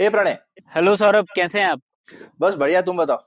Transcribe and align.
हे 0.00 0.08
Pranay. 0.10 0.38
Hello 0.74 0.96
Saurabh 0.96 1.26
कैसे 1.36 1.60
हैं 1.60 1.66
आप? 1.66 1.80
बस 2.40 2.54
बढ़िया 2.54 2.82
तुम 2.82 2.96
बताओ। 2.96 3.18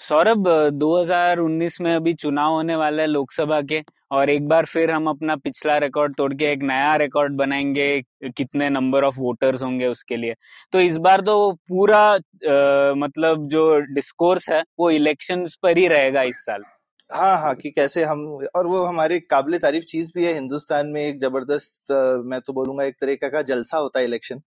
सौरभ 0.00 0.48
2019 0.72 1.80
में 1.80 1.94
अभी 1.94 2.12
चुनाव 2.14 2.52
होने 2.52 2.76
वाला 2.76 3.02
है 3.02 3.08
लोकसभा 3.08 3.60
के 3.62 3.82
और 4.10 4.30
एक 4.30 4.48
बार 4.48 4.64
फिर 4.64 4.90
हम 4.90 5.06
अपना 5.06 5.36
पिछला 5.36 5.76
रिकॉर्ड 5.78 6.14
तोड़ 6.16 6.32
के 6.34 6.44
एक 6.44 6.62
नया 6.62 6.94
रिकॉर्ड 6.96 7.32
बनाएँगे 7.32 8.02
कितने 8.36 8.68
नंबर 8.70 9.04
ऑफ़ 9.04 9.20
वोटर्स 9.20 9.62
होंगे 9.62 9.86
उसके 9.86 10.16
लिए। 10.16 10.34
तो 10.72 10.80
इस 10.80 10.96
बार 10.96 11.20
तो 11.20 11.52
पूरा 11.68 12.02
अ, 12.12 12.94
मतलब 12.96 13.46
जो 13.48 13.78
डिस्कोर्स 13.94 14.48
है 14.50 14.62
वो 14.78 14.90
इलेक्शंस 14.90 15.56
पर 15.62 15.78
ही 15.78 15.88
रहेगा 15.88 16.22
इस 16.22 16.44
साल। 16.44 16.62
हाँ 17.10 17.36
हाँ 17.38 17.54
कि 17.54 17.70
कैसे 17.70 18.04
हम 18.04 18.20
और 18.56 18.66
वो 18.66 18.84
हमारे 18.84 19.18
काबिल 19.20 19.58
तारीफ़ 19.58 19.84
चीज़ 19.84 20.10
भी 20.14 20.24
है 20.24 20.32
हिंदुस्तान 20.34 20.86
में 20.86 21.00
एक 21.00 21.20
ज़बरदस्त 21.20 21.92
मैं 22.26 22.40
तो 22.40 22.52
बोलूँगा 22.52 22.84
एक 22.84 22.94
तरीका 23.00 23.28
का 23.28 23.42
जलसा 23.42 23.78
होता 23.78 23.98
है 24.00 24.04
इलेक्शन 24.06 24.40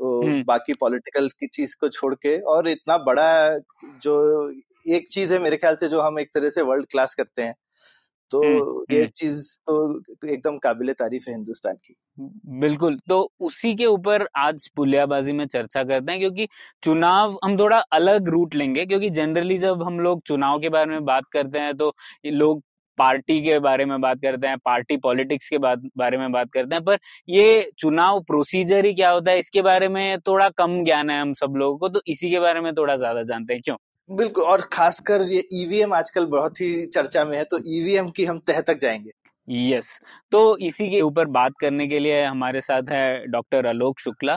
बाकी 0.00 0.74
पॉलिटिकल 0.74 1.28
की 1.28 1.46
चीज़ 1.46 1.76
को 1.80 1.88
छोड़ 1.88 2.14
के 2.14 2.38
और 2.40 2.68
इतना 2.68 2.98
बड़ा 2.98 3.58
जो 3.84 4.50
एक 4.88 5.08
चीज़ 5.10 5.32
है 5.34 5.38
मेरे 5.38 5.56
ख्याल 5.56 5.76
से 5.76 5.88
जो 5.88 6.00
हम 6.00 6.18
एक 6.18 6.30
तरह 6.34 6.50
से 6.50 6.62
वर्ल्ड 6.62 6.86
क्लास 6.86 7.14
करते 7.14 7.42
हैं। 7.42 7.54
तो 8.30 8.42
हम्म 8.44 8.94
ये 8.94 9.00
हम्म। 9.00 9.10
चीज़ 9.16 9.58
तो 9.66 10.28
एकदम 10.28 10.58
काबिल 10.58 10.92
तारीफ़ 10.92 11.24
है 11.28 11.34
हिंदुस्तान 11.34 11.74
की। 11.74 11.94
बिल्कुल 12.60 12.98
तो 13.08 13.32
उसी 13.40 13.74
के 13.74 13.86
ऊपर 13.86 14.28
आज 14.36 14.68
पुलियाबाजी 14.68 15.32
में 15.32 15.46
चर्चा 15.46 15.84
करते 15.84 16.12
हैं 16.12 16.20
क्योंकि 16.20 16.48
चुनाव 16.82 17.38
हम 17.44 17.58
थोड़ा 17.58 17.78
अलग 17.78 18.28
रूट 18.28 18.54
लेंगे 18.54 18.86
क्योंकि 18.86 19.10
जनरली 19.10 19.58
जब 19.58 19.82
हम 19.82 20.00
लोग 20.00 20.22
चुनाव 20.22 20.58
के 20.58 20.68
बारे 20.68 20.90
में 20.90 21.04
बात 21.04 21.24
करते 21.32 21.58
हैं 21.58 21.76
तो 21.76 21.94
लोग 22.26 22.62
पार्टी 23.00 23.40
के 23.42 23.58
बारे 23.60 23.84
में 23.84 24.00
बात 24.00 24.18
करते 24.22 24.46
हैं, 24.46 24.56
पार्टी 24.64 24.96
पॉलिटिक्स 24.98 25.48
के 25.48 25.58
बारे 25.58 26.18
में 26.18 26.30
बात 26.32 26.50
करते 26.54 26.74
हैं, 26.74 26.84
पर 26.84 26.98
ये 27.28 27.70
चुनाव 27.78 28.20
प्रोसीजर 28.24 28.84
ही 28.84 28.94
क्या 28.94 29.10
होता 29.10 29.30
है, 29.30 29.38
इसके 29.38 29.62
बारे 29.62 29.88
में 29.90 30.18
थोड़ा 30.20 30.48
कम 30.58 30.82
ज्ञान 30.84 31.10
है 31.10 31.20
हम 31.20 31.32
सब 31.34 31.54
लोगों 31.56 31.78
को 31.78 31.88
तो 31.88 32.02
इसी 32.08 32.30
के 32.30 32.40
बारे 32.40 32.60
में 32.60 32.72
थोड़ा 32.74 32.96
ज़्यादा 32.96 33.22
जानते 33.24 33.54
हैं, 33.54 33.62
क्यों? 33.62 33.76
बिल्कुल, 34.10 34.44
और 34.44 34.60
खासकर 34.72 35.22
ये 35.24 35.42
ईवीएम 35.54 35.92
आजकल 35.94 36.24
बहुत 36.28 36.60
ही 36.60 36.86
चर्चा 36.88 37.24
में 37.24 37.36
है 37.36 37.44
तो 37.46 37.58
ईवीएम 37.70 38.08
की 38.10 38.24
हम 38.24 38.38
तह 38.46 38.60
तक 38.62 38.78
जाएँगे। 38.80 39.10
Yes 39.48 39.86
yes. 39.86 39.86
तो 40.32 40.56
इसी 40.58 40.88
के 40.90 41.00
ऊपर 41.00 41.26
बात 41.26 41.52
करने 41.60 41.86
के 41.88 41.98
लिए 41.98 42.22
हमारे 42.24 42.60
साथ 42.60 42.90
है 42.90 43.26
डॉक्टर 43.26 43.66
आलोक 43.66 43.98
शुक्ला। 44.00 44.36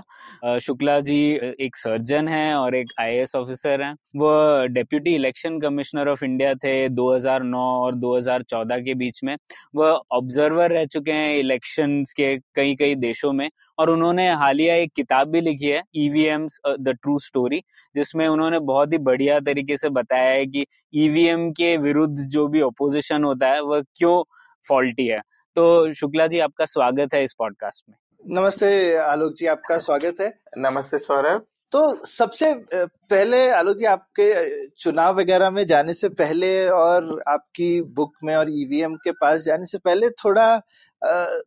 शुक्ला 0.60 1.00
जी 1.00 1.18
एक 1.62 1.76
सर्जन 1.76 2.28
हैं 2.28 2.54
और 2.56 2.76
एक 2.76 2.92
आईएएस 3.00 3.36
ऑफिसर 3.36 3.82
हैं। 3.82 3.94
वो 4.16 4.32
deputy 4.68 5.14
election 5.16 5.60
commissioner 5.60 6.08
of 6.10 6.24
India 6.26 6.54
थे 6.56 6.88
2009 6.90 7.60
और 7.84 7.96
2014 7.96 8.80
के 8.86 8.94
बीच 8.96 9.20
में। 9.24 9.36
वह 9.76 10.00
ऑब्जर्वर 10.12 10.72
रह 10.72 10.86
चुके 10.86 11.12
हैं 11.12 11.36
इलेक्शंस 11.40 12.14
के 12.14 12.36
कई 12.56 12.76
कई 12.76 12.96
देशों 12.96 13.32
में 13.34 13.50
और 13.80 13.90
उन्होंने 13.90 14.30
हालिया 14.34 14.76
एक 14.76 14.92
किताब 14.96 15.28
भी 15.28 15.42
लिखी 15.42 15.68
है 15.68 15.82
ईवीएम 15.98 16.48
द 16.70 16.98
ट्रू 17.02 17.18
स्टोरी 17.20 17.62
जिसमें 17.96 18.28
उन्होंने 18.28 18.60
बहुत 18.64 18.94
ही 18.94 18.98
बढ़िया 19.00 19.40
तरीके 19.42 19.78
से 19.78 19.90
बताया 19.92 20.32
है 20.32 20.46
कि 20.46 20.66
ईवीएम 20.96 21.50
के 21.52 21.76
विरुद्ध 21.78 22.18
जो 22.22 22.48
भी 22.48 22.62
ऑपोजिशन 22.62 23.24
होता 23.24 23.48
है, 23.48 23.62
वह 23.62 23.82
क्यों 23.98 24.24
फॉल्टी 24.68 25.08
है। 25.08 25.20
तो 25.56 25.94
शुक्ला 25.94 26.28
जी 26.28 26.40
आपका 26.40 26.66
स्वागत 26.66 27.14
है 27.14 27.24
इस 27.24 27.34
पॉडकास्ट 27.34 27.84
में। 27.90 27.96
नमस्ते 28.42 28.96
आलोक 28.96 29.34
जी 29.34 29.46
आपका 29.46 29.78
स्वागत 29.78 30.22
है। 30.22 30.34
नमस्ते 30.58 31.00
सौरभ। 31.00 31.46
तो 31.72 32.06
सबसे 32.06 32.54
पहले 32.76 33.50
आलोक 33.50 33.78
जी 33.78 33.86
आपके 33.86 34.68
चुनाव 34.70 35.20
वगैरह 35.20 35.50
में 35.50 35.66
जाने 35.68 35.94
से 35.94 36.10
पहले 36.10 36.68
और 36.70 37.22
आपकी 37.28 37.82
बुक 37.82 38.14
में 38.24 38.36
और 38.36 38.50
ईवीएम 38.50 38.96
के 38.96 39.12
पास 39.12 39.42
जाने 39.42 39.66
से 39.66 39.78
पहले 39.78 40.10
थोड़ा 40.10 40.60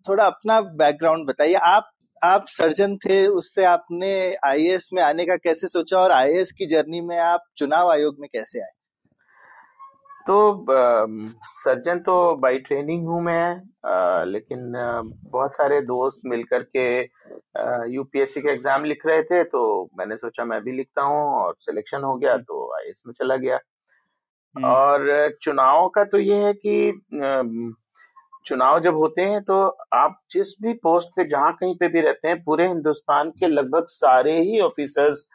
थोड़ा 0.09 0.25
अपना 0.25 0.61
बैकग्राउंड 0.61 1.27
बताइए। 1.27 1.55
आप 1.55 1.91
आप 2.23 2.45
सर्जन 2.49 2.97
थे 2.97 3.27
उससे 3.27 3.65
आपने 3.65 4.13
आईएएस 4.45 4.89
में 4.95 5.03
आने 5.03 5.25
का 5.27 5.37
कैसे 5.37 5.67
सोचा 5.67 5.99
और 5.99 6.13
आईएएस 6.13 6.53
की 6.53 6.67
जर्नी 6.67 7.01
में 7.01 7.19
आप 7.19 7.45
चुनाव 7.57 7.91
आयोग 7.91 8.17
में 8.21 8.29
कैसे 8.33 8.61
आए? 8.61 8.71
तो 10.27 10.67
सर्जन 11.55 11.99
तो 11.99 12.15
बाई 12.37 12.59
ट्रेनिंग 12.59 13.07
हूँ 13.07 13.21
मैं 13.23 14.25
लेकिन 14.27 14.73
बहुत 15.31 15.53
सारे 15.53 15.81
दोस्त 15.81 16.21
मिलकर 16.25 16.63
के 16.77 16.87
यूपीएससी 17.93 18.41
का 18.41 18.51
एग्ज़ाम 18.53 18.85
लिख 18.85 19.07
रहे 19.07 19.23
थे 19.23 19.43
तो 19.45 19.63
मैंने 19.99 20.17
सोचा 20.17 20.45
मैं 20.45 20.61
भी 20.65 20.73
लिखता 20.73 21.03
हूँ 21.03 21.23
और 21.35 21.55
सिलेक्शन 21.61 22.03
हो 22.03 22.15
गया 22.17 22.37
तो 22.39 22.73
आईएएस 22.77 23.03
में 23.07 23.13
चला 23.13 23.37
गया। 23.37 23.59
हम्म। 24.57 24.67
और 24.67 25.37
चुनाव 25.43 25.89
का 25.89 26.05
तो 26.05 26.19
ये 26.19 26.37
है 26.37 26.53
कि 26.67 26.93
चुनाव 28.47 28.81
जब 28.81 28.97
होते 28.97 29.23
हैं 29.23 29.43
तो 29.43 29.63
आप 29.95 30.19
जिस 30.33 30.55
भी 30.63 30.73
पोस्ट 30.83 31.09
पे 31.17 31.25
जहाँ 31.25 31.53
कहीं 31.53 31.75
पे 31.77 31.89
भी 31.89 32.01
रहते 32.01 32.29
हैं 32.29 32.43
पूरे 32.45 32.67
हिंदुस्तान 32.69 33.31
के 33.31 33.49
लगभग 33.49 33.87
सारे 33.89 34.41
ही 34.41 34.61
ऑफिसर्स 34.61 35.27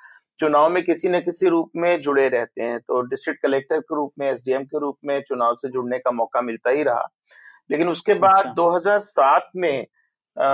चुनाव 0.41 0.69
में 0.69 0.83
किसी 0.83 1.09
न 1.09 1.19
किसी 1.19 1.47
रूप 1.47 1.71
में 1.75 2.01
जुड़े 2.01 2.29
रहते 2.29 2.61
हैं। 2.61 2.79
तो 2.79 3.01
डिस्ट्रिक्ट 3.01 3.41
कलेक्टर 3.41 3.79
के 3.79 3.95
रूप 3.95 4.13
में 4.19 4.31
एसडीएम 4.31 4.63
के 4.63 4.79
रूप 4.79 4.97
में 5.05 5.21
चुनाव 5.21 5.55
से 5.55 5.69
जुड़ने 5.69 5.99
का 5.99 6.11
मौका 6.11 6.41
मिलता 6.41 6.69
ही 6.69 6.83
रहा। 6.83 7.07
लेकिन 7.71 7.89
उसके 7.89 8.13
बाद 8.13 8.37
अच्छा। 8.37 8.53
2007 8.53 9.49
में 9.55 9.85
अ, 10.37 10.45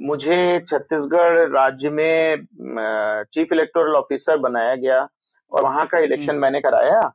मुझे 0.00 0.60
छत्तीसगढ़ 0.68 1.48
राज्य 1.48 1.90
में 1.90 2.46
चीफ 3.32 3.52
इलेक्टोरल 3.52 3.94
ऑफिसर 3.94 4.36
बनाया 4.36 4.74
गया 4.74 5.08
और 5.52 5.62
वहाँ 5.62 5.86
का 5.86 5.98
हम्म। 5.98 6.06
इलेक्शन 6.06 6.34
मैंने 6.34 6.60
कराया 6.60 7.12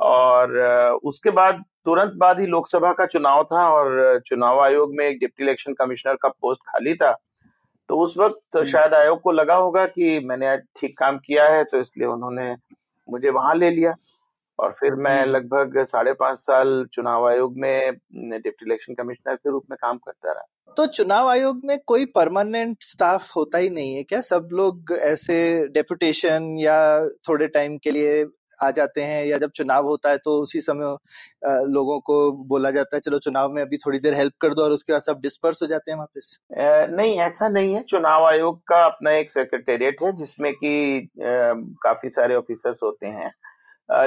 और 0.00 0.56
अ, 0.56 0.98
उसके 1.04 1.30
बाद 1.30 1.64
तुरंत 1.84 2.12
बाद 2.16 2.40
ही 2.40 2.46
लोकसभा 2.46 2.92
का 2.92 3.06
चुनाव 3.06 3.44
था 3.44 3.68
और 3.70 4.20
चुनाव 4.26 4.60
आयोग 4.60 4.94
में 4.94 5.04
एक 5.06 5.18
डिप्टी 5.18 5.44
इलेक्शन 5.44 5.72
कमिश्नर 5.72 6.14
का 6.14 6.28
पोस्ट 6.28 6.60
खाली 6.68 6.94
था। 6.94 7.16
तो 7.88 7.98
उस 7.98 8.16
वक्त 8.18 8.56
हम्म। 8.56 8.66
शायद 8.66 8.94
आयोग 8.94 9.20
को 9.20 9.32
लगा 9.32 9.54
होगा 9.54 9.86
कि 9.86 10.18
मैंने 10.20 10.46
आज 10.46 10.62
ठीक 10.80 10.98
काम 10.98 11.18
किया 11.18 11.44
है 11.44 11.64
तो 11.64 11.80
इसलिए 11.80 12.08
उन्होंने 12.08 12.54
मुझे 13.08 13.30
वहाँ 13.30 13.54
ले 13.54 13.70
लिया। 13.70 13.94
और 14.58 14.72
फिर 14.72 14.94
मैं 14.94 15.20
हम्म। 15.20 15.30
लगभग 15.30 15.84
साढ़े 15.86 16.12
पाँच 16.12 16.38
साल 16.38 16.84
चुनाव 16.92 17.26
आयोग 17.28 17.58
में 17.58 17.92
डिप्टी 18.14 18.66
इलेक्शन 18.66 18.94
कमिश्नर 18.94 19.34
के 19.34 19.50
रूप 19.50 19.64
में 19.70 19.76
काम 19.82 19.98
करता 19.98 20.32
रहा। 20.32 20.72
तो 20.76 20.86
चुनाव 20.86 21.28
आयोग 21.28 21.60
में 21.64 21.78
कोई 21.86 22.04
परमानेंट 22.14 22.76
स्टाफ 22.80 23.30
होता 23.36 23.58
ही 23.58 23.70
नहीं 23.70 23.94
है 23.94 24.02
क्या? 24.02 24.20
सब 24.20 24.48
लोग 24.52 24.92
ऐसे 25.00 25.68
डेपुटेशन 25.68 26.56
या 26.58 26.78
थोड़े 27.28 27.46
टाइम 27.48 27.76
के 27.78 27.90
लिए 27.90 28.24
आ 28.60 28.70
जाते 28.72 29.02
हैं 29.02 29.24
या 29.26 29.38
जब 29.38 29.50
चुनाव 29.52 29.86
होता 29.86 30.10
है 30.10 30.16
तो 30.18 30.38
उसी 30.42 30.60
समय 30.60 30.96
लोगों 31.68 31.98
को 32.00 32.16
बोला 32.48 32.70
जाता 32.70 32.96
है, 32.96 33.00
चलो 33.00 33.18
चुनाव 33.20 33.52
में 33.52 33.60
अभी 33.62 33.76
थोड़ी 33.76 33.98
देर 33.98 34.14
हेल्प 34.14 34.32
कर 34.40 34.54
दो 34.54 34.62
और 34.62 34.72
उसके 34.72 34.92
बाद 34.92 35.02
सब 35.02 35.20
डिस्पर्स 35.22 35.62
हो 35.62 35.66
जाते 35.68 35.90
हैं 35.90 35.98
वापस। 35.98 36.38
नहीं, 36.90 37.18
ऐसा 37.20 37.48
नहीं 37.48 37.74
है। 37.74 37.82
चुनाव 37.82 38.24
आयोग 38.26 38.60
का 38.68 38.84
अपना 38.86 39.12
एक 39.12 39.32
सेक्रेटेरिएट 39.32 40.02
है, 40.02 40.16
जिसमें 40.16 40.52
कि 40.54 41.08
काफ़ी 41.18 42.10
सारे 42.10 42.34
ऑफिसर्स 42.34 42.82
होते 42.82 43.06
हैं। 43.08 43.32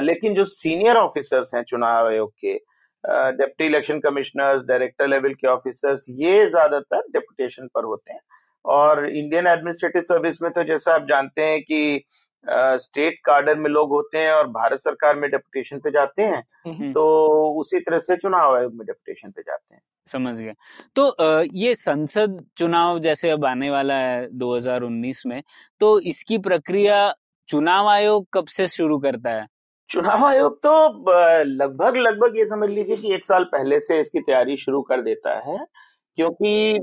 लेकिन 0.02 0.34
जो 0.34 0.44
सीनियर 0.46 0.96
ऑफिसर्स 0.96 1.54
हैं 1.54 1.62
चुनाव 1.64 2.06
आयोग 2.08 2.32
के 2.44 2.52
deputy 3.36 3.66
election 3.66 4.00
commissioners 4.00 4.62
director 4.64 5.08
level 5.08 5.32
के 5.34 5.46
ऑफिसर्स 5.48 6.04
ये 6.10 6.46
ज़्यादातर 6.48 7.08
डेपुटेशन 7.12 7.68
पर 7.74 7.84
होते 7.84 8.12
हैं। 8.12 8.20
और 8.64 9.04
इंडियन 9.06 9.46
एडमिनिस्ट्रेटिव 9.46 10.02
सर्विस 10.02 10.36
में 10.42 10.50
तो 10.52 10.62
जैसा 10.64 10.94
आप 10.94 11.06
जानते 11.06 11.42
हैं 11.42 11.60
कि 11.62 12.04
स्टेट 12.46 13.18
कार्डर 13.24 13.58
में 13.58 13.68
लोग 13.70 13.90
होते 13.90 14.18
हैं 14.18 14.32
और 14.32 14.46
भारत 14.48 14.80
सरकार 14.80 15.16
में 15.16 15.30
डेपुटेशन 15.30 15.78
पे 15.78 15.90
जाते 15.90 16.22
हैं 16.22 16.42
हम्म 16.66 16.92
तो 16.92 17.04
उसी 17.60 17.80
तरह 17.80 17.98
से 17.98 18.16
चुनाव 18.16 18.56
आयोग 18.56 18.74
में 18.74 18.86
डेपुटेशन 18.86 19.30
पे 19.30 19.42
जाते 19.42 19.74
हैं। 19.74 19.82
समझ 20.08 20.34
गया। 20.34 20.52
तो 20.96 21.42
ये 21.54 21.74
संसद 21.74 22.44
चुनाव 22.56 22.98
जैसे 22.98 23.30
अब 23.30 23.44
आने 23.44 23.70
वाला 23.70 23.94
है 23.94 24.28
2019 24.38 25.24
में 25.26 25.42
तो 25.80 25.98
इसकी 26.00 26.38
प्रक्रिया 26.38 27.12
चुनाव 27.48 27.88
आयोग 27.88 28.26
कब 28.32 28.46
से 28.46 28.66
शुरू 28.68 28.98
करता 28.98 29.30
है? 29.30 29.46
चुनाव 29.90 30.24
आयोग 30.24 30.58
तो 30.62 31.44
लगभग 31.44 31.96
लगभग 31.96 32.38
ये 32.38 32.46
समझ 32.46 32.68
लीजिए 32.70 32.96
कि 32.96 33.12
एक 33.14 33.26
साल 33.26 33.44
पहले 33.44 33.80
से 33.80 34.00
इसकी 34.00 34.20
तैयारी 34.20 34.56
शुरू 34.56 34.82
कर 34.82 35.02
देता 35.02 35.38
है। 35.40 35.58
क्योंकि 36.18 36.78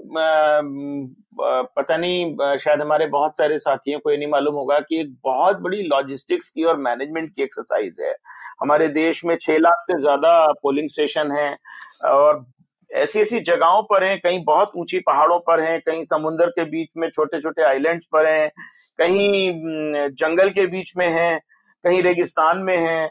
पता 1.38 1.98
नहीं 1.98 2.58
शायद 2.58 2.82
हमारे 2.82 3.06
बहुत 3.08 3.32
सारे 3.34 3.58
साथियों 3.60 4.00
को 4.00 4.12
ये 4.12 4.18
नहीं 4.18 4.28
मालूम 4.28 4.56
होगा 4.56 4.80
कि 4.80 5.00
एक 5.02 5.14
बहुत 5.24 5.58
बड़ी 5.62 5.82
लॉजिस्टिक्स 5.84 6.50
की 6.50 6.64
और 6.64 6.78
मैनेजमेंट 6.80 7.30
की 7.36 7.44
एक्सरसाइज 7.44 8.00
है। 8.02 8.14
हमारे 8.62 8.88
देश 8.90 9.24
में 9.26 9.36
छह 9.38 9.58
लाख 9.58 9.84
से 9.88 10.00
ज़्यादा 10.02 10.32
पोलिंग 10.54 10.90
स्टेशन 10.90 11.32
हैं 11.32 11.58
और 12.10 12.46
ऐसी 12.92 13.20
ऐसी 13.20 13.40
जगहों 13.42 13.82
पर 13.84 14.04
हैं, 14.04 14.20
कहीं 14.20 14.44
बहुत 14.46 14.72
ऊँची 14.78 15.00
पहाड़ों 15.00 15.40
पर 15.40 15.60
हैं, 15.60 15.80
कहीं 15.82 16.06
समुन्द्र 16.06 16.50
के 16.50 16.64
बीच 16.66 16.90
में 16.98 17.10
छोटे 17.10 17.42
छोटे 17.42 17.64
आइलैंड्स 17.64 18.06
पर 18.12 18.26
हैं, 18.26 18.50
कहीं 19.00 20.10
जंगल 20.12 20.50
के 20.50 20.66
बीच 20.68 20.94
में 20.98 21.08
हैं, 21.10 21.40
कहीं 21.84 22.02
रेगिस्तान 22.04 22.58
में 22.60 22.78
हैं। 22.78 23.08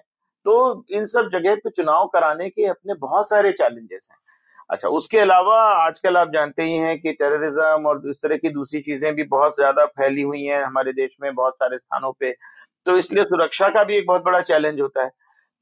तो 0.47 0.85
इन 0.91 1.07
सब 1.07 1.29
जगह 1.33 1.55
पे 1.55 1.71
चुनाव 1.71 2.07
कराने 2.07 2.49
के 2.51 2.67
अपने 2.67 2.95
बहुत 2.97 3.31
सारे 3.31 3.53
चैलेंजेस 3.53 4.09
हैं। 4.11 4.19
अच्छा 4.71 4.89
उसके 4.89 5.19
अलावा 5.19 5.61
आजकल 5.75 6.17
आप 6.17 6.31
जानते 6.33 6.63
ही 6.63 6.73
हैं 6.77 6.99
कि 7.01 7.13
टेररिज्म 7.13 7.87
और 7.87 8.03
इस 8.11 8.17
तरह 8.23 8.37
की 8.37 8.49
दूसरी 8.51 8.81
चीज़ें 8.81 9.15
भी 9.15 9.25
बहुत 9.27 9.55
ज़्यादा 9.57 9.85
फैली 9.87 10.23
हुई 10.23 10.43
हैं 10.45 10.63
हमारे 10.65 10.93
देश 10.93 11.11
में, 11.23 11.35
बहुत 11.35 11.55
सारे 11.55 11.79
स्थानों 11.79 12.13
पे। 12.13 12.33
तो 12.87 12.97
इसलिए 12.99 13.25
सुरक्षा 13.25 13.69
का 13.69 13.85
भी 13.85 13.97
एक 13.99 14.07
बहुत 14.07 14.23
बड़ा 14.25 14.41
चैलेंज 14.43 14.81
होता 14.81 15.05
है। 15.05 15.11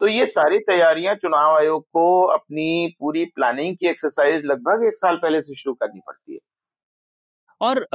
तो 0.01 0.09
ये 0.09 0.27
सारी 0.27 0.59
तैयारियाँ 0.61 1.15
चुनाव 1.15 1.57
आयोग 1.57 1.85
को 1.93 2.23
अपनी 2.29 2.95
पूरी 3.01 3.25
प्लानिंग 3.27 3.77
की 3.77 3.89
एक्सरसाइज 3.89 4.45
लगभग 4.45 4.85
एक 4.85 4.97
साल 4.97 5.17
पहले 5.17 5.43
से 5.43 5.55
शुरू 5.55 5.75
करनी 5.75 6.01
पड़ती 6.07 6.33
है। 6.33 6.39
और 7.61 7.87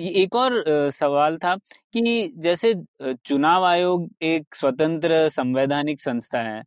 एक 0.00 0.34
और 0.36 0.62
सवाल 0.92 1.36
था 1.38 1.54
कि 1.94 2.32
जैसे 2.38 2.74
चुनाव 3.26 3.64
आयोग 3.64 4.08
एक 4.22 4.54
स्वतंत्र 4.54 5.28
संवैधानिक 5.30 6.00
संस्था 6.00 6.40
है 6.42 6.62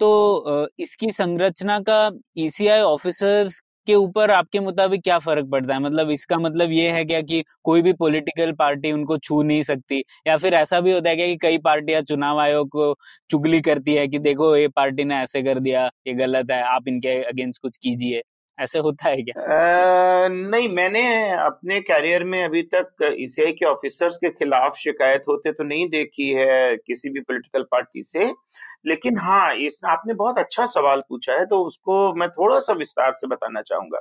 तो 0.00 0.68
इसकी 0.80 1.10
संरचना 1.12 1.78
का 1.88 2.10
ईसीआई 2.38 2.80
ऑफिसर्स 2.82 3.60
के 3.86 3.94
ऊपर 3.94 4.30
आपके 4.30 4.60
मुताबिक 4.60 5.02
क्या 5.02 5.18
फ़र्क 5.18 5.46
पड़ता 5.50 5.74
है? 5.74 5.80
मतलब 5.80 6.10
इसका 6.10 6.38
मतलब 6.38 6.70
ये 6.72 6.90
है 6.92 7.04
क्या 7.04 7.20
कि 7.22 7.42
कोई 7.64 7.82
भी 7.82 7.92
पॉलिटिकल 7.94 8.52
पार्टी 8.54 8.92
उनको 8.92 9.16
छू 9.18 9.42
नहीं 9.42 9.62
सकती? 9.64 10.02
या 10.26 10.36
फिर 10.38 10.54
ऐसा 10.54 10.80
भी 10.80 10.92
होता 10.92 11.10
है 11.10 11.16
क्या 11.16 11.26
कि 11.26 11.36
कई 11.42 11.58
पार्टियाँ 11.60 12.02
चुनाव 12.04 12.40
आयोग 12.40 12.68
को 12.70 12.94
चुगली 13.30 13.60
करती 13.62 13.94
है 13.94 14.06
कि 14.08 14.18
देखो, 14.20 14.54
ये 14.56 14.68
पार्टी 14.70 15.04
ने 15.04 15.16
ऐसे 15.18 15.42
कर 15.42 15.60
दिया, 15.60 15.86
ये 16.06 16.14
गलत 16.16 16.50
है, 16.50 16.62
आप 16.64 16.88
इनके 16.88 17.22
अगेंस्ट 17.24 17.62
कुछ 17.62 17.76
कीजिए। 17.78 18.22
ऐसे 18.58 18.78
होता 18.78 19.08
है 19.08 19.22
क्या? 19.22 19.42
आ, 19.42 20.28
नहीं 20.28 20.68
मैंने 20.68 21.02
अपने 21.32 21.80
कैरियर 21.80 22.24
में 22.24 22.42
अभी 22.44 22.62
तक 22.74 23.14
ईसीआई 23.20 23.52
के 23.52 23.66
ऑफिसर्स 23.66 24.16
के 24.16 24.30
खिलाफ 24.30 24.76
शिकायत 24.76 25.24
होते 25.28 25.52
तो 25.52 25.64
नहीं 25.64 25.88
देखी 25.88 26.28
है 26.30 26.76
किसी 26.76 27.10
भी 27.10 27.20
पॉलिटिकल 27.20 27.62
पार्टी 27.62 28.02
से। 28.02 28.32
लेकिन 28.86 29.18
हाँ 29.18 29.54
इस 29.56 29.80
आपने 29.86 30.14
बहुत 30.14 30.38
अच्छा 30.38 30.66
सवाल 30.66 31.00
पूछा 31.00 31.32
है 31.32 31.44
तो 31.46 31.62
उसको 31.64 32.14
मैं 32.14 32.28
थोड़ा 32.30 32.58
सा 32.60 32.72
विस्तार 32.72 33.12
से 33.12 33.26
बताना 33.26 33.62
चाहूँगा। 33.62 34.00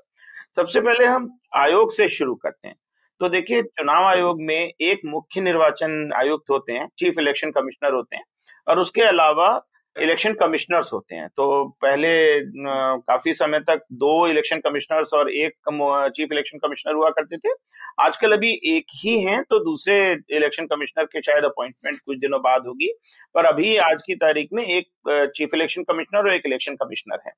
सबसे 0.56 0.82
पहले 0.82 1.06
हम 1.06 1.30
आयोग 1.56 1.94
से 1.94 2.10
शुरू 2.10 2.36
करते 2.36 2.68
हैं। 2.68 2.76
तो 3.22 3.30
देखिए 3.30 3.62
चुनाव 3.62 4.06
आयोग 4.06 4.42
में 4.42 4.56
एक 4.82 5.02
मुख्य 5.06 5.42
निर्वाचन 5.42 6.12
आयुक्त 6.16 6.50
होते 6.50 6.74
हैं 6.74 6.88
चीफ 7.00 7.20
इलेक्शन 7.20 7.52
कमिश्नर 7.52 7.94
होते 7.94 8.16
हैं। 8.16 8.24
और 8.68 8.80
उसके 8.80 9.02
अलावा 9.02 9.50
इलेक्शन 10.02 10.34
कमिश्नर्स 10.34 10.90
होते 10.94 11.16
हैं। 11.16 11.28
तो 11.30 11.64
पहले 11.82 12.10
काफ़ी 13.02 13.34
समय 13.34 13.60
तक 13.60 13.82
दो 13.94 14.28
इलेक्शन 14.28 14.60
कमिश्नर्स 14.60 15.14
और 15.14 15.32
एक 15.32 15.54
चीफ 16.16 16.32
इलेक्शन 16.32 16.58
कमिश्नर 16.58 16.96
हुआ 16.96 17.10
करते 17.10 17.38
थे। 17.38 17.54
आजकल 18.00 18.34
अभी 18.34 18.52
एक 18.66 18.86
ही 18.96 19.20
हैं 19.22 19.42
तो 19.44 19.60
दूसरे 19.60 19.96
इलेक्शन 20.38 20.66
कमिश्नर 20.66 21.06
के 21.06 21.22
शायद 21.22 21.44
अपॉइंटमेंट 21.44 21.98
कुछ 22.06 22.18
दिनों 22.18 22.40
बाद 22.42 22.68
होगी। 22.68 22.92
पर 23.36 23.46
अभी 23.46 23.76
आज 23.78 24.02
की 24.08 24.16
तारीख 24.16 24.50
में 24.54 24.64
एक 24.66 25.32
चीफ 25.36 25.50
इलेक्शन 25.54 25.84
कमिश्नर 25.84 26.20
और 26.20 26.34
एक 26.34 26.46
इलेक्शन 26.46 26.76
कमिश्नर 26.76 27.20
है। 27.28 27.32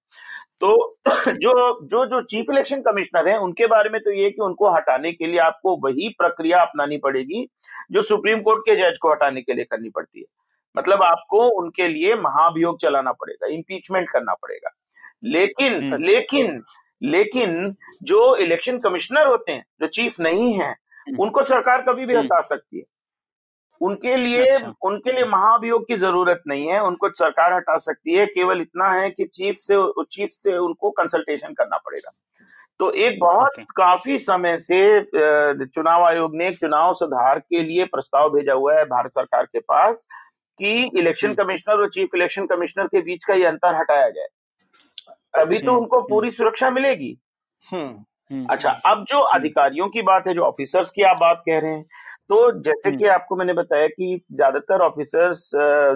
तो 0.61 0.97
जो 1.27 1.53
जो 1.87 2.05
जो 2.05 2.21
चीफ 2.21 2.45
इलेक्शन 2.51 2.81
कमिश्नर 2.81 3.27
है, 3.29 3.37
उनके 3.39 3.67
बारे 3.67 3.89
में 3.89 4.01
तो 4.01 4.11
ये 4.11 4.29
कि 4.29 4.41
उनको 4.41 4.69
हटाने 4.75 5.11
के 5.11 5.27
लिए 5.27 5.39
आपको 5.39 5.75
वही 5.87 6.09
प्रक्रिया 6.09 6.61
अपनानी 6.61 6.97
पड़ेगी, 6.97 7.47
जो 7.91 8.01
सुप्रीम 8.01 8.41
कोर्ट 8.41 8.59
के 8.59 8.75
जज 8.75 8.97
को 8.97 9.11
हटाने 9.11 9.41
के 9.41 9.53
लिए 9.53 9.65
करनी 9.65 9.89
पड़ती 9.89 10.19
है। 10.19 10.25
मतलब 10.75 11.03
आपको 11.03 11.47
उनके 11.61 11.87
लिए 11.87 12.15
महाभियोग 12.17 12.79
चलाना 12.81 13.11
पड़ेगा 13.13 13.47
इम्पीचमेंट 13.47 14.09
करना 14.09 14.33
पड़ेगा 14.33 14.69
लेकिन 15.23 15.83
अच्छा। 15.83 15.97
लेकिन 15.97 16.61
लेकिन 17.01 17.75
जो 18.03 18.35
इलेक्शन 18.35 18.77
कमिश्नर 18.79 19.27
होते 19.27 19.51
हैं 19.51 19.63
जो 19.81 19.87
चीफ 19.87 20.19
नहीं 20.19 20.53
है 20.53 20.69
हम्म। 20.69 21.21
उनको 21.21 21.43
सरकार 21.43 21.81
कभी 21.81 22.05
भी 22.05 22.13
हम्म। 22.13 22.25
हटा 22.25 22.41
सकती 22.41 22.77
है 22.77 22.83
उनके 23.81 24.15
लिए 24.15 24.45
अच्छा। 24.45 24.73
उनके 24.83 25.11
लिए 25.11 25.25
महाभियोग 25.25 25.87
की 25.87 25.97
ज़रूरत 25.97 26.41
नहीं 26.47 26.67
है 26.67 26.81
उनको 26.83 27.09
सरकार 27.09 27.53
हटा 27.53 27.77
सकती 27.77 28.15
है 28.15 28.25
केवल 28.27 28.61
इतना 28.61 28.91
है 28.91 29.09
कि 29.09 29.25
चीफ 29.25 29.57
से 29.59 29.77
चीफ 30.11 30.29
से 30.33 30.57
उनको 30.57 30.89
कंसल्टेशन 30.91 31.53
करना 31.53 31.77
पड़ेगा 31.77 32.11
तो 32.79 32.91
एक 32.93 33.19
बहुत 33.19 33.51
okay. 33.51 33.65
काफ़ी 33.75 34.17
समय 34.19 34.57
से 34.61 35.01
चुनाव 35.65 36.03
आयोग 36.03 36.35
ने 36.35 36.51
चुनाव 36.51 36.93
सुधार 36.93 37.39
के 37.39 37.63
लिए 37.63 37.85
प्रस्ताव 37.85 38.29
भेजा 38.29 38.53
हुआ 38.53 38.75
है 38.75 38.85
भारत 38.85 39.11
सरकार 39.11 39.45
के 39.45 39.59
पास 39.59 40.05
कि 40.59 40.99
इलेक्शन 40.99 41.33
कमिश्नर 41.35 41.81
और 41.81 41.89
चीफ 41.89 42.15
इलेक्शन 42.15 42.45
कमिश्नर 42.47 42.87
के 42.87 43.01
बीच 43.01 43.25
का 43.25 43.33
ये 43.33 43.45
अंतर 43.45 43.75
हटाया 43.75 44.09
जाए। 44.09 44.27
अभी 45.33 45.59
तो 45.59 45.75
उनको 45.75 46.01
पूरी 46.03 46.31
सुरक्षा 46.31 46.69
मिलेगी। 46.71 47.17
हम्म, 47.63 47.87
हम्म। 48.31 48.45
अच्छा 48.49 48.69
अब 48.85 49.03
जो 49.09 49.19
अधिकारियों 49.29 49.87
की 49.89 50.01
बात 50.03 50.27
है 50.27 50.33
जो 50.33 50.43
ऑफिसर्स 50.43 50.89
की 50.91 51.01
आप 51.03 51.17
बात 51.19 51.43
कह 51.47 51.59
रहे 51.59 51.71
हैं 51.71 51.83
तो 52.29 52.51
जैसे 52.61 52.91
कि 52.91 53.05
आपको 53.07 53.35
मैंने 53.35 53.53
बताया 53.53 53.87
कि 53.87 54.21
ज़्यादातर 54.33 54.81
ऑफिसर्स 54.81 55.49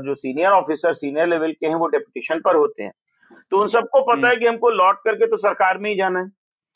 जो 0.06 0.16
सीनियर 0.16 0.52
ऑफिसर 0.52 0.94
सीनियर 0.96 1.28
लेवल 1.28 1.52
के 1.52 1.68
हैं 1.68 1.76
वो 1.76 1.88
डेपुटेशन 1.88 2.40
पर 2.40 2.56
होते 2.56 2.84
हैं। 2.84 2.92
तो 3.52 3.60
उन 3.62 3.68
सबको 3.70 4.02
पता 4.06 4.30
है 4.30 4.36
कि 4.36 4.46
हमको 4.46 4.70
लौट 4.72 5.00
करके 5.04 5.28
तो 5.28 5.38
सरकार 5.40 5.78
में 5.78 5.90
ही 5.90 5.96
जाना 5.96 6.20
है। 6.20 6.30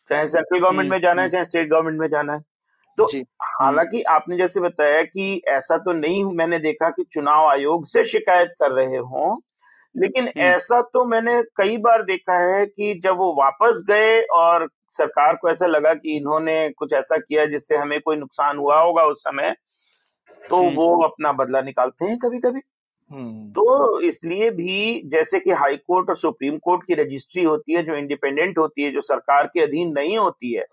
चाहे 0.10 0.28
सेंट्रल 0.28 0.60
गवर्नमेंट 0.60 0.90
में 0.92 1.00
जाना 1.02 1.22
है 1.22 1.30
चाहे 1.30 1.46
स्टेट 1.46 1.70
गवर्नमेंट 1.70 2.00
में 2.00 2.08
जाना 2.08 2.34
है। 2.34 2.40
तो 2.98 3.06
हालाँकि 3.44 4.02
आपने 4.02 4.38
जैसे 4.38 4.60
बताया 4.60 5.04
कि 5.04 5.42
ऐसा 5.48 5.78
तो 5.78 5.92
नहीं 5.92 6.24
मैंने 6.36 6.60
देखा 6.60 6.90
कि 6.90 7.04
चुनाव 7.14 7.48
आयोग 7.48 7.86
से 7.88 8.04
शिकायत 8.04 8.54
कर 8.60 8.72
रहे 8.72 8.98
हों 8.98 9.38
लेकिन 9.96 10.28
ऐसा 10.38 10.82
तो 10.82 11.06
मैंने 11.06 11.42
कई 11.56 11.78
बार 11.78 12.04
देखा 12.04 12.38
है 12.40 12.66
कि 12.66 13.02
जब 13.04 13.18
वो 13.18 13.34
वापस 13.34 13.84
गए 13.90 14.22
और 14.22 14.68
सरकार 14.98 15.36
को 15.36 15.50
ऐसा 15.50 15.66
लगा 15.66 15.94
कि 15.94 16.16
इन्होंने 16.18 16.70
कुछ 16.70 16.94
ऐसा 16.94 17.18
किया 17.18 17.46
जिससे 17.46 17.78
हमें 17.78 18.00
कोई 18.02 18.16
नुकसान 18.16 18.58
हुआ 18.58 18.82
होगा 18.82 19.04
उस 19.04 19.22
समय 19.22 19.56
तो 20.50 20.58
वो 20.72 21.04
अपना 21.04 21.32
बदला 21.32 21.62
निकालते 21.62 22.06
हैं 22.06 22.18
कभी 22.18 22.40
कभी 22.40 22.60
तो 23.52 24.00
इसलिए 24.02 24.50
भी 24.50 25.02
जैसे 25.06 25.40
कि 25.40 25.52
हाई 25.52 25.76
कोर्ट 25.78 26.10
और 26.10 26.18
सुप्रीम 26.18 26.58
कोर्ट 26.58 26.84
की 26.84 26.94
रजिस्ट्री 26.94 27.44
होती 27.44 27.74
है 27.74 27.84
जो 27.84 27.96
इंडिपेंडेंट 27.96 28.58
होती 28.58 28.84
है 28.84 28.92
जो 28.92 29.02
सरकार 29.02 29.48
के 29.48 29.62
अधीन 29.62 29.92
नहीं 29.92 30.18
होती 30.18 30.54
है 30.54 30.66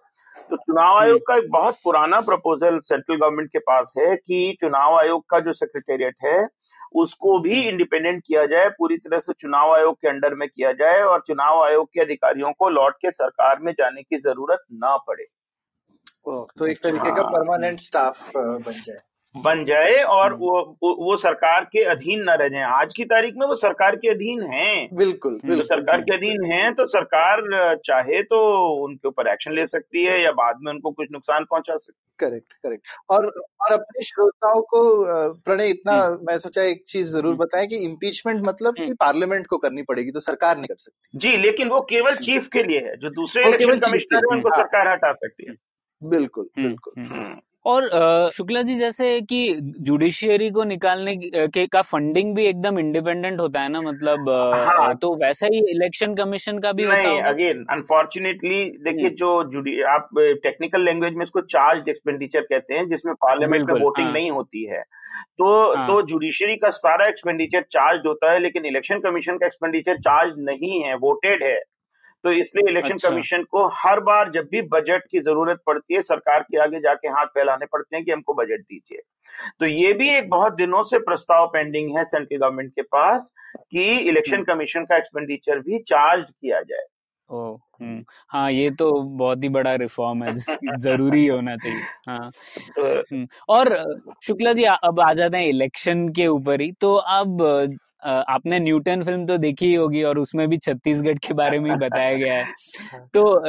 तो 0.50 0.56
चुनाव 0.56 0.96
आयोग 0.96 1.20
का 1.20 1.36
एक 1.36 1.50
बहुत 1.50 1.76
पुराना 1.84 2.20
प्रपोजल 2.20 2.78
सेंट्रल 2.78 3.16
गवर्नमेंट 3.16 3.48
के 3.50 3.58
पास 3.58 3.94
है 3.98 4.16
कि 4.16 4.56
चुनाव 4.60 4.98
आयोग 4.98 5.24
का 5.28 5.40
जो 5.40 5.52
सेक्रेटेरिएट 5.52 6.16
है 6.24 6.46
उसको 6.94 7.38
भी 7.38 7.60
इंडिपेंडेंट 7.62 8.22
किया 8.26 8.44
जाए 8.46 8.68
पूरी 8.68 8.96
तरह 8.96 9.18
से 9.18 9.32
चुनाव 9.32 9.72
आयोग 9.74 9.94
के 9.94 10.08
अंडर 10.08 10.34
में 10.34 10.48
किया 10.48 10.72
जाए 10.72 11.00
और 11.02 11.22
चुनाव 11.26 11.62
आयोग 11.64 11.88
के 11.94 12.00
अधिकारियों 12.00 12.52
को 12.52 12.68
लौट 12.68 12.94
के 12.94 13.10
सरकार 13.10 13.58
में 13.60 13.72
जाने 13.72 14.02
की 14.02 14.18
ज़रूरत 14.18 14.64
ना 14.72 14.96
पड़े। 14.96 15.24
तो 16.26 16.66
एक 16.66 16.78
तरीके 16.82 17.14
का 17.16 17.22
परमानेंट 17.22 17.72
हाँ। 17.72 17.84
स्टाफ 17.84 18.32
बन 18.36 18.72
जाए। 18.72 19.00
बन 19.34 19.64
जाए 19.64 19.94
और 20.04 20.32
हम्म। 20.32 20.40
वो 20.40 20.96
वो 21.00 21.16
सरकार 21.16 21.64
के 21.64 21.82
अधीन 21.84 22.20
न 22.22 22.36
रह 22.40 22.48
जाए। 22.48 22.62
आज 22.72 22.92
की 22.94 23.04
तारीख 23.04 23.34
में 23.36 23.46
वो 23.46 23.54
सरकार 23.56 23.96
के 23.96 24.08
अधीन 24.08 24.42
हैं। 24.44 24.88
बिल्कुल, 24.94 25.32
हम्म, 25.34 25.48
बिल्कुल 25.48 25.66
सरकार 25.66 25.96
बिल्कुल, 25.96 26.04
के 26.10 26.26
अधीन 26.26 26.44
हैं 26.52 26.74
तो 26.74 26.86
सरकार 26.86 27.42
चाहे 27.86 28.22
तो 28.24 28.38
उनके 28.84 29.08
ऊपर 29.08 29.28
एक्शन 29.28 29.52
ले 29.52 29.66
सकती 29.66 30.04
है 30.04 30.20
या 30.22 30.32
बाद 30.32 30.58
में 30.60 30.72
उनको 30.72 30.90
कुछ 30.90 31.08
नुकसान 31.12 31.44
पहुँचा 31.44 31.76
सकती 31.76 31.92
है 31.92 32.02
करेक्ट 32.20 32.52
करेक्ट। 32.62 32.86
और 33.10 33.26
और 33.26 33.72
अपने 33.72 34.02
श्रोताओं 34.04 34.60
को 34.64 34.82
प्रणय 35.44 35.68
इतना 35.70 35.92
हम्म। 35.94 36.26
मैं 36.26 36.38
सोचा 36.38 36.62
एक 36.64 36.84
चीज़ 36.88 37.08
ज़रूर 37.08 37.34
बताएँ 37.36 37.66
कि 37.66 37.76
इम्पीचमेंट 37.84 38.46
मतलब 38.46 38.74
कि 38.76 38.92
पार्लियामेंट 39.00 39.46
को 39.46 39.58
करनी 39.58 39.82
पड़ेगी 39.84 40.10
तो 40.10 40.20
सरकार 40.22 40.56
नहीं 40.56 40.66
कर 40.66 40.76
सकती। 40.78 41.18
जी 41.18 41.36
लेकिन 41.38 41.68
वो 41.68 41.80
केवल 41.90 42.14
चीफ 42.22 42.48
के 42.52 42.62
लिए 42.62 42.80
है 42.80 42.96
जो 42.98 43.10
दूसरे 43.12 43.44
इलेक्शन 43.44 43.78
कमिश्नर 43.80 44.18
है 44.20 44.36
उनको 44.36 44.48
हाँ। 44.48 44.62
सरकार 44.62 44.88
हटा 44.88 45.12
सकती 45.14 45.46
है। 45.48 45.54
बिल्कुल 46.02 46.48
बिल्कुल। 46.58 47.02
और 47.64 47.88
शुक्ला 48.32 48.62
जी 48.62 48.74
जैसे 48.74 49.20
कि 49.22 49.38
जुडिशियरी 49.80 50.48
को 50.50 50.64
निकालने 50.64 51.14
के 51.48 51.66
का 51.66 51.82
फंडिंग 51.82 52.34
भी 52.36 52.46
एकदम 52.46 52.78
इंडिपेंडेंट 52.78 53.40
होता 53.40 53.60
है 53.60 53.68
ना 53.68 53.80
मतलब 53.80 54.28
हाँ, 54.30 54.94
तो 54.94 55.14
वैसा 55.16 55.46
ही 55.46 55.58
इलेक्शन 55.70 56.14
कमीशन 56.14 56.58
का 56.58 56.72
भी 56.72 56.86
नहीं 56.86 57.20
अगेन 57.22 57.64
अनफॉर्चुनेटली 57.70 58.64
देखिए 58.80 59.04
हम्म। 59.04 59.16
जो 59.16 59.42
जुडी 59.52 59.80
आप 59.88 60.08
टेक्निकल 60.42 60.84
लैंग्वेज 60.84 61.14
में 61.14 61.24
इसको 61.24 61.40
चार्ज 61.48 61.88
एक्सपेंडिचर 61.88 62.40
कहते 62.42 62.74
हैं 62.74 62.88
जिसमें 62.88 63.14
पार्लियामेंट 63.16 63.70
में 63.70 63.80
वोटिंग 63.80 64.06
हाँ. 64.06 64.14
नहीं 64.14 64.30
होती 64.30 64.64
है 64.64 64.82
तो 65.38 65.74
हाँ. 65.76 65.86
तो 65.88 66.00
जुडिशरी 66.02 66.56
का 66.56 66.70
सारा 66.72 67.06
एक्सपेंडिचर 67.06 67.64
चार्ज 67.72 68.06
होता 68.06 68.32
है 68.32 68.38
लेकिन 68.38 68.66
इलेक्शन 68.66 68.98
कमीशन 69.00 69.38
का 69.38 69.46
एक्सपेंडिचर 69.46 69.98
चार्ज 70.00 70.34
नहीं 70.40 70.82
है 70.82 70.94
वोटेड 70.98 71.42
है 71.42 71.60
तो 72.24 72.32
इसलिए 72.32 72.70
इलेक्शन 72.70 72.94
अच्छा। 72.94 73.08
कमीशन 73.08 73.42
को 73.42 73.66
हर 73.74 74.00
बार 74.00 74.30
जब 74.30 74.48
भी 74.50 74.62
बजट 74.62 75.02
की 75.10 75.20
ज़रूरत 75.20 75.58
पड़ती 75.66 75.94
है 75.94 76.02
सरकार 76.02 76.42
के 76.42 76.62
आगे 76.62 76.80
जाके 76.80 77.08
हाथ 77.08 77.26
फैलाने 77.26 77.66
पड़ते 77.66 77.96
हैं 77.96 78.04
कि 78.04 78.12
हमको 78.12 78.34
बजट 78.34 78.60
दीजिए। 78.60 79.02
तो 79.60 79.66
ये 79.66 79.92
भी 79.92 80.08
एक 80.08 80.28
बहुत 80.30 80.54
दिनों 80.54 80.82
से 80.82 80.98
प्रस्ताव 80.98 81.46
पेंडिंग 81.46 81.98
है 81.98 82.04
सेंट्रल 82.04 82.38
गवर्नमेंट 82.38 82.70
के 82.70 82.82
पास 82.82 83.32
कि 83.70 83.98
इलेक्शन 83.98 84.34
हम्म। 84.34 84.44
कमीशन 84.44 84.84
का 84.84 84.96
एक्सपेंडिचर 84.96 85.58
भी 85.58 85.78
चार्ज 85.78 86.24
किया 86.24 86.60
जाए। 86.60 86.86
ओ 87.30 87.56
हम्म। 87.80 88.04
हाँ 88.28 88.50
ये 88.52 88.70
तो 88.70 89.02
बहुत 89.02 89.42
ही 89.42 89.48
बड़ा 89.48 89.74
रिफॉर्म 89.74 90.24
है 90.24 90.34
जिसकी 90.34 90.76
ज़रूरी 90.80 91.26
होना 91.26 91.56
चाहिए। 91.56 91.82
हाँ। 92.08 92.30
तो, 92.78 93.26
और 93.48 93.96
शुक्ला 94.22 94.52
जी 94.52 94.64
अब 94.64 95.00
आ 95.00 95.12
जाते 95.12 95.36
हैं 95.36 95.46
इलेक्शन 95.46 96.08
के 96.08 96.26
ऊपर 96.26 96.60
ही 96.60 96.72
तो 96.72 96.94
अब 96.94 97.42
आपने 98.04 98.58
न्यूटन 98.60 99.02
फ़िल्म 99.02 99.26
तो 99.26 99.38
देखी 99.38 99.66
ही 99.66 99.74
होगी 99.74 100.02
और 100.02 100.18
उसमें 100.18 100.48
भी 100.48 100.56
छत्तीसगढ़ 100.56 101.18
के 101.18 101.34
बारे 101.34 101.58
में 101.58 101.70
ही 101.70 101.76
बताया 101.76 102.14
गया 102.14 102.34
है। 102.34 102.44
तो 103.14 103.40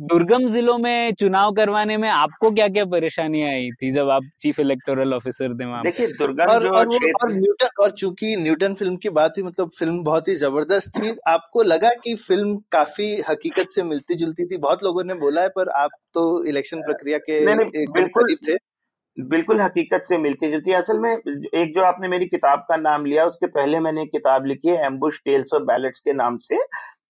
दुर्गम 0.00 0.46
जिलों 0.48 0.78
में 0.78 1.12
चुनाव 1.14 1.52
करवाने 1.52 1.96
में 1.96 2.08
आपको 2.08 2.50
क्या 2.50 2.68
क्या 2.68 2.84
परेशानियाँ 2.84 3.50
आई 3.50 3.70
थी 3.70 3.90
जब 3.90 4.10
आप 4.10 4.22
चीफ 4.38 4.60
इलेक्टोरल 4.60 5.14
ऑफिसर 5.14 5.54
थे 5.54 5.64
वहाँ 5.64 5.82
देखिए 5.84 6.06
दुर्गम 6.06 6.50
और, 6.50 6.66
और, 6.66 6.86
और 7.22 7.32
न्यूटन 7.32 7.68
और 7.80 7.90
चूँकि 7.90 8.36
न्यूटन 8.36 8.74
फ़िल्म 8.74 8.96
की 8.96 9.08
बात 9.08 9.38
ही 9.38 9.42
मतलब 9.42 9.70
फ़िल्म 9.78 10.02
बहुत 10.02 10.28
ही 10.28 10.34
ज़बरदस्त 10.34 10.90
थी। 10.98 11.16
आपको 11.28 11.62
लगा 11.62 11.90
कि 12.04 12.14
फ़िल्म 12.14 12.56
काफ़ी 12.72 13.22
हकीकत 13.28 13.70
से 13.70 13.82
मिलती 13.82 14.14
जुलती 14.14 14.44
थी? 14.44 14.56
बहुत 14.56 14.84
लोगों 14.84 15.04
ने 15.04 15.14
बोला 15.14 15.42
है 15.42 15.48
पर 15.48 15.68
आप 15.68 15.90
तो 16.14 16.44
इलेक्शन 16.46 16.80
प्रक्रिया 16.80 17.18
के 17.18 17.40
बिल्कुल 17.92 18.34
थे। 18.48 18.56
बिल्कुल 19.18 19.60
हकीकत 19.60 20.02
से 20.08 20.16
मिलती 20.18 20.50
जुलती 20.50 20.70
है 20.70 20.76
असल 20.76 20.98
में 20.98 21.10
एक 21.10 21.72
जो 21.74 21.82
आपने 21.82 22.08
मेरी 22.08 22.26
किताब 22.26 22.58
का 22.68 22.76
नाम 22.76 23.04
लिया 23.04 23.24
उसके 23.26 23.46
पहले 23.48 23.78
मैंने 23.80 24.02
एक 24.02 24.10
किताब 24.12 24.44
लिखी 24.46 24.68
है 24.68 24.84
एम्बुश 24.86 25.20
टेल्स 25.24 25.54
और 25.54 25.64
बैलेट्स 25.64 26.00
के 26.00 26.12
नाम 26.12 26.36
से। 26.38 26.56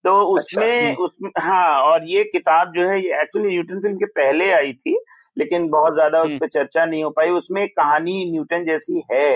तो 0.05 0.13
उसमें 0.35 0.65
अच्छा, 0.67 1.05
उसमें 1.05 1.31
हाँ 1.39 1.81
और 1.83 2.05
ये 2.09 2.23
किताब 2.25 2.73
जो 2.75 2.89
है 2.89 3.01
ये 3.01 3.21
एक्चुअली 3.23 3.49
न्यूटन 3.49 3.81
फ़िल्म 3.81 3.97
के 3.97 4.07
पहले 4.13 4.51
आई 4.53 4.73
थी 4.75 4.97
लेकिन 5.37 5.69
बहुत 5.69 5.95
ज़्यादा 5.95 6.23
उस 6.23 6.31
पर 6.41 6.49
चर्चा 6.49 6.85
नहीं 6.85 7.03
हो 7.05 7.11
पाई। 7.11 7.31
उसमें 7.31 7.67
कहानी 7.69 8.25
न्यूटन 8.33 8.65
जैसी 8.65 9.03
है 9.13 9.29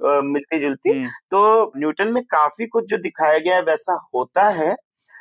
मिलती 0.00 0.58
जुलती 0.60 0.92
तो 1.30 1.72
न्यूटन 1.76 2.08
में 2.08 2.22
काफ़ी 2.26 2.66
कुछ 2.66 2.84
जो 2.86 2.96
दिखाया 2.98 3.38
गया 3.38 3.56
है 3.56 3.62
वैसा 3.62 3.98
होता 4.14 4.48
है। 4.50 4.74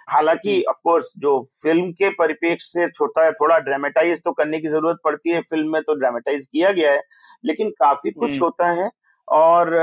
हालाँकि 0.07 0.61
ऑफ़ 0.63 0.77
कोर्स 0.83 1.11
जो 1.17 1.39
फ़िल्म 1.63 1.91
के 1.91 2.09
परिपेक्ष 2.09 2.65
से 2.65 2.87
छोटा 2.89 3.25
है 3.25 3.31
थोड़ा 3.31 3.57
ड्रामेटाइज 3.59 4.21
तो 4.23 4.31
करने 4.31 4.59
की 4.59 4.67
ज़रूरत 4.67 4.97
पड़ती 5.03 5.29
है 5.29 5.41
फ़िल्म 5.41 5.71
में 5.71 5.81
तो 5.81 5.93
ड्रामेटाइज 5.95 6.47
किया 6.51 6.71
गया 6.71 6.91
है 6.91 7.01
लेकिन 7.45 7.69
काफ़ी 7.69 8.11
कुछ 8.11 8.41
होता 8.41 8.71
है 8.71 8.89
और 9.27 9.73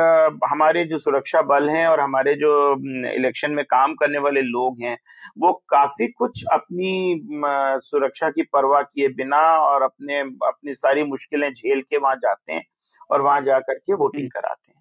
हमारे 0.47 0.85
जो 0.85 0.99
सुरक्षा 0.99 1.43
बल 1.43 1.69
हैं 1.71 1.87
और 1.87 2.00
हमारे 2.00 2.35
जो 2.35 2.50
इलेक्शन 3.15 3.50
में 3.50 3.65
काम 3.65 3.95
करने 3.95 4.19
वाले 4.19 4.41
लोग 4.41 4.83
हैं 4.83 4.97
वो 5.39 5.53
काफ़ी 5.69 6.09
कुछ 6.09 6.45
अपनी 6.53 7.21
सुरक्षा 7.85 8.31
की 8.31 8.43
परवाह 8.43 8.83
किए 8.83 9.09
बिना 9.09 9.41
और 9.59 9.83
अपने 9.83 10.21
अपनी 10.21 10.75
सारी 10.75 11.03
मुश्किलें 11.03 11.53
झेल 11.53 11.83
के 11.83 11.97
वहाँ 11.97 12.15
जाते 12.17 12.53
हैं 12.53 12.65
और 13.11 13.23
वहाँ 13.23 13.41
जाकर 13.41 13.75
के 13.75 13.95
वोटिंग 13.95 14.31
कराते 14.31 14.73
हैं। 14.73 14.80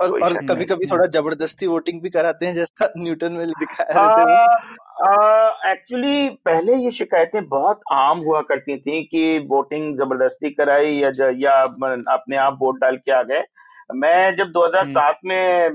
और 0.00 0.20
और 0.22 0.34
कभी 0.46 0.64
कभी 0.64 0.86
थोड़ा 0.86 1.06
ज़बरदस्ती 1.06 1.66
वोटिंग 1.66 2.00
भी 2.02 2.10
कराते 2.10 2.46
हैं 2.46 2.54
जैसा 2.54 2.92
न्यूटन 2.98 3.32
में 3.32 3.46
दिखाया 3.48 4.04
रहते 4.08 5.70
एक्चुअली 5.70 6.28
पहले 6.44 6.74
ये 6.74 6.90
शिकायतें 6.92 7.48
बहुत 7.48 7.80
आम 7.92 8.18
हुआ 8.18 8.40
करती 8.42 8.76
थी 8.76 9.02
कि 9.04 9.38
वोटिंग 9.50 9.96
ज़बरदस्ती 9.98 10.50
कराई 10.50 10.94
या 10.94 11.10
या 11.38 11.60
अपने 12.12 12.36
आप 12.36 12.58
वोट 12.60 12.80
डाल 12.80 12.96
के 12.96 13.12
आ 13.12 13.22
गए। 13.22 13.42
मैं 13.94 14.34
जब 14.36 14.52
2007 14.52 15.18
में 15.24 15.70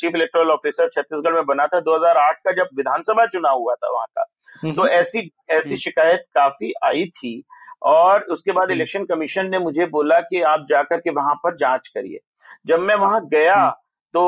चीफ 0.00 0.14
इलेक्टोरल 0.14 0.50
ऑफिसर 0.50 0.88
छत्तीसगढ़ 0.88 1.34
में 1.34 1.44
बना 1.46 1.66
था 1.66 1.80
2008 1.82 2.36
का 2.44 2.52
जब 2.52 2.68
विधानसभा 2.76 3.26
चुनाव 3.26 3.58
हुआ 3.58 3.74
था 3.74 3.90
वहाँ 3.92 4.06
का 4.08 4.72
तो 4.72 4.86
ऐसी 4.90 5.30
ऐसी 5.50 5.76
शिकायत 5.78 6.24
काफ़ी 6.34 6.72
आई 6.84 7.04
थी। 7.16 7.42
और 7.84 8.20
उसके 8.30 8.52
बाद 8.52 8.70
इलेक्शन 8.70 9.04
कमीशन 9.04 9.48
ने 9.50 9.58
मुझे 9.58 9.86
बोला 9.86 10.20
कि 10.22 10.42
आप 10.48 10.66
जाकर 10.70 10.96
के 10.96 11.10
वहाँ 11.10 11.34
पर 11.34 11.56
जाँच 11.56 11.88
करिए। 11.88 12.18
जब 12.66 12.80
मैं 12.80 12.94
वहाँ 12.96 13.20
गया 13.28 13.54
हम्म। 13.54 13.70
तो 14.14 14.22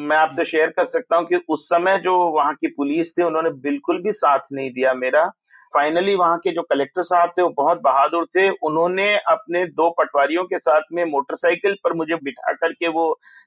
मैं 0.00 0.16
आपसे 0.16 0.44
शेयर 0.44 0.68
कर 0.68 0.84
सकता 0.86 1.16
हूँ 1.16 1.26
कि 1.26 1.40
उस 1.48 1.64
समय 1.68 1.98
जो 1.98 2.16
वहाँ 2.30 2.54
की 2.54 2.66
पुलिस 2.68 3.12
थी 3.12 3.22
उन्होंने 3.22 3.50
बिल्कुल 3.60 4.02
भी 4.02 4.12
साथ 4.14 4.40
नहीं 4.52 4.70
दिया 4.72 4.92
मेरा 4.94 5.30
फाइनली 5.72 6.14
वहाँ 6.14 6.36
के 6.38 6.50
जो 6.50 6.62
कलेक्टर 6.62 7.02
साहब 7.02 7.32
थे 7.38 7.42
वो 7.42 7.48
बहुत 7.56 7.80
बहादुर 7.82 8.24
थे 8.26 8.48
उन्होंने 8.62 9.08
अपने 9.30 9.64
दो 9.72 9.88
पटवारियों 9.98 10.44
के 10.44 10.58
साथ 10.58 10.82
में 10.92 11.04
मोटरसाइकिल 11.04 11.74
पर 11.84 11.92
मुझे 11.92 12.16
बिठा 12.24 12.52
करके 12.52 12.88
वो 12.88 13.04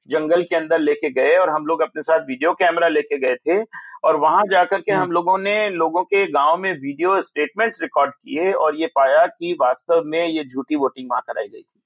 जंगल 0.10 0.44
के 0.44 0.56
अंदर 0.56 0.80
लेके 0.80 1.10
गए 1.12 1.36
और 1.38 1.50
हम 1.50 1.66
लोग 1.66 1.82
अपने 1.82 2.01
साथ 2.01 2.28
वीडियो 2.28 2.54
कैमरा 2.54 2.88
लेके 2.90 3.18
गए 3.18 3.36
थे 3.38 3.62
और 4.04 4.16
वहाँ 4.18 4.44
जाकर 4.51 4.82
के 4.82 4.92
हम्म। 4.92 5.04
हम 5.04 5.12
लोगों 5.12 5.38
ने 5.38 5.70
लोगों 5.72 6.04
के 6.04 6.25
गाँव 6.32 6.58
में 6.58 6.72
वीडियो 6.74 7.22
स्टेटमेंट्स 7.22 7.82
रिकॉर्ड 7.82 8.12
किए 8.13 8.51
और 8.54 8.75
ये 8.75 8.88
पाया 8.96 9.25
कि 9.28 9.56
वास्तव 9.62 10.04
में 10.06 10.25
ये 10.25 10.44
झूठी 10.46 10.75
वोटिंग 10.75 11.10
वहाँ 11.12 11.24
कराई 11.28 11.48
गई 11.48 11.62
थी 11.62 11.81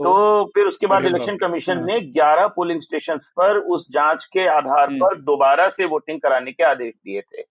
तो, 0.00 0.04
तो 0.04 0.44
फिर 0.54 0.66
उसके 0.66 0.86
बाद 0.86 1.04
इलेक्शन 1.04 1.36
कमीशन 1.36 1.78
हाँ। 1.78 1.86
ने 1.86 2.00
11 2.12 2.48
पोलिंग 2.48 2.80
स्टेशन 2.82 3.18
पर 3.36 3.58
उस 3.68 3.86
जाँच 3.92 4.24
के 4.24 4.46
आधार 4.48 4.88
हम्म। 4.88 4.98
पर 4.98 5.20
दोबारा 5.20 5.68
से 5.68 5.84
वोटिंग 5.84 6.20
कराने 6.20 6.52
के 6.52 6.64
आदेश 6.64 6.94
दिए 6.94 7.20
थे 7.22 7.42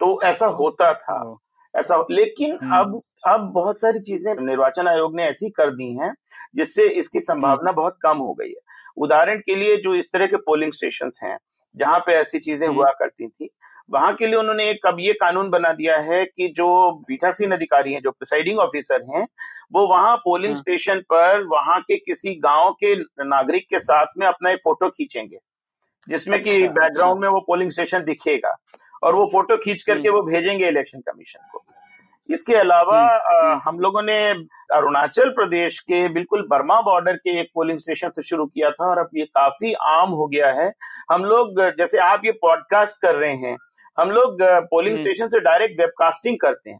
तो 0.00 0.20
ऐसा 0.24 0.46
होता 0.56 0.92
था 0.94 1.18
ऐसा 1.74 2.04
लेकिन 2.10 2.58
हम्म। 2.62 2.74
अब 2.74 3.00
अब 3.26 3.50
बहुत 3.52 3.80
सारी 3.80 4.00
चीज़ें 4.00 4.34
निर्वाचन 4.36 4.88
आयोग 4.88 5.16
ने 5.16 5.24
ऐसी 5.24 5.50
कर 5.50 5.70
दी 5.70 5.92
हैं 5.96 6.12
जिससे 6.56 6.88
इसकी 6.90 7.20
संभावना 7.20 7.70
हम्म। 7.70 7.76
बहुत 7.76 7.98
कम 8.02 8.18
हो 8.18 8.32
गई 8.34 8.48
है 8.48 8.62
उदाहरण 8.96 9.38
के 9.38 9.54
लिए 9.54 9.76
जो 9.76 9.94
इस 9.94 10.12
तरह 10.12 10.26
के 10.26 10.36
पोलिंग 10.42 10.72
स्टेशन 10.72 11.10
हैं 11.22 11.36
जहाँ 11.74 11.98
पे 11.98 12.12
ऐसी 12.12 12.38
चीज़ें 12.38 12.66
हुआ 12.68 12.90
करती 12.92 13.28
थी 13.28 13.48
वहाँ 13.88 14.14
के 14.14 14.26
लिए 14.26 14.36
उन्होंने 14.36 14.68
एक 14.70 14.86
अब 14.86 15.00
ये 15.00 15.12
कानून 15.12 15.50
बना 15.50 15.72
दिया 15.72 15.96
है 16.02 16.24
कि 16.26 16.48
जो 16.56 16.68
पीठासीन 17.08 17.52
अधिकारी 17.52 17.92
हैं 17.92 18.00
जो 18.00 18.10
प्रिसाइडिंग 18.10 18.58
ऑफिसर 18.58 19.04
हैं 19.10 19.26
वो 19.72 19.86
वहाँ 19.86 20.16
पोलिंग 20.16 20.52
हाँ। 20.52 20.60
स्टेशन 20.60 21.00
पर 21.10 21.42
वहाँ 21.46 21.80
के 21.80 21.96
किसी 21.96 22.34
गाँव 22.40 22.72
के 22.74 22.94
नागरिक 23.24 23.66
के 23.70 23.78
साथ 23.80 24.18
में 24.18 24.26
अपना 24.26 24.50
एक 24.50 24.58
फ़ोटो 24.64 24.88
खींचेंगे 24.88 25.38
जिसमें 26.08 26.38
अच्छा, 26.38 26.50
कि 26.50 26.58
बैकग्राउंड 26.60 27.16
अच्छा। 27.16 27.20
में 27.20 27.28
वो 27.28 27.40
पोलिंग 27.40 27.70
स्टेशन 27.70 28.04
दिखेगा 28.04 28.56
और 29.02 29.14
वो 29.14 29.26
फ़ोटो 29.26 29.56
खींच 29.56 29.82
करके 29.82 30.08
हम्म। 30.08 30.16
वो 30.16 30.22
भेजेंगे 30.22 30.68
इलेक्शन 30.68 31.00
कमीशन 31.00 31.48
को 31.52 31.64
इसके 32.28 32.54
अलावा 32.54 33.00
हम्म, 33.00 33.46
हम्म। 33.46 33.60
हम 33.64 33.78
लोगों 33.80 34.02
ने 34.02 34.18
अरुणाचल 34.74 35.30
प्रदेश 35.30 35.78
के 35.80 36.06
बिल्कुल 36.08 36.46
बर्मा 36.50 36.80
बॉर्डर 36.82 37.16
के 37.16 37.38
एक 37.40 37.50
पोलिंग 37.54 37.78
स्टेशन 37.80 38.10
से 38.10 38.22
शुरू 38.22 38.46
किया 38.46 38.70
था 38.70 38.86
और 38.86 38.98
अब 38.98 39.10
ये 39.14 39.24
काफ़ी 39.34 39.72
आम 39.88 40.10
हो 40.10 40.26
गया 40.26 40.52
है 40.52 40.72
हम 41.12 41.24
लोग 41.24 41.60
जैसे 41.78 41.98
आप 42.00 42.24
ये 42.24 42.32
पॉडकास्ट 42.42 43.00
कर 43.02 43.14
रहे 43.14 43.34
हैं 43.38 43.56
हम 43.98 44.10
लोग 44.10 44.42
पोलिंग 44.70 44.98
स्टेशन 44.98 45.28
से 45.28 45.40
डायरेक्ट 45.42 45.80
वेबकास्टिंग 45.80 46.36
करते 46.40 46.70
हैं। 46.70 46.78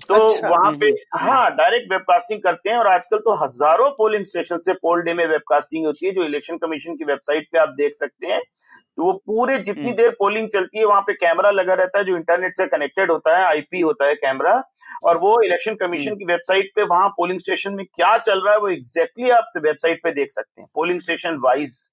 तो 0.00 0.14
अच्छा, 0.16 0.48
वहाँ 0.48 0.72
पे 0.72 0.86
हाँ 1.16 1.50
डायरेक्ट 1.56 1.92
वेबकास्टिंग 1.92 2.42
करते 2.42 2.70
हैं 2.70 2.76
और 2.78 2.86
आजकल 2.88 3.18
तो 3.20 3.34
हज़ारों 3.36 3.90
पोलिंग 3.92 4.24
स्टेशन 4.26 4.58
से 4.58 4.72
पोल 4.74 5.02
डे 5.02 5.14
में 5.14 5.26
वेबकास्टिंग 5.26 5.86
होती 5.86 6.06
है 6.06 6.12
जो 6.12 6.24
इलेक्शन 6.24 6.56
कमीशन 6.58 6.96
की 6.96 7.04
वेबसाइट 7.04 7.48
पे 7.52 7.58
आप 7.58 7.74
देख 7.78 7.96
सकते 8.00 8.26
हैं। 8.26 8.40
तो 8.40 9.04
वो 9.04 9.12
पूरे 9.26 9.58
जितनी 9.60 9.92
देर 9.94 10.10
पोलिंग 10.18 10.48
चलती 10.48 10.78
है 10.78 10.84
वहाँ 10.84 11.00
पे 11.00 11.12
कैमरा 11.14 11.50
लगा 11.50 11.74
रहता 11.74 11.98
है 11.98 12.04
जो 12.04 12.16
इंटरनेट 12.16 12.56
से 12.56 12.66
कनेक्टेड 12.68 13.10
होता 13.10 13.36
है 13.36 13.44
आईपी 13.46 13.80
होता 13.80 14.06
है 14.06 14.14
कैमरा 14.16 14.62
और 15.04 15.18
वो 15.18 15.40
इलेक्शन 15.42 15.74
कमीशन 15.76 16.14
की 16.14 16.24
वेबसाइट 16.24 16.70
पे 16.76 16.84
वहाँ 16.84 17.08
पोलिंग 17.16 17.40
स्टेशन 17.40 17.74
में 17.74 17.84
क्या 17.86 18.16
चल 18.18 18.40
रहा 18.40 18.54
है 18.54 18.60
वो 18.60 18.68
एग्जैक्टली 18.68 19.24
exactly 19.24 19.38
आप 19.38 19.62
वेबसाइट 19.64 20.00
पे 20.04 20.10
देख 20.12 20.32
सकते 20.32 20.60
हैं 20.60 20.68
पोलिंग 20.74 21.00
स्टेशन 21.00 21.38
वाइज 21.40 21.86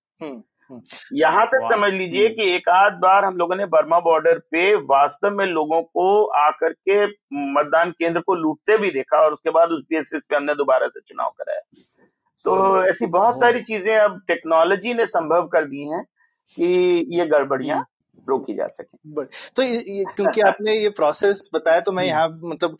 यहाँ 1.13 1.45
तक 1.45 1.67
समझ 1.73 1.91
लीजिए 1.93 2.25
हम्म। 2.27 2.35
कि 2.35 2.49
एक 2.55 2.69
आध 2.69 2.93
बार 2.93 3.25
हम 3.25 3.37
लोगों 3.37 3.55
ने 3.55 3.65
बर्मा 3.65 3.99
बॉर्डर 3.99 4.39
पे 4.51 4.73
वास्तव 4.75 5.29
में 5.29 5.45
लोगों 5.45 5.81
को 5.81 6.25
आकर 6.25 6.73
के 6.89 7.05
मतदान 7.53 7.91
केंद्र 7.91 8.21
को 8.21 8.35
लूटते 8.35 8.77
भी 8.77 8.91
देखा 8.91 9.17
और 9.17 9.33
उसके 9.33 9.49
बाद 9.49 9.69
उस 9.69 9.83
बेसिस 9.89 10.21
पे 10.29 10.35
हमने 10.35 10.55
दोबारा 10.55 10.87
से 10.87 10.99
चुनाव 10.99 11.29
कराया। 11.29 11.59
तो 12.45 12.85
ऐसी 12.85 13.05
बहुत 13.05 13.39
सारी 13.39 13.61
चीज़ें 13.63 13.95
अब 13.97 14.21
टेक्नोलॉजी 14.27 14.93
ने 14.93 15.05
संभव 15.05 15.47
कर 15.47 15.65
दी 15.65 15.89
हैं 15.89 16.03
कि 16.57 16.65
ये 17.09 17.25
गड़बड़ियाँ 17.25 17.85
रोकी 18.29 18.53
जा 18.53 18.67
सके। 18.67 19.25
तो 19.55 19.63
ये, 19.63 20.03
क्योंकि 20.15 20.41
आपने 20.41 20.75
ये 20.75 20.89
प्रोसेस 20.89 21.49
बताया 21.53 21.79
तो 21.79 21.91
मैं। 21.91 22.03
यहाँ 22.05 22.27
मतलब 22.43 22.77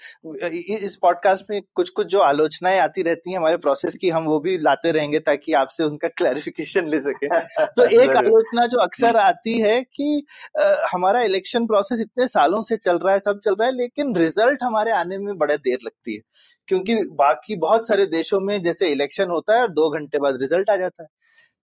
इस 0.54 0.98
पॉडकास्ट 1.02 1.46
में 1.50 1.62
कुछ 1.76 1.90
कुछ 1.90 2.08
जो 2.08 2.20
आलोचनाएँ 2.20 2.80
आती 2.80 3.02
रहती 3.02 3.32
हैं 3.32 3.38
हमारे 3.38 3.58
प्रोसेस 3.58 3.96
की 3.96 4.10
हम 4.10 4.26
वो 4.26 4.40
भी 4.40 4.58
लाते 4.58 4.92
रहेंगे 4.92 5.20
ताकि 5.20 5.54
आपसे 5.54 5.84
उनका 5.84 6.08
क्लैरिफिकेशन 6.08 6.88
ले 6.88 7.00
सके। 7.00 7.28
तो 7.66 7.86
एक 8.02 8.16
आलोचना 8.16 8.66
जो 8.66 8.78
अक्सर। 8.78 9.16
आती 9.16 9.60
है 9.60 9.82
कि 9.84 10.26
आ, 10.62 10.76
हमारा 10.94 11.22
इलेक्शन 11.22 11.66
प्रोसेस 11.68 12.00
इतने 12.00 12.28
सालों 12.28 12.62
से 12.62 12.78
चल 12.78 12.98
रहा 12.98 13.14
है 13.14 13.20
सब 13.20 13.40
चल 13.40 13.52
रहा 13.52 13.68
है 13.68 13.76
लेकिन 13.78 14.16
रिज़ल्ट 14.16 14.64
हमारे 14.64 14.92
आने 14.92 15.18
में 15.18 15.38
बड़े 15.38 15.58
देर 15.58 15.78
लगती 15.86 16.16
है। 16.16 16.22
क्योंकि 16.68 16.96
बाकी 16.96 17.56
बहुत 17.56 17.88
सारे 17.88 18.06
देशों 18.06 18.40
में 18.40 18.64
जैसे 18.64 18.90
इलेक्शन 18.90 19.30
होता 19.30 19.56
है 19.56 19.62
और 19.62 19.72
दो 19.72 19.90
घंटे 19.90 20.20
बाद 20.20 20.38
रिज़ल्ट 20.42 20.70
आ 20.70 20.76
जाता 20.76 21.04
है। 21.04 21.10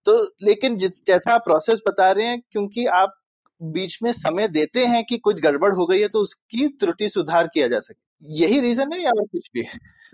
तो 0.05 0.23
लेकिन 0.43 0.77
जिस 0.77 0.91
जैसा 1.07 1.33
आप 1.33 1.41
प्रोसेस 1.41 1.81
बता 1.87 2.11
रहे 2.11 2.25
हैं 2.25 2.41
क्योंकि 2.51 2.85
आप 2.85 3.15
बीच 3.63 3.97
में 4.03 4.11
समय 4.11 4.47
देते 4.47 4.85
हैं 4.85 5.03
कि 5.03 5.17
कुछ 5.17 5.41
गड़बड़ 5.41 5.73
हो 5.75 5.85
गई 5.85 6.01
है 6.01 6.07
तो 6.07 6.19
उसकी 6.19 6.67
त्रुटि 6.79 7.09
सुधार 7.09 7.47
किया 7.47 7.67
जा 7.67 7.79
सके। 7.79 8.41
यही 8.41 8.59
रीजन 8.61 8.93
है 8.93 9.01
या 9.01 9.11
और 9.11 9.25
कुछ 9.25 9.49
भी? 9.53 9.65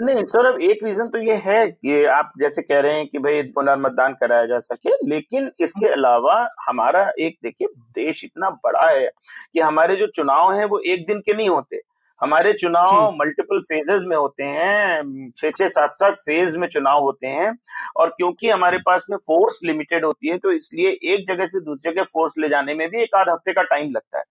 नहीं 0.01 0.23
सौरभ 0.25 0.61
एक 0.61 0.83
रीजन 0.83 1.07
तो 1.07 1.17
ये 1.17 1.35
है 1.35 1.67
कि 1.67 2.03
आप 2.05 2.31
जैसे 2.39 2.61
कह 2.61 2.79
रहे 2.79 2.93
हैं 2.93 3.07
कि 3.07 3.19
भाई 3.19 3.41
पुनर्मतदान 3.55 4.13
कराया 4.13 4.45
जा 4.45 4.59
सके 4.59 4.89
लेकिन 5.07 5.51
इसके 5.59 5.87
अलावा 5.87 6.35
हमारा 6.67 7.11
एक 7.19 7.37
देखिए 7.43 7.67
देश 7.95 8.23
इतना 8.23 8.49
बड़ा 8.49 8.89
है 8.89 9.07
कि 9.53 9.59
हमारे 9.59 9.95
जो 9.95 10.07
चुनाव 10.07 10.53
हैं 10.53 10.65
वो 10.65 10.79
एक 10.79 11.05
दिन 11.07 11.19
के 11.19 11.33
नहीं 11.33 11.49
होते। 11.49 11.81
हमारे 12.21 12.51
चुनाव 12.53 13.11
मल्टीपल 13.13 13.55
हम्म। 13.55 13.63
फेजेस 13.65 14.01
में 14.05 14.15
होते 14.17 14.43
हैं 14.45 15.29
छह 15.37 15.51
छह 15.51 15.67
सात 15.69 15.93
सात 15.95 16.15
फ़ेज़ 16.19 16.57
में 16.57 16.67
चुनाव 16.67 17.01
होते 17.01 17.27
हैं 17.29 17.51
और 17.97 18.09
क्योंकि 18.09 18.49
हमारे 18.49 18.77
पास 18.85 19.05
में 19.09 19.17
फोर्स 19.17 19.59
लिमिटेड 19.63 20.05
होती 20.05 20.29
है 20.29 20.37
तो 20.37 20.51
इसलिए 20.51 20.89
एक 21.13 21.27
जगह 21.27 21.47
से 21.47 21.59
दूसरी 21.61 21.91
जगह 21.91 22.03
फोर्स 22.13 22.33
ले 22.37 22.49
जाने 22.49 22.73
में 22.73 22.87
भी 22.89 23.01
एक 23.03 23.15
आध 23.15 23.29
हफ़्ते 23.29 23.53
का 23.53 23.61
टाइम 23.65 23.91
लगता 23.91 24.17
है 24.17 24.23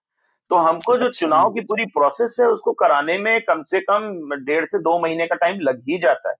तो 0.51 0.57
हमको 0.59 0.97
जो 0.97 1.07
अच्छा। 1.07 1.19
चुनाव 1.19 1.51
की 1.53 1.61
पूरी 1.63 1.85
प्रोसेस 1.95 2.37
है 2.41 2.47
उसको 2.49 2.73
कराने 2.75 3.17
में 3.19 3.41
कम 3.43 3.63
से 3.63 3.81
कम 3.83 4.11
डेढ़ 4.45 4.65
से 4.67 4.79
दो 4.81 4.99
महीने 4.99 5.27
का 5.27 5.35
टाइम 5.37 5.61
लग 5.61 5.83
ही 5.89 5.99
जाता 5.99 6.31
है 6.31 6.37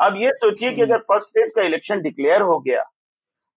अब 0.00 0.16
ये 0.16 0.30
सोचिए 0.34 0.70
कि 0.70 0.80
हम्म। 0.80 0.90
अगर 0.90 1.00
फ़र्स्ट 1.02 1.28
फ़ेज़ 1.28 1.52
का 1.54 1.62
इलेक्शन 1.62 2.00
डिक्लेयर 2.00 2.40
हो 2.42 2.58
गया 2.60 2.82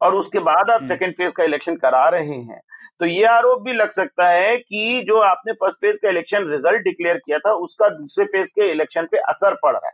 और 0.01 0.15
उसके 0.15 0.39
बाद 0.41 0.69
आप 0.69 0.88
सेकेंड 0.88 1.13
फ़ेज़ 1.13 1.31
का 1.31 1.43
इलेक्शन 1.43 1.75
करा 1.77 2.07
रहे 2.09 2.35
हैं 2.35 2.61
तो 3.01 3.05
ये 3.05 3.24
आरोप 3.25 3.62
भी 3.62 3.74
लग 3.74 3.91
सकता 3.91 4.27
है 4.29 4.58
कि 4.58 5.03
जो 5.08 5.20
आपने 5.22 5.53
फ़र्स्ट 5.53 5.77
फ़ेज़ 5.81 5.96
का 5.98 6.10
इलेक्शन 6.10 6.50
रिज़ल्ट 6.50 6.84
डिक्लेयर 6.84 7.17
किया 7.17 7.38
था 7.39 7.53
उसका 7.62 7.89
दूसरे 7.89 8.25
फ़ेज़ 8.25 8.50
के 8.50 8.72
इलेक्शन 8.72 9.05
पे 9.05 9.17
असर 9.29 9.55
पड़ 9.63 9.74
रहा 9.74 9.88
है। 9.88 9.93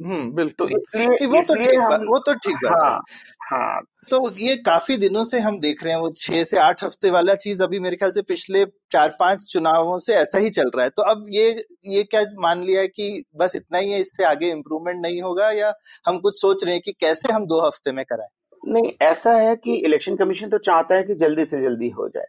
हम्म 0.00 0.20
तो 0.20 0.34
बिल्कुल 0.34 0.72
इसलिए 0.72 1.26
वो 1.26 1.40
तो 1.42 1.54
ठीक 1.54 1.80
हम 1.80 2.04
वो 2.08 2.18
तो 2.18 2.34
ठीक 2.34 2.56
बात 2.64 2.82
हाँ। 2.82 3.00
हाँ 3.50 3.80
तो 4.10 4.18
ये 4.38 4.56
काफ़ी 4.56 4.96
दिनों 4.96 5.24
से 5.24 5.40
हम 5.40 5.58
देख 5.60 5.82
रहे 5.84 5.92
हैं 5.92 6.00
वो 6.00 6.10
छह 6.18 6.44
से 6.44 6.58
आठ 6.58 6.84
हफ़्ते 6.84 7.10
वाला 7.10 7.34
चीज़ 7.36 7.62
अभी 7.62 7.78
मेरे 7.80 7.96
ख्याल 7.96 8.12
से 8.12 8.22
पिछले 8.22 8.64
चार 8.92 9.16
पाँच 9.20 9.44
चुनावों 9.52 9.98
से 9.98 10.14
ऐसा 10.14 10.38
ही 10.38 10.50
चल 10.50 10.70
रहा 10.76 10.84
है। 10.84 10.90
तो 10.90 11.02
अब 11.02 11.26
ये 11.30 11.48
ये 11.88 12.02
क्या 12.04 12.22
मान 12.38 12.62
लिया 12.64 12.80
है 12.80 12.88
कि 12.88 13.24
बस 13.36 13.56
इतना 13.56 13.78
ही 13.78 13.90
है 13.92 14.00
इससे 14.00 14.24
आगे 14.24 14.50
इम्प्रूवमेंट 14.50 15.02
नहीं 15.02 15.22
होगा 15.22 15.50
या 15.52 15.72
हम 16.06 16.18
कुछ 16.18 16.40
सोच 16.40 16.64
रहे 16.64 16.74
हैं 16.74 16.82
कि 16.84 16.92
कैसे 17.00 17.32
हम 17.32 17.46
दो 17.46 17.60
हफ़्ते 17.66 17.92
में 17.92 18.04
कराएँ? 18.04 18.28
नहीं 18.62 18.92
ऐसा 19.02 19.32
है 19.32 19.54
कि 19.56 19.74
इलेक्शन 19.76 20.16
कमीशन 20.16 20.48
तो 20.48 20.58
चाहता 20.58 20.94
है 20.94 21.02
कि 21.02 21.14
जल्दी 21.14 21.44
से 21.44 21.60
जल्दी 21.62 21.88
हो 21.88 22.08
जाए। 22.08 22.26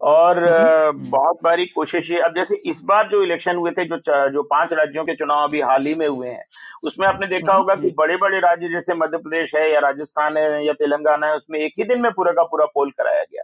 और 0.00 0.38
हम्म। 0.44 1.10
बहुत 1.10 1.38
बारी 1.42 1.66
कोशिश 1.66 2.10
ये 2.10 2.18
अब 2.18 2.34
जैसे 2.36 2.54
इस 2.66 2.80
बार 2.84 3.08
जो 3.08 3.22
इलेक्शन 3.22 3.56
हुए 3.56 3.70
थे 3.70 3.84
जो 3.84 3.96
जो 4.30 4.42
पाँच 4.42 4.72
राज्यों 4.72 5.04
के 5.04 5.14
चुनाव 5.14 5.42
अभी 5.48 5.60
हाल 5.60 5.86
ही 5.86 5.94
में 5.94 6.06
हुए 6.06 6.28
हैं 6.28 6.44
उसमें 6.84 7.06
आपने 7.08 7.26
देखा 7.26 7.52
हम्म। 7.52 7.60
होगा 7.60 7.74
कि 7.74 7.90
बड़े 7.98 8.16
बड़े 8.16 8.40
राज्य 8.40 8.68
जैसे 8.68 8.94
मध्य 8.94 9.18
प्रदेश 9.18 9.54
है 9.54 9.70
या 9.72 9.80
राजस्थान 9.80 10.36
है 10.36 10.64
या 10.66 10.72
तेलंगाना 10.72 11.26
है 11.26 11.36
उसमें 11.36 11.58
एक 11.58 11.72
ही 11.78 11.84
दिन 11.84 12.00
में 12.00 12.10
पूरा 12.12 12.32
का 12.32 12.42
पूरा 12.42 12.66
पोल 12.66 12.90
कराया 12.90 13.22
गया। 13.22 13.42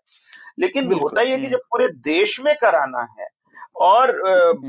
लेकिन 0.58 0.92
होता 0.92 1.22
ये 1.22 1.30
है 1.30 1.36
कि 1.36 1.42
हम्म। 1.42 1.52
जब 1.52 1.60
पूरे 1.70 1.88
देश 1.88 2.40
में 2.44 2.54
कराना 2.56 3.06
है 3.18 3.28
और 3.80 4.12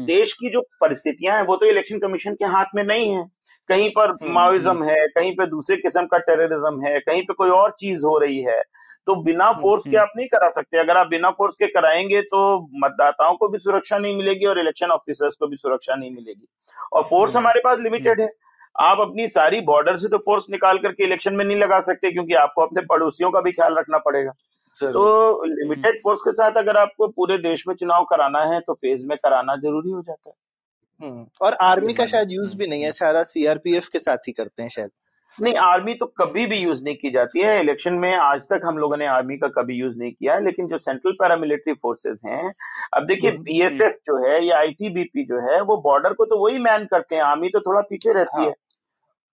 देश 0.06 0.34
की 0.34 0.50
जो 0.50 0.62
परिस्थितियाँ 0.82 1.36
हैं 1.36 1.44
वो 1.44 1.56
तो 1.56 1.66
इलेक्शन 1.66 2.00
कमीशन 2.00 2.34
के 2.34 2.46
हाथ 2.46 2.76
में 2.76 2.84
नहीं 2.84 3.10
है। 3.12 3.26
कहीं 3.72 3.90
पर 3.90 4.10
हम्म 4.10 4.24
हम्म 4.24 4.34
माओइज्म 4.34 4.84
है 4.84 5.08
कहीं 5.10 5.32
पे 5.36 5.46
दूसरे 5.48 5.78
किस्म 5.78 6.06
का 6.06 6.18
टेररिज्म 6.20 6.86
है 6.86 7.00
कहीं 7.00 7.22
पे 7.22 7.34
कोई 7.34 7.50
और 7.52 7.76
चीज़ 7.80 8.06
हो 8.06 8.18
रही 8.18 8.42
है 8.42 8.62
तो 9.08 9.16
बिना 9.24 9.52
फोर्स 9.62 9.84
के 9.84 9.90
हम्म। 9.90 10.02
आप 10.02 10.12
नहीं 10.18 10.28
करा 10.28 10.50
सकते। 10.50 10.78
अगर 10.78 10.98
आप 10.98 11.08
बिना 11.08 11.30
फोर्स 11.32 11.56
के 11.56 11.68
कराएँगे 11.68 12.22
तो 12.24 12.42
मतदाताओं 12.84 13.36
को 13.36 13.48
भी 13.48 13.60
सुरक्षा 13.60 13.98
नहीं 13.98 14.18
मिलेगी 14.18 14.46
और 14.46 14.60
इलेक्शन 14.60 14.92
ऑफिसर्स 14.92 15.36
को 15.36 15.48
भी 15.48 15.58
सुरक्षा 15.58 15.96
नहीं 15.96 16.12
मिलेगी। 16.12 16.48
और 16.94 17.04
फोर्स 17.04 17.32
हम्म 17.32 17.40
हमारे 17.40 17.62
पास 17.64 17.74
हम्म। 17.74 17.84
लिमिटेड 17.84 18.22
है। 18.22 18.30
आप 18.82 19.00
अपनी 19.00 19.28
सारी 19.30 19.62
बॉर्डर 19.62 19.98
से 19.98 20.08
तो 20.08 20.18
फोर्स 20.18 20.46
निकाल 20.50 20.78
करके 20.78 21.04
इलेक्शन 21.04 21.34
में 21.34 21.44
नहीं 21.46 21.58
लगा 21.58 21.80
सकते 21.82 22.12
क्योंकि 22.12 22.34
आपको 22.36 22.62
अपने 22.62 22.82
पड़ोसियों 22.86 23.32
का 23.32 23.42
भी 23.42 23.52
ख्याल 23.52 23.76
रखना 23.76 23.98
पड़ेगा। 23.98 24.32
तो 24.76 25.04
हम्म। 25.34 25.54
लिमिटेड 25.54 26.00
फोर्स 26.04 26.22
के 26.22 26.32
साथ 26.32 26.58
अगर 26.58 26.78
आपको 26.78 27.08
पूरे 27.08 27.38
देश 27.40 27.64
में 27.68 27.76
चुनाव 27.76 28.04
कराना 28.04 28.44
है 28.46 28.60
तो 28.60 28.74
फ़ेज़ 28.74 29.06
में 29.06 29.18
कराना 29.18 29.56
ज़रूरी 29.56 29.92
हो 29.92 30.02
जाता 30.02 30.30
है। 30.30 30.34
हम्म 30.34 30.51
और 31.42 31.54
आर्मी 31.62 31.94
का 31.94 32.06
शायद 32.06 32.32
यूज़ 32.32 32.50
हम्म 32.50 32.60
भी 32.60 32.68
नहीं 32.68 32.84
है 32.84 32.92
सारा 32.94 33.24
सीआरपीएफ 33.26 33.88
के 33.88 34.00
साथ 34.00 34.28
ही 34.28 34.32
करते 34.32 34.64
हैं 34.64 34.70
शायद। 34.70 34.90
नहीं 35.38 35.56
आर्मी 35.56 35.94
तो 35.94 36.06
कभी 36.18 36.46
भी 36.46 36.58
यूज़ 36.58 36.82
नहीं 36.84 36.96
की 36.96 37.12
जाती 37.12 37.42
है। 37.42 37.60
इलेक्शन 37.60 37.94
में 37.94 38.14
आज 38.16 38.42
तक 38.44 38.62
हम 38.66 38.78
लोगों 38.78 38.98
ने 38.98 39.06
आर्मी 39.08 39.38
का 39.38 39.48
कभी 39.52 39.76
यूज़ 39.76 39.98
नहीं 39.98 40.12
किया 40.12 40.34
है 40.34 40.44
लेकिन 40.46 40.68
जो 40.68 40.78
सेंट्रल 40.78 41.12
पैरामिलिट्री 41.12 41.74
फोर्सेस 41.74 42.18
हैं 42.26 42.54
अब 42.94 43.06
देखिए 43.06 43.30
हम्म 43.30 43.38
हम्म 43.38 43.46
बीएसएफ 43.46 43.98
जो। 44.08 44.18
है 44.26 44.44
या 44.46 44.58
आईटीबीपी 44.58 45.24
जो 45.26 45.40
है 45.42 45.62
वो 45.62 45.78
बॉर्डर 45.82 46.14
को 46.14 46.26
तो 46.26 46.38
वही 46.38 46.58
मैन 46.60 46.86
करते 46.86 47.16
हैं। 47.16 47.22
आर्मी 47.24 47.50
तो 47.50 47.60
थोड़ा 47.60 47.82
पीछे 47.82 48.14
रहती 48.14 48.38
हाँ। 48.38 48.46
है 48.46 48.54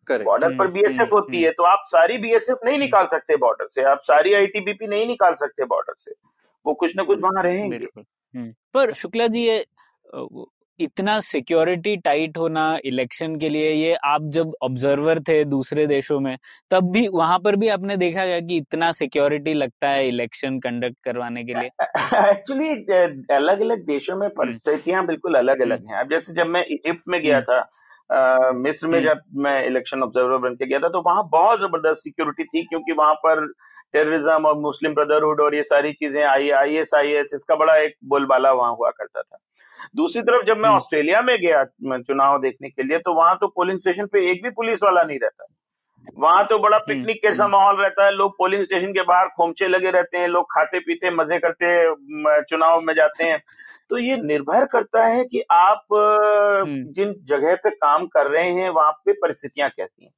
बॉर्डर 0.08 0.46
हम्म 0.46 0.58
पर 0.58 0.66
बीएसएफ 0.66 1.00
हम्म 1.00 1.10
होती 1.12 1.42
है 1.42 1.50
तो 1.50 1.62
आप 1.62 1.84
सारी 1.88 2.18
बीएसएफ 2.18 2.58
नहीं 2.64 2.74
हम्म 2.74 2.82
निकाल 2.82 3.06
सकते 3.06 3.36
बॉर्डर 3.36 3.66
से। 3.70 3.82
आप 3.82 4.02
सारी 4.04 4.32
आईटीबीपी 4.34 4.86
नहीं 4.86 5.06
निकाल 5.06 5.34
सकते 5.34 5.64
बॉर्डर 5.64 5.94
से। 5.98 6.12
वो 6.66 6.74
कुछ 6.74 6.92
ना 6.96 7.02
कुछ 7.02 7.18
वहाँ 7.20 7.42
रहेंगे। 7.42 7.76
हम्म 7.76 8.52
पर 8.74 8.92
शुक्ला 8.94 9.26
जी 9.26 9.40
ये 9.40 9.58
इतना 10.80 11.18
सिक्योरिटी 11.20 11.96
टाइट 11.96 12.36
होना 12.38 12.64
इलेक्शन 12.84 13.34
के 13.36 13.48
लिए 13.48 13.70
ये 13.72 13.94
आप 14.06 14.28
जब 14.34 14.52
ऑब्जर्वर 14.62 15.20
थे 15.20 15.42
दूसरे 15.44 15.86
देशों 15.86 16.18
में 16.20 16.36
तब 16.70 16.90
भी 16.92 17.06
वहाँ 17.08 17.38
पर 17.44 17.56
भी 17.56 17.68
आपने 17.68 17.96
देखा 17.96 18.26
गया 18.26 18.40
कि 18.40 18.56
इतना 18.56 18.90
सिक्योरिटी 18.92 19.54
लगता 19.54 19.88
है 19.88 20.06
इलेक्शन 20.08 20.58
कंडक्ट 20.58 20.96
करवाने 21.04 21.44
के 21.44 21.54
लिए? 21.54 21.70
एक्चुअली 22.30 22.68
अलग 23.36 23.60
अलग 23.60 23.84
देशों 23.86 24.16
में 24.16 24.26
हम्म। 24.26 24.36
परिस्थितियाँ 24.36 25.04
बिल्कुल 25.06 25.34
अलग 25.34 25.60
अलग 25.60 25.88
हैं। 25.90 25.98
अब 26.00 26.10
जैसे 26.10 26.34
जब 26.34 26.46
मैं 26.46 26.64
इजिप्ट 26.66 27.02
में 27.08 27.20
गया 27.22 27.36
हम्म। 27.36 27.52
था 27.52 28.52
मिस्र 28.58 28.86
में 28.86 28.98
हम्म। 28.98 29.08
जब 29.08 29.22
मैं 29.42 29.64
इलेक्शन 29.66 30.02
ऑब्जर्वर 30.02 30.38
बन 30.38 30.54
के 30.54 30.66
गया 30.66 30.78
था 30.78 30.88
तो 30.88 31.02
वहाँ 31.06 31.28
बहुत 31.32 31.60
ज़बरदस्त 31.60 32.02
सिक्योरिटी 32.02 32.44
थी 32.44 32.64
क्योंकि 32.64 32.92
वहाँ 32.92 33.14
पर 33.26 33.46
टेररिज्म 33.92 34.46
और 34.46 34.58
मुस्लिम 34.60 34.94
ब्रदरहुड 34.94 35.40
और 35.40 35.54
ये 35.54 35.62
सारी 35.64 35.92
चीज़ें 35.92 36.22
आई 36.22 36.50
आई 36.62 36.74
एस 36.76 36.94
आई 36.94 37.12
एस 37.18 37.30
इसका 37.34 37.54
बड़ा 37.56 37.76
एक 37.76 37.94
बोलबाला 38.04 38.52
वहाँ 38.52 38.74
हुआ 38.74 38.90
करता 38.90 39.22
था। 39.22 39.38
दूसरी 39.96 40.22
तरफ़ 40.22 40.44
जब 40.44 40.56
मैं 40.56 40.68
हम्म। 40.68 40.76
ऑस्ट्रेलिया 40.76 41.20
में 41.22 41.36
गया 41.38 41.64
चुनाव 41.98 42.40
देखने 42.40 42.68
के 42.68 42.82
लिए 42.82 42.98
तो 42.98 43.14
वहाँ 43.14 43.36
तो 43.36 43.46
पोलिंग 43.46 43.78
स्टेशन 43.80 44.06
पे 44.06 44.30
एक 44.30 44.42
भी 44.42 44.50
पुलिस 44.50 44.82
वाला 44.82 45.02
नहीं 45.02 45.18
रहता। 45.18 45.46
वहाँ 46.18 46.46
तो 46.46 46.58
बड़ा 46.58 46.76
हम्म। 46.76 46.86
पिकनिक 46.86 47.20
हम्म 47.22 47.46
माहौल 47.46 47.80
रहता 47.80 48.04
है 48.04 48.10
लोग 48.12 48.32
पोलिंग 48.32 48.64
स्टेशन 48.64 48.92
के 48.92 49.02
बाहर 49.02 49.28
खोमचे 49.28 49.68
लगे 49.68 49.90
रहते 49.90 50.18
हैं 50.18 50.28
लोग 50.28 50.44
खाते 50.52 50.78
पीते 50.78 51.10
मज़े 51.10 51.38
करते 51.38 52.42
चुनाव 52.42 52.80
में 52.80 52.94
जाते 52.94 53.24
हैं। 53.24 53.42
तो 53.90 53.98
ये 53.98 54.16
निर्भर 54.16 54.64
करता 54.64 55.04
है 55.04 55.24
कि 55.24 55.42
आप 55.50 55.84
हम्म। 55.92 56.82
जिन 56.92 57.14
जगह 57.28 57.54
पे 57.54 57.70
काम 57.70 58.06
कर 58.06 58.26
रहे 58.26 58.50
हैं 58.52 58.68
वहाँ 58.70 58.92
पे 59.04 59.12
परिस्थितियाँ 59.12 59.68
कैसी 59.70 60.04
हैं। 60.04 60.10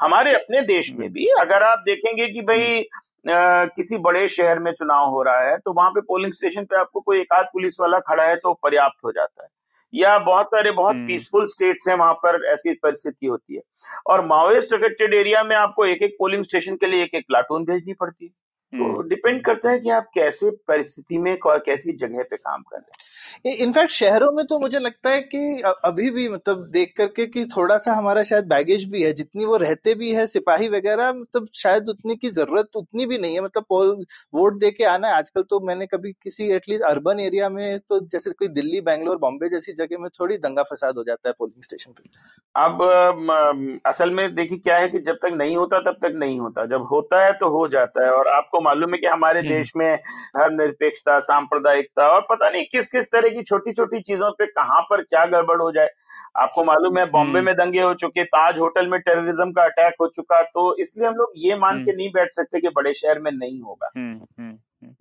हमारे 0.00 0.32
अपने 0.34 0.60
देश 0.62 0.90
में 0.98 1.10
भी 1.12 1.26
अगर 1.40 1.62
आप 1.62 1.78
देखेंगे 1.78 2.26
कि 2.26 2.40
भाई 2.42 2.80
किसी 3.26 3.98
बड़े 3.98 4.28
शहर 4.28 4.58
में 4.58 4.72
चुनाव 4.72 5.10
हो 5.10 5.22
रहा 5.22 5.40
है 5.40 5.56
तो 5.56 5.72
वहाँ 5.72 5.90
पे 5.90 6.00
पोलिंग 6.00 6.32
स्टेशन 6.32 6.64
पे 6.64 6.76
आपको 6.76 7.00
कोई 7.00 7.20
एक 7.20 7.32
आध 7.32 7.44
पुलिस 7.44 7.74
वाला 7.80 7.98
खड़ा 7.98 8.24
है 8.24 8.36
तो 8.36 8.52
पर्याप्त 8.54 9.04
हो 9.04 9.12
जाता 9.12 9.42
है। 9.42 9.48
या 9.94 10.18
बहुत 10.18 10.46
सारे 10.46 10.70
बहुत 10.70 10.94
हम्म। 10.94 11.06
पीसफुल 11.06 11.46
स्टेट्स 11.46 11.88
हैं 11.88 11.96
वहाँ 11.96 12.14
पर 12.14 12.44
ऐसी 12.44 12.74
परिस्थिति 12.74 13.26
होती 13.26 13.54
है। 13.54 13.62
और 14.06 14.24
माओइस्ट 14.24 14.74
अफेक्टेड 14.74 15.14
एरिया 15.14 15.42
में 15.42 15.56
आपको 15.56 15.84
एक 15.84 16.02
एक 16.02 16.16
पोलिंग 16.18 16.44
स्टेशन 16.44 16.76
के 16.76 16.86
लिए 16.86 17.02
एक 17.02 17.14
एक 17.14 17.26
प्लाटून 17.26 17.64
भेजनी 17.64 17.92
पड़ती 17.92 18.24
है। 18.24 18.30
तो 18.78 18.84
हम्म। 18.84 19.08
डिपेंड 19.08 19.44
करता 19.44 19.70
है 19.70 19.78
कि 19.80 19.90
आप 19.90 20.06
कैसे 20.14 20.50
परिस्थिति 20.50 21.18
में 21.18 21.38
और 21.46 21.58
कैसी 21.58 21.92
जगह 21.92 22.22
पे 22.22 22.36
काम 22.36 22.62
कर 22.62 22.76
रहे 22.76 22.90
हैं। 22.90 23.17
इनफैक्ट 23.46 23.92
शहरों 23.92 24.30
में 24.32 24.44
तो 24.46 24.58
मुझे 24.58 24.78
लगता 24.78 25.10
है 25.10 25.20
कि 25.24 25.62
अभी 25.84 26.10
भी 26.10 26.28
मतलब 26.28 26.66
देख 26.72 26.92
करके 26.96 27.26
कि 27.28 27.44
थोड़ा 27.56 27.76
सा 27.78 27.92
हमारा 27.94 28.22
शायद 28.24 28.44
बैगेज 28.48 28.84
भी 28.90 29.02
है 29.02 29.12
जितनी 29.14 29.44
वो 29.44 29.56
रहते 29.58 29.94
भी 29.94 30.12
है 30.14 30.26
सिपाही 30.28 30.68
वगैरह 30.68 31.12
मतलब 31.12 31.48
शायद 31.54 31.88
उतनी 31.88 32.16
की 32.16 32.30
ज़रूरत 32.30 32.76
उतनी 32.76 33.06
भी 33.06 33.18
नहीं 33.18 33.34
है। 33.34 33.40
मतलब 33.40 33.64
पोल 33.68 33.94
वोट 34.34 34.58
दे 34.60 34.70
के 34.70 34.84
आना 34.86 35.08
है। 35.08 35.14
आजकल 35.14 35.42
तो 35.42 35.60
मैंने 35.66 35.86
कभी 35.86 36.12
किसी 36.14 36.50
एटलीस्ट 36.54 36.84
अर्बन 36.84 37.20
एरिया 37.20 37.48
में 37.50 37.78
तो 37.80 38.00
जैसे 38.08 38.30
कोई 38.32 38.48
दिल्ली 38.50 38.80
बैंगलोर 38.82 39.18
बॉम्बे 39.18 39.48
जैसी 39.48 39.72
जगह 39.74 39.98
में 39.98 40.08
थोड़ी 40.10 40.36
दंगा 40.38 40.62
फसाद 40.64 40.96
हो 40.98 41.04
जाता 41.04 41.28
है 41.28 41.34
पोलिंग 41.38 41.62
स्टेशन 41.64 41.92
पे। 41.92 42.08
अब 42.54 43.82
असल 43.86 44.10
में 44.10 44.34
देखिए 44.34 44.58
क्या 44.58 44.76
है 44.76 44.88
कि 44.88 44.98
जब 45.00 45.16
तक 45.22 45.34
नहीं 45.34 45.56
होता 45.56 45.78
तब 45.82 45.96
तक 46.02 46.14
नहीं 46.16 46.38
होता। 46.40 46.64
जब 46.66 46.86
होता 46.90 47.24
है 47.24 47.32
तो 47.34 47.48
हो 47.50 47.66
जाता 47.68 48.04
है। 48.04 48.10
और 48.12 48.28
आपको 48.28 48.60
मालूम 48.60 48.94
है 48.94 48.98
कि 48.98 49.06
हमारे 49.06 49.42
देश 49.42 49.72
में 49.76 49.96
धर्मनिरपेक्षता 50.36 51.18
सांप्रदायिकता 51.22 52.08
और 52.08 52.26
पता 52.30 52.48
नहीं 52.50 52.64
किस 52.72 52.86
किस 52.88 53.10
तरह 53.18 53.34
की 53.36 53.42
छोटी 53.42 53.72
छोटी 53.72 54.00
चीज़ों 54.00 54.30
पे 54.38 54.46
कहाँ 54.46 54.80
पर 54.90 55.02
क्या 55.02 55.24
गड़बड़ 55.26 55.60
हो 55.62 55.70
जाए। 55.72 55.88
आपको 56.36 56.64
मालूम 56.64 56.98
है 56.98 57.04
बॉम्बे 57.10 57.38
हम्म। 57.38 57.46
में 57.46 57.54
दंगे 57.56 57.80
हो 57.82 57.92
चुके 58.00 58.24
ताज 58.24 58.58
होटल 58.58 58.86
में 58.88 58.98
टेररिज्म 59.00 59.50
का 59.52 59.62
अटैक 59.64 59.94
हो 60.00 60.06
चुका 60.16 60.42
तो 60.44 60.74
इसलिए 60.80 61.06
हम 61.06 61.14
लोग 61.14 61.32
ये 61.46 61.56
मान 61.58 61.84
के 61.84 61.90
हम्म। 61.90 61.96
नहीं 61.96 62.10
बैठ 62.14 62.34
सकते 62.34 62.60
कि 62.60 62.68
बड़े 62.76 62.92
शहर 62.94 63.18
में 63.18 63.30
नहीं 63.32 63.60
होगा। 63.60 63.90
हम्म 63.96 64.56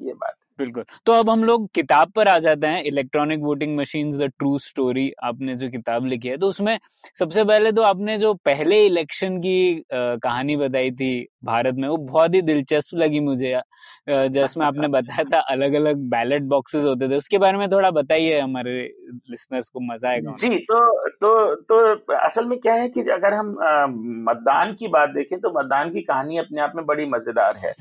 ये 0.06 0.13
बात 0.13 0.34
बिल्कुल। 0.60 0.84
तो 1.06 1.13
अब 1.13 1.30
हम 1.30 1.43
लोग 1.43 1.67
किताब 1.75 2.12
पर 2.12 2.27
आ 2.27 2.38
जाते 2.39 2.67
हैं 2.67 2.82
electronic 2.84 3.39
voting 3.41 3.75
machine 3.77 4.12
the 4.17 4.30
true 4.39 4.58
story 4.60 5.12
आपने 5.23 5.56
जो 5.56 5.69
किताब 5.69 6.06
लिखी 6.06 6.27
है 6.27 6.38
तो 6.38 6.47
उसमें 6.47 6.77
सबसे 7.19 7.43
पहले 7.43 7.71
तो 7.71 7.82
आपने 7.84 8.17
जो 8.17 8.34
पहले 8.45 8.86
इलेक्शन 8.86 9.38
की 9.38 9.60
अ, 9.75 9.84
कहानी 9.93 10.56
बताई 10.58 10.91
थी 10.91 11.12
भारत 11.47 11.75
में 11.75 11.88
वो 11.88 11.97
बहुत 11.97 12.36
ही 12.36 12.41
दिलचस्प 12.41 12.95
लगी 12.95 13.19
मुझे 13.19 13.60
जिसमें 14.10 14.65
आपने 14.67 14.88
बताया 14.88 15.23
था 15.23 15.39
अलग 15.39 15.73
अलग 15.73 15.97
बैलेट 16.10 16.43
बॉक्सेस 16.43 16.86
होते 16.86 17.10
थे 17.10 17.15
उसके 17.15 17.38
बारे 17.38 17.57
में 17.57 17.69
थोड़ा 17.69 17.91
बताइए 17.91 18.39
हमारे 18.39 18.73
लिसनर्स 19.29 19.69
को 19.69 19.79
मज़ा 19.79 20.10
आएगा 20.10 20.36
जी 20.39 20.57
तो 20.71 20.79
तो 21.10 21.55
तो 21.55 22.15
असल 22.15 22.45
में 22.45 22.60
क्या 22.60 22.73
है 22.73 22.88
कि 22.89 23.01
अगर 23.01 23.33
हम 23.33 23.55
मतदान 24.29 24.73
की 24.73 24.88
बात 24.88 25.10
देखें 25.10 25.39
तो 25.39 25.49
मतदान 25.49 25.89
की 25.89 26.01
कहानी 26.01 26.38
अपने 26.38 26.62
आप 26.62 26.73
में 26.75 26.86
बड़ी 26.86 27.05
मज़ेदार 27.05 27.57
है। 27.57 27.73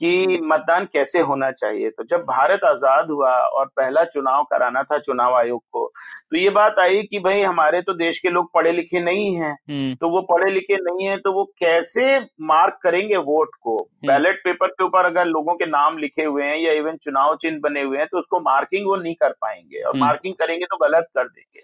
कि 0.00 0.38
मतदान 0.42 0.84
कैसे 0.92 1.20
होना 1.20 1.50
चाहिए। 1.50 1.90
तो 1.90 2.04
जब 2.04 2.20
भारत 2.20 2.64
आज़ाद 2.64 3.10
हुआ 3.10 3.30
और 3.30 3.66
पहला 3.66 4.04
चुनाव 4.04 4.42
कराना 4.42 4.82
था 4.82 4.98
चुनाव 4.98 5.34
आयोग 5.34 5.62
को 5.72 5.92
तो 6.34 6.38
ये 6.38 6.50
बात 6.50 6.78
आई 6.78 7.02
कि 7.02 7.18
भाई 7.18 7.42
हमारे 7.42 7.80
तो 7.82 7.92
देश 7.94 8.18
के 8.18 8.28
लोग 8.28 8.50
पढ़े 8.54 8.72
लिखे 8.72 9.00
नहीं 9.00 9.34
हैं। 9.36 9.52
हम्म। 9.70 9.94
तो 9.94 10.08
वो 10.08 10.20
पढ़े 10.20 10.50
लिखे 10.50 10.76
नहीं 10.76 11.06
है 11.06 11.16
तो 11.16 11.32
वो 11.32 11.44
कैसे 11.58 12.18
मार्क 12.40 12.78
करेंगे 12.82 13.16
वोट 13.16 13.54
को? 13.60 13.76
हम्म। 13.76 14.08
बैलेट 14.08 14.40
पेपर 14.44 14.66
के 14.66 14.84
ऊपर 14.84 15.04
अगर 15.04 15.26
लोगों 15.26 15.54
के 15.54 15.66
नाम 15.66 15.98
लिखे 15.98 16.24
हुए 16.24 16.44
हैं 16.44 16.56
या 16.56 16.72
इवन 16.72 16.96
चुनाव 16.96 17.36
चिन्ह 17.36 17.60
बने 17.60 17.82
हुए 17.82 17.98
हैं 17.98 18.06
तो 18.06 18.18
उसको 18.18 18.40
मार्किंग 18.40 18.86
वो 18.86 18.96
नहीं 18.96 19.14
कर 19.14 19.32
पाएँगे। 19.32 19.82
और 19.82 19.90
हम्म। 19.90 20.04
मार्किंग 20.04 20.34
करेंगे 20.34 20.64
तो 20.64 20.76
गलत 20.76 21.08
कर 21.14 21.28
देंगे। 21.28 21.60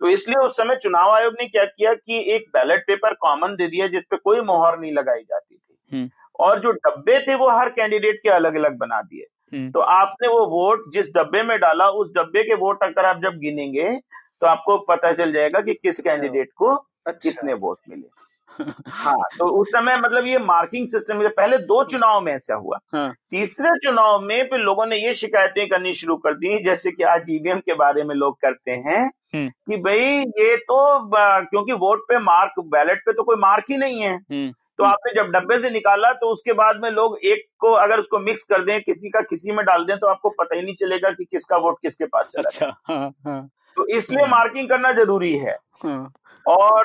तो 0.00 0.08
इसलिए 0.08 0.38
उस 0.38 0.56
समय 0.56 0.76
चुनाव 0.76 1.10
आयोग 1.10 1.32
ने 1.32 1.46
क्या 1.46 1.64
किया 1.64 1.94
कि 1.94 2.24
एक 2.34 2.50
बैलेट 2.54 2.86
पेपर 2.86 3.14
कॉमन 3.14 3.56
दे 3.56 3.66
दिया 3.66 3.86
जिसपे 3.86 4.16
कोई 4.16 4.40
मोहर 4.40 4.78
नहीं 4.78 4.92
लगाई 4.92 5.22
जाती 5.22 5.54
थी। 5.54 6.10
और 6.40 6.60
जो 6.60 6.72
डब्बे 6.72 7.20
थे 7.20 7.34
वो 7.34 7.48
हर 7.50 7.68
कैंडिडेट 7.68 8.20
के 8.22 8.28
अलग 8.28 8.54
अलग 8.54 8.76
बना 8.76 9.00
दिए। 9.02 9.26
तो 9.54 9.80
आपने 9.80 10.28
वो 10.28 10.46
वोट 10.46 10.92
जिस 10.92 11.06
डब्बे 11.06 11.42
में 11.42 11.60
डाला 11.60 11.88
उस 11.88 12.12
डब्बे 12.16 12.42
के 12.42 12.54
वोट 12.54 12.82
अगर 12.82 13.04
आप 13.04 13.16
जब 13.16 13.38
गिनेंगे 13.38 14.00
तो 14.40 14.46
आपको 14.46 14.78
पता 14.78 15.12
चल 15.12 15.32
जाएगा 15.32 15.60
कि 15.60 15.74
किस 15.74 16.00
कैंडिडेट 16.00 16.48
को 16.56 16.66
अच्छा। 16.74 17.30
कितने 17.30 17.52
वोट 17.52 17.78
मिले। 17.88 18.18
हाँ 18.88 19.18
तो 19.38 19.46
उस 19.46 19.68
समय 19.68 19.96
मतलब 19.96 20.26
ये 20.26 20.38
मार्किंग 20.38 20.88
सिस्टम 20.88 21.28
पहले 21.28 21.58
दो 21.58 21.84
चुनाव 21.84 22.20
में 22.20 22.32
ऐसा 22.32 22.54
हुआ। 22.54 22.78
हाँ, 22.92 23.14
तीसरे 23.30 23.68
चुनाव 23.78 24.20
में 24.20 24.48
फिर 24.48 24.58
लोगों 24.58 24.86
ने 24.86 24.96
ये 24.96 25.14
शिकायतें 25.14 25.68
करनी 25.68 25.94
शुरू 25.94 26.16
कर 26.16 26.34
दी 26.34 26.64
जैसे 26.64 26.90
कि 26.90 27.02
आज 27.02 27.22
ईवीएम 27.30 27.58
के 27.58 27.74
बारे 27.74 28.02
में 28.02 28.14
लोग 28.14 28.40
करते 28.40 28.70
हैं 28.70 29.12
हम्म। 29.34 29.48
कि 29.48 29.76
भाई 29.76 30.00
ये 30.20 30.56
तो 30.56 31.08
क्योंकि 31.44 31.72
वोट 31.72 31.98
पे 31.98 32.18
मार्क 32.18 32.52
बैलेट 32.60 32.98
पे 32.98 33.12
तो 33.12 33.22
कोई 33.22 33.36
मार्क 33.36 33.64
ही 33.70 33.76
नहीं 33.76 34.00
है। 34.00 34.14
हम्म, 34.14 34.52
तो 34.78 34.84
आपने 34.84 35.12
जब 35.14 35.30
डब्बे 35.30 35.58
से 35.62 35.70
निकाला 35.70 36.12
तो 36.12 36.26
उसके 36.26 36.52
बाद 36.52 36.80
में 36.82 36.90
लोग 36.90 37.18
एक 37.24 37.46
को 37.58 37.70
अगर 37.72 38.00
उसको 38.00 38.18
मिक्स 38.18 38.42
कर 38.44 38.64
दें 38.64 38.80
किसी 38.80 39.08
का 39.08 39.20
किसी 39.20 39.52
में 39.52 39.64
डाल 39.66 39.84
दें 39.84 39.98
तो 39.98 40.06
आपको 40.06 40.30
पता 40.30 40.56
ही 40.56 40.62
नहीं 40.62 40.74
चलेगा 40.74 41.10
कि 41.10 41.24
किसका 41.24 41.56
वोट 41.56 41.76
किसके 41.82 42.04
पास 42.04 42.26
चला 42.26 42.48
अच्छा 42.48 42.76
हाँ 42.88 43.14
हाँ। 43.24 43.48
तो 43.76 43.86
इसलिए 43.86 44.26
मार्किंग 44.26 44.68
करना 44.68 44.92
ज़रूरी 44.92 45.32
है। 45.36 45.58
हाँ। 45.84 46.12
और 46.48 46.84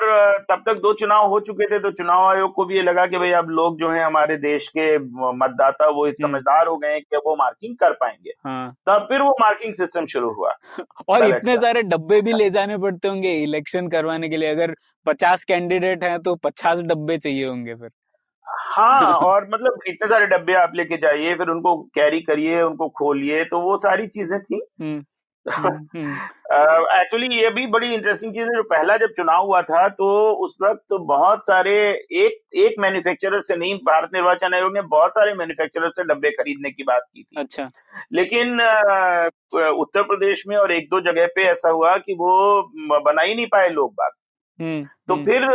तब 0.50 0.62
तक 0.66 0.74
दो 0.74 0.92
चुनाव 0.92 1.28
हो 1.28 1.38
चुके 1.40 1.66
थे 1.66 1.78
तो 1.78 1.90
चुनाव 1.90 2.24
आयोग 2.26 2.52
को 2.54 2.64
भी 2.64 2.76
ये 2.76 2.82
लगा 2.82 3.06
कि 3.06 3.18
भाई 3.18 3.30
अब 3.32 3.48
लोग 3.48 3.78
जो 3.78 3.90
है 3.90 4.04
हमारे 4.04 4.36
देश 4.36 4.68
के 4.68 4.98
मतदाता 5.36 5.88
वो 5.88 6.04
हम्म। 6.06 6.26
समझदार 6.26 6.66
हो 6.66 6.76
गए 6.76 6.88
हैं 6.88 7.00
कि 7.02 7.16
वो 7.16 7.36
मार्किंग 7.36 7.76
कर 7.76 7.92
पाएँगे। 7.92 8.30
हाँ। 8.44 8.74
तब 8.88 9.06
फिर 9.08 9.22
वो 9.22 9.30
मार्किंग 9.40 9.74
सिस्टम 9.74 10.06
शुरू 10.06 10.32
हुआ। 10.32 10.52
और 11.08 11.24
इतने 11.24 11.56
सारे 11.58 11.82
डब्बे 11.82 12.20
भी 12.22 12.32
ले 12.32 12.50
जाने 12.50 12.78
पड़ते 12.78 13.08
होंगे 13.08 13.32
इलेक्शन 13.32 13.88
करवाने 13.88 14.28
के 14.28 14.36
लिए। 14.36 14.50
अगर 14.50 14.74
पचास 15.06 15.44
कैंडिडेट 15.44 16.04
हैं 16.04 16.18
तो 16.18 16.34
पचास 16.34 16.80
डब्बे 16.82 17.18
चाहिए 17.18 17.46
होंगे 17.46 17.74
फिर। 17.74 17.90
हाँ 18.46 19.12
और 19.26 19.48
मतलब 19.54 19.78
इतने 19.86 20.08
सारे 20.08 20.26
डब्बे 20.26 20.54
आप 20.54 20.72
लेके 20.74 20.96
जाइए 20.96 21.34
फिर 21.34 21.48
उनको 21.48 21.76
कैरी 21.94 22.20
करिए 22.20 22.62
उनको 22.62 22.88
खोलिए 22.88 23.44
तो 23.44 23.60
वो 23.60 23.76
सारी 23.76 24.06
चीज़ें 24.06 24.40
थी। 24.42 24.60
एक्चुअली 27.00 27.26
ये 27.36 27.50
भी 27.50 27.66
बड़ी 27.66 27.94
इंटरेस्टिंग 27.94 28.32
चीज़ 28.32 28.44
है 28.44 28.56
जो 28.56 28.62
पहला 28.62 28.96
जब 28.96 29.06
चुनाव 29.06 29.46
हुआ 29.46 29.62
था 29.62 29.88
तो 29.88 30.32
उस 30.32 30.56
वक्त 30.62 30.80
तो 30.90 30.98
बहुत 30.98 31.38
सारे 31.38 31.74
एक 32.12 32.56
एक 32.56 32.74
मैन्युफैक्चरर 32.78 33.40
से 33.42 33.56
नहीं 33.56 33.74
भारत 33.74 34.10
निर्वाचन 34.14 34.54
आयोग 34.54 34.74
ने 34.74 34.82
बहुत 34.82 35.10
सारे 35.10 35.34
मैन्युफैक्चरर 35.34 35.88
से 35.88 36.04
डब्बे 36.04 36.30
खरीदने 36.30 36.70
की 36.70 36.82
बात 36.82 37.02
की 37.14 37.22
थी। 37.22 37.40
अच्छा। 37.40 37.70
लेकिन 38.12 38.58
अ, 38.58 39.28
उत्तर 39.70 40.02
प्रदेश 40.02 40.44
में 40.46 40.56
और 40.56 40.72
एक 40.72 40.84
दो 40.84 41.00
जगह 41.00 41.26
पे 41.26 41.42
ऐसा 41.42 41.68
हुआ 41.68 41.96
कि 41.96 42.14
वो 42.14 42.62
बना 43.00 43.22
ही 43.22 43.34
नहीं 43.34 43.46
पाए 43.46 43.68
लोग 43.68 43.92
बाग। 43.92 44.10
हम्म 44.60 44.84
तो 45.08 45.14
हम्म, 45.14 45.24
फिर 45.24 45.46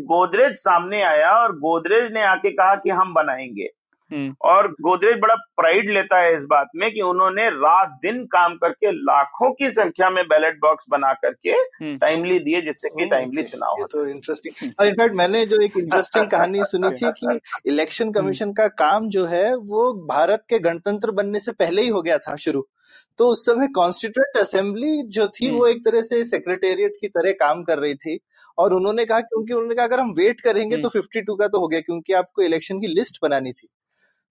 गोदरेज 0.00 0.52
सामने 0.52 1.02
आया 1.02 1.32
और 1.32 1.52
गोदरेज 1.52 2.12
ने 2.12 2.22
आके 2.22 2.50
कहा 2.50 2.74
कि 2.74 2.90
हम 2.90 3.14
बनाएँगे। 3.14 3.68
और 4.12 4.70
गोदरेज 4.72 5.18
बड़ा 5.20 5.34
प्राइड 5.34 5.90
लेता 5.90 6.18
है 6.18 6.34
इस 6.34 6.42
बात 6.42 6.68
में 6.76 6.90
कि 6.92 7.00
उन्होंने 7.00 7.48
रात 7.50 7.98
दिन 8.02 8.24
काम 8.24 8.54
करके 8.56 8.92
लाखों 8.92 9.50
की 9.52 9.70
संख्या 9.70 10.10
में 10.10 10.24
बैलेट 10.28 10.58
बॉक्स 10.60 10.84
बना 10.90 11.12
करके 11.12 11.50
हम्म। 11.50 11.96
टाइमली 11.98 12.38
दिए 12.38 12.60
जिससे 12.60 12.88
कि 12.88 13.06
टाइमली 13.06 13.42
चुनाव 13.42 13.80
हो 13.80 13.86
तो 13.86 14.06
इंटरेस्टिंग 14.06 14.72
और 14.80 14.86
इनफैक्ट 14.86 15.14
मैंने 15.14 15.46
जो 15.46 15.60
एक 15.60 15.76
इंटरेस्टिंग 15.76 16.30
कहानी 16.30 16.64
सुनी 16.64 16.90
थी 16.90 17.12
कि 17.12 17.38
इलेक्शन 17.70 18.12
कमीशन 18.12 18.52
का 18.52 18.68
काम 18.68 19.08
जो 19.08 19.24
है 19.24 19.54
वो 19.54 19.92
भारत 20.06 20.44
के 20.48 20.58
गणतंत्र 20.58 21.10
बनने 21.10 21.38
से 21.38 21.52
पहले 21.52 21.82
ही 21.82 21.88
हो 21.88 22.02
गया 22.02 22.18
था 22.18 22.36
शुरू। 22.36 22.68
तो 23.18 23.28
उस 23.28 23.46
समय 23.46 23.68
कॉन्स्टिट्यूंट 23.68 24.36
असेंबली 24.36 25.02
जो 25.02 25.26
थी 25.26 25.50
वो 25.50 25.66
एक 25.66 25.84
तरह 25.84 26.02
से 26.02 26.24
सेक्रेटेरिएट 26.24 26.92
की 27.00 27.08
तरह 27.08 27.32
काम 27.32 27.62
कर 27.62 27.78
रही 27.78 27.94
थी। 27.94 28.18
और 28.58 28.72
उन्होंने 28.72 29.04
कहा 29.04 29.20
क्योंकि 29.20 29.52
उन्होंने 29.52 29.74
कहा 29.74 29.84
अगर 29.86 30.00
हम 30.00 30.10
वेट 30.10 30.40
करेंगे 30.40 30.76
तो 30.76 30.88
52 30.88 31.36
का 31.38 31.48
तो 31.48 31.60
हो 31.60 31.68
गया 31.68 31.80
क्योंकि 31.80 32.12
आपको 32.12 32.42
इलेक्शन 32.42 32.80
की 32.80 32.86
लिस्ट 32.86 33.18
बनानी 33.22 33.52
थी। 33.52 33.68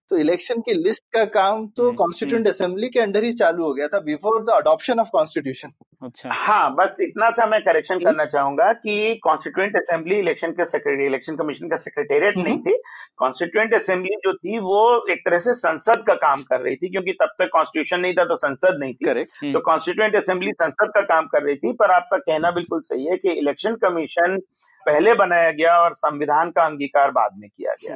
तो 0.09 0.17
इलेक्शन 0.17 0.59
की 0.61 0.73
लिस्ट 0.73 1.03
का 1.13 1.23
काम 1.35 1.65
तो 1.67 1.83
हम्म, 1.83 1.95
कॉन्स्टिट्यूंट 1.97 2.47
असेंबली 2.47 2.89
के 2.89 2.99
अंडर 2.99 3.23
ही 3.23 3.31
चालू 3.33 3.63
हो 3.63 3.73
गया 3.73 3.87
था 3.87 3.99
before 3.99 4.43
the 4.43 4.49
adoption 4.55 4.99
of 4.99 5.09
constitution 5.13 5.71
अच्छा। 6.03 6.29
हाँ 6.33 6.73
बस 6.75 6.97
इतना 7.01 7.29
सा 7.31 7.45
मैं 7.45 7.59
करेक्शन 7.63 7.99
करना 7.99 8.25
चाहूँगा 8.25 8.71
कि 8.73 9.15
कॉन्स्टिट्यूंट 9.23 9.75
असेंबली 9.75 10.19
इलेक्शन 10.19 10.51
के 10.51 10.65
सेक्रेटरी 10.65 11.05
इलेक्शन 11.05 11.35
कमीशन 11.35 11.69
का 11.69 11.77
सेक्रेटेरिएट 11.77 12.37
नहीं 12.37 12.57
थी। 12.59 12.75
कॉन्स्टिट्यूंट 13.17 13.73
असेंबली 13.73 14.15
जो 14.25 14.33
थी 14.33 14.59
वो 14.59 14.81
एक 15.11 15.21
तरह 15.25 15.39
से 15.39 15.53
संसद 15.53 16.03
का 16.07 16.13
काम 16.25 16.41
कर 16.49 16.61
रही 16.61 16.75
थी 16.75 16.89
क्योंकि 16.89 17.11
तब 17.21 17.33
तक 17.39 17.49
कॉन्स्टिट्यूशन 17.53 17.99
नहीं 17.99 18.13
था 18.13 18.25
तो 18.25 18.35
संसद 18.35 18.77
नहीं 18.79 18.93
थी। 18.93 19.05
करेक्ट 19.05 19.31
हम्म, 19.41 19.53
तो 19.53 19.59
कॉन्स्टिट्यूंट 19.59 20.15
असेंबली 20.15 20.51
संसद 20.51 20.91
का 20.95 21.01
काम 21.13 21.27
कर 21.27 21.43
रही 21.43 21.55
थी 21.55 21.73
पर 21.73 21.91
आपका 21.91 22.17
कहना 22.17 22.51
बिल्कुल 22.51 22.81
सही 22.81 23.05
है 23.05 23.17
कि 23.17 23.31
इलेक्शन 23.31 23.75
कमीशन 23.81 24.37
पहले 24.85 25.13
बनाया 25.13 25.51
गया 25.51 25.79
और 25.79 25.93
संविधान 25.95 26.51
का 26.51 26.65
अंगीकार 26.65 27.11
बाद 27.11 27.31
में 27.37 27.49
किया 27.49 27.73
गया। 27.83 27.95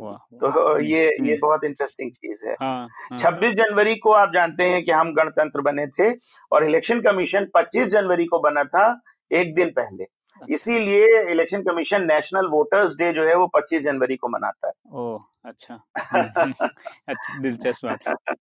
तो 0.00 0.80
ये 0.80 1.06
हम्म, 1.06 1.28
ये 1.28 1.36
बहुत 1.36 1.64
इंटरेस्टिंग 1.64 2.10
चीज़ 2.10 2.46
है। 2.46 2.52
हाँ 2.52 2.88
हाँ। 2.88 3.18
26 3.18 3.50
जनवरी 3.54 3.96
को 3.96 4.12
आप 4.12 4.30
जानते 4.34 4.64
हैं 4.64 4.84
कि 4.84 4.90
हम 4.90 5.14
गणतंत्र 5.14 5.60
बने 5.60 5.86
थे 5.86 6.16
और 6.52 6.64
इलेक्शन 6.64 7.00
कमीशन 7.00 7.44
25 7.54 7.88
जनवरी 7.88 8.24
को 8.24 8.38
बना 8.38 8.64
था 8.64 9.00
एक 9.32 9.54
दिन 9.54 9.70
पहले। 9.70 10.06
इसीलिए 10.50 11.30
election 11.30 11.62
commission 11.62 12.02
national 12.02 12.46
voters 12.46 12.92
day 12.92 13.12
जो 13.12 13.24
है 13.24 13.34
वो 13.34 13.46
25 13.46 13.82
जनवरी 13.82 14.16
को 14.16 14.28
मनाता 14.28 14.66
है। 14.66 14.72
ओ 14.92 15.18
अच्छा। 15.44 15.84
हम्म, 15.98 16.40
हम्म, 16.40 16.68
अच्छा 17.08 17.38
दिलचस्प 17.38 17.86
बात 17.86 18.36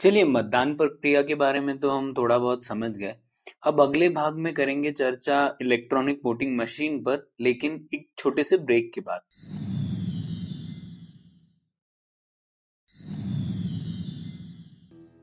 चलिए 0.00 0.24
मतदान 0.24 0.74
प्रक्रिया 0.74 1.22
के 1.22 1.34
बारे 1.34 1.60
में 1.60 1.78
तो 1.78 1.90
हम 1.90 2.14
थोड़ा 2.14 2.38
बहुत 2.38 2.64
समझ 2.64 2.98
गए। 2.98 3.14
अब 3.66 3.80
अगले 3.80 4.08
भाग 4.08 4.34
में 4.34 4.54
करेंगे 4.54 4.92
चर्चा 4.92 5.58
इलेक्ट्रॉनिक 5.62 6.20
वोटिंग 6.24 6.58
मशीन 6.58 6.98
पर 6.98 7.30
लेकिन 7.40 7.88
एक 7.94 8.08
छोटे 8.18 8.44
से 8.44 8.56
ब्रेक 8.56 8.90
के 8.94 9.00
बाद। 9.00 9.20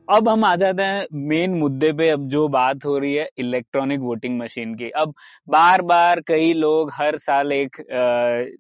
अब 0.08 0.28
हम 0.30 0.44
आ 0.46 0.56
जाते 0.56 0.84
हैं 0.84 1.06
मेन 1.30 1.52
मुद्दे 1.60 1.92
पे, 1.94 2.10
अब 2.10 2.28
जो 2.30 2.48
बात 2.48 2.86
हो 2.86 2.98
रही 3.00 3.14
है 3.14 3.28
इलेक्ट्रॉनिक 3.40 4.00
वोटिंग 4.00 4.38
मशीन 4.40 4.74
की। 4.76 4.90
अब 4.92 5.14
बार 5.48 5.82
बार 5.84 6.20
कई 6.28 6.52
लोग 6.54 6.92
हर 6.94 7.18
साल 7.18 7.52
एक 7.52 7.78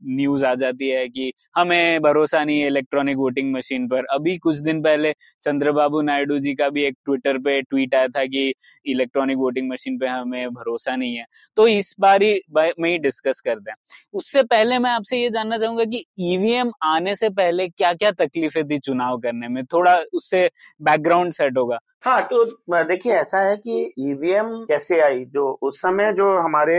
न्यूज़ 0.08 0.46
आ 0.46 0.54
जाती 0.56 0.88
है 0.90 1.08
कि 1.10 1.32
हमें 1.56 2.02
भरोसा 2.02 2.44
नहीं 2.44 2.60
है 2.60 2.68
इलेक्ट्रॉनिक 2.68 3.18
वोटिंग 3.18 3.54
मशीन 3.56 3.88
पर। 3.88 4.06
अभी 4.14 4.38
कुछ 4.38 4.58
दिन 4.60 4.82
पहले 4.84 5.12
चंद्रबाबू 5.44 6.02
नायडू 6.02 6.38
जी 6.40 6.54
का 6.56 6.70
भी 6.70 6.84
एक 6.86 6.98
ट्विटर 7.06 7.38
पे 7.40 7.62
ट्वीट 7.62 7.96
आया 7.96 8.08
था 8.08 8.26
कि 8.26 8.54
इलेक्ट्रॉनिक 8.86 9.38
वोटिंग 9.38 9.70
मशीन 9.72 9.98
पे 10.00 10.08
हमें 10.08 10.50
भरोसा 10.50 10.96
नहीं 10.96 11.16
है। 11.16 11.26
तो 11.58 11.68
इस 11.68 11.96
बारी 12.00 12.34
में 12.80 12.90
ही 12.90 12.98
डिस्कस 13.00 13.40
करते 13.42 13.72
हैं। 13.72 13.78
उससे 14.14 14.44
पहले 14.46 14.80
मैं 14.80 14.90
आपसे 14.92 15.22
ये 15.22 15.30
जानना 15.30 15.58
चाहूँगा 15.58 15.84
कि 15.86 16.04
ईवीएम 16.34 16.72
आने 16.86 17.16
से 17.16 17.30
पहले 17.32 17.68
क्या 17.70 17.94
क्या 17.96 18.12
तकलीफें 18.20 18.64
थी 18.70 18.80
चुनाव 18.80 19.18
करने 19.20 19.48
में? 19.48 19.64
थोड़ा 19.66 19.96
उससे 20.14 20.50
बैकग्राउंड 20.82 21.34
सेट 21.38 21.58
होगा। 21.58 21.80
हाँ 22.06 22.22
तो 22.24 22.44
देखिए 22.84 23.14
ऐसा 23.14 23.40
है 23.40 23.56
कि 23.58 23.94
ईवीएम 24.02 24.50
कैसे 24.66 25.00
आई 25.02 25.24
जो 25.28 25.52
उस 25.62 25.80
समय 25.80 26.14
जो 26.14 26.38
हमारे 26.40 26.78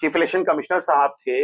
चीफ 0.00 0.16
इलेक्शन 0.16 0.42
कमिश्नर 0.44 0.80
साहब 0.82 1.16
थे 1.20 1.42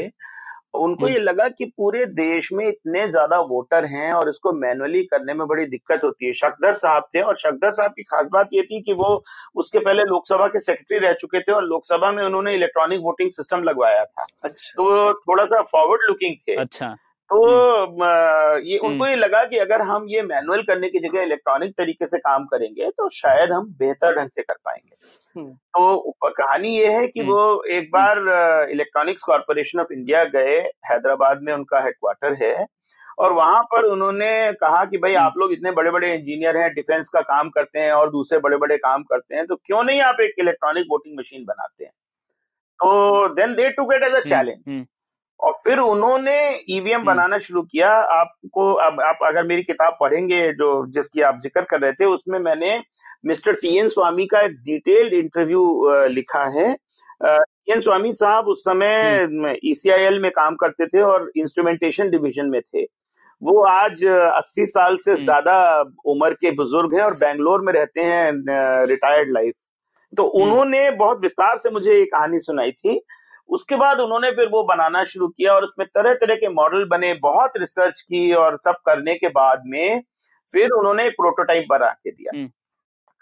उनको 0.77 1.09
ये 1.09 1.19
लगा 1.19 1.49
कि 1.49 1.65
पूरे 1.77 2.05
देश 2.09 2.49
में 2.53 2.67
इतने 2.67 3.07
ज़्यादा 3.09 3.39
वोटर 3.43 3.85
हैं 3.87 4.13
और 4.13 4.29
इसको 4.29 4.53
मैनुअली 4.55 5.03
करने 5.05 5.35
में 5.35 5.47
बड़ी 5.49 5.65
दिक्कत 5.67 6.05
होती 6.05 6.27
है। 6.27 6.33
शक्दर 6.35 6.75
साहब 6.75 7.09
थे 7.15 7.21
और 7.23 7.37
शक्दर 7.39 7.73
साहब 7.73 7.93
की 7.93 8.03
खास 8.03 8.27
बात 8.33 8.49
ये 8.53 8.63
थी 8.63 8.81
कि 8.83 8.93
वो 8.93 9.09
उसके 9.57 9.79
पहले 9.79 10.03
लोकसभा 10.05 10.47
के 10.47 10.61
सेक्रेटरी 10.61 10.99
रह 10.99 11.13
चुके 11.21 11.41
थे 11.41 11.53
और 11.53 11.65
लोकसभा 11.65 12.11
में 12.13 12.23
उन्होंने 12.25 12.55
इलेक्ट्रॉनिक 12.55 13.01
वोटिंग 13.01 13.31
सिस्टम 13.33 13.63
लगवाया 13.63 14.05
था। 14.05 14.27
अच्छा। 14.45 14.73
तो 14.77 15.13
थोड़ा 15.15 15.45
सा 15.45 15.63
फॉरवर्ड 15.73 16.09
लुकिंग 16.09 16.37
थे। 16.49 16.57
अच्छा। 16.57 16.95
तो 17.31 18.59
ये 18.61 18.79
उनको 18.79 19.07
ये 19.07 19.17
लगा 19.17 19.45
कि 19.45 19.59
अगर 19.59 19.83
हम 19.83 20.07
ये 20.09 20.23
मैनुअल 20.23 20.63
करने 20.63 20.89
की 20.89 20.99
जगह 20.99 21.23
इलेक्ट्रॉनिक 21.23 21.75
तरीके 21.77 22.07
से 22.07 22.19
काम 22.19 22.45
करेंगे 22.45 22.89
तो 22.91 23.09
शायद 23.11 23.53
हम 23.53 23.67
बेहतर 23.79 24.17
ढंग 24.17 24.31
से 24.31 24.43
कर 24.43 24.55
पाएँगे। 24.65 24.97
हम्म। 25.37 25.53
तो 25.53 26.31
कहानी 26.31 26.77
ये 26.79 26.93
है 26.93 27.07
कि 27.09 27.21
हम्म। 27.21 27.33
वो 27.33 27.63
एक 27.71 27.91
बार 27.93 28.19
इलेक्ट्रॉनिक्स 28.71 29.23
कॉरपोरेशन 29.23 29.81
ऑफ़ 29.81 29.93
इंडिया 29.93 30.25
गए 30.25 30.59
हैदराबाद 30.91 31.43
में 31.43 31.53
उनका 31.53 31.81
हेडक्वार्टर 31.81 32.37
है 32.43 32.67
और 33.19 33.33
वहाँ 33.33 33.63
पर 33.63 33.85
उन्होंने 33.85 34.53
कहा 34.53 34.85
कि 34.85 34.99
भाई 34.99 35.15
आप 35.15 35.35
लोग 35.39 35.53
इतने 35.53 35.71
बड़े 35.71 35.91
बड़े 35.91 36.15
इंजीनियर 36.15 36.57
हैं 36.57 36.73
डिफेंस 36.75 37.09
का 37.09 37.21
काम 37.21 37.51
करते 37.51 37.79
हैं 37.79 37.93
और 37.93 38.11
दूसरे 38.11 38.39
बड़े 38.39 38.57
बड़े 38.57 38.77
काम 38.79 39.03
करते 39.03 39.37
हैं 39.37 39.47
तो 39.47 39.57
क्यों 39.57 39.83
नहीं 39.83 40.01
आप 40.01 40.21
एक 40.21 40.35
इलेक्ट्रॉनिक 40.39 40.87
वोटिंग 40.91 41.19
मशीन 41.19 41.45
बनाते 41.45 41.85
हैं? 41.85 41.93
तो 42.81 43.29
then 43.35 43.55
they 43.55 43.71
to 43.71 43.85
get 43.85 44.03
as 44.03 44.15
a 44.15 44.21
challenge 44.21 44.63
हम्म, 44.69 44.87
और 45.41 45.53
फिर 45.65 45.79
उन्होंने 45.79 46.39
ईवीएम 46.71 46.97
हम्म। 46.97 47.07
बनाना 47.07 47.39
शुरू 47.39 47.63
किया। 47.63 47.91
आपको 47.91 48.73
अब 48.85 49.01
आप 49.01 49.19
अगर 49.27 49.47
मेरी 49.47 49.63
किताब 49.63 49.97
पढ़ेंगे 50.01 50.41
जो 50.53 50.71
जिसकी 50.95 51.21
आप 51.23 51.41
ज़िक्र 51.43 51.63
कर 51.71 51.81
रहे 51.81 51.93
थे 51.93 52.05
उसमें 52.07 52.39
मैंने 52.41 52.81
मिस्टर 53.27 53.53
टी 53.55 53.77
एन 53.79 53.89
स्वामी 53.89 54.27
का 54.27 54.41
एक 54.41 54.53
डिटेल्ड 54.65 55.13
इंटरव्यू 55.15 55.65
लिखा 56.11 56.45
है। 56.55 56.73
टी 57.23 57.73
एन 57.73 57.81
स्वामी 57.81 58.13
साहब 58.15 58.49
उस 58.49 58.61
समय 58.61 59.57
ईसीआईएल 59.65 60.19
में 60.21 60.31
काम 60.33 60.55
करते 60.57 60.87
थे 60.87 61.01
और 61.03 61.31
इंस्ट्रूमेंटेशन 61.37 62.11
डिवीज़न 62.11 62.51
में 62.51 62.61
थे। 62.63 62.85
वो 63.43 63.61
आज 63.63 64.05
अस्सी 64.05 64.67
साल 64.67 64.97
से 64.97 65.11
हम्म। 65.11 65.25
ज़्यादा 65.25 65.81
उम्र 66.07 66.33
के 66.35 66.51
बुज़ुर्ग 66.53 66.95
हैं 66.95 67.03
और 67.03 67.15
बेंगलोर 67.17 67.61
में 67.61 67.73
रहते 67.73 68.01
हैं 68.03 68.87
रिटायर्ड 68.89 69.33
लाइफ 69.33 69.55
तो 70.13 70.25
उन्होंने 70.43 70.91
बहुत 70.93 71.21
विस्तार 71.21 71.59
से 71.59 71.71
मुझे 71.71 71.95
ये 71.95 72.05
कहानी 72.07 72.39
सुनाई 72.41 72.71
थी। 72.73 73.01
उसके 73.51 73.77
बाद 73.77 74.01
उन्होंने 74.01 74.31
फिर 74.31 74.49
वो 74.49 74.63
बनाना 74.65 75.05
शुरू 75.05 75.29
किया 75.29 75.55
और 75.55 75.65
उसमें 75.65 75.87
तरह 75.89 76.15
तरह 76.15 76.35
के 76.35 76.49
मॉडल 76.55 76.85
बने 76.89 77.13
बहुत 77.23 77.53
रिसर्च 77.57 78.01
की 78.01 78.33
और 78.35 78.57
सब 78.65 78.77
करने 78.87 79.15
के 79.15 79.29
बाद 79.29 79.63
में 79.67 80.03
फिर 80.55 80.71
उन्होंने 80.71 81.07
एक 81.07 81.13
प्रोटोटाइप 81.13 81.67
बना 81.71 81.89
के 81.89 82.11
दिया। 82.11 82.33
हम्म। 82.35 82.47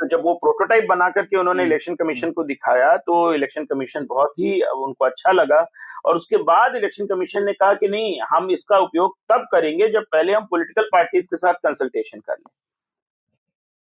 तो 0.00 0.06
जब 0.06 0.22
वो 0.24 0.32
प्रोटोटाइप 0.34 0.84
बना 0.88 1.08
करके 1.10 1.36
उन्होंने 1.36 1.62
हम्म, 1.62 1.72
इलेक्शन 1.72 1.94
कमीशन 1.94 2.30
को 2.32 2.42
दिखाया 2.44 2.96
तो 2.96 3.34
इलेक्शन 3.34 3.64
कमीशन 3.64 4.06
बहुत 4.08 4.32
ही 4.38 4.60
उनको 4.62 5.04
अच्छा 5.04 5.32
लगा 5.32 5.66
और 6.04 6.16
उसके 6.16 6.36
बाद 6.42 6.76
इलेक्शन 6.76 7.06
कमीशन 7.06 7.44
ने 7.44 7.52
कहा 7.52 7.72
कि 7.74 7.88
नहीं 7.88 8.20
हम 8.30 8.50
इसका 8.50 8.78
उपयोग 8.78 9.16
तब 9.28 9.46
करेंगे 9.52 9.88
जब 9.88 10.04
पहले 10.12 10.32
हम 10.32 10.44
पॉलिटिकल 10.50 10.88
पार्टीज़ 10.92 11.26
के 11.26 11.36
साथ 11.36 11.54
कंसल्टेशन 11.66 12.20
कर 12.20 12.34
लें। 12.34 12.50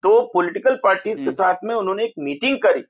तो 0.03 0.19
पॉलिटिकल 0.33 0.79
पार्टीज़ 0.83 1.15
के 1.15 1.21
हम्म। 1.21 1.31
साथ 1.33 1.63
में 1.63 1.75
उन्होंने 1.75 2.03
एक 2.05 2.13
मीटिंग 2.19 2.57
करी 2.63 2.83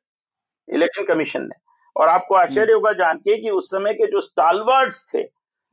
इलेक्शन 0.67 1.06
कमीशन 1.06 1.43
ने। 1.43 1.65
और 1.98 2.08
आपको 2.08 2.36
हम्म। 2.36 2.44
आश्चर्य 2.44 2.74
होगा 2.74 2.92
जान 2.94 3.18
के 3.20 3.38
कि 3.38 3.50
उस 3.50 3.70
समय 3.70 3.94
के 3.94 4.08
जो 4.08 4.22
स्टालवर्ड्स 4.22 5.06
थे 5.14 5.24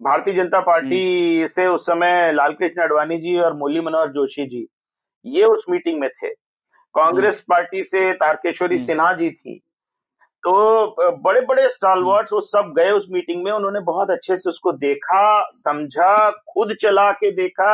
भारतीय 0.00 0.34
जनता 0.34 0.60
पार्टी 0.62 1.36
हम्म। 1.36 1.46
से 1.48 1.66
उस 1.66 1.86
समय 1.86 2.32
लालकृष्ण 2.32 2.82
आडवाणी 2.82 3.18
जी 3.18 3.36
और 3.38 3.52
मुरली 3.54 3.80
मनोहर 3.80 4.08
जोशी 4.12 4.46
जी 4.46 4.66
ये 5.24 5.44
उस 5.46 5.64
मीटिंग 5.70 6.00
में 6.00 6.08
थे 6.12 6.30
कांग्रेस 6.94 7.44
पार्टी 7.48 7.82
से 7.84 8.12
तारकेश्वरी 8.14 8.76
हम्म। 8.76 8.86
सिन्हा 8.86 9.12
जी 9.12 9.30
थी 9.30 9.58
तो 10.44 11.12
बड़े 11.18 11.40
बड़े 11.40 11.68
स्टालवर्ड्स 11.68 12.32
वो 12.32 12.40
सब 12.42 12.72
गए 12.76 12.90
उस 12.90 13.06
मीटिंग 13.10 13.44
में 13.44 13.50
उन्होंने 13.52 13.80
बहुत 13.82 14.10
अच्छे 14.10 14.36
से 14.36 14.50
उसको 14.50 14.72
देखा 14.78 15.22
समझा 15.56 16.30
खुद 16.48 16.74
चला 16.80 17.10
के 17.12 17.30
देखा 17.32 17.72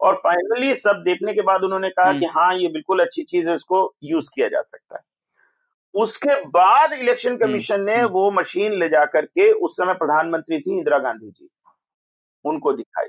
और 0.00 0.14
फाइनली 0.16 0.74
सब 0.76 1.02
देखने 1.04 1.32
के 1.34 1.42
बाद 1.42 1.62
उन्होंने 1.62 1.88
कहा 1.90 2.08
हम्म। 2.08 2.20
कि 2.20 2.26
हाँ 2.28 2.54
ये 2.54 2.68
बिल्कुल 2.68 3.00
अच्छी 3.00 3.22
चीज़ 3.24 3.48
है 3.48 3.54
इसको 3.54 3.82
यूज़ 4.04 4.30
किया 4.34 4.48
जा 4.48 4.62
सकता 4.62 4.96
है 4.96 5.02
उसके 5.94 6.44
बाद 6.44 6.92
इलेक्शन 6.92 7.36
कमीशन 7.36 7.80
ने 7.80 7.96
हम्म। 7.96 8.12
वो 8.12 8.30
मशीन 8.30 8.72
ले 8.72 8.88
जा 8.88 9.04
करके 9.04 9.52
उस 9.52 9.76
समय 9.76 9.94
प्रधानमंत्री 9.94 10.58
थी 10.58 10.78
इंदिरा 10.78 10.98
गांधी 10.98 11.30
जी। 11.30 11.48
उनको 12.44 12.72
दिखाई। 12.72 13.06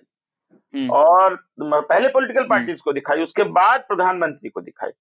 हम्म, 0.75 0.89
और 0.89 1.35
पहले 1.61 2.07
पॉलिटिकल 2.07 2.43
पार्टीज़ 2.43 2.81
को 2.81 2.93
दिखाई 2.93 3.23
उसके 3.23 3.43
बाद 3.43 3.81
प्रधानमंत्री 3.81 4.49
को 4.49 4.61
दिखाई। 4.61 4.91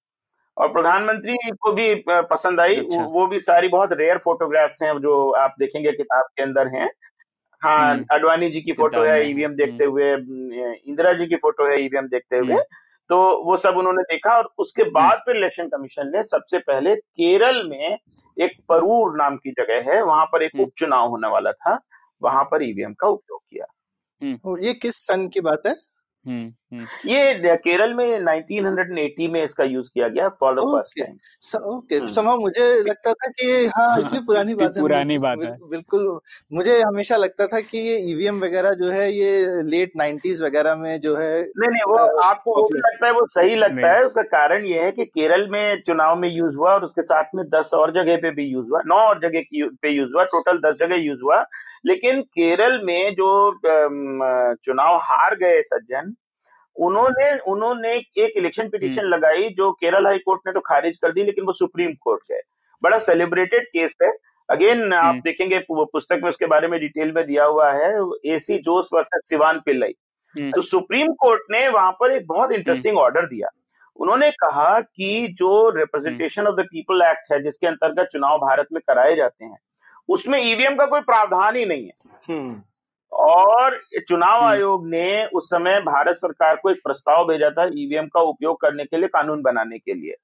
और 0.57 0.73
प्रधानमंत्री 0.73 1.37
को 1.61 1.73
भी 1.73 2.05
पसंद 2.09 2.61
आई। 2.61 2.77
अच्छा। 2.77 3.03
वो 3.03 3.27
भी 3.27 3.41
सारी 3.41 3.69
बहुत 3.69 3.93
रेयर 3.93 4.19
फोटोग्राफ्स 4.19 4.83
हैं 4.83 4.99
जो 4.99 5.31
आप 5.31 5.55
देखेंगे 5.59 5.93
किताब 5.93 6.25
के 6.37 6.43
अंदर 6.43 6.67
हैं। 6.67 6.91
हाँ 7.63 7.95
हम्म। 7.95 8.05
अडवाणी 8.13 8.51
जी 8.51 8.61
की 8.61 8.73
फ़ोटो 8.73 9.03
है 9.03 9.31
ईवीएम 9.31 9.55
देखते 9.55 9.85
हुए 9.85 10.13
इंदिरा 10.13 11.13
जी 11.13 11.27
की 11.27 11.37
फ़ोटो 11.37 11.67
है 11.67 11.81
ईवीएम 11.83 12.09
देखते 12.09 12.37
हुए। 12.37 12.53
हम्म। 12.53 12.63
तो 13.11 13.45
वो 13.45 13.57
सब 13.57 13.77
उन्होंने 13.77 14.03
देखा 14.03 14.37
और 14.37 14.53
उसके 14.59 14.85
बाद 14.85 15.19
फिर 15.19 15.37
इलेक्शन 15.37 15.69
कमीशन 15.69 16.13
ने 16.17 16.23
सबसे 16.23 16.59
पहले 16.59 16.97
केरल 16.97 17.69
में 17.69 17.99
एक 18.41 18.53
परूर 18.69 19.17
नाम 19.17 19.37
की 19.37 19.51
जगह 19.51 19.93
है 19.93 20.03
वहाँ 20.03 20.27
पर 20.27 20.43
एक 20.43 20.51
हम्म। 20.55 20.65
उपचुनाव 20.65 21.09
होने 21.09 21.29
वाला 21.29 21.53
था 21.53 21.81
वहाँ 22.23 22.45
पर 22.45 22.63
ईवीएम 22.63 22.93
का 22.93 23.09
उपयोग 23.09 23.41
किया। 23.51 23.65
ये 24.59 24.75
किस 24.75 24.97
सन 24.97 25.29
की 25.29 25.41
बात 25.41 25.63
है? 25.67 25.73
हम्म, 25.73 25.79
हम्म, 25.79 25.99
ये 26.27 27.57
केरल 27.57 27.95
में 27.95 28.07
1980 28.07 29.29
में 29.29 29.43
इसका 29.45 29.65
यूज़ 29.65 29.89
किया 29.95 30.09
गया 30.09 30.29
for 30.41 30.55
the 30.55 30.65
first 30.65 30.99
time 30.99 31.65
okay 31.69 31.95
हम्म। 31.95 32.07
समय 32.09 32.37
मुझे 32.37 32.67
लगता 32.81 33.13
था 33.13 33.31
कि 33.31 33.47
हाँ 33.69 33.99
इतनी 34.01 34.21
पुरानी 34.27 34.55
बात 34.55 34.77
है 34.77 34.83
पुरानी 34.83 35.19
बात 35.19 35.45
है। 35.45 35.53
बिल्कुल 35.71 36.05
मुझे 36.53 36.81
हमेशा 36.81 37.17
लगता 37.17 37.47
था 37.47 37.61
कि 37.63 37.79
ये 37.79 37.97
ईवीएम 38.11 38.41
वगैरह 38.41 38.73
जो 38.75 38.91
है 38.91 39.11
ये 39.13 39.63
लेट 39.71 39.93
नाइन्टीज 39.97 40.43
वगैरह 40.43 40.77
में 40.77 41.01
जो 41.01 41.17
है 41.17 41.33
नहीं 41.41 41.71
नहीं 41.71 41.83
वो 41.89 41.97
आपको 42.23 42.57
वो 42.57 42.67
भी 42.67 42.79
लगता 42.79 43.07
है 43.07 43.13
वो 43.13 43.27
सही 43.31 43.55
लगता 43.57 43.93
है 43.93 44.05
उसका 44.05 44.23
कारण 44.29 44.65
ये 44.67 44.83
है 44.83 44.93
कि 44.93 45.05
केरल 45.07 45.49
में 45.51 45.83
चुनाव 45.83 46.17
में 46.17 46.29
यूज़ 46.29 46.55
हुआ 46.57 46.75
और 46.75 46.85
उसके 46.85 47.03
साथ 47.05 47.35
में 47.35 47.45
दस 47.51 47.71
और 47.75 47.93
जगह 47.95 48.17
पे 48.17 48.31
भी 48.31 48.45
यूज़ 48.45 48.69
हुआ 48.69 48.83
नौ 48.87 49.01
और 49.05 49.21
जगह 49.21 49.45
पे 49.83 49.91
यूज़ 49.91 50.13
हुआ 50.15 50.25
टोटल 50.29 50.59
दस 50.61 50.79
जगह 50.79 50.97
यूज़ 50.99 51.21
हुआ 51.23 51.45
लेकिन 51.85 52.23
केरल 52.23 52.81
में 52.85 53.15
जो 53.15 53.53
चुनाव 54.65 54.97
हार 55.03 55.35
गए 55.35 55.63
सज्जन 55.63 56.15
उन्होंने 56.77 57.39
उन्होंने 57.51 57.93
एक 57.95 58.37
इलेक्शन 58.37 58.69
पिटीशन 58.69 59.03
लगाई 59.03 59.49
जो 59.49 59.71
केरल 59.73 60.07
हाई 60.07 60.19
कोर्ट 60.19 60.41
ने 60.47 60.53
तो 60.53 60.61
खारिज 60.61 60.99
कर 60.99 61.13
दी 61.13 61.23
लेकिन 61.23 61.45
वो 61.45 61.53
सुप्रीम 61.53 61.93
कोर्ट 61.95 62.21
गए 62.31 62.41
बड़ा 62.83 62.99
सेलिब्रेटेड 62.99 63.67
केस 63.67 63.97
है। 64.03 64.13
अगेन 64.49 64.93
आप 64.93 65.05
हम्म। 65.05 65.21
देखेंगे 65.21 65.59
पुस्तक 65.71 66.21
में 66.23 66.29
उसके 66.31 66.47
बारे 66.47 66.69
में 66.69 66.79
डिटेल 66.81 67.13
में 67.13 67.27
दिया 67.27 67.45
हुआ 67.45 67.71
है 67.73 67.91
एसी 68.27 68.59
जोस 68.59 68.89
वर्सेस 68.93 69.29
सिवान 69.29 69.61
पिल्लई। 69.61 69.95
हम्म, 70.35 70.51
तो 70.51 70.63
सुप्रीम 70.63 71.13
कोर्ट 71.13 71.43
ने 71.51 71.69
वहाँ 71.69 71.93
पर 71.93 72.13
एक 72.13 72.27
बहुत 72.27 72.53
इंटरेस्टिंग 72.53 72.99
ऑर्डर 72.99 73.27
दिया। 73.27 73.49
उन्होंने 73.97 74.31
कहा 74.31 74.81
कि 74.81 75.29
जो 75.39 75.71
representation 75.71 76.47
of 76.47 76.57
the 76.57 76.65
people 76.65 77.03
act 77.03 77.33
है 77.33 77.43
जिसके 77.43 77.67
अंतर्गत 77.67 78.09
चुनाव 78.13 78.39
भारत 78.39 78.67
में 78.73 78.81
कराए 78.87 79.15
जाते 79.17 79.45
हैं 79.45 79.59
उसमें 80.11 80.39
ईवीएम 80.41 80.77
का 80.77 80.87
कोई 80.87 81.01
प्रावधान 81.01 81.57
ही 81.57 81.65
नहीं 81.67 81.87
है। 81.87 81.93
हम्म। 82.29 82.61
और 83.13 83.81
चुनाव 84.09 84.39
हम्म। 84.39 84.51
आयोग 84.51 84.87
ने 84.89 85.25
उस 85.27 85.47
समय 85.47 85.81
भारत 85.81 86.17
सरकार 86.17 86.57
को 86.57 86.71
एक 86.71 86.81
प्रस्ताव 86.85 87.27
भेजा 87.29 87.51
था 87.51 87.65
ईवीएम 87.65 88.07
का 88.07 88.21
उपयोग 88.23 88.61
करने 88.61 88.85
के 88.85 88.97
लिए 88.97 89.09
कानून 89.09 89.43
बनाने 89.43 89.79
के 89.79 89.95
लिए। 89.95 90.17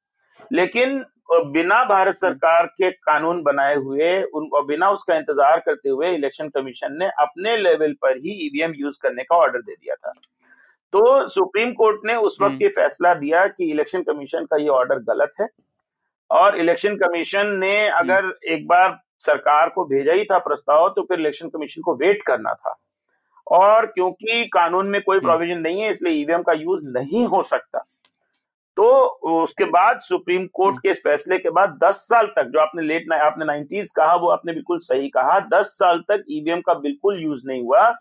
लेकिन 0.53 1.05
बिना 1.31 1.83
भारत 1.85 2.16
सरकार 2.16 2.66
के 2.66 2.90
कानून 2.90 3.42
बनाए 3.42 3.75
हुए 3.75 4.22
उन 4.25 4.49
और 4.55 4.64
बिना 4.64 4.90
उसका 4.90 5.16
इंतज़ार 5.16 5.61
करते 5.61 5.88
हुए 5.88 6.11
इलेक्शन 6.14 6.49
कमीशन 6.49 6.96
ने 6.99 7.07
अपने 7.20 7.57
लेवल 7.57 7.92
पर 8.03 8.16
ही 8.16 8.33
ईवीएम 8.46 8.72
यूज़ 8.77 8.96
करने 9.03 9.22
का 9.22 9.37
ऑर्डर 9.37 9.61
दे 9.61 9.72
दिया 9.72 9.94
था। 9.94 10.11
तो 10.92 11.29
सुप्रीम 11.29 11.72
कोर्ट 11.72 12.01
ने 12.05 12.14
उस 12.16 12.37
वक्त 12.40 12.53
हम्म। 12.53 12.62
ये 12.62 12.68
फैसला 12.68 13.14
दिया 13.14 13.46
कि 13.46 13.70
इलेक्शन 13.70 14.03
कमीशन 14.03 14.44
का 14.44 14.57
ये 14.57 14.68
ऑर्डर 14.68 14.99
गलत 15.09 15.33
है। 15.40 15.49
और 16.31 16.59
इलेक्शन 16.61 16.96
कमीशन 16.96 17.53
ने 17.55 17.88
अगर 17.88 18.33
एक 18.49 18.66
बार 18.66 18.99
सरकार 19.20 19.68
को 19.68 19.85
भेजा 19.85 20.12
ही 20.12 20.24
था 20.24 20.38
प्रस्ताव 20.38 20.88
तो 20.88 21.02
फिर 21.02 21.20
इलेक्शन 21.20 21.48
कमीशन 21.48 21.83
को 21.83 21.94
वेट 21.94 22.22
करना 22.22 22.55
था। 22.55 22.76
और 23.50 23.87
क्योंकि 23.87 24.44
कानून 24.52 24.87
में 24.87 25.02
कोई 25.02 25.16
हम्म। 25.16 25.26
प्रोविज़न 25.26 25.59
नहीं 25.59 25.81
है 25.81 25.90
इसलिए 25.90 26.12
ईवीएम 26.12 26.42
का 26.42 26.52
यूज़ 26.52 26.88
नहीं 26.88 27.26
हो 27.26 27.42
सकता। 27.42 27.79
तो 28.76 29.05
उसके 29.42 29.64
बाद 29.64 30.00
सुप्रीम 30.00 30.46
कोर्ट 30.46 30.79
के 30.79 30.94
फैसले 30.94 31.38
के 31.38 31.50
बाद 31.50 31.79
10 31.85 31.94
साल 31.94 32.26
तक 32.26 32.44
जो 32.44 32.61
आपने 32.61 32.83
लेट 32.83 33.05
ना, 33.09 33.16
आपने 33.16 33.44
90s 33.44 33.90
कहा 33.90 34.14
वो 34.14 34.29
आपने 34.29 34.52
बिल्कुल 34.52 34.79
सही 34.79 35.09
कहा 35.09 35.40
10 35.40 35.66
साल 35.66 35.98
तक 35.98 36.24
ईवीएम 36.31 36.61
का 36.61 36.74
बिल्कुल 36.74 37.22
यूज़ 37.22 37.42
नहीं 37.46 37.62
हुआ। 37.62 37.94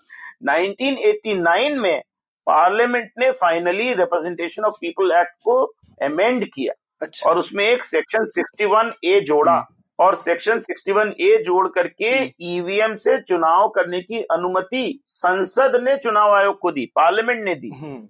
1989 0.49 1.78
में 1.78 2.01
पार्लियामेंट 2.45 3.12
ने 3.19 3.32
finally 3.32 3.93
representation 3.93 4.63
of 4.63 4.73
people 4.82 5.12
act 5.12 5.34
को 5.43 5.63
अमेंड 6.01 6.45
किया। 6.45 6.73
अच्छा। 7.01 7.30
और 7.30 7.38
उसमें 7.38 7.65
एक 7.65 7.86
सेक्शन 7.86 8.25
61 8.25 8.93
ए 9.04 9.21
जोड़ा। 9.21 9.67
और 9.99 10.15
सेक्शन 10.15 10.60
61 10.60 11.12
ए 11.21 11.43
जोड़ 11.43 11.67
करके 11.67 12.34
ईवीएम 12.41 12.95
से 12.95 13.21
चुनाव 13.21 13.69
करने 13.69 14.01
की 14.01 14.21
अनुमति 14.21 15.03
संसद 15.08 15.81
ने 15.84 15.97
चुनाव 15.97 16.34
आयोग 16.34 16.60
को 16.60 16.71
दी 16.71 16.91
पार्लियामेंट 16.95 17.43
ने 17.45 17.55
दी। 17.55 17.69
हम्म। 17.69 18.08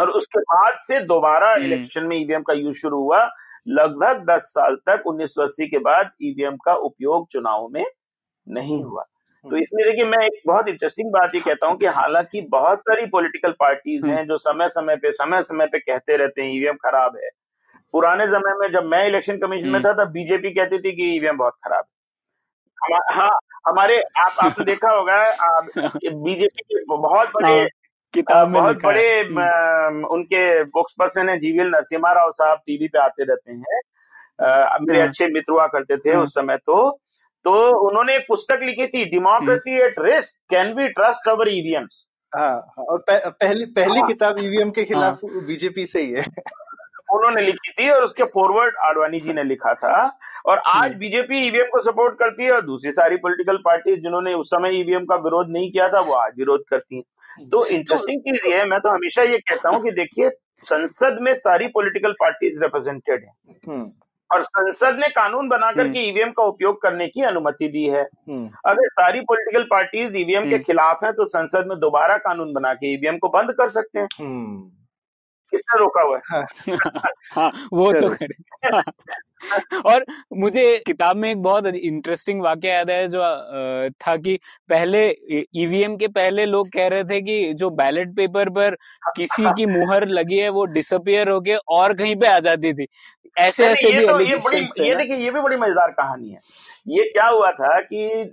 और 0.00 0.10
उसके 0.10 0.40
बाद 0.40 0.78
से 0.88 1.00
दोबारा 1.00 1.52
हम्म। 1.52 1.64
इलेक्शन 1.64 2.04
में 2.04 2.16
ईवीएम 2.16 2.42
का 2.42 2.52
यूज़ 2.52 2.76
शुरू 2.76 2.98
हुआ। 2.98 3.30
लगभग 3.68 4.24
10 4.30 4.40
साल 4.42 4.76
तक 4.76 5.02
1980 5.06 5.66
के 5.66 5.78
बाद 5.78 6.10
ईवीएम 6.22 6.56
का 6.56 6.74
उपयोग 6.74 7.28
चुनाव 7.32 7.68
में 7.68 7.86
नहीं 8.48 8.82
हुआ। 8.82 9.02
तो 9.44 9.56
इसमें 9.56 9.86
देखिए 9.86 10.04
मैं 10.04 10.26
एक 10.26 10.42
बहुत 10.46 10.68
इंटरेस्टिंग 10.68 11.12
बात 11.12 11.34
ये 11.34 11.40
कहता 11.40 11.66
हूँ 11.66 11.78
कि 11.78 11.86
हालाँकि 11.86 12.40
बहुत 12.40 12.78
सारी 12.78 13.06
पॉलिटिकल 13.06 13.50
पार्टीज़ 13.50 14.06
हैं 14.06 14.26
जो 14.26 14.38
समय 14.38 14.68
समय 14.68 14.96
पे 14.96 15.12
समय 15.12 15.42
समय 15.42 15.66
पे 15.66 15.78
कहते 15.78 16.16
रहते 16.16 16.42
हैं 16.42 16.52
ईवीएम 16.52 16.74
खराब 16.74 17.16
है। 17.16 17.28
पुराने 17.94 18.26
समय 18.26 18.54
में 18.60 18.72
जब 18.72 18.84
मैं 18.84 19.06
इलेक्शन 19.06 19.36
कमीशन 19.38 19.68
में 19.68 19.82
था 19.82 19.92
तब 19.92 20.10
बीजेपी 20.10 20.50
कहती 20.50 20.78
थी 20.78 20.92
कि 20.92 21.16
ईवीएम 21.16 21.36
बहुत 21.36 21.54
खराब 21.64 21.84
है। 21.84 22.98
हाँ 23.16 23.30
हमारे 23.66 24.00
आप 24.18 24.32
आपने 24.44 24.64
देखा 24.64 24.90
होगा 24.90 25.18
बीजेपी 25.76 26.62
के 26.62 26.84
बहुत 26.96 27.28
बड़े 27.28 27.52
हाँ, 27.60 27.66
किताब 28.14 28.48
में 28.48 28.62
बहुत 28.62 28.82
बड़े 28.82 29.20
हम्म, 29.20 30.04
उनके 30.04 30.64
बुक्स 30.64 30.94
पर्सन 30.98 31.28
है 31.28 31.38
जीवीएल 31.38 31.66
नरसिम्हा 31.66 32.12
राव 32.12 32.32
साहब 32.32 32.58
टीवी 32.66 32.88
पे 32.88 32.98
आते 32.98 33.24
रहते 33.24 33.52
हैं। 33.52 33.80
मेरे 34.86 35.00
हाँ। 35.00 35.08
अच्छे 35.08 35.26
मित्र 35.26 35.52
हुआ 35.52 35.66
करते 35.66 35.96
थे 35.96 36.12
हाँ। 36.14 36.22
उस 36.22 36.34
समय 36.34 36.56
तो। 36.56 36.90
तो 37.44 37.52
उन्होंने 37.88 38.16
एक 38.16 38.24
पुस्तक 38.28 38.60
लिखी 38.62 38.86
थी 38.86 39.04
democracy 39.04 39.76
at 39.80 39.94
risk 39.98 40.36
can 40.50 40.74
be 40.74 40.88
trust 40.88 41.28
our 41.28 41.48
EVMs 41.48 42.06
हाँ 42.32 42.48
हाँ, 42.50 42.84
और 42.84 42.98
पह, 42.98 43.28
पहली 43.30 43.64
पहली। 43.66 44.00
किताब 44.06 44.38
ईवीएम 44.38 44.70
के 44.70 44.84
खिलाफ 44.84 45.20
बीजेपी 45.24 45.86
से 45.86 46.00
ही 46.00 46.12
है। 46.12 46.22
उन्होंने 47.08 47.40
लिखी 47.40 47.72
थी 47.72 47.88
और 47.90 48.04
उसके 48.04 48.24
फॉरवर्ड 48.24 48.76
आडवाणी 48.76 49.20
जी 49.20 49.32
ने 49.32 49.42
लिखा 49.42 49.74
था। 49.74 50.18
और 50.46 50.58
आज 50.58 50.88
हम्म। 50.88 50.98
बीजेपी 50.98 51.38
ईवीएम 51.38 51.66
को 51.66 51.82
सपोर्ट 51.82 52.18
करती 52.18 52.44
है 52.44 52.52
और 52.52 52.60
दूसरी 52.60 52.92
सारी 52.92 53.16
पॉलिटिकल 53.16 53.56
पार्टी 53.56 53.96
जिन्होंने 53.96 54.34
उस 54.34 54.50
समय 54.50 54.76
ईवीएम 54.76 55.04
का 55.04 55.16
विरोध 55.16 55.50
नहीं 55.50 55.70
किया 55.70 55.88
था 55.88 56.00
वो 56.00 56.14
आज 56.14 56.32
विरोध 56.38 56.64
करती 56.70 56.96
है। 56.96 57.48
तो 57.50 57.66
इंटरेस्टिंग 57.66 58.20
चीज़ 58.20 58.48
ये 58.48 58.58
है 58.58 58.64
मैं 58.68 58.80
तो 58.80 58.88
हमेशा 58.88 59.22
ये 59.22 59.38
कहता 59.38 59.68
हूँ 59.68 59.82
कि 59.82 59.90
देखिए 59.90 60.28
संसद 60.66 61.18
में 61.20 61.34
सारी 61.34 61.66
पॉलिटिकल 61.66 62.12
पार्टीज़ 62.12 62.60
रिप्रेजेंटेड 62.60 63.24
है। 63.24 63.80
और 64.30 64.42
संसद 64.42 64.98
ने 65.00 65.08
कानून 65.08 65.48
बना 65.48 65.66
हम्म। 65.66 65.76
करके 65.76 66.08
ईवीएम 66.08 66.30
का 66.30 66.42
उपयोग 66.42 66.80
करने 66.82 67.06
की 67.08 67.22
अनुमति 67.22 67.68
दी 67.68 67.84
है। 67.84 68.02
हम्म। 68.02 68.50
अगर 68.66 68.88
सारी 68.90 69.20
पॉलिटिकल 69.20 69.62
पार्टीज़ 69.62 70.16
ईवीएम 70.16 70.48
के। 70.50 70.58
खिलाफ 70.58 71.04
हैं 71.04 71.12
तो 71.12 71.24
संसद 71.24 71.64
में 71.68 71.78
दोबारा 71.80 72.16
कानून 72.16 72.52
बना 72.52 72.72
के 72.74 72.92
ईवीएम 72.94 73.18
को 73.18 73.28
बंद 73.28 73.52
कर 73.52 73.68
सकते 73.68 73.98
हैं। 73.98 74.08
किसने 75.56 75.78
रोका 75.78 76.02
हुआ 76.02 76.16
है? 76.16 76.76
हाँ। 77.32 77.50
वो 77.72 77.92
तो। 77.92 78.08
करे 78.10 78.34
और 79.86 80.04
मुझे 80.36 80.82
किताब 80.86 81.16
में 81.16 81.30
एक 81.30 81.42
बहुत 81.42 81.66
इंटरेस्टिंग 81.66 82.40
वाक्य 82.42 82.68
याद 82.68 82.90
है 82.90 83.08
जो 83.08 83.20
था 84.00 84.16
कि 84.16 84.38
पहले 84.68 85.06
ईवीएम 85.56 85.96
के 85.96 86.08
पहले 86.08 86.44
लोग 86.44 86.68
कह 86.68 86.86
रहे 86.88 87.04
थे 87.04 87.20
कि 87.20 87.52
जो 87.54 87.70
बैलेट 87.70 88.14
पेपर 88.16 88.50
पर 88.50 88.76
किसी 89.16 89.44
की 89.56 89.66
मुहर 89.66 90.08
लगी 90.08 90.38
है 90.38 90.48
वो 90.48 90.64
डिसअपियर 90.64 91.28
होके 91.28 91.56
और 91.70 91.94
कहीं 91.94 92.16
पे 92.16 92.26
आ 92.26 92.38
जाती 92.38 92.72
थी। 92.72 92.86
ऐसे 93.36 93.66
ऐसे 93.66 93.88
ये 93.88 93.98
भी 93.98 94.06
तो 94.06 94.20
ये 94.20 94.36
बड़ी 94.36 94.88
ये 94.88 94.94
देखिए 94.94 95.16
ये 95.16 95.30
भी 95.30 95.40
बड़ी 95.40 95.56
मज़ेदार 95.56 95.90
कहानी 95.90 96.30
है। 96.30 96.40
ये 96.88 97.04
क्या 97.04 97.26
हुआ 97.26 97.50
था 97.52 97.78
कि 97.92 98.32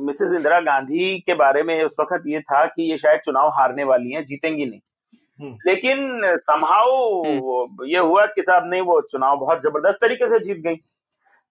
मिसेस 0.00 0.32
इंदिरा 0.36 0.60
गांधी 0.60 1.18
के 1.20 1.34
बारे 1.34 1.62
में 1.62 1.82
उस 1.84 1.96
वक्त 2.00 2.22
ये 2.26 2.40
था 2.40 2.64
कि 2.66 2.90
ये 2.90 2.98
शायद 2.98 3.20
चुनाव 3.20 3.48
हारने 3.48 3.84
वाली 3.84 4.12
हैं 4.12 4.24
जीतेंगी 4.24 4.66
नहीं। 4.66 4.80
लेकिन 5.40 6.20
संभाव 6.24 6.90
हम्म। 7.26 7.84
ये 7.86 7.98
हुआ 7.98 8.26
कि 8.26 8.42
साहब 8.42 8.70
नहीं 8.70 8.80
वो 8.80 9.00
चुनाव 9.00 9.36
बहुत 9.36 9.62
ज़बरदस्त 9.62 10.00
तरीके 10.00 10.28
से 10.28 10.38
जीत 10.38 10.56
गई। 10.56 10.76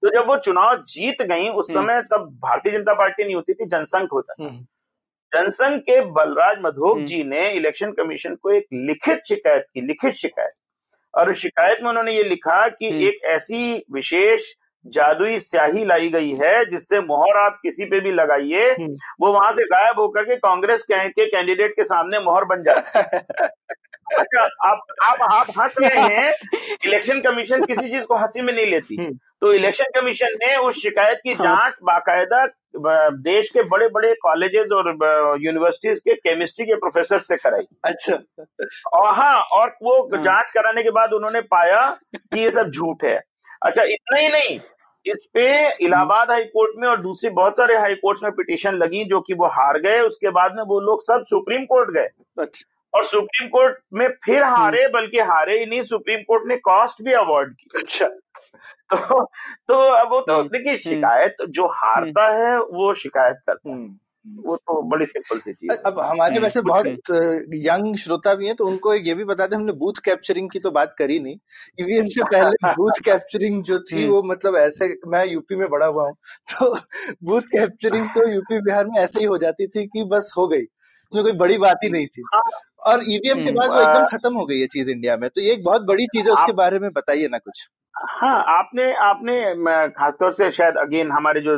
तो 0.03 0.09
जब 0.09 0.27
वो 0.27 0.37
चुनाव 0.37 0.75
जीत 0.75 1.21
गई 1.21 1.49
उस 1.49 1.69
हम्म। 1.69 1.81
समय 1.81 2.01
तब 2.01 2.29
भारतीय 2.43 2.71
जनता 2.71 2.93
पार्टी 2.93 3.23
नहीं 3.23 3.35
होती 3.35 3.53
थी 3.53 3.65
जनसंघ 3.65 4.07
होता 4.13 4.33
था। 4.33 4.49
जनसंघ 5.33 5.79
के 5.79 6.01
बलराज 6.01 6.57
मधोक 6.61 6.99
जी 6.99 7.23
ने 7.23 7.51
इलेक्शन 7.51 7.91
कमीशन 7.91 8.35
को 8.35 8.51
एक 8.51 8.65
लिखित 8.73 9.21
शिकायत 9.27 9.65
की 9.73 9.81
लिखित 9.81 10.13
शिकायत। 10.13 10.53
और 11.13 11.33
शिकायत 11.33 11.77
में 11.81 11.89
उन्होंने 11.89 12.13
ये 12.13 12.23
लिखा 12.23 12.67
कि 12.67 13.07
एक 13.07 13.23
ऐसी 13.25 13.85
विशेष 13.93 14.53
जादुई 14.89 15.39
स्याही 15.39 15.85
लाई 15.85 16.09
गई 16.09 16.31
है 16.35 16.63
जिससे 16.65 16.99
मोहर 17.01 17.37
आप 17.37 17.59
किसी 17.63 17.85
पे 17.85 17.99
भी 17.99 18.11
लगाइए 18.13 18.71
वो 19.21 19.31
वहाँ 19.33 19.51
से 19.51 19.63
गायब 19.65 19.99
होकर 19.99 20.23
के 20.23 20.35
कांग्रेस 20.37 20.83
के 20.83 21.25
कैंडिडेट 21.25 21.71
के 21.71 21.83
सामने 21.85 22.19
मोहर 22.19 22.45
बन 22.45 22.63
जाए 22.63 23.21
अच्छा 24.17 24.43
आप 24.65 24.83
आप 25.03 25.21
आप 25.23 25.47
हंस 25.57 25.75
रहे 25.81 26.01
हैं 26.03 26.33
इलेक्शन 26.85 27.19
कमीशन 27.21 27.63
किसी 27.65 27.89
चीज़ 27.89 28.03
को 28.03 28.15
हँसी 28.15 28.41
में 28.41 28.53
नहीं 28.53 28.65
लेती 28.65 28.95
हम्म। 28.95 29.17
तो 29.41 29.51
इलेक्शन 29.53 29.99
कमीशन 29.99 30.37
ने 30.43 30.55
उस 30.57 30.75
शिकायत 30.75 31.19
की 31.23 31.33
हाँ। 31.33 31.45
जाँच 31.45 31.73
बाकायदा 31.83 32.45
देश 33.21 33.49
के 33.49 33.63
बड़े 33.63 33.87
बड़े 33.87 34.13
कॉलेजेस 34.21 34.71
और 34.71 34.89
यूनिवर्सिटीज 35.41 35.99
के 35.99 36.13
केमिस्ट्री 36.15 36.65
के 36.65 36.75
प्रोफेसर 36.75 37.19
से 37.19 37.37
कराई 37.37 37.67
अच्छा 37.85 38.15
और 38.93 39.13
हाँ 39.15 39.39
और 39.51 39.75
वो 39.83 39.97
हाँ। 40.07 40.23
जाँच 40.23 40.51
कराने 40.51 40.83
के 40.83 40.91
बाद 40.91 41.13
उन्होंने 41.13 41.41
पाया 41.49 41.89
कि 42.13 42.39
ये 42.39 42.51
सब 42.51 42.71
झूठ 42.71 43.03
है 43.03 43.19
अच्छा 43.63 43.83
इतना 43.83 44.17
ही 44.17 44.27
नहीं 44.29 44.59
इस 45.11 45.27
पे 45.33 45.73
इलाहाबाद 45.85 46.31
हाई 46.31 46.43
कोर्ट 46.43 46.71
में 46.77 46.87
और 46.87 47.01
दूसरी 47.01 47.29
बहुत 47.29 47.53
सारे 47.53 47.77
हाई 47.77 47.95
कोर्ट 47.95 48.19
में 48.23 48.31
पिटिशन 48.31 48.73
लगी 48.73 49.03
जो 49.03 49.21
कि 49.21 49.33
वो 49.33 49.45
हार 49.47 49.79
गए। 49.79 49.99
उसके 49.99 50.29
बाद 50.29 50.55
में 50.55 50.63
वो 50.63 50.79
लोग 50.79 51.01
सब 51.03 51.23
सुप्रीम 51.25 51.65
कोर्ट 51.65 51.89
गए। 51.89 52.07
अच्छा। 52.39 52.73
और 52.93 53.05
सुप्रीम 53.05 53.49
कोर्ट 53.49 53.77
में 53.93 54.07
फिर 54.09 54.43
हम्म। 54.43 54.55
हारे 54.55 54.87
बल्कि 54.87 55.19
हारे 55.19 55.59
ही 55.59 55.65
नहीं 55.65 55.83
सुप्रीम 55.83 56.19
कोर्ट 56.19 56.43
ने 56.47 56.57
कॉस्ट 56.57 57.01
भी 57.01 57.13
अवॉर्ड 57.13 57.53
की। 57.53 57.79
अच्छा। 57.79 58.07
तो 58.93 59.25
तो 59.67 59.73
अब 59.73 60.09
वो 60.09 60.21
तो 60.21 60.33
हम्म। 60.33 60.47
देखिए 60.47 60.71
हम्म। 60.71 60.77
शिकायत 60.77 61.35
जो 61.49 61.67
हारता 61.67 62.27
है 62.37 62.59
वो 62.59 62.93
शिकायत 62.93 63.35
करता 63.47 63.69
है। 63.69 64.06
वो 64.35 64.55
तो 64.55 64.81
बड़ी 64.81 65.05
सिंपल 65.05 65.39
सी 65.39 65.53
चीज़ 65.53 65.71
अब 65.71 65.99
हमारे 65.99 66.39
वैसे 66.39 66.61
बहुत 66.61 66.85
यंग 67.53 67.95
श्रोता 67.95 68.33
भी 68.35 68.47
हैं 68.47 68.55
तो 68.55 68.65
उनको 68.65 68.93
ये 68.93 69.13
भी 69.13 69.23
बता 69.23 69.47
दें 69.47 69.57
हमने 69.57 69.71
बूथ 69.71 69.93
कैप्चरिंग 70.05 70.49
की 70.49 70.59
तो 70.59 70.71
बात 70.71 70.95
करी 70.97 71.19
नहीं 71.19 71.37
ईवीएम 71.81 72.09
से 72.09 72.23
पहले 72.23 72.73
बूथ 72.75 73.01
कैप्चरिंग 73.05 73.63
जो 73.63 73.79
थी 73.79 74.07
वो 74.07 74.23
मतलब 74.23 74.55
ऐसे 74.55 74.95
मैं 75.07 75.25
यूपी 75.25 75.55
में 75.55 75.69
बड़ा 75.69 75.85
हुआ 75.85 76.07
हूँ 76.07 76.15
तो 76.51 76.75
बूथ 77.23 77.41
कैप्चरिंग 77.41 78.07
तो 78.07 78.29
यूपी 78.29 78.61
बिहार 78.61 78.87
में 78.87 78.99
ऐसे 78.99 79.19
ही 79.19 79.25
हो 79.25 79.37
जाती 79.37 79.67
थी 79.67 79.85
कि 79.87 80.03
बस 80.03 80.33
हो 80.37 80.47
गई 80.47 80.63
उसमें 81.13 81.23
कोई 81.23 81.33
बड़ी 81.33 81.57
बात 81.57 81.77
ही 81.83 81.89
नहीं 81.89 82.07
थी। 82.07 82.23
हाँ। 82.33 82.41
और 82.79 83.03
ईवीएम 83.07 83.45
के 83.45 83.51
बाद 83.51 83.69
वो 83.69 83.81
एकदम 83.81 84.05
खत्म 84.05 84.33
हो 84.33 84.45
गई 84.45 84.59
है 84.59 84.67
चीज़ 84.67 84.89
इंडिया 84.91 85.17
में 85.17 85.29
तो 85.29 85.41
ये 85.41 85.53
एक 85.53 85.63
बहुत 85.63 85.81
बड़ी 85.81 86.05
चीज़ 86.05 86.25
है 86.25 86.33
उसके 86.33 86.53
बारे 86.53 86.79
में 86.79 86.89
बताइए 86.93 87.27
ना 87.27 87.37
कुछ। 87.37 87.67
हाँ 87.97 88.43
आपने 88.49 88.91
आपने 88.93 89.39
खासतौर 89.89 90.33
से 90.33 90.49
शायद 90.51 90.75
अगेन 90.77 91.11
हमारे 91.11 91.41
जो 91.41 91.53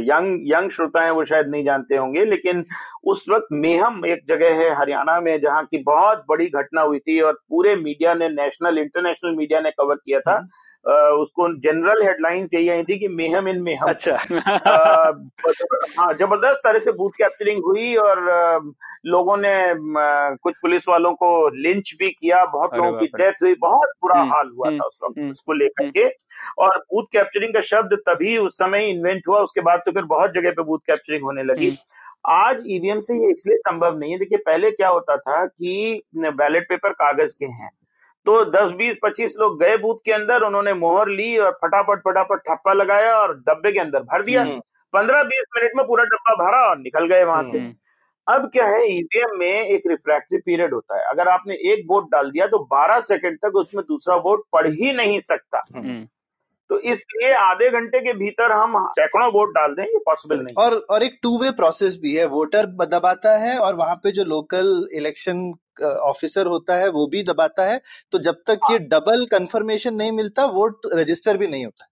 यंग 0.00 0.48
यंग 0.48 0.70
श्रोता 0.70 1.02
हैं 1.04 1.10
वो 1.10 1.24
शायद 1.24 1.48
नहीं 1.48 1.64
जानते 1.64 1.96
होंगे 1.96 2.24
लेकिन 2.24 2.64
उस 3.04 3.24
वक्त 3.28 3.46
मेहम 3.54 4.04
एक 4.06 4.24
जगह 4.28 4.54
है 4.54 4.74
हरियाणा 4.74 5.18
में 5.20 5.40
जहाँ 5.40 5.62
की 5.64 5.82
बहुत 5.82 6.24
बड़ी 6.28 6.46
घटना 6.48 6.82
हुई 6.82 6.98
थी 6.98 7.20
और 7.20 7.38
पूरे 7.48 7.74
मीडिया 7.76 8.14
ने 8.14 8.28
नेशनल 8.30 8.78
इंटरनेशनल 8.78 9.36
मीडिया 9.36 9.60
ने 9.60 9.70
कवर 9.70 9.94
किया 9.96 10.20
था 10.20 10.36
हम्म। 10.36 10.48
उसको 10.86 11.48
जनरल 11.58 12.02
हेडलाइंस 12.06 12.54
यही 12.54 12.68
आई 12.68 12.82
थी 12.84 12.98
कि 12.98 13.08
मेहम 13.08 13.48
इन 13.48 13.60
मेहम 13.62 13.88
अच्छा। 13.88 14.16
हाँ 15.98 16.12
ज़बरदस्त 16.14 16.60
तरह 16.64 16.78
से 16.78 16.92
बूथ 16.92 17.10
कैप्चरिंग 17.18 17.62
हुई 17.64 17.94
और 17.96 18.20
लोगों 19.06 19.36
ने 19.36 19.54
कुछ 20.42 20.54
पुलिस 20.62 20.82
वालों 20.88 21.12
को 21.14 21.30
लिंच 21.56 21.94
भी 21.98 22.08
किया 22.10 22.44
बहुत 22.46 22.74
लोगों 22.76 22.92
की 22.98 23.06
डेथ 23.16 23.42
हुई 23.42 23.54
बहुत 23.60 23.88
बुरा 24.02 24.18
हम्म, 24.20 24.32
हाल 24.32 24.50
हुआ 24.56 24.70
था 24.70 24.84
उस 24.84 24.98
वक्त 25.04 25.18
हम्म, 25.18 25.30
उसको 25.30 25.52
लेकर 25.52 25.82
हम्म। 25.82 25.92
के। 25.92 26.06
और 26.58 26.78
बूथ 26.78 27.04
कैप्चरिंग 27.12 27.54
का 27.54 27.60
शब्द 27.60 27.94
तभी 28.08 28.36
उस 28.38 28.56
समय 28.58 28.88
इन्वेंट 28.90 29.28
हुआ 29.28 29.38
उसके 29.40 29.60
बाद 29.60 29.82
तो 29.86 29.92
फिर 29.92 30.04
बहुत 30.04 30.34
जगह 30.34 30.50
पे 30.50 30.62
बूथ 30.62 30.78
कैप्चरिंग 30.86 31.22
होने 31.22 31.42
लगी। 31.42 31.70
आज 32.26 32.62
ईवीएम 32.66 33.00
से 33.00 33.14
ये 33.14 33.30
इसलिए 33.32 33.56
संभव 33.58 33.98
नहीं 33.98 34.12
है 34.12 34.18
देखिए 34.18 34.38
पहले 34.46 34.70
क्या 34.70 34.88
होता 34.88 35.16
था 35.16 35.44
कि 35.46 36.02
बैलेट 36.16 36.68
पेपर 36.68 36.92
कागज़ 36.92 37.34
के 37.38 37.46
हैं। 37.46 37.70
तो 38.26 38.44
10 38.50 38.70
20 38.72 38.96
25 39.04 39.32
लोग 39.38 39.58
गए 39.60 39.76
बूथ 39.76 39.96
के 40.04 40.12
अंदर 40.12 40.42
उन्होंने 40.42 40.74
मोहर 40.74 41.08
ली 41.08 41.36
और 41.38 41.58
फटाफट 41.64 41.98
फटाफट 41.98 42.38
ठप्पा 42.38 42.72
लगाया 42.72 43.16
और 43.16 43.34
डब्बे 43.38 43.72
के 43.72 43.78
अंदर 43.78 44.02
भर 44.02 44.22
दिया। 44.22 44.42
हम्म। 44.42 44.60
पंद्रह 44.94 45.22
बीस 45.22 45.44
मिनट 45.56 45.72
में 45.76 45.86
पूरा 45.86 46.04
डब्बा 46.04 46.34
भरा 46.44 46.58
और 46.68 46.78
निकल 46.78 47.06
गए 47.06 47.24
वहाँ 47.24 47.42
से। 47.42 47.58
हम्म। 47.58 47.74
अब 48.26 48.50
क्या 48.52 48.66
है 48.66 48.86
ईवीएम 48.88 49.38
में 49.38 49.46
एक 49.46 49.82
रिफ्रैक्टिव 49.86 50.40
पीरियड 50.46 50.74
होता 50.74 50.98
है। 50.98 51.04
अगर 51.04 51.28
आपने 51.28 51.54
एक 51.72 51.84
वोट 51.90 52.10
डाल 52.12 52.30
दिया 52.30 52.46
तो 52.46 52.58
12 52.72 53.00
सेकंड 53.00 53.38
तक 53.38 53.56
उसमें 53.56 53.84
दूसरा 53.88 54.16
वोट 54.16 54.44
पढ़ 54.52 54.68
ही 54.68 54.92
नहीं 54.92 55.20
सकता। 55.20 55.62
हम्म। 55.76 56.06
तो 56.70 56.78
इसलिए 56.78 57.32
आधे 57.32 57.68
घंटे 57.70 58.00
के 58.00 58.12
भीतर 58.12 58.52
हम 58.52 58.88
सैकड़ों 58.90 59.32
वोट 59.32 59.48
डाल 59.48 59.74
दें 59.74 59.82
ये 59.82 59.98
पॉसिबल 59.98 60.36
नहीं 60.36 60.54
और 60.58 60.76
और 60.90 61.02
एक 61.02 61.18
टू 61.22 61.38
वे 61.38 61.50
प्रोसेस 61.50 61.98
भी 62.02 62.14
है। 62.14 62.26
वोटर 62.26 62.66
दबाता 62.66 63.36
है 63.38 63.58
और 63.58 63.74
वहाँ 63.74 63.94
पे 63.94 64.10
जो 64.10 64.24
लोकल 64.24 64.88
इलेक्शन 64.92 65.52
ऑफिसर 65.82 66.46
होता 66.46 66.76
है 66.76 66.88
वो 66.88 67.06
भी 67.06 67.22
दबाता 67.22 67.64
है 67.64 67.80
तो 68.12 68.18
जब 68.18 68.34
तक 68.34 68.58
ये 68.70 68.78
डबल 68.78 69.24
कंफर्मेशन 69.24 69.94
नहीं 69.94 70.12
मिलता 70.12 70.44
वोट 70.46 70.80
रजिस्टर 70.94 71.36
भी 71.36 71.46
नहीं 71.46 71.64
होता। 71.64 71.90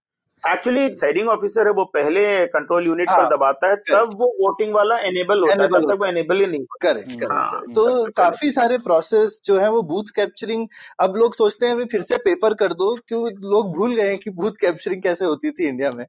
एक्चुअली 0.53 0.89
साइडिंग 0.89 1.29
ऑफिसर 1.29 1.67
है 1.67 1.73
वो 1.73 1.85
पहले 1.85 2.45
कंट्रोल 2.45 2.87
यूनिट 2.87 3.09
हाँ, 3.09 3.17
पर 3.17 3.35
दबाता 3.35 3.67
है 3.67 3.75
तब 3.75 4.09
वो 4.15 4.27
वोटिंग 4.41 4.73
वाला 4.73 4.97
एनेबल 4.99 5.39
होता 5.39 5.63
है 5.63 5.67
तब 5.69 5.91
तक 5.91 5.97
वो 5.99 6.05
एनेबल 6.05 6.35
ही। 6.35 6.45
नहीं 6.45 6.65
करेक्ट 6.81 7.25
हाँ, 7.31 7.61
तो 7.61 8.11
काफ़ी 8.11 8.51
सारे 8.51 8.77
प्रोसेस 8.77 9.41
जो 9.45 9.59
है 9.59 9.69
वो 9.69 9.81
बूथ 9.81 10.03
कैप्चरिंग 10.15 10.67
अब 10.99 11.15
लोग 11.15 11.35
सोचते 11.35 11.65
हैं 11.65 11.85
फिर 11.85 12.01
से 12.01 12.17
पेपर 12.17 12.53
कर 12.53 12.73
दो 12.73 12.95
क्यों 13.07 13.27
लोग 13.27 13.75
भूल 13.75 13.95
गए 13.95 14.09
हैं 14.09 14.17
कि 14.17 14.29
बूथ 14.29 14.51
कैप्चरिंग 14.61 15.03
कैसे 15.03 15.25
होती 15.25 15.51
थी 15.51 15.67
इंडिया 15.67 15.91
में? 15.91 16.05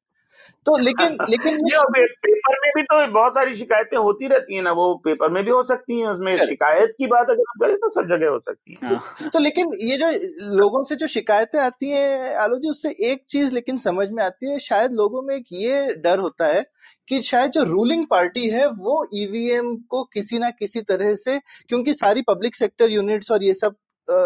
तो 0.67 0.77
लेकिन 0.79 1.17
लेकिन 1.31 1.59
ये 1.73 2.07
पेपर 2.19 2.57
में 2.63 2.71
भी 2.77 2.83
तो 2.83 3.07
बहुत 3.07 3.33
सारी 3.33 3.57
शिकायतें 3.57 3.97
होती 3.97 4.29
रहती 4.29 4.55
है 4.55 4.63
ना 4.63 4.73
वो 4.73 4.95
पेपर 4.95 5.31
में 5.31 5.43
भी 5.45 5.51
हो 5.51 5.63
सकती 5.63 5.99
हैं 6.01 6.07
उसमें 6.07 6.35
शिकायत 6.37 6.95
की 6.99 7.07
बात 7.07 7.31
अगर 7.31 7.43
करें 7.61 7.77
तो 7.77 7.91
सब 7.91 8.09
जगह 8.09 8.29
हो 8.29 8.39
सकती 8.39 8.79
है। 8.83 8.89
हाँ। 8.89 9.31
तो 9.33 9.39
लेकिन 9.39 9.73
ये 9.81 9.97
जो 9.97 10.11
लोगों 10.57 10.83
से 10.85 10.97
जो 10.97 11.07
शिकायतें 11.07 11.59
आती 11.59 11.91
हैं 11.91 12.35
आलो 12.37 12.59
जी 12.59 12.71
उससे 12.71 12.91
एक 13.11 13.25
चीज़ 13.29 13.53
लेकिन 13.53 13.79
समझ 13.79 14.09
में 14.11 14.23
आती 14.25 14.51
है 14.51 14.59
शायद 14.59 14.93
लोगों 14.93 15.23
में 15.23 15.35
एक 15.35 15.47
ये 15.53 15.95
डर 15.95 16.19
होता 16.19 16.47
है 16.47 16.65
कि 17.09 17.23
शायद 17.23 17.51
जो 17.51 17.65
रूलिंग 17.65 18.07
पार्टी 18.11 18.49
है 18.51 18.67
वो 18.69 19.07
ईवीएम 19.15 19.77
को 19.77 20.05
किसी 20.05 20.39
ना 20.39 20.51
किसी 20.51 20.81
तरह 20.81 21.15
से 21.15 21.39
क्योंकि 21.69 21.93
सारी 21.95 22.23
पब्लिक 22.23 22.55
सेक्टर 22.55 22.91
यूनिट्स 22.91 23.31
और 23.31 23.43
ये 23.45 23.55
सब 23.55 23.77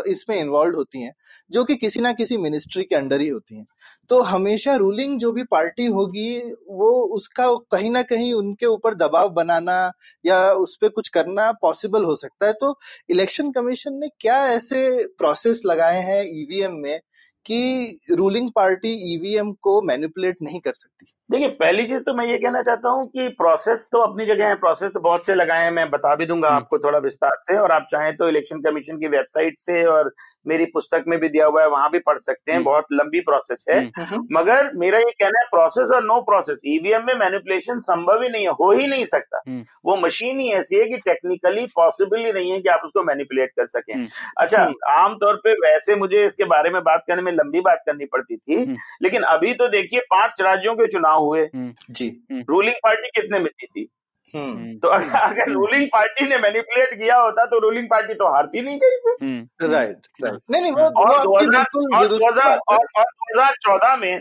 इसमें 0.06 0.36
इन्वॉल्व 0.36 0.76
होती 0.76 1.02
हैं 1.02 1.12
जो 1.50 1.64
कि 1.64 1.74
किसी 1.76 2.00
ना 2.00 2.12
किसी 2.12 2.36
मिनिस्ट्री 2.36 2.82
के 2.82 2.94
अंडर 2.94 3.20
ही 3.20 3.28
होती 3.28 3.56
हैं। 3.56 3.66
तो 4.10 4.20
हमेशा 4.22 4.74
रूलिंग 4.76 5.18
जो 5.20 5.32
भी 5.32 5.44
पार्टी 5.44 5.86
होगी, 5.86 6.38
वो 6.68 6.90
उसका 7.16 7.46
कहीं 7.72 7.90
ना 7.90 8.02
कहीं 8.02 8.32
उनके 8.34 8.66
ऊपर 8.66 8.94
दबाव 8.94 9.28
बनाना 9.30 9.76
या 10.24 10.40
उस 10.54 10.76
पर 10.76 10.88
कुछ 10.88 11.08
करना 11.08 11.50
पॉसिबल 11.62 12.04
हो 12.04 12.16
सकता 12.16 12.46
है। 12.46 12.52
तो 12.52 12.74
इलेक्शन 13.10 13.50
कमीशन 13.52 13.94
ने 13.94 14.08
क्या 14.20 14.38
ऐसे 14.48 14.88
प्रोसेस 15.18 15.62
लगाए 15.66 16.02
हैं 16.02 16.22
ईवीएम 16.32 16.74
में 16.76 16.98
कि 17.46 17.98
रूलिंग 18.12 18.50
पार्टी 18.56 18.92
ईवीएम 19.14 19.52
को 19.62 19.80
मैनिपुलेट 19.82 20.36
नहीं 20.42 20.60
कर 20.60 20.72
सकती? 20.74 21.12
देखिए 21.30 21.48
पहली 21.48 21.82
चीज़ 21.86 22.02
तो 22.02 22.12
मैं 22.14 22.24
ये 22.26 22.36
कहना 22.38 22.60
चाहता 22.62 22.90
हूँ 22.90 23.06
कि 23.06 23.28
प्रोसेस 23.38 23.88
तो 23.92 23.98
अपनी 24.00 24.26
जगह 24.26 24.48
है 24.48 24.54
प्रोसेस 24.54 24.90
तो 24.92 25.00
बहुत 25.00 25.26
से 25.26 25.34
लगाए 25.34 25.64
हैं 25.64 25.70
मैं 25.70 25.88
बता 25.90 26.14
भी 26.16 26.26
दूँगा 26.26 26.48
हम्म। 26.48 26.56
आपको 26.56 26.78
थोड़ा 26.78 26.98
विस्तार 26.98 27.34
से। 27.40 27.56
और 27.58 27.72
आप 27.72 27.86
चाहें 27.90 28.16
तो 28.16 28.28
इलेक्शन 28.28 28.60
कमीशन 28.60 28.98
की 28.98 29.08
वेबसाइट 29.08 29.58
से 29.60 29.84
और 29.86 30.10
मेरी 30.46 30.64
पुस्तक 30.64 31.04
में 31.08 31.18
भी 31.20 31.28
दिया 31.28 31.46
हुआ 31.46 31.62
है 31.62 31.68
वहाँ 31.68 31.90
भी 31.90 31.98
पढ़ 31.98 32.18
सकते 32.18 32.52
हैं 32.52 32.58
हम्म। 32.58 32.64
बहुत 32.64 32.84
लंबी 32.92 33.20
प्रोसेस 33.20 33.64
है। 33.70 33.78
हम्म। 33.98 34.26
मगर 34.32 34.70
मेरा 34.74 34.98
ये 34.98 35.10
कहना 35.12 35.40
है 35.40 35.46
प्रोसेस 35.46 35.90
और 35.94 36.04
नो 36.04 36.20
प्रोसेस 36.20 36.60
ईवीएम 36.66 37.04
में 37.06 37.14
मैनिपुलेशन 37.14 37.80
संभव 37.80 38.22
ही 38.22 38.28
नहीं 38.28 38.44
है 38.44 38.52
हो 38.60 38.70
ही 38.72 38.86
नहीं 38.86 39.04
सकता। 39.04 39.42
वो 39.84 39.96
मशीन 39.96 40.40
ही 40.40 40.50
ऐसी 40.52 40.78
है 40.78 40.88
कि 40.88 40.96
टेक्निकली 41.04 41.66
पॉसिबल 41.76 42.24
ही 42.24 42.32
नहीं 42.32 42.50
है 42.52 42.60
कि 42.60 42.68
आप 42.68 42.82
उसको 42.84 43.02
मैनिपुलेट 43.02 43.52
कर 43.56 43.66
सकें। 43.66 44.06
अच्छा 44.38 44.62
आमतौर 44.94 45.36
पर 45.44 45.60
वैसे 45.66 45.96
मुझे 45.96 46.24
इसके 46.26 46.44
बारे 46.46 46.70
में 46.70 46.82
बात 46.82 47.04
करने 47.08 47.22
में 47.22 47.32
लंबी 47.32 47.60
बात 47.60 47.82
करनी 47.86 48.04
पड़ती 48.04 48.36
थी 48.36 48.76
लेकिन 49.02 49.22
अभी 49.28 49.54
तो 49.54 49.68
देखिए 49.68 50.00
पाँच 50.10 50.42
राज्यों 50.42 50.74
के 50.74 50.86
चुनाव 50.86 51.16
चुनाव 51.17 51.17
हुए। 51.18 51.40
हम्म, 51.40 51.74
जी। 51.90 52.26
रूलिंग 52.32 52.74
हम्म। 52.74 52.80
पार्टी 52.84 53.20
कितने 53.20 53.38
में 53.38 53.46
जीती? 53.46 53.88
हम्म। 54.36 54.78
तो 54.78 54.88
अगर, 54.88 55.08
अगर 55.08 55.52
रूलिंग 55.52 55.86
पार्टी 55.86 56.24
ने 56.24 56.38
मैनिपुलेट 56.38 56.94
किया 56.94 57.16
होता 57.16 57.46
तो 57.46 57.58
रूलिंग 57.58 57.86
पार्टी 57.86 58.14
तो 58.14 58.34
हारती 58.34 58.62
नहीं 58.62 58.80
हम्म, 59.22 59.48
राइट 59.62 59.98
राइट 60.24 60.38
नहीं 60.50 60.62
नहीं 60.62 60.72
वो 60.72 60.82
वो 60.82 61.04
और 61.04 61.14
आपकी 61.14 61.46
2000 61.46 61.64
बिल्कुल 61.64 61.96
और 61.96 62.06
दुरुस्त 62.06 62.28
2000 62.28 62.44
बात 62.44 62.58
है। 62.70 62.76
और, 62.76 62.86
और 62.96 63.04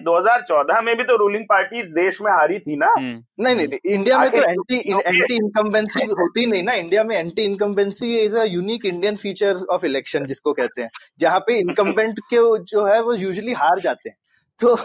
2014 0.02 0.82
में 0.82 0.98
भी 0.98 1.04
तो 1.04 1.18
रूलिंग 1.18 1.44
पार्टी 1.44 1.84
देश 1.84 2.22
में 2.22 2.32
हारी 2.32 2.60
थी 2.60 2.76
ना? 2.76 2.96
नहीं 3.00 3.56
नहीं 3.56 3.68
नहीं, 3.68 3.80
इंडिया 3.86 4.20
में 4.20 4.30
तो 4.30 4.38
एंटी 4.38 4.92
एंटी 4.92 5.36
इनकम्बेंसी 5.36 6.06
होती 6.06 6.46
नहीं 6.46 6.64
ना। 6.64 6.74
इंडिया 6.74 7.04
में 7.04 7.16
anti 7.16 7.42
incumbency 7.42 8.20
is 8.20 8.38
a 8.38 8.44
unique 8.44 8.86
Indian 8.86 9.16
feature 9.16 9.56
of 9.56 9.86
election 9.86 10.26
जिसको 10.26 10.54
कहते 10.54 10.82
हैं 10.82 10.90
जहाँ 11.20 11.40
पे 11.40 11.60
इनकम्बेंट 11.60 12.20
के 12.34 12.64
जो 12.64 12.86
है 12.86 13.02
वो 13.02 13.14
यूजली 13.14 13.54
हार 13.54 13.80
जाते 13.80 14.10
हैं। 14.10 14.18
तो 14.60 14.76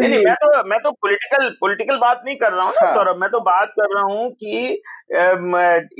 नहीं 0.00 0.10
नहीं 0.10 0.24
मैं 0.24 0.34
तो 0.34 0.62
मैं 0.68 0.78
तो 0.80 0.90
पॉलिटिकल 1.02 1.48
पॉलिटिकल 1.60 1.96
बात 1.98 2.22
नहीं 2.24 2.36
कर 2.36 2.52
रहा 2.52 2.64
हूँ 2.64 2.72
ना 2.72 2.86
हाँ। 2.86 2.94
सौरभ 2.94 3.20
मैं 3.20 3.30
तो 3.30 3.40
बात 3.40 3.72
कर 3.80 3.94
रहा 3.94 4.04
हूँ 4.12 4.30
कि 4.32 4.82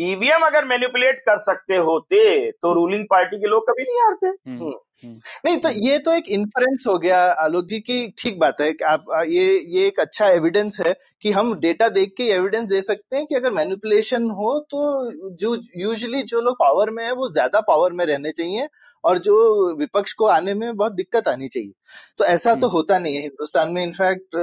ईवीएम 0.04 0.46
अगर 0.46 0.64
मैनिपुलेट 0.64 1.18
कर 1.18 1.38
सकते 1.42 1.76
होते 1.88 2.50
तो 2.52 2.72
रूलिंग 2.72 3.04
पार्टी 3.10 3.38
के 3.38 3.48
लोग 3.48 3.68
कभी 3.70 3.82
नहीं 3.82 4.00
हारते। 4.00 4.26
हम्म, 4.26 4.58
हम्म। 4.58 4.72
हम्म, 5.04 5.18
नहीं 5.46 5.56
तो 5.58 5.68
ये 5.86 5.98
तो 5.98 6.12
एक 6.12 6.28
इन्फ्रेंस 6.28 6.84
हो 6.88 6.96
गया 6.98 7.18
आलोक 7.42 7.64
जी 7.64 7.78
की 7.80 7.96
ठीक 8.18 8.38
बात 8.38 8.60
है 8.60 8.70
आप 8.86 9.04
ये 9.28 9.44
ये 9.68 9.86
एक 9.86 10.00
अच्छा 10.00 10.28
एविडेंस 10.28 10.78
है 10.80 10.94
कि 11.22 11.30
हम 11.32 11.54
डेटा 11.60 11.88
देख 11.88 12.14
के 12.16 12.24
एविडेंस 12.32 12.68
दे 12.68 12.80
सकते 12.82 13.16
हैं 13.16 13.26
कि 13.26 13.34
अगर 13.34 13.52
मैनिपुलेशन 13.52 14.30
हो 14.30 14.58
तो 14.70 15.30
जो 15.36 15.54
यूजुअली 15.76 16.22
जो 16.24 16.40
लोग 16.40 16.56
पावर 16.56 16.90
में 16.90 17.04
है 17.04 17.12
वो 17.12 17.28
ज़्यादा 17.28 17.60
पावर 17.68 17.92
में 17.92 18.04
रहने 18.04 18.30
चाहिए 18.30 18.68
और 19.04 19.18
जो 19.18 19.34
विपक्ष 19.78 20.12
को 20.12 20.26
आने 20.26 20.54
में 20.54 20.76
बहुत 20.76 20.92
दिक्कत 20.92 21.28
आनी 21.28 21.48
चाहिए। 21.48 21.72
तो 22.18 22.24
ऐसा 22.24 22.54
तो 22.54 22.66
हम्म, 22.66 22.76
होता 22.76 22.98
नहीं 22.98 23.14
है 23.14 23.20
हिंदुस्तान 23.22 23.72
में 23.72 23.83
इनफैक्ट 23.84 24.36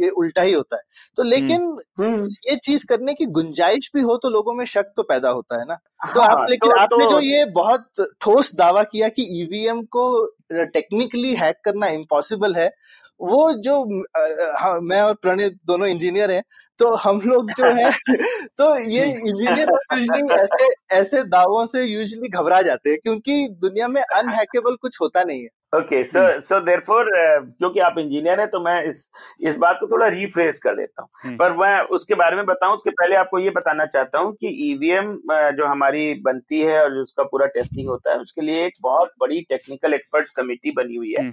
ये 0.00 0.08
उल्टा 0.18 0.42
ही 0.42 0.52
होता 0.52 0.76
है। 0.76 0.82
तो 1.16 1.22
हम्म, 1.22 1.30
लेकिन 1.30 1.62
हम्म। 2.00 2.26
ये 2.50 2.56
चीज़ 2.56 2.84
करने 2.86 3.14
की 3.14 3.26
गुंजाइश 3.32 3.90
भी 3.94 4.02
हो 4.02 4.16
तो 4.16 4.30
लोगों 4.30 4.54
में 4.54 4.64
शक 4.66 4.92
तो 4.96 5.02
पैदा 5.02 5.30
होता 5.30 5.60
है 5.60 5.66
ना। 5.68 5.74
तो 6.14 6.20
आप 6.20 6.38
हाँ 6.38 6.46
लेकिन 6.50 6.70
तो 6.70 6.80
आपने 6.80 7.04
तो 7.04 7.10
जो 7.10 7.20
ये 7.20 7.44
बहुत 7.52 8.06
ठोस 8.20 8.54
दावा 8.54 8.82
किया 8.82 9.08
कि 9.08 9.26
ईवीएम 9.42 9.82
को 9.96 10.06
टेक्निकली 10.52 11.34
हैक 11.34 11.56
करना 11.64 11.88
इम्पॉसिबल 11.88 12.54
है 12.54 12.70
वो 13.20 13.52
जो 13.60 13.74
अ, 14.16 14.20
हाँ, 14.60 14.78
मैं 14.82 15.00
और 15.02 15.14
प्रणीत 15.14 15.58
दोनों 15.66 15.88
इंजीनियर 15.88 16.30
हैं 16.30 16.42
तो 16.78 16.94
हम 16.96 17.20
लोग 17.20 17.50
जो 17.52 17.70
है 17.74 17.90
तो 18.58 18.66
ये 18.90 19.04
इंजीनियर 19.06 19.68
यूजुअली 19.94 20.34
ऐसे 20.34 20.68
ऐसे 21.00 21.22
दावों 21.28 21.64
से 21.66 21.84
यूजली 21.84 22.28
घबरा 22.28 22.60
जाते 22.62 22.90
हैं 22.90 22.98
क्योंकि 23.02 23.48
दुनिया 23.60 23.88
में 23.88 24.02
अनहैकेबल 24.16 24.76
कुछ 24.76 24.98
होता 25.00 25.22
नहीं 25.22 25.42
है। 25.42 25.48
ओके 25.72 26.02
सो 26.04 26.20
सो 26.40 26.58
देयरफॉर 26.60 27.08
क्योंकि 27.12 27.80
आप 27.80 27.98
इंजीनियर 27.98 28.40
हैं 28.40 28.48
तो 28.50 28.60
मैं 28.60 28.82
इस 28.84 29.10
इस 29.40 29.56
बात 29.56 29.78
को 29.80 29.86
थोड़ा 29.86 30.06
रीफ्रेज 30.08 30.58
कर 30.58 30.76
देता 30.76 31.02
हूँ। 31.02 31.08
हम्म, 31.22 31.36
पर 31.36 31.52
मैं 31.52 31.80
उसके 31.96 32.14
बारे 32.14 32.36
में 32.36 32.44
बताऊँ 32.46 32.74
उसके 32.74 32.90
पहले 32.90 33.16
आपको 33.16 33.38
ये 33.38 33.50
बताना 33.50 33.86
चाहता 33.86 34.18
हूँ 34.18 34.32
कि 34.34 34.48
ईवीएम 34.70 35.12
जो 35.56 35.66
हमारी 35.66 36.14
बनती 36.24 36.60
है 36.60 36.82
और 36.82 36.96
उसका 36.98 37.24
पूरा 37.24 37.46
टेस्टिंग 37.54 37.88
होता 37.88 38.12
है 38.12 38.18
उसके 38.18 38.42
लिए 38.42 38.64
एक 38.66 38.74
बहुत 38.82 39.12
बड़ी 39.20 39.40
टेक्निकल 39.48 39.94
एक्सपर्ट्स 39.94 40.30
कमेटी 40.36 40.70
बनी 40.76 40.96
हुई 40.96 41.14
है 41.18 41.28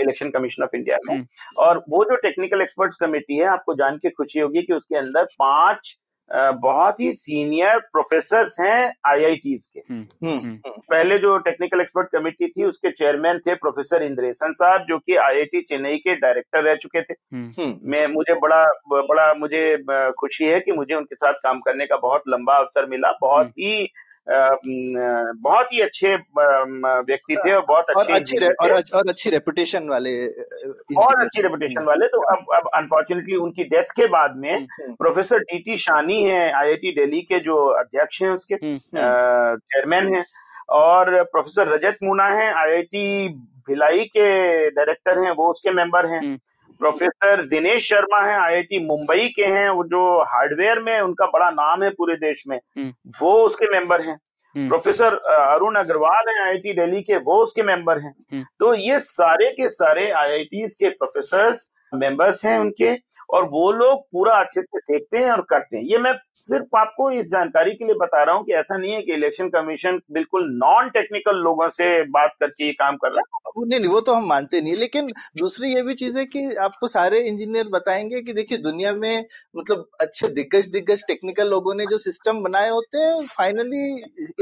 इलेक्शन 0.00 0.30
कमीशन 0.30 0.62
ऑफ़ 0.62 0.76
इंडिया 0.76 0.96
में। 1.08 1.14
हम्म, 1.14 1.26
और 1.58 1.84
वो 1.88 2.04
जो 2.04 2.16
टेक्निकल 2.18 2.62
एक्सपर्ट्स 2.62 2.96
कमेटी 3.00 3.36
है 3.36 3.44
आपको 3.48 3.74
जान 3.74 3.96
के 3.98 4.10
खुशी 4.10 4.40
होगी 4.40 4.62
कि 4.62 4.72
उसके 4.72 4.96
अंदर 4.98 5.24
पाँच 5.38 5.96
बहुत 6.32 7.00
ही 7.00 7.12
सीनियर 7.12 7.78
प्रोफेसर 7.78 8.46
हैं 8.60 8.92
आईआईटीज 9.06 9.66
के। 9.66 9.80
हुँ, 9.80 10.08
हुँ. 10.24 10.30
हम्म, 10.30 10.40
हम्म। 10.40 10.70
पहले 10.90 11.18
जो 11.18 11.38
टेक्निकल 11.38 11.80
एक्सपर्ट 11.80 12.08
कमेटी 12.12 12.48
थी 12.48 12.64
उसके 12.64 12.90
चेयरमैन 12.90 13.38
थे 13.38 13.54
प्रोफेसर 13.54 14.02
इंद्रेशन 14.02 14.52
साहब 14.52 14.86
जो 14.88 14.98
कि 14.98 15.16
आईआईटी 15.16 15.60
चेन्नई 15.60 15.96
के 15.96 16.14
डायरेक्टर 16.14 16.62
रह 16.62 16.74
चुके 16.74 17.02
थे। 17.02 17.14
हुँ. 17.32 17.52
हम्म। 17.58 17.90
मैं 17.90 18.06
मुझे 18.06 18.34
बड़ा 18.34 18.64
बड़ा 18.88 19.34
मुझे 19.34 19.76
खुशी 20.20 20.44
है 20.44 20.60
कि 20.60 20.72
मुझे 20.72 20.94
उनके 20.94 21.14
साथ 21.14 21.32
काम 21.32 21.60
करने 21.60 21.86
का 21.86 21.96
बहुत 21.96 22.22
लंबा 22.28 22.56
अवसर 22.56 22.86
मिला। 22.86 23.18
बहुत 23.20 23.40
हम्म, 23.40 23.50
ही 23.50 23.92
बहुत 24.28 25.66
ही 25.72 25.80
अच्छे 25.80 26.14
व्यक्ति 26.16 27.36
थे 27.36 27.54
और 27.54 27.64
बहुत 27.68 27.84
और 27.96 28.02
अच्छे 28.02 28.12
अच्छी 28.12 28.36
रे- 28.36 28.50
और 28.62 28.70
अच्छ- 28.70 28.94
और 28.94 29.08
अच्छी 29.08 29.30
रेपुटेशन 29.30 29.88
वाले 29.88 30.10
इंजीनियर 30.10 31.24
अच्छी 31.24 31.42
रेपुटेशन 31.42 31.78
हम्म। 31.78 31.88
वाले। 31.88 32.06
तो 32.06 32.20
अब 32.20 32.46
अब 32.54 32.70
अनफॉर्चुनेटली 32.74 33.36
उनकी 33.36 33.64
डेथ 33.64 33.92
के 33.96 34.06
बाद 34.06 34.36
में 34.36 34.54
हम्म, 34.54 34.66
हम्म। 34.82 34.94
प्रोफेसर 34.94 35.38
डी 35.38 35.58
टी 35.58 35.78
शानी 35.78 36.22
हैं 36.22 36.52
आईआईटी 36.52 36.92
दिल्ली 36.92 37.20
के 37.20 37.40
जो 37.40 37.56
अध्यक्ष 37.56 38.22
हैं 38.22 38.30
उसके 38.30 38.54
हम्म, 38.54 38.74
हम्म। 38.74 39.56
चेयरमैन 39.56 40.14
हैं 40.14 40.24
और 40.68 41.22
प्रोफेसर 41.22 41.68
रजत 41.68 41.98
मूना 42.02 42.26
हैं 42.26 42.52
आईआईटी 42.54 43.28
भिलाई 43.68 44.04
के 44.04 44.26
डायरेक्टर 44.70 45.18
हैं 45.18 45.30
वो 45.30 45.50
उसके 45.50 45.70
मेंबर 45.70 46.06
हैं। 46.06 46.20
हम्म, 46.20 46.38
प्रोफेसर 46.80 47.42
दिनेश 47.46 47.88
शर्मा 47.88 48.20
हैं 48.20 48.36
आईआईटी 48.38 48.78
मुंबई 48.86 49.28
के 49.28 49.44
हैं 49.44 49.68
वो 49.68 49.84
जो 49.84 50.02
हार्डवेयर 50.22 50.78
में 50.78 51.00
उनका 51.00 51.26
बड़ा 51.26 51.50
नाम 51.50 51.82
है 51.82 51.90
पूरे 51.90 52.14
देश 52.16 52.42
में 52.48 52.56
हम्म, 52.56 52.92
वो 53.22 53.32
उसके 53.42 53.70
मेंबर 53.72 54.00
हैं। 54.00 54.18
हम्म, 54.56 54.68
प्रोफेसर 54.68 55.14
अरुण 55.14 55.74
अग्रवाल 55.74 56.28
हैं 56.28 56.40
आईआईटी 56.40 56.72
दिल्ली 56.72 57.02
के 57.02 57.16
वो 57.16 57.36
उसके 57.42 57.62
मेंबर 57.62 57.98
हैं। 57.98 58.14
हम्म, 58.32 58.44
तो 58.58 58.74
ये 58.74 58.98
सारे 58.98 59.50
के 59.50 59.68
सारे 59.68 60.10
आईआईटी 60.10 60.66
के 60.68 60.88
प्रोफेसर 60.90 61.56
मेंबर्स 61.94 62.44
हैं 62.44 62.58
उनके 62.58 62.94
और 63.30 63.44
वो 63.44 63.70
लोग 63.72 64.02
पूरा 64.12 64.34
अच्छे 64.34 64.62
से 64.62 64.78
देखते 64.78 65.18
हैं 65.18 65.30
और 65.30 65.40
करते 65.40 65.76
हैं। 65.76 65.84
ये 65.84 65.98
मैं 65.98 66.12
सिर्फ़ 66.48 66.76
आपको 66.76 67.10
इस 67.10 67.26
जानकारी 67.26 67.72
के 67.72 67.84
लिए 67.84 67.94
बता 67.94 68.22
रहा 68.24 68.34
हूँ 68.34 68.44
कि 68.44 68.52
ऐसा 68.52 68.76
नहीं 68.76 68.92
है 68.92 69.02
कि 69.02 69.12
इलेक्शन 69.12 69.48
कमीशन 69.48 70.00
बिल्कुल 70.12 70.48
नॉन 70.54 70.88
टेक्निकल 70.90 71.36
लोगों 71.36 71.68
से 71.70 71.86
बात 72.08 72.32
करके 72.40 72.66
ये 72.66 72.72
काम 72.72 72.96
कर 72.96 73.08
रहा 73.08 73.20
है। 73.20 73.66
नहीं 73.66 73.80
नहीं 73.80 73.90
वो 73.90 74.00
तो 74.00 74.14
हम 74.14 74.26
मानते 74.28 74.60
नहीं 74.60 74.74
लेकिन 74.74 75.10
दूसरी 75.38 75.74
ये 75.74 75.82
भी 75.82 75.94
चीज़ 75.94 76.18
है 76.18 76.24
कि 76.26 76.54
आपको 76.54 76.88
सारे 76.88 77.20
इंजीनियर 77.20 77.68
बताएँगे 77.68 78.20
कि 78.20 78.32
देखिए 78.32 78.58
दुनिया 78.58 78.92
में 78.92 79.24
मतलब 79.56 79.88
अच्छे 80.00 80.28
दिग्गज 80.28 80.68
दिग्गज 80.68 81.04
टेक्निकल 81.08 81.48
लोगों 81.48 81.74
ने 81.74 81.86
जो 81.86 81.98
सिस्टम 81.98 82.42
बनाए 82.42 82.68
होते 82.70 82.98
हैं 82.98 83.26
फाइनली 83.38 83.84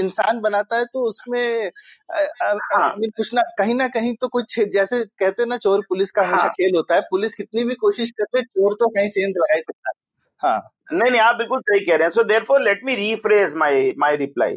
इंसान 0.04 0.40
बनाता 0.40 0.78
है 0.78 0.84
तो 0.84 1.08
उसमें 1.08 1.70
हाँ। 2.74 2.94
कुछ 2.98 3.34
ना 3.34 3.42
कहीं 3.58 3.74
ना 3.74 3.88
कहीं 3.88 4.14
तो 4.14 4.28
कुछ 4.28 4.60
जैसे 4.60 5.04
कहते 5.04 5.42
हैं 5.42 5.48
ना 5.48 5.56
चोर 5.56 5.80
पुलिस 5.88 6.10
का 6.10 6.22
हमेशा 6.22 6.42
हाँ। 6.42 6.50
खेल 6.50 6.76
होता 6.76 6.94
है 6.94 7.00
पुलिस 7.00 7.34
कितनी 7.34 7.64
भी 7.64 7.74
कोशिश 7.74 8.10
कर 8.10 8.24
ले 8.36 8.42
चोर 8.42 8.74
तो 8.74 8.88
कहीं 8.88 9.08
सेंध 9.08 9.34
लगा 9.36 9.54
ही 9.54 9.60
सकता 9.60 9.90
है 9.90 10.00
हाँ। 10.42 10.60
नहीं 10.88 11.10
नहीं 11.10 11.20
आप 11.20 11.36
बिल्कुल 11.36 11.60
सही 11.60 11.80
कह 11.80 11.96
रहे 11.96 12.06
हैं। 12.06 12.12
So 12.12 12.22
therefore 12.22 12.60
let 12.60 12.80
me 12.84 12.94
rephrase 12.94 13.54
my 13.54 13.92
my 13.98 14.16
reply 14.16 14.52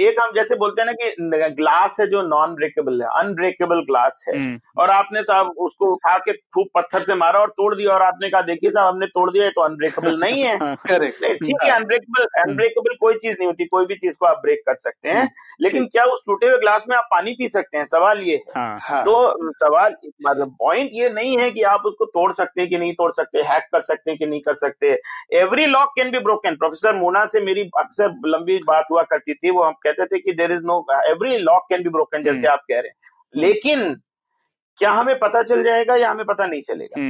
एक 0.00 0.20
हम 0.20 0.30
जैसे 0.34 0.56
बोलते 0.56 0.82
हैं 0.82 0.86
ना 0.86 0.92
कि 0.92 1.54
ग्लास 1.54 1.96
है 2.00 2.06
जो 2.06 2.22
नॉन 2.22 2.54
ब्रेकेबल 2.54 3.02
है 3.02 3.08
अनब्रेकेबल 3.18 3.80
ग्लास 3.80 4.24
है। 4.28 4.36
हम्म, 4.38 4.58
और 4.78 4.90
आपने 4.90 5.22
साहब 5.22 5.48
उसको 5.58 5.92
उठा 5.92 6.16
के 6.18 6.32
खूब 6.32 6.66
पत्थर 6.74 6.98
से 6.98 7.14
मारा 7.14 7.40
और 7.40 7.50
तोड़ 7.50 7.74
दिया 7.74 7.92
और 7.92 8.02
आपने 8.02 8.30
कहा 8.30 8.42
देखिए 8.42 8.70
साहब 8.70 8.88
हमने 8.88 9.06
तोड़ 9.06 9.30
दिया 9.30 9.48
तो 9.50 9.60
अनब्रेकेबल 9.60 10.18
नहीं 10.20 10.42
है। 10.42 10.56
हाँ, 10.62 10.76
ठीक 10.76 11.56
है 11.62 11.70
अनब्रेकेबल 11.70 12.22
हम्म, 12.22 12.50
अनब्रेकेबल 12.50 12.94
कोई 13.00 13.14
चीज़ 13.14 13.36
नहीं 13.38 13.46
होती 13.46 13.64
कोई 13.66 13.86
भी 13.86 13.94
चीज़ 13.94 14.16
को 14.20 14.26
आप 14.26 14.40
ब्रेक 14.42 14.62
कर 14.66 14.74
सकते 14.74 15.08
हैं। 15.08 15.16
हम्म 15.16 15.28
लेकिन 15.62 15.86
क्या 15.86 16.04
उस 16.04 16.20
टूटे 16.26 16.46
हुए 16.46 16.58
ग्लास 16.58 16.84
में 16.88 16.96
आप 16.96 17.08
पानी 17.10 17.32
पी 17.32 17.48
सकते 17.48 17.78
हैं? 17.78 17.84
सवाल 17.86 18.20
ये 18.20 18.34
है। 18.34 18.52
हाँ, 18.56 18.78
हाँ। 18.82 19.02
तो 19.04 19.50
सवाल 19.50 19.94
मतलब 20.26 20.54
पॉइंट 20.58 20.90
ये 20.92 21.10
नहीं 21.10 21.38
है 21.38 21.50
कि 21.50 21.62
आप 21.62 21.82
उसको 21.86 22.04
तोड़ 22.04 22.32
सकते 22.32 22.60
हैं 22.60 22.70
कि 22.70 22.78
नहीं 22.78 22.92
तोड़ 22.92 23.10
सकते 23.12 23.42
हैक 23.42 23.68
कर 23.72 23.80
सकते 23.80 24.10
हैं 24.10 24.18
कि 24.18 24.26
नहीं 24.26 24.40
कर 24.40 24.54
सकते। 24.54 24.94
Every 25.32 25.66
lock 25.66 25.92
can 25.96 26.10
be 26.10 26.18
broken 26.18 26.56
professor 26.56 26.94
Mona 26.94 27.24
से 27.26 27.40
मेरी 27.40 27.62
अक्सर 27.78 28.14
लंबी 28.26 28.58
बात 28.66 28.86
हुआ 28.90 29.02
करती 29.02 29.34
थी 29.34 29.50
वो 29.50 29.62
हम 29.62 29.72
कहते 29.82 30.06
थे 30.06 30.18
कि 30.18 30.32
there 30.32 30.52
is 30.52 30.62
no 30.64 30.84
every 31.10 31.36
lock 31.38 31.66
can 31.68 31.82
be 31.82 31.88
broken 31.88 32.24
जैसे 32.24 32.46
आप 32.46 32.64
कह 32.70 32.80
रहे 32.80 32.88
हैं। 32.88 33.40
लेकिन 33.42 33.94
क्या 34.78 34.90
हमें 34.90 35.18
पता 35.18 35.42
चल 35.42 35.62
जाएगा 35.64 35.96
या 35.96 36.10
हमें 36.10 36.24
पता 36.26 36.46
नहीं 36.46 36.62
चलेगा? 36.62 37.00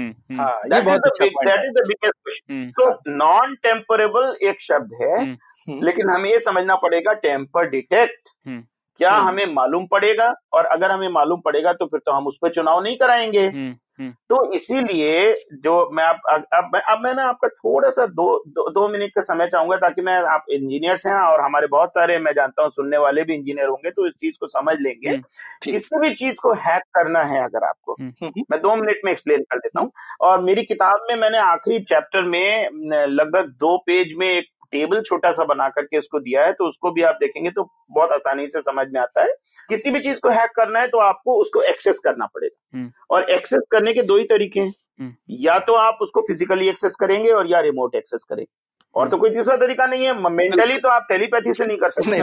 ये 0.75 0.81
that 0.81 0.89
is 0.89 0.99
the 0.99 1.11
big 1.21 1.33
point 1.35 1.49
that 1.49 1.65
is 1.65 1.73
the 1.73 1.87
biggest 1.89 2.15
question 2.25 2.71
तो 2.79 3.13
नॉन 3.17 3.55
टेम्परेबल 3.63 4.37
एक 4.49 4.61
शब्द 4.63 4.95
है 5.03 5.19
हम्म, 5.19 5.37
हम्म। 5.69 5.85
लेकिन 5.85 6.11
हमें 6.11 6.31
ये 6.31 6.39
समझना 6.41 6.75
पड़ेगा 6.85 7.13
टेम्पर 7.27 7.69
डिटेक्ट 7.71 8.29
हम्म, 8.47 8.63
क्या 9.01 9.11
हम्म। 9.11 9.29
हमें 9.29 9.55
मालूम 9.55 9.87
पड़ेगा? 9.87 10.35
और 10.53 10.65
अगर 10.67 10.91
हमें 10.91 11.09
मालूम 11.11 11.41
पड़ेगा 11.41 11.73
तो 11.73 11.87
फिर 11.87 12.01
तो 12.07 12.13
हम 12.13 12.27
उस 12.27 12.39
पर 12.43 12.51
चुनाव 12.51 12.83
नहीं 12.83 12.97
कराएँगे। 12.97 13.47
हम्म, 13.47 13.75
हम्म, 13.99 14.11
तो 14.29 14.53
इसीलिए 14.55 15.35
जो 15.55 15.73
मैं 15.93 16.05
अब 16.05 16.21
अब 16.31 16.45
अब 16.55 16.71
मैं 16.75 16.81
अब 16.83 17.01
मैं 17.01 17.13
ना 17.15 17.25
आपका 17.25 17.49
थोड़ा 17.49 17.91
सा 17.91 18.07
दो 18.09 18.27
दो, 18.49 18.69
दो 18.71 18.89
मिनट 18.89 19.11
का 19.11 19.23
समय 19.23 19.47
चाहूँगा 19.47 19.77
ताकि 19.79 20.03
मैं 20.03 20.17
आप 20.27 20.45
इंजीनियर्स 20.51 21.07
हैं 21.07 21.15
और 21.15 21.41
हमारे 21.41 21.67
बहुत 21.67 21.91
सारे 21.91 22.19
मैं 22.19 22.33
जानता 22.33 22.63
हूँ 22.63 22.71
सुनने 22.71 22.99
वाले 22.99 23.23
भी 23.23 23.35
इंजीनियर 23.35 23.69
होंगे 23.69 23.91
तो 23.91 24.07
इस 24.07 24.13
चीज़ 24.15 24.35
को 24.41 24.47
समझ 24.49 24.77
लेंगे। 24.81 25.17
किसी 25.65 25.99
भी 25.99 26.15
चीज़ 26.15 26.37
को 26.43 26.53
हैक 26.61 26.83
करना 26.95 27.23
है 27.25 27.43
अगर 27.45 27.65
आपको 27.65 27.97
मैं 28.01 28.61
दो 28.61 28.75
मिनट 28.77 29.01
में 29.05 29.13
एक्सप्लेन 29.13 29.43
कर 29.43 29.59
देता 29.59 29.81
हूँ। 29.81 29.91
और 30.21 30.41
मेरी 30.41 30.63
किताब 30.65 31.07
में 31.11 31.17
मैंने 31.17 31.39
आखिरी 31.41 31.79
चैप्टर 31.85 32.23
में 32.27 32.69
लगभग 33.09 33.55
दो 33.61 33.77
पेज 33.87 34.15
में 34.19 34.29
एक 34.29 34.51
टेबल 34.73 35.03
छोटा 35.03 35.33
सा 35.33 35.45
बना 35.45 35.69
करके 35.69 35.99
उसको 35.99 36.21
दिया 36.21 36.45
है 36.45 36.53
तो 36.53 36.69
उसको 36.69 36.91
भी 36.91 37.03
आप 37.03 37.15
देखेंगे 37.15 37.51
तो 37.51 37.69
बहुत 37.91 38.13
आसानी 38.13 38.47
से 38.47 38.61
समझ 38.61 38.87
में 38.93 39.01
आता 39.01 39.23
है। 39.23 39.35
किसी 39.69 39.91
भी 39.91 40.01
चीज़ 40.01 40.19
को 40.19 40.29
हैक 40.29 40.51
करना 40.57 40.81
है 40.81 40.89
तो 40.89 40.99
आपको 40.99 41.35
उसको 41.35 41.63
एक्सेस 41.63 41.99
करना 41.99 42.27
पड़ेगा। 42.27 42.79
हम्म, 42.79 42.93
और 43.11 43.31
एक्सेस 43.31 43.63
करने 43.71 43.93
के 43.95 44.03
दो 44.03 44.17
ही 44.17 44.25
तरीके 44.25 44.61
हैं। 44.61 44.75
हम्म, 45.01 45.15
या 45.31 45.59
तो 45.59 45.75
आप 45.75 45.99
उसको 46.03 46.21
फिजिकली 46.21 46.69
एक्सेस 46.69 46.95
करेंगे 46.95 47.31
और 47.31 47.47
या 47.47 47.61
रिमोट 47.61 47.95
एक्सेस 47.95 48.25
करेंगे। 48.29 48.53
और 48.95 49.09
तो 49.09 49.17
कोई 49.17 49.31
तीसरा 49.31 49.57
तरीका 49.57 49.87
नहीं 49.87 50.07
है 50.07 50.31
मेंटली 50.31 50.79
तो 50.79 50.89
आप 50.89 51.07
टेलीपैथी 51.09 51.55
से 51.55 51.67
नहीं 51.67 51.77
कर 51.77 51.91
सकते। 51.91 52.11
नहीं 52.11 52.23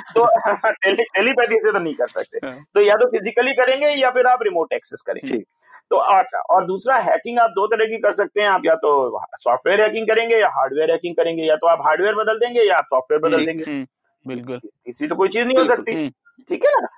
तो 0.14 0.26
टेलीपैथी 1.00 1.54
से 1.54 1.72
तो 1.72 1.78
नहीं 1.78 1.94
कर 1.94 2.06
सकते। 2.06 2.46
हाँ, 2.46 2.64
तो 2.74 2.80
या 2.80 2.94
तो 2.94 3.06
फिजिकली 3.06 3.52
करेंगे 3.52 3.86
या 3.86 4.10
फिर 4.10 4.26
आप 4.26 4.38
रिमोट 4.42 4.72
एक्सेस 4.72 5.02
करेंगे। 5.06 5.44
तो 5.92 5.96
अच्छा 5.96 6.38
और 6.50 6.66
दूसरा 6.66 6.96
हैकिंग 7.00 7.38
आप 7.38 7.50
दो 7.50 7.66
तरह 7.66 7.86
की 7.86 7.98
कर 7.98 8.12
सकते 8.14 8.40
हैं। 8.40 8.48
आप 8.48 8.62
या 8.66 8.74
तो 8.76 9.20
सॉफ्टवेयर 9.36 9.80
हैकिंग 9.80 10.06
करेंगे 10.08 10.38
या 10.38 10.48
हार्डवेयर 10.50 10.90
हैकिंग 10.90 11.14
करेंगे 11.16 11.42
या 11.42 11.56
तो 11.56 11.66
आप 11.66 11.82
हार्डवेयर 11.86 12.14
बदल 12.14 12.38
देंगे 12.38 12.62
या 12.62 12.76
आप 12.76 12.84
सॉफ्टवेयर 12.84 13.20
बदल 13.22 13.44
देंगे। 13.46 13.64
हम्म, 13.64 13.86
बिल्कुल। 14.26 14.60
इसी 14.86 15.08
तो 15.08 15.14
कोई 15.14 15.28
चीज़ 15.28 15.46
नहीं 15.46 15.56
हो 15.58 15.64
सकती। 15.66 15.92
हम्म, 15.92 16.08
ठीक 16.50 16.64
है 16.64 16.72
ना? 16.72 16.88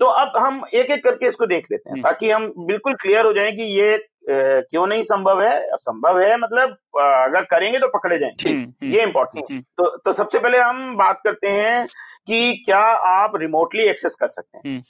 तो 0.00 0.06
अब 0.06 0.36
हम 0.36 0.62
एक 0.74 0.90
एक 0.90 1.02
करके 1.04 1.28
इसको 1.28 1.46
देख 1.46 1.64
लेते 1.72 1.88
हैं 1.88 1.92
हम्म। 1.92 2.02
ताकि 2.02 2.30
हम 2.30 2.52
बिल्कुल 2.58 2.94
क्लियर 2.94 3.26
हो 3.26 3.32
जाए 3.32 3.52
कि 3.52 3.62
ये 3.74 3.96
क्यों 4.26 4.86
नहीं 4.86 5.02
संभव 5.04 5.42
है? 5.42 5.76
संभव 5.76 6.20
है 6.20 6.36
मतलब 6.36 6.76
अगर 7.00 7.44
करेंगे 7.46 7.78
तो 7.78 7.88
पकड़े 7.88 8.18
जाएँगे। 8.18 8.88
ये 8.88 9.02
इम्पोर्टेंट। 9.02 9.62
तो 9.62 9.96
तो 9.96 10.12
सबसे 10.12 10.38
पहले 10.38 10.58
हम 10.58 10.96
बात 10.96 11.20
करते 11.24 11.48
हैं 11.50 11.86
कि 12.26 12.62
क्या 12.64 12.80
आप 13.10 13.36
रिमोटली 13.36 13.84
एक्सेस 13.84 14.16
कर 14.20 14.28
सकते 14.28 14.58
हैं। 14.58 14.82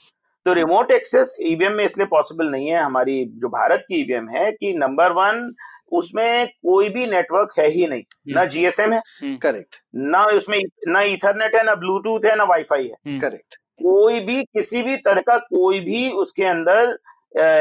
तो 0.49 0.53
रिमोट 0.55 0.91
एक्सेस 0.91 1.35
ईवीएम 1.43 1.73
में 1.73 1.85
इसलिए 1.85 2.07
पॉसिबल 2.07 2.47
नहीं 2.47 2.69
है 2.69 2.79
हमारी 2.81 3.25
जो 3.41 3.49
भारत 3.49 3.85
की 3.89 4.01
ईवीएम 4.01 4.29
है 4.29 4.51
कि 4.53 4.73
नंबर 4.75 5.13
वन 5.13 5.53
उसमें 5.93 6.47
कोई 6.47 6.89
भी 6.89 7.07
नेटवर्क 7.07 7.53
है 7.59 7.67
ही 7.71 7.87
नहीं। 7.87 8.35
ना 8.35 8.45
जीएसएम 8.45 8.93
है 8.93 9.01
करेक्ट 9.43 9.77
ना 9.95 10.25
उसमें 10.27 10.59
ना 10.89 11.03
इथरनेट 11.03 11.55
है 11.57 11.65
ना 11.65 11.75
ब्लूटूथ 11.75 12.25
है 12.27 12.35
ना 12.37 12.45
वाईफाई 12.45 12.87
है। 12.87 12.95
हम्म, 13.07 13.19
करेक्ट 13.19 13.57
कोई 13.83 14.21
भी 14.21 14.43
किसी 14.45 14.83
भी 14.83 14.97
तरह 14.97 15.21
का 15.21 15.37
कोई 15.39 15.81
भी 15.81 16.11
उसके 16.11 16.45
अंदर 16.45 16.97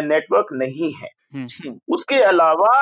नेटवर्क 0.05 0.53
नहीं 0.53 0.93
है। 0.93 1.09
हम्म, 1.33 1.77
उसके 1.93 2.21
अलावा 2.23 2.73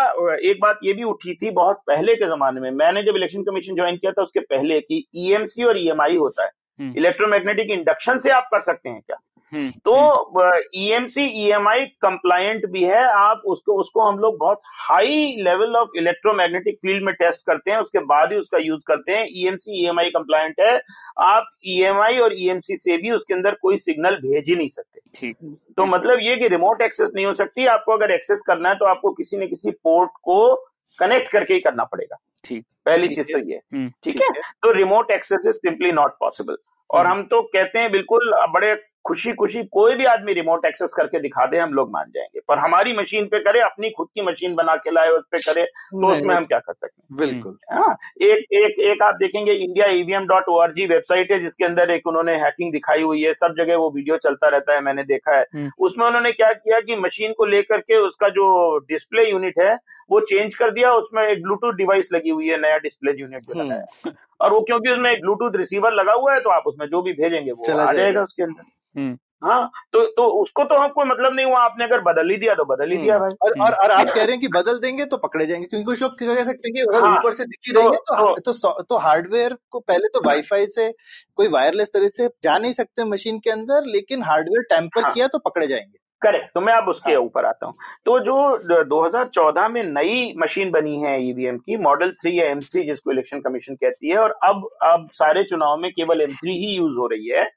एक 0.46 0.62
बात 0.62 0.80
ये 0.84 0.94
भी 0.94 1.04
उठी 1.04 1.34
थी 1.34 1.52
बहुत 1.52 1.82
पहले 1.88 2.16
के 2.16 2.26
जमाने 2.26 2.62
में 2.62 2.72
मैंने 2.72 3.04
जब 3.04 3.16
इलेक्शन 3.16 3.44
कमीशन 3.44 3.76
ज्वाइन 3.76 3.98
किया 3.98 4.12
था 4.12 4.24
उसके 4.24 4.40
पहले 4.40 4.80
कि 4.82 5.06
ईएमसी 5.16 5.64
और 5.64 5.78
ईएमआई 5.78 6.18
होता 6.18 6.44
है। 6.44 6.50
हम्म। 6.80 6.94
इलेक्ट्रोमैग्नेटिक 6.98 7.70
इंडक्शन 7.70 8.20
से 8.20 8.30
आप 8.30 8.48
कर 8.54 8.62
सकते 8.62 8.90
हैं 8.90 9.02
क्या? 9.02 9.16
हम्म, 9.16 9.35
तो 9.54 10.52
ईएमसी 10.76 11.24
ईएमआई 11.44 11.86
कंप्लायंट 12.02 12.66
भी 12.66 12.84
है। 12.84 13.04
आप 13.06 13.42
उसको 13.46 13.74
उसको 13.82 14.02
हम 14.02 14.20
लोग 14.20 14.38
बहुत 14.38 14.62
high 14.80 15.36
level 15.40 15.76
of 15.76 15.98
electromagnetic 15.98 16.76
field 16.76 17.04
में 17.04 17.14
टेस्ट 17.16 17.46
करते 17.48 17.72
हैं 17.72 17.78
उसके 17.78 18.00
बाद 18.06 18.32
ही 18.34 18.40
उसका 18.40 18.58
यूज़ 18.58 18.82
करते 18.88 19.12
हैं। 19.12 19.28
ईएमसी 19.32 19.84
ईएमआई 19.84 20.10
कंप्लायंट 20.10 20.60
है। 20.60 20.82
आप 21.20 21.50
ईएमआई 21.68 22.18
और 22.18 22.34
ईएमसी 22.34 22.78
से 22.78 22.98
भी 22.98 23.12
उसके 23.12 23.34
अंदर 23.34 23.56
कोई 23.62 23.78
सिग्नल 23.78 24.16
भेज 24.16 24.50
ही 24.50 24.56
नहीं 24.56 24.70
सकते। 24.70 25.00
ठीक। 25.16 25.36
तो 25.78 25.86
मतलब 25.86 26.20
ये 26.22 26.36
कि 26.36 26.48
रिमोट 26.48 26.82
एक्सेस 26.82 27.12
नहीं 27.16 27.26
हो 27.26 27.34
सकती 27.34 27.66
आपको 27.66 27.92
अगर 27.92 28.12
एक्सेस 28.12 28.44
करना 28.48 28.70
है 28.70 28.76
तो 28.76 28.86
आपको 28.86 29.12
किसी 29.12 29.38
न 29.38 29.48
किसी 29.48 29.72
पोर्ट 29.72 30.12
को 30.24 30.56
कनेक्ट 31.00 31.32
करके 31.32 31.54
ही 31.54 31.60
करना 31.60 31.84
पड़ेगा। 31.84 32.18
ठीक। 32.44 32.66
पहली 32.86 33.08
चीज़ 33.08 33.32
तो 33.34 33.40
ये। 33.40 33.56
हम्म, 33.74 33.90
ठीक 34.04 34.22
है? 34.22 34.28
है। 34.28 34.42
तो 34.64 34.72
remote 34.72 35.12
access 35.12 35.48
is 35.48 35.56
simply 35.56 35.92
not 35.92 36.12
possible 36.20 36.58
और 36.90 37.06
हम 37.08 37.24
तो 37.24 37.42
कहते 37.42 37.80
हैं 37.80 37.92
बिल्कुल 37.92 38.34
बड़े 38.50 38.74
खुशी 39.06 39.34
खुशी 39.34 39.64
कोई 39.64 39.96
भी 39.96 40.06
आदमी 40.06 40.34
रिमोट 40.34 40.66
एक्सेस 40.66 40.94
करके 40.98 41.20
दिखा 41.20 41.46
दे 41.46 41.58
हम 41.58 41.74
लोग 41.74 41.90
मान 41.92 42.06
जाएँगे। 42.16 42.40
पर 42.48 42.58
हमारी 42.58 42.94
मशीन 42.94 43.26
पे 43.26 43.40
करे 43.40 43.60
अपनी 43.60 43.90
खुद 43.90 44.08
की 44.16 44.22
मशीन 44.22 44.56
बना 44.56 44.76
के 44.76 44.92
लाए 44.92 45.10
उस 45.10 45.24
पे 45.32 45.38
करे 45.38 45.66
तो 45.66 46.08
उसमें 46.08 46.36
हम 46.36 46.44
क्या 46.44 46.60
कर 46.60 46.74
सकते 46.74 46.86
हैं? 46.86 47.18
बिल्कुल। 47.18 47.58
हाँ 47.72 47.98
एक 48.22 48.46
एक 48.54 48.80
एक 48.80 49.02
आप 49.02 49.16
देखेंगे 49.16 49.52
India 49.52 49.86
EVM 49.86 50.26
dot 50.26 50.50
O 50.50 50.66
website 50.66 51.32
है 51.32 51.40
जिसके 51.40 51.66
अंदर 51.66 51.92
एक 51.92 52.08
उन्होंने 52.08 52.36
हैकिंग 52.36 52.72
दिखाई 52.72 53.02
हुई 53.02 53.24
है 53.24 53.34
सब 53.34 53.56
जगह 53.58 53.76
वो 53.76 53.92
वीडियो 53.92 54.18
चलता 54.18 54.48
रहता 54.48 54.74
है 54.74 54.82
मैंने 54.82 55.04
देखा 55.04 55.38
है। 55.38 55.46
हम्म। 55.56 55.72
उसमें 55.80 56.06
उन्होंने 56.08 56.32
क्या 56.32 56.54
किया 56.54 56.80
कि 56.80 56.96
मशीन 56.96 57.34
को 57.34 57.46
लेकर 57.46 57.80
के 57.80 57.96
उसका 57.98 58.30
जो 58.30 58.78
डिस्प्ले 58.78 59.32
यूनिट 59.32 59.60
है 59.60 59.78
वो 60.10 60.20
चेंज 60.20 60.56
कर 60.56 60.72
दिया 60.72 60.94
उसमें 60.94 61.24
एक 61.24 61.42
ब्लूटूथ 61.44 61.74
डिवाइस 61.74 62.10
लगी 62.14 62.30
हुई 62.30 62.48
है 62.48 62.62
नया 62.62 62.78
डिस्प्ले 62.78 63.12
यूनिट 63.22 63.42
जो 63.42 63.54
हम्म। 63.54 63.66
लगाया 63.66 64.12
और 64.42 64.54
वो 64.54 64.62
क्योंकि 64.62 64.90
उसमें 64.90 65.12
एक 65.12 65.22
ब्लूटूथ 65.22 65.56
रिसीवर 65.56 65.94
लगा 65.94 66.14
हुआ 66.14 66.34
है 66.34 66.40
तो 66.40 66.50
आप 66.50 66.64
उसमें 66.68 66.88
जो 66.88 67.02
भी 67.02 67.14
भेजेंगे 67.14 67.52
वो 67.52 67.78
आ 67.78 67.94
जाएगा। 67.94 68.24
उसके 68.24 68.44
अंदर। 68.44 68.64
हम्म, 69.00 69.18
हाँ 69.44 69.72
तो 69.94 70.06
तो 70.06 70.28
उसको 70.44 70.64
तो 70.64 70.76
हम 70.76 70.88
कोई 70.88 71.06
मतलब 71.06 71.34
नहीं 71.34 71.46
हुआ 71.46 71.60
आपने 71.60 71.84
अगर 71.84 72.02
बदल 72.02 72.30
ही 72.30 72.38
दिया 72.38 72.54
तो 72.54 72.66
बदल 72.66 72.92
ही 72.92 72.98
दिया 72.98 73.20
भाई। 73.20 73.32
और, 73.42 73.54
और 73.62 73.74
और 73.74 73.92
आप 73.92 74.06
कह 74.06 74.22
रहे 74.22 74.32
हैं 74.32 74.40
कि 74.40 74.48
बदल 74.48 74.80
देंगे 74.80 75.06
तो 75.06 75.18
पकड़े 75.18 75.46
जाएँगे 75.46 75.68
क्योंकि 75.68 75.86
कुछ 75.86 76.02
लोग 76.02 76.20
कह 76.20 76.36
सकते 76.36 76.68
हैं 76.68 76.74
कि 76.74 76.82
अगर 76.82 77.06
हाँ, 77.06 77.18
ऊपर 77.18 77.34
से 77.34 77.46
दिखी 77.46 77.72
तो- 77.72 77.82
रहेंगे 77.82 77.98
तो 77.98 78.26
तो- 78.26 78.46
तो 78.46 78.52
तो, 78.54 78.84
तो 78.84 78.98
हार्डवेयर 78.98 79.58
को 79.70 79.80
पहले 79.80 80.08
तो 80.08 80.22
वाईफाई 80.26 80.66
से 80.66 80.92
कोई 81.36 81.48
वायरलेस 81.48 81.90
तरह 81.94 82.08
से 82.08 82.30
जा 82.44 82.58
नहीं 82.58 82.74
सकते 82.74 83.04
मशीन 83.04 83.40
के 83.40 83.50
अंदर 83.50 83.86
लेकिन 83.86 84.24
हार्डवेयर 84.24 84.62
टेम्पर 84.62 85.04
हाँ। 85.04 85.14
किया 85.14 85.28
तो 85.28 85.40
पकड़े 85.40 85.68
जाएँगे। 85.68 86.05
करेक्ट 86.22 86.48
तो 86.54 86.62
मैं 86.62 86.74
अब 86.74 86.88
उसके 86.90 87.14
हाँ। 87.14 87.22
ऊपर 87.22 87.46
आता 87.46 87.66
हूँ। 87.66 87.76
तो 88.06 88.20
जो 88.20 88.84
2014 88.84 89.68
में 89.70 89.84
नई 89.84 90.34
मशीन 90.38 90.72
बनी 90.72 90.98
है 91.02 91.22
ईवीएम 91.30 91.58
की 91.58 91.78
मॉडल 91.78 92.12
थ्री 92.12 92.40
या 92.40 92.46
एम 92.46 92.60
जिसको 92.60 93.12
इलेक्शन 93.12 93.40
कमीशन 93.40 93.76
कहती 93.76 94.10
है 94.10 94.18
और 94.18 94.38
अब 94.44 94.68
अब 94.84 95.08
सारे 95.14 95.44
चुनाव 95.44 95.78
में 95.78 95.92
केवल 95.92 96.22
एम 96.22 96.34
थ्री 96.34 96.58
ही 96.58 96.76
यूज़ 96.76 96.98
हो 96.98 97.08
रही 97.08 97.28
है 97.28 97.50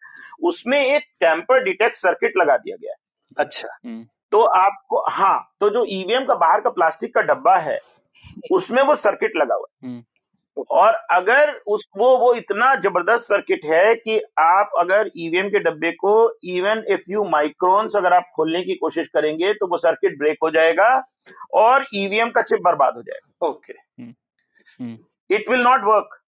उसमें 0.42 0.78
एक 0.80 1.02
टेम्पर 1.20 1.62
डिटेक्ट 1.64 1.96
सर्किट 1.96 2.32
लगा 2.36 2.56
दिया 2.56 2.76
गया 2.76 2.92
है। 2.92 2.96
अच्छा। 3.38 3.68
हम्म, 3.84 4.04
तो 4.32 4.42
आपको 4.42 5.04
हाँ 5.10 5.38
तो 5.60 5.70
जो 5.70 5.84
ईवीएम 5.88 6.24
का 6.24 6.34
बाहर 6.34 6.60
का 6.60 6.70
प्लास्टिक 6.70 7.14
का 7.14 7.20
डब्बा 7.22 7.56
है 7.56 7.78
उसमें 8.52 8.82
वो 8.82 8.94
सर्किट 8.94 9.32
लगा 9.36 9.54
हुआ 9.54 9.66
है। 9.72 9.88
हम्म, 9.88 10.02
और 10.70 10.92
अगर 11.10 11.50
उस 11.66 11.86
वो 11.96 12.16
वो 12.18 12.34
इतना 12.34 12.74
ज़बरदस्त 12.74 13.26
सर्किट 13.26 13.64
है 13.64 13.94
कि 13.94 14.20
आप 14.38 14.70
अगर 14.78 15.10
ईवीएम 15.16 15.48
के 15.48 15.58
डब्बे 15.58 15.90
को 15.92 16.14
इवन 16.54 16.84
ए 16.90 16.96
फ्यू 16.96 17.24
माइक्रोन्स 17.24 17.96
अगर 17.96 18.12
आप 18.12 18.30
खोलने 18.36 18.62
की 18.62 18.74
कोशिश 18.74 19.08
करेंगे 19.14 19.52
तो 19.54 19.66
वो 19.66 19.78
सर्किट 19.78 20.18
ब्रेक 20.18 20.38
हो 20.42 20.50
जाएगा 20.50 20.88
और 21.54 21.86
ईवीएम 21.94 22.30
का 22.30 22.42
चिप 22.42 22.60
बर्बाद 22.64 22.94
हो 22.96 23.02
जाएगा। 23.02 23.46
Okay 23.46 23.72
it 25.34 25.50
will 25.50 25.60
not 25.60 25.84
work 25.84 26.18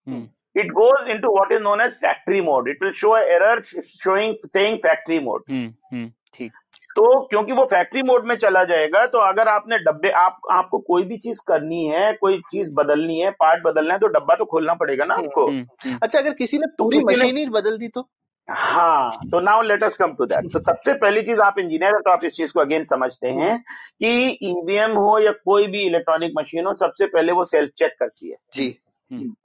it 0.57 0.71
goes 0.71 0.91
goes 0.91 1.13
into 1.13 1.29
what 1.31 1.51
is 1.51 1.61
known 1.61 1.81
as 1.81 1.93
factory 1.95 2.41
mode. 2.41 2.67
It 2.67 2.77
will 2.81 2.93
show 2.93 3.15
an 3.15 3.23
error 3.35 3.63
showing 4.05 4.35
saying 4.55 4.79
factory 4.85 5.19
mode. 5.19 5.43
हम्म, 5.49 5.73
हम्म, 5.93 6.11
ठीक. 6.33 6.51
तो 6.95 7.19
क्योंकि 7.27 7.51
वो 7.51 7.65
फैक्ट्री 7.65 8.01
मोड 8.03 8.25
में 8.25 8.35
चला 8.35 8.63
जाएगा 8.63 9.05
तो 9.05 9.17
अगर 9.17 9.47
आपने 9.47 9.77
डब्बे 9.79 10.09
आप 10.09 10.39
आपको 10.51 10.79
कोई 10.79 11.03
भी 11.03 11.17
चीज़ 11.17 11.39
करनी 11.47 11.85
है 11.85 12.11
कोई 12.13 12.37
चीज़ 12.51 12.69
बदलनी 12.71 13.19
है 13.19 13.31
पार्ट 13.31 13.63
बदलना 13.63 13.93
है 13.93 13.99
तो 13.99 14.07
डब्बा 14.07 14.35
तो 14.35 14.45
खोलना 14.45 14.73
पड़ेगा 14.73 15.05
ना 15.05 15.15
आपको। 15.15 15.45
हम्म, 15.47 15.65
हम्म, 15.85 15.97
अच्छा 16.03 16.19
अगर 16.19 16.33
किसी 16.33 16.57
ने 16.57 16.67
तो 16.67 16.83
पूरी 16.83 16.99
मशीन 17.03 17.37
ही 17.37 17.45
बदल 17.45 17.77
दी 17.77 17.87
तो? 17.87 18.07
हाँ 18.49 19.11
तो 19.31 19.39
now 19.39 19.61
let 19.61 19.83
us 19.83 19.95
come 19.95 20.13
to 20.13 20.25
that 20.25 20.51
तो 20.53 20.59
सबसे 20.59 20.93
पहली 20.93 21.21
चीज़ 21.21 21.41
आप 21.41 21.59
इंजीनियर 21.59 21.95
है 21.95 21.99
तो 22.01 22.11
आप 22.11 22.23
इस 22.25 22.33
चीज़ 22.33 22.51
को 22.53 22.59
अगेन 22.59 22.83
समझते 22.83 23.27
हैं 23.27 23.57
कि 24.03 24.37
ईवीएम 24.43 24.91
हो 24.91 25.17
या 25.19 25.31
कोई 25.31 25.67
भी 25.67 25.81
इलेक्ट्रॉनिक 25.81 26.33
मशीन 26.37 26.65
हो 26.65 26.73
सबसे 26.73 27.05
पहले 27.05 27.31
वो 27.31 27.45
सेल्फ 27.45 27.71
चेक 27.77 27.95
करती 27.99 28.29
है। 28.29 28.35
जी। 28.53 28.77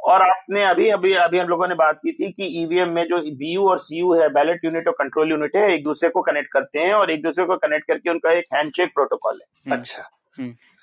और 0.01 0.23
आपने 0.23 0.65
अभी 0.65 0.89
अभी 0.89 1.13
अभी 1.13 1.39
हम 1.39 1.49
लोगों 1.49 1.69
ने 1.69 1.75
बात 1.75 1.97
की 1.97 2.13
थी 2.13 2.33
कि 2.33 2.63
ईवीएम 2.63 2.89
में 2.89 3.05
जो 3.05 3.19
बीयू 3.19 3.69
और 3.69 3.79
सीयू 3.79 4.15
है 4.15 4.29
बैलेट 4.29 4.65
यूनिट 4.65 4.89
और 4.89 4.95
कंट्रोल 4.95 5.31
यूनिट 5.31 5.57
है 5.57 5.75
एक 5.75 5.85
दूसरे 5.85 6.09
को 6.09 6.23
कनेक्ट 6.23 6.53
करते 6.53 6.79
हैं 6.79 6.95
और 6.95 7.11
एक 7.11 7.23
दूसरे 7.23 7.45
को 7.45 7.57
कनेक्ट 7.57 7.87
करके 7.87 8.11
उनका 8.11 8.33
एक 8.33 8.45
हैंडशेक 8.55 8.89
प्रोटोकॉल 8.95 9.41
है। 9.43 9.47
हम्म, 9.67 9.81
अच्छा। 9.81 10.03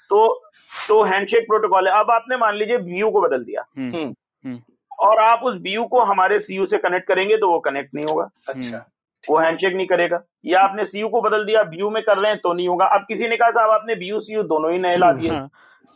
तो 0.09 0.49
तो 0.88 1.03
हैंडशेक 1.03 1.43
प्रोटोकॉल 1.43 1.88
है। 1.88 1.99
अब 1.99 2.11
आपने 2.11 2.38
मान 2.38 2.55
लीजिए 2.55 2.77
बीयू 2.77 3.11
को 3.11 3.21
बदल 3.21 3.43
दिया। 3.43 3.65
हम्म, 3.77 3.95
हम्म। 3.95 4.15
हम्म, 4.45 4.59
और 4.99 5.19
आप 5.19 5.39
उस 5.43 5.55
बीयू 5.61 5.84
को 5.84 5.99
हमारे 5.99 6.39
सीयू 6.39 6.65
से 6.65 6.77
कनेक्ट 6.77 7.07
करेंगे 7.07 7.38
तो 7.38 7.49
वो 7.49 7.59
कनेक्ट 7.59 7.95
नहीं 7.95 8.05
होगा। 8.05 8.29
अच्छा। 8.49 8.89
वो 9.29 9.38
हैंडशेक 9.38 9.73
नहीं 9.73 9.88
करेगा। 9.88 10.21
या 10.45 10.61
आपने 10.61 10.86
सीयू 10.86 11.09
को 11.09 11.21
बदल 11.21 11.45
दिया 11.45 11.63
बीयू 11.63 11.89
में 11.89 12.03
कर 12.03 12.17
रहे 12.17 12.31
हैं 12.31 12.39
तो 12.43 12.53
नहीं 12.53 12.67
होगा। 12.67 12.86
अब 12.86 13.01
किसी 13.01 13.27
ने 13.27 13.38
कहा 13.38 13.49
साहब 13.49 13.69
आपने 13.69 13.95
बीयू 13.95 14.21
सीयू 14.21 14.43
दोनों 14.43 14.71
ही 14.71 14.79
नए 14.79 14.97
ला 14.97 15.11
दिए। 15.11 15.29
हाँ, 15.31 15.49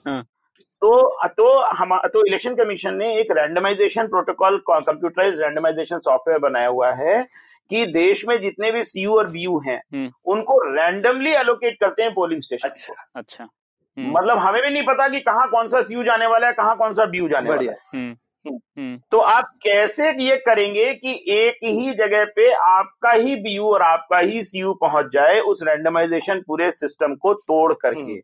हाँ, 0.07 0.25
तो 0.81 1.27
तो 1.27 1.59
हम 1.59 1.97
तो 2.13 2.25
इलेक्शन 2.25 2.55
कमीशन 2.55 2.93
ने 2.93 3.13
एक 3.15 3.31
randomization 3.31 4.07
protocol 4.07 4.57
computerize 4.69 5.39
randomization 5.39 5.99
software 5.99 6.39
बनाया 6.39 6.67
हुआ 6.67 6.91
है 6.93 7.21
कि 7.71 7.85
देश 7.85 8.25
में 8.27 8.39
जितने 8.41 8.71
भी 8.71 8.83
सीयू 8.83 9.15
और 9.17 9.27
बीयू 9.29 9.57
हैं 9.59 9.81
हम्म। 9.93 10.11
उनको 10.31 10.59
रैंडमली 10.75 11.33
एलोकेट 11.33 11.79
करते 11.79 12.03
हैं 12.03 12.13
पोलिंग 12.13 12.41
स्टेशन 12.41 12.69
अच्छा। 12.69 12.93
अच्छा। 13.15 13.43
हम्म, 13.43 14.11
मतलब 14.11 14.37
हमें 14.37 14.61
भी 14.61 14.69
नहीं 14.69 14.83
पता 14.83 15.07
कि 15.07 15.19
कहाँ 15.19 15.47
कौन 15.49 15.67
सा 15.67 15.81
सीयू 15.81 16.03
जाने 16.03 16.25
वाला 16.27 16.47
है 16.47 16.53
कहाँ 16.53 16.75
कौन 16.77 16.93
सा 16.93 17.05
बीयू 17.05 17.27
जाने 17.29 17.49
वाला 17.49 17.71
है। 17.71 17.77
हम्म, 17.95 18.15
तो 19.11 19.17
आप 19.17 19.47
कैसे 19.63 20.11
ये 20.23 20.35
करेंगे 20.37 20.93
कि 20.93 21.13
एक 21.29 21.57
ही 21.63 21.93
जगह 21.93 22.25
पे 22.25 22.51
आपका 22.53 23.11
ही 23.11 23.35
बीयू 23.35 23.65
और 23.65 23.81
आपका 23.81 24.19
ही 24.19 24.43
सीयू 24.43 24.73
पहुँच 24.73 25.05
जाए 25.13 25.39
उस 25.39 25.63
रैंडमाइजेशन 25.63 26.41
पूरे 26.47 26.71
सिस्टम 26.71 27.15
को 27.15 27.33
तोड़ 27.33 27.73
करके? 27.73 28.19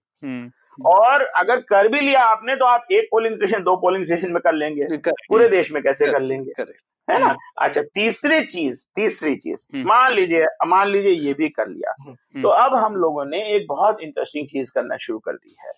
और 0.86 1.22
अगर 1.22 1.60
कर 1.62 1.88
भी 1.88 2.00
लिया 2.00 2.24
आपने 2.24 2.56
तो 2.56 2.66
आप 2.66 2.88
एक 2.92 3.08
पोलिंग 3.12 3.36
स्टेशन 3.36 3.64
दो 3.64 3.76
पोलिंग 3.76 4.06
स्टेशन 4.06 4.32
में 4.32 4.42
कर 4.42 4.54
लेंगे। 4.54 4.88
पूरे 4.98 5.50
देश 5.50 5.72
में 5.72 5.82
कैसे 5.84 6.12
कर 6.12 6.22
लेंगे 6.22 6.64
है 7.08 7.20
ना? 7.20 7.36
अच्छा 7.58 7.82
तीसरी 7.96 8.40
चीज़ 8.42 8.84
तीसरी 8.96 9.36
चीज़। 9.36 9.58
हम्म। 9.76 9.88
मान 9.88 10.14
लीजिए 10.14 10.46
मान 10.68 10.88
लीजिए 10.88 11.12
ये 11.12 11.34
भी 11.34 11.50
कर 11.50 11.68
लिया। 11.68 11.94
हम्म। 12.02 12.42
तो 12.42 12.50
अब 12.50 12.76
हम 12.76 12.96
लोगों 12.96 13.26
ने 13.26 13.42
एक 13.56 13.66
बहुत 13.70 14.02
इंटरेस्टिंग 14.02 14.48
चीज़ 14.48 14.72
करना 14.76 14.98
शुरू 14.98 15.20
कर 15.20 15.34
दी 15.34 15.56
है 15.62 15.72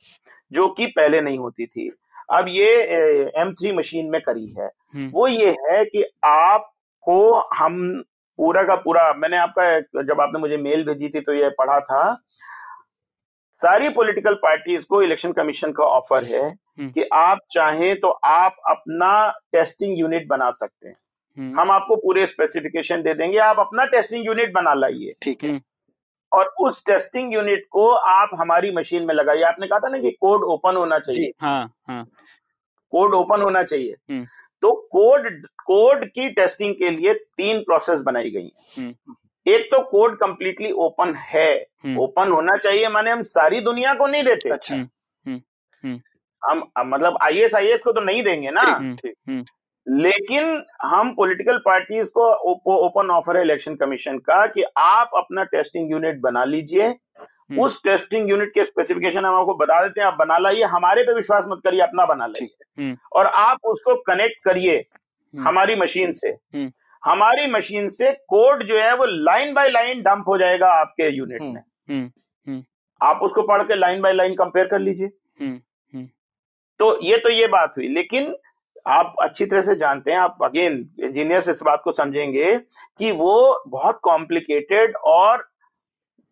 जो 0.51 0.67
कि 0.67 0.85
पहले 0.85 1.21
नहीं 1.21 1.37
होती 1.37 1.65
थी। 1.65 1.89
अब 2.29 2.45
ये 2.49 2.67
एम 3.37 3.51
थ्री 3.53 3.71
मशीन 3.71 4.09
में 4.09 4.21
करी 4.21 4.47
है। 4.59 4.65
हम्म, 4.65 5.09
वो 5.13 5.27
ये 5.27 5.49
है 5.61 5.83
कि 5.85 6.03
आपको 6.23 7.39
हम 7.55 8.03
पूरा 8.39 8.63
का 8.63 8.75
पूरा 8.75 9.13
मैंने 9.13 9.37
आपका 9.37 10.03
जब 10.03 10.21
आपने 10.21 10.39
मुझे 10.39 10.57
मेल 10.57 10.83
भेजी 10.83 11.09
थी 11.09 11.19
तो 11.19 11.33
ये 11.33 11.49
पढ़ा 11.49 11.79
था। 11.79 12.21
सारी 13.65 13.89
पॉलिटिकल 13.89 14.33
पार्टीज़ 14.33 14.81
को 14.81 15.01
इलेक्शन 15.01 15.31
कमीशन 15.31 15.71
का 15.71 15.83
ऑफ़र 15.83 16.23
है 16.23 16.49
हम्म। 16.49 16.89
कि 16.91 17.03
आप 17.13 17.39
चाहें 17.51 17.99
तो 17.99 18.09
आप 18.09 18.55
अपना 18.69 19.11
टेस्टिंग 19.51 19.99
यूनिट 19.99 20.27
बना 20.27 20.51
सकते 20.51 20.87
हैं। 20.87 20.95
हम्म, 21.37 21.59
हम 21.59 21.71
आपको 21.71 21.95
पूरे 21.95 22.25
स्पेसिफिकेशन 22.27 23.01
दे 23.01 23.13
देंगे 23.13 23.37
आप 23.37 23.59
अपना 23.59 23.85
टेस्टिंग 23.85 24.25
यूनिट 24.25 24.53
बना 24.53 24.73
लाइए। 24.73 25.15
ठीक 25.21 25.43
है। 25.43 25.49
हम्म, 25.49 25.61
और 26.33 26.53
उस 26.59 26.85
टेस्टिंग 26.85 27.33
यूनिट 27.33 27.65
को 27.71 27.89
आप 27.89 28.29
हमारी 28.33 28.71
मशीन 28.71 29.05
में 29.05 29.13
लगाइए। 29.15 29.41
आपने 29.41 29.67
कहा 29.67 29.79
था 29.79 29.89
ना 29.89 29.97
कि 29.97 30.11
कोड 30.11 30.43
ओपन 30.43 30.75
होना 30.75 30.99
चाहिए। 30.99 31.31
हाँ 31.41 31.73
हाँ। 31.87 32.03
कोड 32.91 33.13
ओपन 33.13 33.41
होना 33.41 33.63
चाहिए। 33.63 33.95
तो 34.61 34.71
कोड 34.91 35.29
कोड 35.65 36.05
की 36.05 36.29
टेस्टिंग 36.29 36.75
के 36.75 36.89
लिए 36.89 37.13
तीन 37.13 37.59
प्रोसेस 37.59 37.99
बनाई 37.99 38.29
गई 38.29 38.51
हैं। 38.77 38.93
एक 39.45 39.67
तो 39.71 39.81
कोड 39.81 40.15
कंप्लीटली 40.17 40.71
ओपन 40.71 41.13
है 41.15 41.51
हम्म। 41.85 41.99
ओपन 41.99 42.31
होना 42.31 42.55
चाहिए 42.57 42.87
माने 42.89 43.11
हम 43.11 43.21
सारी 43.23 43.59
दुनिया 43.61 43.93
को 43.93 44.07
नहीं 44.07 44.23
देते 44.23 44.49
अच्छा 44.49 44.75
हम्म। 44.75 45.99
हम 46.41 46.63
हम 46.77 46.89
मतलब 46.89 47.17
आईएएस 47.23 47.55
आईएएस 47.55 47.83
को 47.83 47.91
तो 47.91 48.01
नहीं 48.01 48.23
देंगे 48.23 48.49
ना 48.51 48.61
हम्म, 48.61 48.95
ठीक 48.95 49.13
हम्म, 49.29 49.43
लेकिन 49.87 50.63
हम 50.83 51.13
पॉलिटिकल 51.15 51.57
पार्टीज़ 51.57 52.09
को 52.17 52.29
ओपन 52.87 53.09
ऑफ़र 53.11 53.37
है 53.37 53.43
इलेक्शन 53.43 53.75
कमीशन 53.75 54.17
का 54.19 54.45
कि 54.47 54.63
आप 54.77 55.11
अपना 55.17 55.43
टेस्टिंग 55.43 55.91
यूनिट 55.91 56.19
बना 56.21 56.43
लीजिए 56.45 56.87
हम्म। 56.87 57.61
उस 57.61 57.81
टेस्टिंग 57.83 58.29
यूनिट 58.29 58.49
के 58.53 58.63
स्पेसिफिकेशन 58.65 59.25
हम 59.25 59.35
आपको 59.35 59.53
बता 59.55 59.81
देते 59.83 60.01
हैं 60.01 60.07
आप 60.07 60.17
बना 60.19 60.37
लाइए 60.37 60.63
हमारे 60.69 61.03
पे 61.03 61.13
विश्वास 61.13 61.43
मत 61.47 61.61
करिए 61.63 61.81
अपना 61.81 62.05
बना। 62.05 62.25
लाइए 62.27 62.49
हम्म। 62.77 62.97
और 63.13 63.25
आप 63.25 63.65
उसको 63.65 63.95
कनेक्ट 64.03 64.43
करिए 64.43 64.77
हम्म। 64.77 65.47
हमारी 65.47 65.75
मशीन 65.75 66.13
से 66.13 66.29
हम्म। 66.29 66.71
हमारी 67.05 67.47
मशीन 67.47 67.89
से 67.91 68.11
कोड 68.29 68.63
जो 68.67 68.77
है 68.77 68.95
वो 68.97 69.05
लाइन 69.05 69.53
बाय 69.53 69.69
लाइन 69.69 70.01
डंप 70.01 70.27
हो 70.27 70.37
जाएगा 70.37 70.67
आपके 70.73 71.09
यूनिट 71.09 71.41
हम्म। 71.41 71.53
में 71.53 71.61
हम्म, 71.89 72.63
आप 73.01 73.19
उसको 73.23 73.41
पढ़ 73.43 73.63
के 73.63 73.75
लाइन 73.75 74.01
बाय 74.01 74.13
लाइन 74.13 74.33
कंपेयर 74.35 74.67
कर 74.67 74.79
लीजिए 74.79 75.07
हम्म, 75.41 75.59
हम्म, 75.93 76.07
तो 76.79 76.99
ये 77.03 77.17
तो 77.17 77.29
ये 77.29 77.47
बात 77.47 77.73
हुई 77.77 77.87
लेकिन 77.89 78.35
आप 78.87 79.15
अच्छी 79.21 79.45
तरह 79.45 79.61
से 79.61 79.75
जानते 79.75 80.11
हैं 80.11 80.17
आप 80.19 80.43
अगेन 80.43 80.73
इंजीनियर्स 80.99 81.47
इस 81.49 81.61
बात 81.63 81.81
को 81.83 81.91
समझेंगे 81.91 82.57
कि 82.99 83.11
वो 83.13 83.63
बहुत 83.67 83.99
कॉम्प्लिकेटेड 84.03 84.95
और 85.07 85.47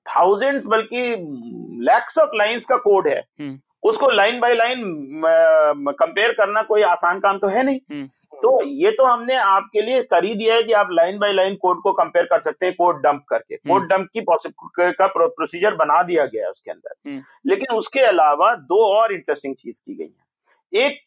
थाउजेंड्स 0.05 0.65
बल्कि 0.65 1.05
लैक्स 1.83 2.17
ऑफ़ 2.17 2.35
लाइंस 2.35 2.65
का 2.65 2.77
कोड 2.79 3.07
है 3.07 3.19
हम्म। 3.39 3.59
उसको 3.83 4.09
लाइन 4.09 4.39
बाय 4.39 4.53
लाइन 4.53 4.83
कंपेयर 5.93 6.31
करना 6.31 6.61
कोई 6.61 6.81
आसान 6.81 7.19
काम 7.19 7.37
तो 7.37 7.47
है 7.47 7.63
नहीं 7.63 7.79
हम्म। 7.91 8.07
तो 8.33 8.63
ये 8.65 8.91
तो 8.91 9.03
हमने 9.03 9.35
आपके 9.35 9.81
लिए 9.81 10.03
कर 10.03 10.25
ही 10.25 10.35
दिया 10.35 10.55
है 10.55 10.63
कि 10.63 10.73
आप 10.73 10.87
लाइन 10.91 11.19
बाय 11.19 11.33
लाइन 11.33 11.55
कोड 11.55 11.81
को 11.81 11.93
कंपेयर 11.93 12.25
कर 12.25 12.41
सकते 12.41 12.65
हैं 12.65 12.75
कोड 12.75 13.01
डंप 13.01 13.25
करके। 13.29 13.55
कोड 13.55 13.87
डंप 13.87 14.09
की 14.17 14.25
का 14.91 15.07
प्रोसीजर 15.07 15.75
बना 15.75 16.03
दिया 16.03 16.25
गया 16.25 16.43
है 16.43 16.51
उसके 16.51 16.71
अंदर। 16.71 17.09
हम्म। 17.09 17.23
लेकिन 17.45 17.75
उसके 17.75 17.99
अलावा 17.99 18.55
दो 18.55 18.95
और 18.95 19.13
इंटरेस्टिंग 19.13 19.55
चीज़ 19.55 19.75
की 19.75 19.95
गई 19.95 20.13
है। 20.13 20.85
एक 20.85 20.99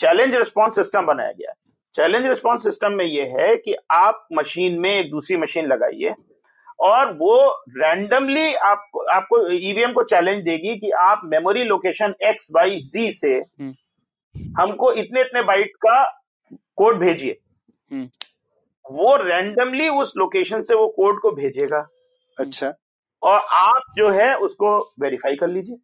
चैलेंज 0.00 0.34
रिस्पॉन्स 0.34 0.74
सिस्टम 0.74 1.06
बनाया 1.06 1.32
गया 1.32 1.50
है। 1.50 1.56
चैलेंज 1.96 2.26
रिस्पॉन्स 2.26 2.62
सिस्टम 2.62 2.92
में 2.92 3.04
यह 3.04 3.34
है 3.38 3.56
कि 3.56 3.74
आप 3.90 4.26
मशीन 4.32 4.80
में 4.80 4.90
एक 4.90 5.10
दूसरी 5.10 5.36
मशीन 5.36 5.66
लगाइए 5.66 6.14
और 6.80 7.12
वो 7.12 7.64
रैंडमली 7.68 8.54
आप 8.54 8.88
आपको 9.10 9.52
ईवीएम 9.52 9.92
को 9.92 10.02
चैलेंज 10.02 10.42
देगी 10.44 10.76
कि 10.76 10.90
आप 10.90 11.20
memory 11.24 11.64
location 11.64 12.14
X 12.22 12.48
Y 12.52 12.70
Z 12.70 13.12
से 13.12 13.28
हम्म। 13.28 13.74
हमको 14.60 14.92
इतने 14.92 15.20
इतने 15.20 15.42
बाइट 15.42 15.72
का 15.76 16.21
कोड 16.76 16.98
भेजिए। 16.98 17.38
हम्म। 17.90 18.08
वो 18.86 19.16
रैंडमली 19.16 19.88
उस 19.88 20.12
लोकेशन 20.16 20.62
से 20.62 20.74
वो 20.74 20.86
कोड 20.88 21.20
को 21.20 21.30
भेजेगा। 21.30 21.86
अच्छा। 22.38 22.72
और 23.22 23.38
आप 23.52 23.82
जो 23.96 24.10
है 24.10 24.34
उसको 24.36 24.78
वेरीफाई 25.00 25.36
कर 25.36 25.48
लीजिए। 25.48 25.76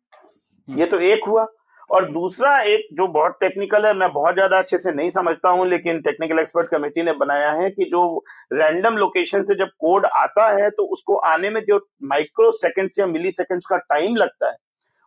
ये 0.69 0.87
तो 0.87 0.99
एक 1.01 1.25
हुआ। 1.25 1.47
और 1.91 2.11
दूसरा 2.13 2.59
एक 2.61 2.89
जो 2.93 3.07
बहुत 3.07 3.37
टेक्निकल 3.41 3.87
है 3.87 3.93
मैं 3.95 4.11
बहुत 4.13 4.35
ज़्यादा 4.35 4.59
अच्छे 4.59 4.79
से 4.79 4.93
नहीं 4.93 5.11
समझता 5.11 5.49
हूँ 5.49 5.67
लेकिन 5.67 6.01
टेक्निकल 6.01 6.39
एक्सपर्ट 6.39 6.69
कमेटी 6.71 7.03
ने 7.03 7.13
बनाया 7.13 7.53
है 7.53 7.71
कि 7.71 7.85
जो 7.85 8.03
रैंडम 8.53 8.97
लोकेशन 8.97 9.45
से 9.45 9.55
जब 9.55 9.69
कोड 9.79 10.07
आता 10.07 10.49
है 10.59 10.69
तो 10.71 10.85
उसको 10.87 11.17
आने 11.27 11.51
में 11.51 11.61
जो 11.61 11.79
माइक्रो 12.03 12.51
सेकेंड्स 12.53 12.99
या 12.99 13.07
मिली 13.07 13.31
सेकेंड्स 13.31 13.67
का 13.67 13.77
टाइम 13.77 14.17
लगता 14.17 14.51
है 14.51 14.57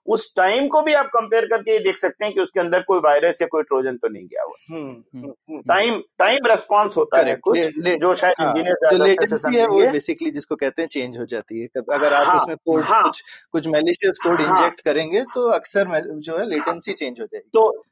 उस 0.06 0.36
टाइम 0.36 0.68
को 0.68 0.82
भी 0.82 0.94
आप 0.94 1.06
कंपेयर 1.06 1.46
करके 1.46 1.72
ये 1.72 1.80
देख 1.80 1.98
सकते 1.98 2.26
हैं 2.26 2.34
कि 2.34 2.42
उसके 2.42 2.60
अंदर 2.60 2.82
कोई 2.82 3.00
वायरस 3.00 3.36
या 3.42 3.48
कोई 3.48 3.64
ट्रोजन 3.64 3.98
तो 3.98 4.08
नहीं 4.08 4.26
गया 4.26 4.44
हुआ। 4.44 5.60
टाइम 5.68 6.04
टाइम 6.18 6.40
रेस्पॉन्स 6.46 6.98
होता 6.98 7.20
है 7.20 7.36
कुछ 7.36 7.60
ले- 7.60 7.72
ले- 7.78 8.00
जो 8.00 8.16
शायद 8.16 8.36
हाँ, 8.40 8.52
इंजीनियर 8.52 9.08
लेटेंसी 9.08 9.58
है 9.58 9.68
वो 9.68 9.92
बेसिकली 9.92 10.32
जिसको 10.32 10.56
कहते 10.56 10.82
हैं 10.82 10.90
चेंज 10.90 11.18
हो 11.18 11.26
जाती 11.26 11.62
है। 11.62 11.68
अगर 11.94 12.14
आप 12.14 12.28
हाँ, 12.28 12.36
उसमें 12.36 12.58
कोड 12.58 12.84
हाँ। 12.84 13.04
कुछ 13.04 13.24
कुछ 13.52 13.68
मेलिशियस 13.68 14.20
कोड 14.24 14.42
हाँ। 14.42 14.58
इंजेक्ट 14.58 14.82
करेंगे 14.82 15.22
तो 15.22 15.50
अक्सर 15.50 16.02
जो 16.20 16.38
है 16.38 16.50
लेटेंसी 16.50 16.94
चेंज 16.94 17.20
हो 17.22 17.26
जाएगी। 17.26 17.50
तो 17.54 17.84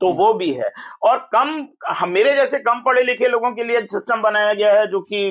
तो 0.00 0.12
वो 0.12 0.34
भी 0.34 0.52
है। 0.52 0.72
और 1.02 1.28
कम 1.32 1.66
हम 1.88 2.08
मेरे 2.10 2.34
जैसे 2.34 2.58
कम 2.58 2.82
पढ़े 2.86 3.02
लिखे 3.02 3.28
लोगों 3.28 3.50
के 3.50 3.64
लिए 3.64 3.80
सिस्टम 3.80 4.22
बनाया 4.22 4.52
गया 4.52 4.72
है 4.72 4.86
जो 4.86 5.00
कि 5.00 5.30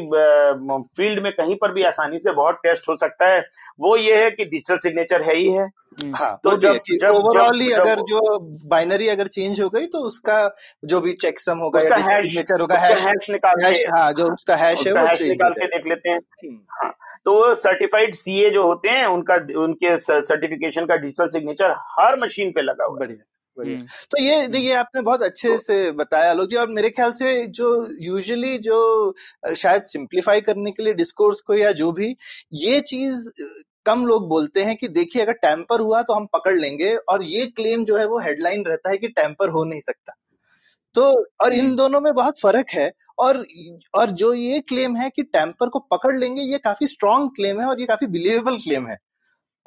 फ़ील्ड 0.97 1.23
में 1.23 1.31
कहीं 1.31 1.55
पर 1.55 1.71
भी 1.71 1.83
आसानी 1.83 2.17
से 2.17 2.31
बहुत 2.31 2.55
टेस्ट 2.55 2.89
हो 2.89 2.95
सकता 2.95 3.27
है। 3.27 3.39
वो 3.79 3.97
ये 3.97 4.23
है 4.23 4.31
कि 4.31 4.45
डिजिटल 4.45 4.77
सिग्नेचर 4.77 5.21
है 5.21 5.35
ही 5.35 5.51
है। 5.51 5.69
हाँ 6.15 6.39
तो 6.43 6.57
जब- 6.57 6.79
जब- 6.91 7.15
ओवरऑली 7.15 7.69
जब- 7.69 7.79
अगर 7.79 7.95
जो 7.95 8.39
बाइनरी 8.67 9.07
अगर 9.07 9.27
चेंज 9.27 9.61
हो 9.61 9.69
गई 9.69 9.85
तो 9.85 9.97
उसका 10.07 10.55
जो 10.85 11.01
भी 11.01 11.13
चेकसम 11.13 11.57
होगा 11.57 11.81
या 11.81 12.21
सिग्नेचर 12.21 12.61
होगा 12.61 12.75
हैश 12.75 13.07
हैश 13.07 13.29
निकाल 13.29 13.65
हैश 13.65 13.79
के 13.79 13.99
हाँ 13.99 14.11
जो 14.11 14.33
उसका 14.33 14.55
हैश 14.55 14.87
है 14.87 14.93
वो 14.93 14.99
हैश 14.99 15.21
हो 15.21 15.27
निकाल 15.27 15.51
के 15.51 15.65
देख 15.67 15.87
लेते 15.87 16.09
हैं। 16.09 16.17
हम्म, 16.17 16.59
हाँ 16.71 16.89
तो 17.25 17.55
सर्टिफाइड 17.55 18.15
सीए 18.15 18.49
जो 18.49 18.63
होते 18.63 18.89
हैं 18.89 19.05
उनका 19.05 19.35
उनके 19.35 19.97
सर्टिफिकेशन 19.99 20.85
का 20.85 20.95
डिजिटल 20.95 21.27
सिग्नेचर 21.27 21.71
हर 21.71 22.19
मशीन 22.19 22.51
पे 22.51 22.61
लगा 22.61 22.85
हुआ 22.85 22.95
है। 22.95 22.99
बढ़िया। 22.99 23.33
बढ़िया। 23.57 23.77
तो 24.11 24.21
ये 24.23 24.47
देखिए 24.47 24.73
आपने 24.73 25.01
बहुत 25.01 25.21
अच्छे 25.21 25.57
से 25.57 25.91
बताया 25.91 26.29
आलोक 26.31 26.49
जी 26.49 26.55
और 26.55 26.69
मेरे 26.69 26.89
ख्याल 26.89 27.11
से 27.11 27.35
जो 27.51 27.69
यूजुअली 28.01 28.57
जो 28.57 29.13
शायद 29.55 29.83
सिंप्लीफाई 29.83 30.41
करने 30.41 30.71
के 30.71 30.83
लिए 30.83 30.93
डिस्कोर्स 30.93 31.41
को 31.41 31.53
या 31.53 31.71
जो 31.71 31.91
भी 31.91 32.15
ये 32.55 32.79
चीज़ 32.81 33.29
कम 33.85 34.05
लोग 34.05 34.27
बोलते 34.29 34.63
हैं 34.63 34.75
कि 34.75 34.87
देखिए 34.87 35.21
अगर 35.21 35.33
टैंपर 35.41 35.79
हुआ 35.79 36.01
तो 36.01 36.13
हम 36.13 36.25
पकड़ 36.33 36.55
लेंगे 36.55 36.95
और 37.09 37.23
ये 37.23 37.45
क्लेम 37.55 37.85
जो 37.85 37.97
है 37.97 38.05
वो 38.05 38.19
हेडलाइन 38.19 38.63
रहता 38.65 38.89
है 38.89 38.97
कि 38.97 39.07
टैंपर 39.07 39.49
हो 39.49 39.63
नहीं 39.63 39.81
सकता। 39.81 40.13
तो 40.95 41.03
और 41.43 41.53
इन 41.53 41.75
दोनों 41.75 42.01
में 42.01 42.13
बहुत 42.13 42.39
फ़र्क 42.39 42.69
है 42.69 42.91
और 43.19 43.45
और 43.93 44.11
जो 44.11 44.33
ये 44.33 44.59
क्लेम 44.59 44.95
है 44.95 45.09
कि 45.09 45.23
टैंपर 45.23 45.69
को 45.69 45.79
पकड़ 45.91 46.15
लेंगे 46.15 46.41
ये 46.41 46.57
काफ़ी 46.57 46.87
स्ट्रांग 46.87 47.29
क्लेम 47.29 47.59
है 47.61 47.67
और 47.67 47.79
ये 47.79 47.85
काफ़ी 47.85 48.07
बिलीवेबल 48.07 48.57
क्लेम 48.57 48.87
है। 48.87 48.97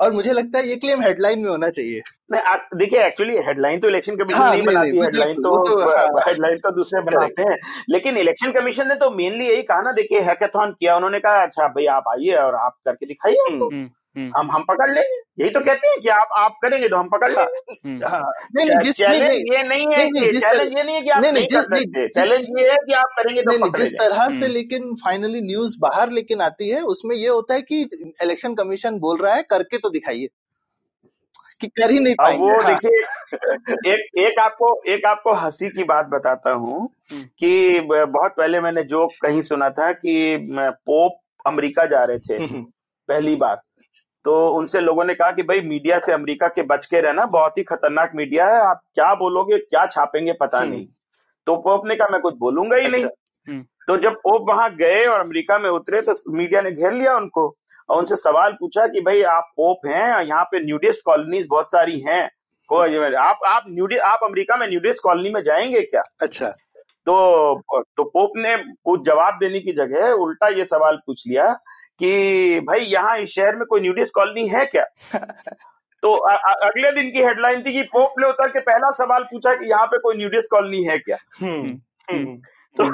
और 0.01 0.13
मुझे 0.13 0.33
लगता 0.33 0.59
है 0.59 0.69
ये 0.69 0.77
क्लेम 0.77 1.03
हेडलाइन 1.03 1.39
में 1.39 1.51
होना 1.51 1.69
चाहिए। 1.69 2.03
नहीं 2.33 2.79
देखिए 2.79 3.07
एक्चुअली 3.07 3.37
हेडलाइन 3.37 3.81
तो 3.81 3.89
इलेक्शन 3.89 4.17
कमीशन 4.17 4.39
हाँ, 4.39 4.51
नहीं 4.51 4.63
नहीं, 4.63 4.75
बनाती 4.75 4.93
नहीं, 4.93 5.03
हेडलाइन 5.03 5.35
तो 5.35 5.57
तो, 5.57 5.97
हाँ। 5.97 6.23
हेडलाइन 6.27 6.57
तो 6.57 6.71
दूसरे 6.71 7.01
बनाते 7.01 7.43
हैं। 7.43 7.59
लेकिन 7.91 8.17
इलेक्शन 8.17 8.53
कमीशन 8.53 8.89
ने 8.89 8.95
तो 8.95 9.11
मेनली 9.11 9.49
यही 9.49 9.63
कहा 9.63 9.81
ना 9.81 9.93
देखिए 9.93 10.21
हैकेथॉन 10.21 10.71
किया 10.71 10.97
उन्होंने 10.97 11.21
कहा 11.21 11.43
अच्छा 11.43 11.69
भाई 11.69 11.87
आप 11.87 12.05
आइए 12.09 12.35
और 12.35 12.55
आप 12.55 12.77
करके 12.85 13.07
दिखाइए। 13.07 13.37
हम्म, 13.51 13.91
हम 14.17 14.51
हम 14.51 14.63
पकड़ 14.63 14.89
लेंगे। 14.91 15.43
यही 15.43 15.51
तो 15.51 15.61
कहते 15.61 15.89
हैं 15.89 16.01
कि 16.01 16.09
आप 16.09 16.29
आप 16.37 16.57
करेंगे 16.63 16.89
तो 16.89 16.97
हम 16.97 17.09
पकड़ 17.09 17.31
हाँ, 17.33 17.45
लेंगे 17.45 17.89
हम्म, 17.89 18.07
हाँ। 18.07 18.33
नहीं 18.57 18.67
नहीं 18.69 18.79
जिस 18.81 19.01
नहीं 19.01 19.21
चैलेंज 19.21 19.55
ये 19.55 19.63
नहीं 19.63 19.87
है 19.87 19.99
चैलेंज 19.99 20.43
तरह- 20.45 20.77
ये 20.79 20.83
नहीं 20.85 20.95
है 20.95 21.01
कि 21.03 21.11
आप 21.11 21.23
नहीं, 21.23 21.47
कर 21.47 21.61
सकते। 21.61 22.07
चैलेंज 22.09 22.47
ये 22.59 22.71
है 22.71 22.77
कि 22.77 22.93
आप 22.93 23.15
करेंगे 23.17 23.43
तो 23.43 23.69
जिस 23.79 23.93
तरह 23.93 24.17
से 24.17 24.33
हम्म। 24.35 24.47
लेकिन 24.47 24.95
फाइनली 24.95 25.41
न्यूज़ 25.41 25.77
बाहर 25.81 26.11
लेकिन 26.11 26.41
आती 26.41 26.69
है 26.69 26.81
उसमें 26.83 27.17
ये 27.17 27.29
होता 27.29 27.55
है 27.55 27.63
कि 27.63 27.81
इलेक्शन 28.23 28.55
कमीशन 28.55 28.99
बोल 28.99 29.19
रहा 29.19 29.35
है 29.35 29.43
करके 29.43 29.79
तो 29.79 29.91
दिखाइए। 29.91 30.29
कि 31.61 31.67
कर 31.67 31.91
ही 31.91 31.99
नहीं 31.99 32.15
पाएँगे। 32.15 32.45
वो 32.45 32.61
हाँ, 32.61 32.75
देखिए 32.75 33.93
एक 33.93 34.19
एक 34.19 34.39
आपको 34.39 34.83
एक 34.89 35.07
आपको 35.07 35.35
हँसी 35.35 35.69
की 35.69 35.85
बात 35.85 36.07
बताता 36.07 36.51
हूँ 36.51 36.89
हम्म। 37.13 37.23
कि 37.23 37.81
बहुत 37.91 38.35
पहले 38.37 38.61
मैंने 38.61 38.83
जो 38.83 39.07
कहीं 39.07 39.43
सुना 39.43 39.71
था 39.71 39.93
कि 39.93 40.37
पोप 40.87 41.21
अमेरिका 41.47 41.85
जा 41.85 42.05
रहे 42.05 42.19
थे। 42.19 42.43
हम्म, 42.45 42.63
पहली 43.09 43.35
बात। 43.35 43.63
तो 44.25 44.51
उनसे 44.51 44.81
लोगों 44.81 45.05
ने 45.05 45.15
कहा 45.15 45.31
कि 45.31 45.43
भाई 45.43 45.61
मीडिया 45.61 45.99
से 45.99 46.13
अमेरिका 46.13 46.49
के 46.49 46.63
बच 46.63 46.87
के 46.87 47.01
रहना 47.01 47.27
बहुत 47.27 47.59
ही 47.59 47.63
खतरनाक 47.63 48.13
मीडिया 48.15 48.47
है। 48.47 48.61
आप 48.61 48.81
क्या 48.95 49.15
बोलोगे 49.15 49.59
क्या 49.59 49.87
छापेंगे 49.87 50.33
पता 50.33 50.59
हम्म। 50.59 50.71
नहीं। 50.71 50.87
तो 51.47 51.57
पोप 51.57 51.87
ने 51.87 51.95
कहा 51.95 52.09
मैं 52.09 52.21
कुछ 52.21 52.35
बोलूँगा 52.35 52.77
ही 52.77 52.89
नहीं। 52.89 53.05
अच्छा, 53.05 53.53
हम्म। 53.53 53.63
तो 53.63 53.97
जब 53.97 54.15
पोप 54.15 54.47
वहाँ 54.49 54.75
गए 54.75 55.05
और 55.05 55.21
अमेरिका 55.21 55.59
में 55.59 55.71
उतरे 55.71 56.03
तो 56.03 56.15
मीडिया 56.29 56.61
ने 56.61 56.73
घेर 56.73 56.93
लिया 56.93 57.17
उनको 57.17 57.57
और 57.89 57.99
उनसे 57.99 58.17
सवाल 58.17 58.53
पूछा 58.53 58.87
कि 58.87 59.01
भाई 59.01 59.23
आप 59.23 59.53
पोप 59.57 59.87
हैं 59.87 60.25
यहाँ 60.25 60.45
पे 60.45 60.65
न्यूडिस्ट 60.65 61.03
कॉलोनीज 61.05 61.47
बहुत 61.51 61.67
सारी 61.67 62.01
हैं। 62.01 62.31
आप 63.15 63.39
आप 63.47 63.65
न्यूडि 63.69 63.97
आप 63.97 64.21
अमेरिका 64.25 64.57
में 64.57 64.69
न्यूडिस्ट 64.69 65.03
कॉलोनी 65.03 65.31
में 65.31 65.43
जाएँगे 65.43 65.83
क्या? 65.83 66.03
अच्छा। 66.23 66.49
तो 67.07 67.61
तो 67.81 68.05
पोप 68.05 68.33
ने 68.37 68.57
कुछ 68.57 69.05
जवाब 69.05 69.35
देने 69.35 69.61
की 69.61 69.73
जगह 69.73 70.13
उल्टा 70.13 70.49
ये 70.49 70.65
सवाल 70.65 70.97
पूछ 70.97 71.25
लिया 71.27 71.61
कि 72.01 72.61
भाई 72.61 72.81
यहाँ 72.81 73.19
इस 73.19 73.31
शहर 73.31 73.57
में 73.57 73.65
कोई 73.67 73.81
न्यूडिस्ट 73.81 74.15
कॉलोनी 74.15 74.49
है 74.49 74.65
क्या? 74.67 74.85
तो 76.03 76.13
अ, 76.13 76.35
अ, 76.35 76.53
अगले 76.67 76.93
दिन 76.93 77.11
की 77.11 77.23
हेडलाइन 77.23 77.63
थी 77.63 77.73
कि 77.73 77.83
पोप 77.83 78.15
ने 78.19 78.29
उतर 78.29 78.49
के 78.49 78.61
पहला 78.61 78.91
सवाल 78.91 79.23
पूछा 79.23 79.55
कि 79.55 79.71
यहाँ 79.71 79.87
पे 79.87 79.99
कोई 79.99 80.17
न्यूडिस्ट 80.17 80.49
कॉलोनी 80.51 80.85
है 80.85 80.99
क्या? 80.99 81.17
हम्म, 81.43 81.79
हम्म, 82.11 82.37
तो, 82.77 82.85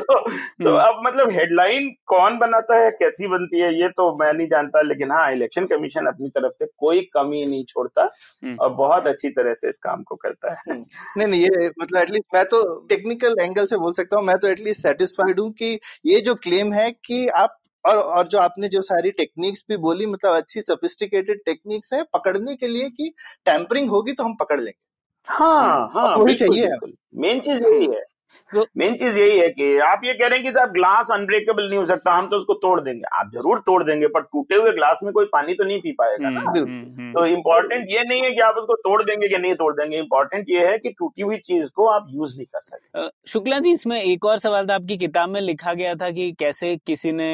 तो, 0.00 0.30
तो 0.64 0.74
अब 0.76 1.00
मतलब 1.06 1.30
हेडलाइन 1.30 1.88
कौन 2.06 2.38
बनाता 2.38 2.76
है 2.76 2.90
कैसी 2.90 3.26
बनती 3.26 3.60
है 3.60 3.72
ये 3.80 3.88
तो 3.88 4.16
मैं 4.16 4.32
नहीं 4.32 4.46
जानता 4.46 4.82
लेकिन 4.82 5.12
हाँ 5.12 5.32
इलेक्शन 5.32 5.66
कमीशन 5.66 6.06
अपनी 6.06 6.28
तरफ़ 6.28 6.52
से 6.58 6.66
कोई 6.78 7.00
कमी 7.14 7.44
नहीं 7.46 7.64
छोड़ता 7.64 8.02
हम्म। 8.44 8.56
और 8.56 8.70
बहुत 8.70 9.06
अच्छी 9.06 9.30
तरह 9.30 9.54
से 9.54 9.68
इस 9.68 9.78
काम 9.78 10.02
को 10.02 10.14
करता 10.16 10.52
है। 10.52 10.76
नहीं 11.16 11.26
नहीं 11.26 11.42
ये 11.42 11.68
मतलब 11.80 12.00
एटलीस्ट 12.02 12.34
मैं 12.34 12.44
तो 12.44 12.62
टेक्निकल 12.88 13.34
एंगल 13.40 13.66
से 13.66 13.76
बोल 13.76 13.92
सकता 13.92 14.18
हूँ 14.18 14.26
मैं 14.26 14.38
तो 14.38 14.48
एटलीस्ट 14.48 14.82
सेटिस्फाइड 14.82 15.40
हूँ 15.40 15.50
कि 15.52 15.78
ये 16.06 16.20
जो 16.20 16.34
क्लेम 16.34 16.72
है 16.72 16.90
कि 17.04 17.26
आप 17.28 17.58
और 17.86 17.96
और 17.96 18.28
जो 18.28 18.38
आपने 18.38 18.68
जो 18.68 18.82
सारी 18.82 19.10
टेक्निक्स 19.10 19.64
भी 19.68 19.76
बोली 19.76 20.06
मतलब 20.06 20.34
अच्छी 20.34 20.60
सोफिस्टिकेटेड 20.60 21.40
टेक्निक्स 21.46 21.92
है 21.92 22.02
पकड़ने 22.02 22.56
के 22.56 22.68
लिए 22.68 22.90
कि 22.90 23.14
टैंपरिंग 23.44 23.90
होगी 23.90 24.12
तो 24.12 24.24
हम 24.24 24.34
पकड़ 24.34 24.60
लेंगे। 24.60 24.86
हाँ 25.28 25.90
हाँ 25.94 26.16
वही 26.16 26.34
चाहिए। 26.34 26.68
मेन 27.14 27.40
चीज़ 27.40 27.62
यही 27.62 27.86
है। 27.86 28.04
तो 28.50 28.66
मेन 28.78 28.94
चीज़ 28.94 29.18
यही 29.18 29.38
है 29.38 29.48
कि 29.48 29.76
आप 29.78 30.00
ये 30.04 30.12
कह 30.14 30.26
रहे 30.26 30.38
हैं 30.38 30.46
कि 30.46 30.52
साहब 30.52 30.70
ग्लास 30.72 31.10
अनब्रेकेबल 31.12 31.68
नहीं 31.68 31.78
हो 31.78 31.86
सकता 31.86 32.12
हम 32.12 32.26
तो 32.26 32.36
उसको 32.36 32.54
तोड़ 32.54 32.80
देंगे। 32.80 33.02
आप 33.12 33.30
ज़रूर 33.34 33.58
तोड़ 33.58 33.82
देंगे 33.84 34.06
पर 34.06 34.20
टूटे 34.22 34.56
हुए 34.56 34.72
ग्लास 34.72 34.98
में 35.02 35.12
कोई 35.12 35.24
पानी 35.32 35.54
तो 35.54 35.64
नहीं 35.64 35.80
पी 35.80 35.92
पाएगा 35.92 36.30
ना। 36.30 36.40
हम्म। 36.40 36.58
हम्म, 36.58 36.94
हम्म। 36.98 37.12
तो 37.12 37.26
इम्पोर्टेंट 37.26 37.86
ये 37.90 38.02
नहीं 38.08 38.22
है 38.22 38.30
कि 38.30 38.40
आप 38.40 38.54
उसको 38.54 38.74
तोड़ 38.78 39.02
देंगे 39.02 39.28
कि 39.28 39.38
नहीं 39.38 39.54
तोड़ 39.54 39.72
देंगे। 39.74 39.98
इम्पोर्टेंट 39.98 40.46
ये 40.50 40.66
है 40.66 40.78
कि 40.78 40.90
टूटी 40.90 41.22
हुई 41.22 41.36
चीज़ 41.46 41.70
को 41.76 41.86
आप 41.86 42.06
यूज़ 42.10 42.36
नहीं 42.36 42.46
कर 42.46 42.60
सकते। 42.60 43.08
शुक्ला 43.30 43.58
जी 43.58 43.72
इसमें 43.72 44.00
एक 44.02 44.24
और 44.24 44.38
सवाल 44.38 44.66
था 44.66 44.74
आपकी 44.74 44.96
किताब 44.96 45.28
में 45.28 45.40
लिखा 45.40 45.74
गया 45.74 45.94
था 45.94 46.10
कि 46.10 46.30
कैसे 46.32 46.76
किसी 46.86 47.12
ने 47.12 47.28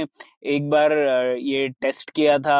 एक 0.46 0.68
बार 0.70 0.92
ये 1.38 1.68
टेस्ट 1.82 2.10
किया 2.10 2.38
था 2.38 2.58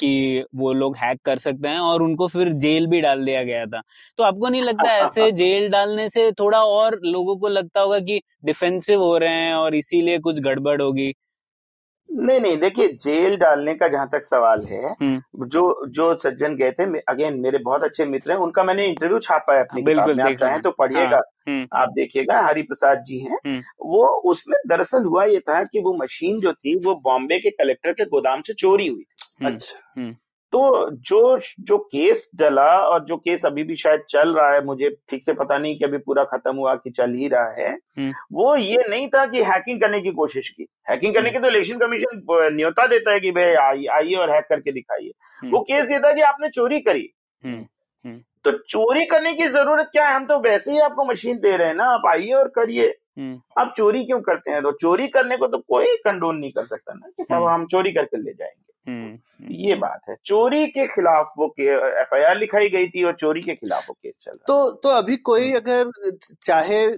कि 0.00 0.44
वो 0.54 0.72
लोग 0.72 0.96
हैक 0.96 1.20
कर 1.24 1.38
सकते 1.38 1.68
हैं 1.68 1.78
और 1.78 2.02
उनको 2.02 2.26
फिर 2.28 2.48
जेल 2.64 2.86
भी 2.86 3.00
डाल 3.00 3.24
दिया 3.24 3.42
गया 3.42 3.66
था। 3.66 3.80
तो 4.18 4.24
आपको 4.24 4.48
नहीं 4.48 4.62
लगता 4.62 4.96
ऐसे 4.96 5.30
जेल 5.32 5.68
डालने 5.68 6.08
से 6.08 6.30
थोड़ा 6.32 6.62
और 6.64 6.98
लोगों 7.04 7.36
को 7.36 7.48
लगता 7.54 7.80
होगा 7.80 7.98
कि 8.00 8.20
डिफेंसिव 8.44 9.00
हो 9.00 9.16
रहे 9.18 9.42
हैं 9.42 9.54
और 9.54 9.74
इसीलिए 9.74 10.18
कुछ 10.20 10.40
गड़बड़ 10.40 10.80
होगी। 10.82 11.12
नहीं 12.08 12.40
नहीं 12.40 12.56
देखिए 12.56 12.88
जेल 13.02 13.36
डालने 13.36 13.74
का 13.74 13.86
जहाँ 13.88 14.08
तक 14.12 14.24
सवाल 14.24 14.62
है 14.64 14.90
हम्म। 14.90 15.46
जो 15.46 15.62
जो 15.88 16.14
सज्जन 16.14 16.54
गए 16.56 16.70
थे 16.70 16.84
अगेन 17.00 17.38
मेरे 17.40 17.58
बहुत 17.58 17.84
अच्छे 17.84 18.04
मित्र 18.04 18.32
हैं 18.32 18.38
उनका 18.38 18.64
मैंने 18.64 18.86
इंटरव्यू 18.86 19.18
छापा 19.18 19.54
है 19.54 19.60
अपनी 19.60 19.82
बिल्कुल 19.82 20.20
आप 20.20 20.36
चाहें 20.40 20.60
तो 20.62 20.70
पढ़िएगा। 20.70 21.20
हम्म। 21.48 21.66
आप 21.72 21.88
देखिएगा 21.88 22.40
हरि 22.40 22.62
प्रसाद 22.62 22.98
जी 22.98 23.18
हैं। 23.18 23.38
हम्म। 23.46 23.62
वो 23.86 24.06
उसमें 24.30 24.56
दरअसल 24.68 25.04
हुआ 25.04 25.24
ये 25.24 25.38
था 25.38 25.62
कि 25.64 25.80
वो 25.80 25.96
मशीन 26.02 26.40
जो 26.40 26.52
थी 26.52 26.78
वो 26.84 26.94
बॉम्बे 27.04 27.38
के 27.38 27.50
कलेक्टर 27.50 27.92
के 27.92 28.04
गोदाम 28.04 28.42
से 28.42 28.52
चोरी 28.54 28.86
हुई 28.86 29.02
थी। 29.02 29.46
अच्छा। 29.46 30.02
तो 30.54 30.90
जो 31.08 31.38
जो 31.60 31.76
केस 31.78 32.30
डला 32.36 32.66
और 32.80 33.04
जो 33.04 33.16
केस 33.16 33.44
अभी 33.46 33.62
भी 33.64 33.76
शायद 33.76 34.02
चल 34.10 34.34
रहा 34.34 34.52
है 34.52 34.64
मुझे 34.64 34.90
ठीक 35.10 35.24
से 35.26 35.32
पता 35.32 35.56
नहीं 35.58 35.78
कि 35.78 35.84
अभी 35.84 35.98
पूरा 35.98 36.24
खत्म 36.24 36.54
हुआ 36.56 36.74
कि 36.74 36.90
चल 36.90 37.14
ही 37.14 37.28
रहा 37.28 37.54
है 37.58 37.70
हम्म। 37.70 38.12
वो 38.32 38.54
ये 38.56 38.84
नहीं 38.90 39.08
था 39.08 39.24
कि 39.26 39.42
हैकिंग 39.42 39.80
करने 39.80 40.00
की 40.00 40.10
कोशिश 40.12 40.48
की। 40.48 40.66
हैकिंग 40.90 41.14
करने 41.14 41.30
की 41.30 41.38
तो 41.38 41.48
इलेक्शन 41.48 41.78
कमीशन 41.78 42.22
न्योता 42.54 42.86
देता 42.86 43.12
है 43.12 43.20
कि 43.20 43.30
भाई 43.30 43.84
आइए 43.94 44.14
और 44.14 44.30
हैक 44.30 44.46
करके 44.48 44.72
दिखाइए। 44.72 45.10
हम्म। 45.42 45.52
वो 45.52 45.60
केस 45.62 45.90
ये 45.90 45.98
था 46.00 46.12
कि 46.12 46.20
आपने 46.22 46.48
चोरी 46.50 46.80
करी। 46.80 47.08
हम्म 47.42 48.18
तो 48.44 48.52
चोरी 48.70 49.04
करने 49.06 49.32
की 49.34 49.48
ज़रूरत 49.48 49.88
क्या 49.92 50.08
है? 50.08 50.14
हम 50.14 50.26
तो 50.26 50.38
वैसे 50.40 50.72
ही 50.72 50.78
आपको 50.80 51.04
मशीन 51.04 51.38
दे 51.38 51.56
रहे 51.56 51.68
हैं 51.68 51.74
ना 51.74 51.84
आप 51.84 52.06
आइए 52.08 52.32
और 52.32 52.48
करिए। 52.48 52.94
आप 53.58 53.74
चोरी 53.76 54.04
क्यों 54.04 54.20
करते 54.20 54.50
हैं? 54.50 54.62
तो 54.62 54.72
चोरी 54.72 55.08
करने 55.08 55.36
को 55.36 55.46
तो 55.46 55.58
कोई 55.58 55.96
कंडोन 55.96 56.36
नहीं 56.36 56.52
कर 56.52 56.64
सकता 56.66 56.94
ना 56.94 57.08
कि 57.08 57.22
अब 57.22 57.34
हम्म 57.34 57.48
हम 57.48 57.66
चोरी 57.66 57.92
करके 57.92 58.16
ले 58.16 58.32
जाएँगे। 58.32 58.90
हम्म 58.90 59.54
ये 59.54 59.74
बात 59.74 60.00
है। 60.08 60.16
चोरी 60.24 60.66
के 60.66 60.86
खिलाफ 60.86 61.32
वो 61.38 61.54
एफ़ 61.60 62.14
आई 62.14 62.22
आर 62.22 62.38
लिखाई 62.38 62.68
गई 62.68 62.88
थी 62.88 63.04
और 63.04 63.12
चोरी 63.12 63.42
के 63.42 63.54
खिलाफ 63.54 63.88
वो 63.88 63.96
केस 64.02 64.14
चल 64.20 64.30
रहा 64.30 64.44
तो 64.46 64.70
तो 64.70 64.88
अभी 64.88 65.16
कोई 65.16 65.52
अगर 65.52 65.90
चाहे 66.42 66.88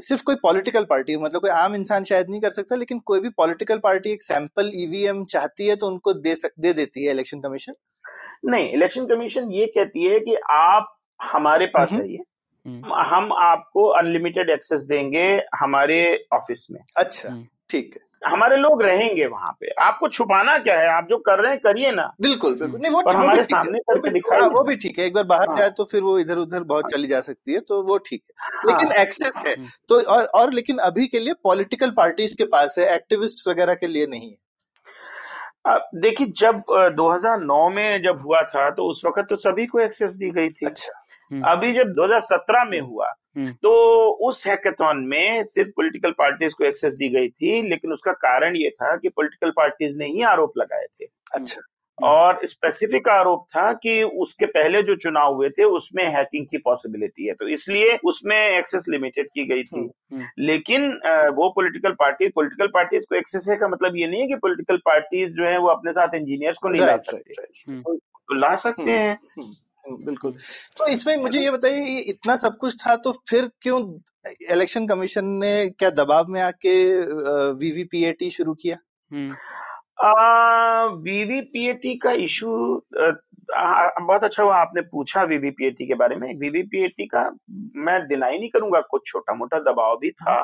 सिर्फ़ 0.00 0.22
कोई 0.22 0.34
पॉलिटिकल 0.34 0.84
पार्टी 0.84 1.16
मतलब 1.16 1.40
कोई 1.40 1.50
आम 1.50 1.74
इंसान 1.74 2.04
शायद 2.04 2.30
नहीं 2.30 2.40
कर 2.40 2.50
सकता 2.50 2.76
लेकिन 2.76 2.98
कोई 2.98 3.20
भी 3.20 3.28
पॉलिटिकल 3.28 3.78
पार्टी 3.78 4.10
एक 4.10 4.22
सैंपल 4.22 4.70
ईवीएम 4.74 5.24
चाहती 5.24 5.66
है 5.66 5.76
तो 5.76 5.86
उनको 5.86 6.12
दे 6.12 6.34
सक, 6.34 6.50
दे 6.60 6.72
देती 6.72 7.04
है 7.04 7.10
इलेक्शन 7.10 7.40
कमीशन 7.40 7.72
नहीं 8.44 8.72
इलेक्शन 8.72 9.06
कमीशन 9.06 9.52
ये 9.52 9.66
कहती 9.66 10.04
है 10.04 10.20
कि 10.20 10.36
आप 10.50 10.94
हमारे 11.22 11.66
पास 11.66 11.92
हम्म। 11.92 12.02
आइए 12.02 12.16
हम्म 12.16 12.24
हम 12.94 13.32
आपको 13.32 13.86
अनलिमिटेड 13.88 14.50
एक्सेस 14.50 14.82
देंगे 14.82 15.42
हमारे 15.60 16.24
ऑफ़िस 16.32 16.66
में। 16.70 16.80
अच्छा 16.96 17.28
हम्म। 17.28 17.46
ठीक 17.70 17.94
है। 17.94 18.06
हमारे 18.30 18.56
लोग 18.56 18.82
रहेंगे 18.82 19.26
वहाँ 19.26 19.50
पे। 19.60 19.70
आपको 19.82 20.08
छुपाना 20.08 20.58
क्या 20.58 20.78
है? 20.80 20.86
आप 20.88 21.06
जो 21.10 21.18
कर 21.18 21.38
रहे 21.38 21.50
हैं 21.52 21.60
करिए 21.60 21.90
ना। 21.92 22.14
बिल्कुल 22.20 22.54
बिल्कुल। 22.54 22.80
नहीं 22.80 22.92
वो 22.92 23.02
भी 23.02 23.12
हमारे 23.14 23.42
सामने 23.44 23.78
वो 23.78 23.94
करके 23.94 24.08
भी 24.08 24.14
दिखाइए 24.14 24.40
हाँ, 24.40 24.48
वो 24.48 24.62
भी 24.64 24.76
ठीक 24.76 24.98
है। 24.98 25.04
एक 25.06 25.14
बार 25.14 25.24
बाहर 25.24 25.48
हाँ। 25.48 25.56
जाए 25.56 25.70
तो 25.70 25.84
फिर 25.84 26.02
वो 26.02 26.18
इधर 26.18 26.38
उधर 26.38 26.62
बहुत 26.62 26.90
चली 26.90 27.08
जा 27.08 27.20
सकती 27.20 27.52
है 27.52 27.60
तो 27.60 27.82
वो 27.82 27.98
ठीक 27.98 28.22
है। 28.26 28.72
लेकिन 28.72 28.88
हाँ 28.88 29.02
एक्सेस 29.02 29.42
है। 29.46 29.54
हम्म। 29.54 29.68
तो 29.88 30.00
और 30.00 30.24
और 30.24 30.52
लेकिन 30.52 30.78
अभी 30.78 31.06
के 31.06 31.18
लिए 31.18 31.34
पॉलिटिकल 31.44 31.90
पार्टीज़ 31.90 32.36
के 32.36 32.44
पास 32.44 32.78
है 32.78 32.94
एक्टिविस्ट 32.94 33.48
वगैरह 33.48 33.74
के 33.74 33.86
लिए 33.86 34.06
नहीं 34.06 34.30
है। 34.30 34.36
देखिए 35.94 36.26
जब 36.38 36.56
अ, 36.56 36.88
2009 36.88 37.68
में 37.70 38.02
जब 38.02 38.20
हुआ 38.22 38.42
था 38.42 38.70
तो 38.70 38.90
उस 38.90 39.02
वक्त 39.06 39.26
तो 39.30 39.36
सभी 39.36 39.66
को 39.66 39.80
एक्सेस 39.80 40.12
दी 40.12 40.30
गई 40.30 40.48
थी। 40.48 40.66
अच्छा। 40.66 40.92
हम्म 40.98 41.07
अभी 41.32 41.72
जब 41.72 41.92
2017 41.94 42.64
में 42.64 42.80
हुआ 42.80 43.12
हम्म। 43.36 43.52
तो 43.52 43.70
उस 44.28 44.46
हैकेथॉन 44.46 45.04
में 45.06 45.44
सिर्फ़ 45.44 45.70
पॉलिटिकल 45.70 46.10
पार्टीज़ 46.10 46.54
को 46.54 46.64
एक्सेस 46.64 46.94
दी 46.94 47.08
गई 47.08 47.28
थी 47.28 47.62
लेकिन 47.68 47.92
उसका 47.92 48.12
कारण 48.12 48.56
ये 48.56 48.70
था 48.70 48.96
कि 48.96 49.08
पॉलिटिकल 49.08 49.50
पार्टीज़ 49.50 49.96
ने 49.96 50.06
ही 50.06 50.22
आरोप 50.22 50.52
लगाए 50.58 50.86
थे। 51.00 51.06
अच्छा। 51.34 51.60
और 51.98 52.40
स्पेसिफिक 52.44 53.08
आरोप 53.08 53.44
था 53.56 53.72
कि 53.72 54.02
उसके 54.02 54.46
पहले 54.46 54.82
जो 54.82 54.94
चुनाव 54.96 55.34
हुए 55.34 55.48
थे 55.48 55.64
उसमें 55.64 56.04
हैकिंग 56.04 56.46
की 56.46 56.58
पॉसिबिलिटी 56.58 57.26
है। 57.26 57.34
तो 57.34 57.48
इसलिए 57.48 57.96
उसमें 58.04 58.36
एक्सेस 58.36 58.84
लिमिटेड 58.88 59.26
की 59.26 59.44
गई 59.44 59.62
थी। 59.62 59.78
हम्म 59.78 60.16
हम्म। 60.16 60.26
लेकिन 60.38 60.88
वो 61.36 61.48
पॉलिटिकल 61.50 61.92
पार्टी 61.92 62.28
पॉलिटिकल 62.28 62.66
पार्टीज़ 62.66 63.04
को 63.08 63.16
एक्सेस 63.16 63.46
है 63.48 63.56
का 63.56 63.68
मतलब 63.68 63.96
ये 63.96 64.06
नहीं 64.06 64.20
है 64.20 64.28
कि 64.28 64.36
पॉलिटिकल 64.36 64.76
पार्टीज़ 64.76 65.30
जो 65.30 65.44
है 65.44 65.58
वो 65.58 65.68
अपने 65.68 65.92
साथ 65.92 66.14
इंजीनियर्स 66.14 66.58
को 66.58 66.68
नहीं 66.68 66.82
ला 66.82 66.96
सकते। 66.96 67.42
हम्म 67.68 67.82
तो 67.82 68.34
ला 68.34 68.54
सकते 68.56 68.82
हम्म 68.82 68.92
हैं। 68.92 69.10
हम्म 69.12 69.42
हम्म, 69.42 69.52
बिल्कुल। 69.96 70.32
तो 70.78 70.86
इसमें 70.86 71.16
मुझे 71.16 71.40
ये 71.40 71.50
बताइए 71.50 71.84
ये 71.84 72.00
इतना 72.00 72.36
सब 72.36 72.56
कुछ 72.56 72.76
था 72.86 72.96
तो 72.96 73.12
फिर 73.28 73.50
क्यों 73.62 73.80
इलेक्शन 74.50 74.86
कमीशन 74.86 75.24
ने 75.24 75.70
क्या 75.70 75.90
दबाव 75.90 76.26
में 76.28 76.40
आके 76.40 76.74
वीवीपीएटी 77.52 78.30
शुरू 78.30 78.54
किया? 78.54 78.76
वीवीपीएटी 79.98 81.96
का 81.98 82.12
इशू 82.26 82.82
बहुत 83.50 84.24
अच्छा 84.24 84.42
हुआ 84.42 84.56
आपने 84.56 84.80
पूछा 84.82 85.22
वीवीपीएटी 85.24 85.86
के 85.86 85.94
बारे 85.94 86.16
में। 86.16 86.28
वीवीपीएटी 86.38 87.06
का 87.06 87.22
मैं 87.76 87.98
डिनाई 88.08 88.38
नहीं 88.38 88.48
करूँगा 88.50 88.80
कुछ 88.90 89.02
छोटा 89.06 89.34
मोटा 89.34 89.58
दबाव 89.70 89.96
भी 90.00 90.10
था। 90.10 90.36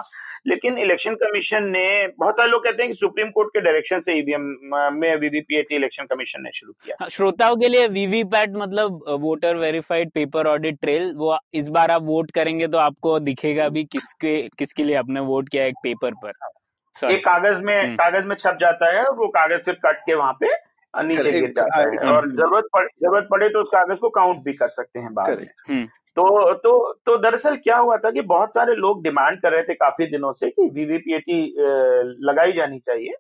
लेकिन 0.46 0.78
इलेक्शन 0.78 1.14
कमीशन 1.22 1.64
ने 1.70 1.84
बहुत 2.18 2.34
सारे 2.34 2.50
लोग 2.50 2.64
कहते 2.64 2.82
हैं 2.82 2.92
कि 2.92 2.98
सुप्रीम 3.00 3.30
कोर्ट 3.30 3.48
के 3.54 3.60
डायरेक्शन 3.60 4.00
से 4.00 4.18
ईवीएम 4.18 4.42
में 4.94 5.14
वीवीपीएटी 5.16 5.76
इलेक्शन 5.76 6.06
कमीशन 6.06 6.42
ने 6.42 6.50
शुरू 6.54 6.72
किया। 6.72 6.96
हाँ, 7.00 7.08
श्रोताओं 7.08 7.56
के 7.56 7.68
लिए 7.68 7.86
वीवीपैट 7.90 8.56
मतलब 8.56 9.04
voter 9.20 9.56
verified 9.56 10.10
paper 10.10 10.46
audit 10.46 10.80
trail 10.80 11.12
वो 11.16 11.36
इस 11.54 11.68
बार 11.68 11.90
आप 11.90 12.02
वोट 12.04 12.30
करेंगे 12.30 12.68
तो 12.68 12.78
आपको 12.78 13.18
दिखेगा 13.20 13.68
भी 13.68 13.84
किसके 13.86 14.40
किसके 14.58 14.84
लिए 14.84 14.96
आपने 14.96 15.20
वोट 15.22 15.48
किया 15.48 15.64
एक 15.64 15.74
पेपर 15.82 16.14
पर। 16.24 16.32
एक 17.02 17.24
कागज़ 17.24 17.60
में 17.60 17.82
हम्म। 17.82 17.94
कागज़ 17.96 18.24
में 18.24 18.34
छप 18.36 18.56
जाता 18.60 18.92
है 18.92 19.04
और 19.04 19.16
वो 19.16 19.28
कागज़ 19.28 19.60
फिर 19.60 19.74
कट 19.86 20.00
के 20.06 20.14
वहाँ 20.14 20.32
पे 20.40 20.46
नीचे 20.94 21.30
गिर 21.30 21.52
जाता 21.56 21.76
हाँ। 21.76 21.84
है 21.84 22.12
और 22.12 22.30
ज़रूरत 22.30 22.64
पड़े 22.74 22.86
ज़रूरत 23.02 23.28
पड़े 23.30 23.48
तो 23.48 23.60
उस 23.60 23.68
कागज़ 23.68 23.98
को 23.98 24.08
काउंट 24.10 24.44
भी 24.44 24.52
कर 24.52 24.68
सकते 24.68 24.98
हैं 24.98 25.14
बाद 25.14 25.38
में। 25.38 25.46
हम्म। 25.68 25.84
तो 26.16 26.52
तो 26.54 26.92
तो 27.06 27.16
दरअसल 27.16 27.56
क्या 27.56 27.76
हुआ 27.76 27.96
था 27.96 28.10
कि 28.10 28.20
बहुत 28.22 28.50
सारे 28.50 28.74
लोग 28.74 29.02
डिमांड 29.02 29.40
कर 29.40 29.52
रहे 29.52 29.62
थे 29.62 29.74
काफ़ी 29.74 30.06
दिनों 30.06 30.32
से 30.32 30.50
कि 30.50 30.68
वीवीपीएटी 30.74 31.54
लगाई 32.26 32.52
जानी 32.52 32.78
चाहिए। 32.78 33.14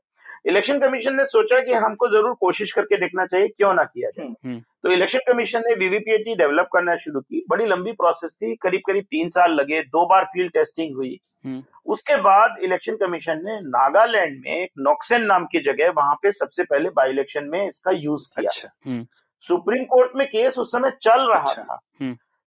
इलेक्शन 0.44 0.78
कमीशन 0.78 1.14
ने 1.16 1.24
सोचा 1.26 1.60
कि 1.60 1.72
हमको 1.74 2.08
ज़रूर 2.08 2.34
कोशिश 2.34 2.72
करके 2.72 2.96
देखना 2.96 3.26
चाहिए 3.26 3.48
क्यों 3.48 3.72
ना 3.74 3.84
किया 3.84 4.10
जाए। 4.10 4.26
हम्म 4.26 4.48
हम्म। 4.48 4.60
तो 4.82 4.90
इलेक्शन 4.90 5.18
कमीशन 5.26 5.62
ने 5.66 5.74
वीवीपीएटी 5.74 6.34
डेवलप 6.34 6.68
करना 6.72 6.96
शुरू 6.96 7.20
की। 7.20 7.44
बड़ी 7.50 7.66
लंबी 7.66 7.92
प्रोसेस 7.92 8.32
थी 8.32 8.54
करीब 8.56 8.80
करीब 8.86 9.04
तीन 9.04 9.30
साल 9.30 9.52
लगे 9.52 9.80
दो 9.82 10.04
बार 10.06 10.24
फ़ील्ड 10.24 10.52
टेस्टिंग 10.52 10.96
हुई। 10.96 11.18
हम्म। 11.44 11.62
उसके 11.86 12.16
बाद 12.16 12.56
इलेक्शन 12.62 12.96
कमीशन 12.96 13.40
ने 13.44 13.60
नागालैंड 13.60 14.40
में 14.40 14.52
एक 14.52 14.70
नॉक्सेन 14.78 15.22
नाम 15.22 15.44
की 15.44 15.60
जगह 15.62 15.90
वहाँ 15.96 16.14
पे 16.14 16.32
सबसे 16.32 16.64
पहले 16.64 16.90
बाई 16.90 17.10
इलेक्शन 17.10 17.48
में 17.48 17.66
इसका 17.68 17.90
यूज़ 17.90 18.28
किया। 18.30 18.50
अच्छा। 18.50 19.04
सुप्रीम 19.42 19.84
कोर्ट 19.84 20.12
में 20.16 20.26
केस 20.26 20.58
उस 20.58 20.70
समय 20.72 20.92
चल 21.02 21.20
रहा 21.20 21.38
अच्छा। 21.38 21.62
था। 21.62 21.80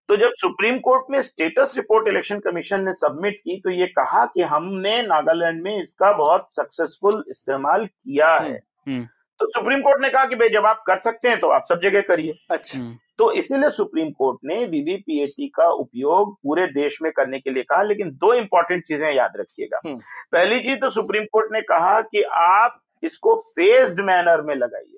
तो 0.10 0.16
जब 0.18 0.32
सुप्रीम 0.32 0.78
कोर्ट 0.80 1.06
में 1.12 1.22
स्टेटस 1.22 1.74
रिपोर्ट 1.78 2.08
इलेक्शन 2.08 2.40
कमीशन 2.40 2.84
ने 2.84 2.94
सबमिट 2.94 3.38
की 3.38 3.60
तो 3.62 3.70
ये 3.70 3.88
कहा 3.88 4.26
कि 4.26 4.42
हमने 4.42 5.02
नागालैंड 5.02 5.62
में 5.64 5.84
इसका 5.84 6.12
बहुत 6.14 6.48
सक्सेसफुल 6.52 7.24
इस्तेमाल 7.30 7.86
किया 7.86 8.34
है। 8.34 8.50
हम्म। 8.50 8.94
हम्म 8.94 9.08
तो 9.40 9.48
सुप्रीम 9.48 9.82
कोर्ट 9.82 10.02
ने 10.02 10.10
कहा 10.10 10.26
कि 10.26 10.36
भाई 10.36 10.50
जब 10.50 10.66
आप 10.66 10.84
कर 10.88 11.00
सकते 11.00 11.30
हैं 11.30 11.40
तो 11.40 11.48
आप 11.48 11.66
सब 11.70 11.82
जगह 11.84 12.02
करिए। 12.02 12.34
अच्छा। 12.52 12.80
हम्म। 12.80 12.98
तो 13.18 13.32
इसीलिए 13.32 13.70
सुप्रीम 13.70 14.10
कोर्ट 14.12 14.40
ने 14.46 14.56
वीवीपीएटी 14.66 15.48
का 15.48 15.68
उपयोग 15.72 16.34
पूरे 16.44 16.68
देश 16.68 16.98
में 17.02 17.12
करने 17.12 17.40
के 17.40 17.50
लिए 17.50 17.64
कहा 17.64 17.82
लेकिन 17.84 18.10
दो 18.12 18.34
इंपॉर्टेंट 18.34 18.84
चीज़ें 18.84 19.12
याद 19.14 19.34
रखिएगा। 19.38 19.80
हम्म। 19.86 20.00
पहली 20.32 20.60
चीज़ 20.60 20.80
तो 20.80 20.90
सुप्रीम 20.90 21.26
कोर्ट 21.32 21.52
ने 21.52 21.62
कहा 21.62 22.02
कि 22.02 22.22
आप 22.22 22.80
इसको 23.04 23.36
फेस्ड 23.52 24.00
मैनर 24.00 24.42
में 24.42 24.56
लगाइए। 24.56 24.98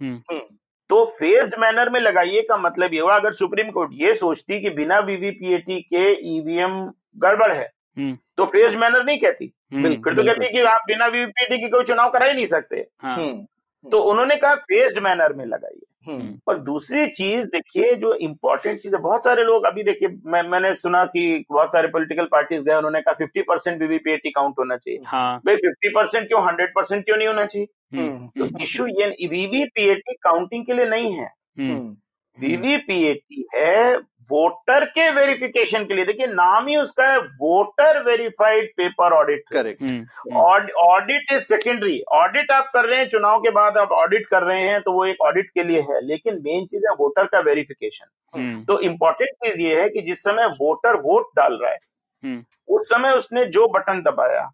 हम्म। 0.00 0.22
हम्म। 0.30 0.56
तो 0.90 1.04
फेस्ड 1.18 1.54
मैनर 1.58 1.90
में 1.90 2.00
लगाइए 2.00 2.40
का 2.42 2.56
मतलब 2.56 2.94
ये 2.94 3.00
हुआ 3.00 3.14
अगर 3.16 3.32
सुप्रीम 3.32 3.70
कोर्ट 3.70 3.90
ये 3.92 4.14
सोचती 4.14 4.60
कि 4.60 4.70
बिना 4.70 4.98
वीवीपीएटी 4.98 5.80
के 5.82 6.10
ईवीएम 6.36 6.74
गड़बड़ 7.18 7.52
है 7.52 7.70
हम्म। 7.96 8.16
तो 8.36 8.44
फ़ेज़ 8.44 8.76
मैनर 8.76 9.04
नहीं 9.04 9.18
कहती। 9.18 9.52
हम्म 9.72 9.94
फिर 9.94 10.14
तो 10.14 10.22
कहती 10.22 10.52
कि 10.52 10.60
आप 10.60 10.84
बिना 10.86 11.06
वीवीपीएटी 11.06 11.58
के 11.58 11.68
कोई 11.68 11.84
चुनाव 11.84 12.10
करा 12.10 12.26
ही 12.26 12.34
नहीं 12.34 12.46
सकते। 12.46 12.86
हाँ। 13.02 13.16
हम्म 13.16 13.90
तो 13.90 14.00
उन्होंने 14.00 14.36
कहा 14.36 14.54
फेस्ड 14.54 14.98
मैनर 14.98 15.32
में 15.32 15.44
लगाइए। 15.46 16.38
और 16.48 16.58
दूसरी 16.58 17.06
चीज़ 17.06 17.46
देखिए 17.46 17.94
जो 17.94 18.12
इम्पोर्टेंट 18.14 18.78
चीज़ 18.80 18.94
है 18.94 19.00
बहुत 19.02 19.24
सारे 19.24 19.44
लोग 19.44 19.64
अभी 19.64 19.82
देखिए 19.82 20.08
मैं 20.26 20.42
मैंने 20.42 20.74
सुना 20.74 21.04
कि 21.04 21.44
बहुत 21.50 21.68
सारे 21.68 21.88
पॉलिटिकल 21.88 22.24
पार्टीज़ 22.24 22.62
गए 22.62 22.74
उन्होंने 22.74 23.00
कहा 23.00 23.14
फिफ्टी 23.14 23.42
परसेंट 23.42 23.80
वीवीपीएटी 23.82 24.30
काउंट 24.30 24.54
होना 24.58 24.76
चाहिए। 24.76 25.00
हाँ। 25.06 25.38
भाई 25.46 25.56
फिफ्टी 25.56 25.88
परसेंट 25.88 26.28
क्यों 26.28 26.42
हंड्रेड 26.46 26.70
परसेंट 26.74 27.04
क्यों 27.04 27.16
नहीं 27.16 27.28
होना 27.28 27.44
चाहिए? 27.44 27.68
तो 27.94 28.46
इशू 28.64 28.86
ये 28.88 29.06
वीवीपीएटी 29.28 30.14
काउंटिंग 30.22 30.64
के 30.66 30.74
लिए 30.74 30.86
नहीं 30.86 31.12
है। 31.14 31.30
हम्म, 31.58 31.96
वीवीपीएटी 32.38 33.46
है 33.54 33.96
वोटर 34.30 34.84
के 34.86 35.08
वेरिफिकेशन 35.10 35.84
के 35.84 35.94
लिए। 35.94 36.04
देखिए 36.04 36.26
नाम 36.26 36.66
ही 36.68 36.76
उसका 36.76 37.06
है 37.06 37.18
voter 37.40 38.02
verified 38.02 38.68
paper 38.76 39.12
audit 39.12 39.42
correct 39.52 39.82
hmm, 39.82 40.04
audit 40.34 41.32
is 41.32 41.42
secondary 41.44 42.00
audit 42.12 42.50
आप 42.50 42.70
कर 42.74 42.84
रहे 42.84 42.98
हैं 42.98 43.08
चुनाव 43.08 43.40
के 43.40 43.50
बाद 43.50 43.78
आप 43.78 43.92
ऑडिट 43.92 44.26
कर 44.26 44.42
रहे 44.42 44.62
हैं 44.62 44.80
तो 44.82 44.92
वो 44.92 45.04
एक 45.06 45.20
ऑडिट 45.22 45.50
के 45.50 45.64
लिए 45.64 45.80
है 45.90 46.00
लेकिन 46.06 46.40
मेन 46.44 46.64
चीज़ 46.66 46.86
है 46.88 46.94
वोटर 46.98 47.26
का 47.26 47.40
वेरिफिकेशन 47.40 48.06
हम्म, 48.34 48.64
तो 48.64 48.80
इम्पोर्टेंट 48.80 49.30
चीज़ 49.44 49.60
ये 49.60 49.80
है 49.80 49.88
कि 49.88 50.02
जिस 50.02 50.22
समय 50.22 50.46
वोटर 50.60 51.00
वोट 51.00 51.30
डाल 51.36 51.58
रहा 51.62 51.70
है 51.70 51.78
हम्म, 52.22 52.42
उस 52.68 52.88
समय 52.88 53.12
उसने 53.12 53.44
जो 53.48 53.66
बटन 53.68 54.02
दबाया 54.02 54.50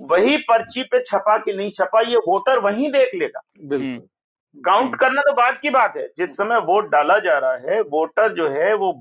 वही 0.00 0.36
पर्ची 0.42 0.82
पे 0.82 1.02
छपा 1.02 1.36
कि 1.38 1.52
नहीं 1.52 1.70
छपा 1.70 2.00
ये 2.00 2.16
वोटर 2.18 2.58
वहीं 2.58 2.90
देख 2.92 3.14
लेगा। 3.14 3.40
बिल्कुल। 3.64 4.08
काउंट 4.56 4.94
करना 4.96 5.22
तो 5.22 5.32
बात 5.32 5.58
की 5.62 5.70
बात 5.70 5.96
है। 5.96 6.06
जिस 6.18 6.36
समय 6.36 6.58
वोट 6.60 6.88
डाला 6.90 7.18
जा 7.18 7.36
रहा 7.38 7.56
है 7.64 7.80
वोटर 7.82 8.32
जो 8.34 8.48
है 8.50 8.72
वो 8.74 8.92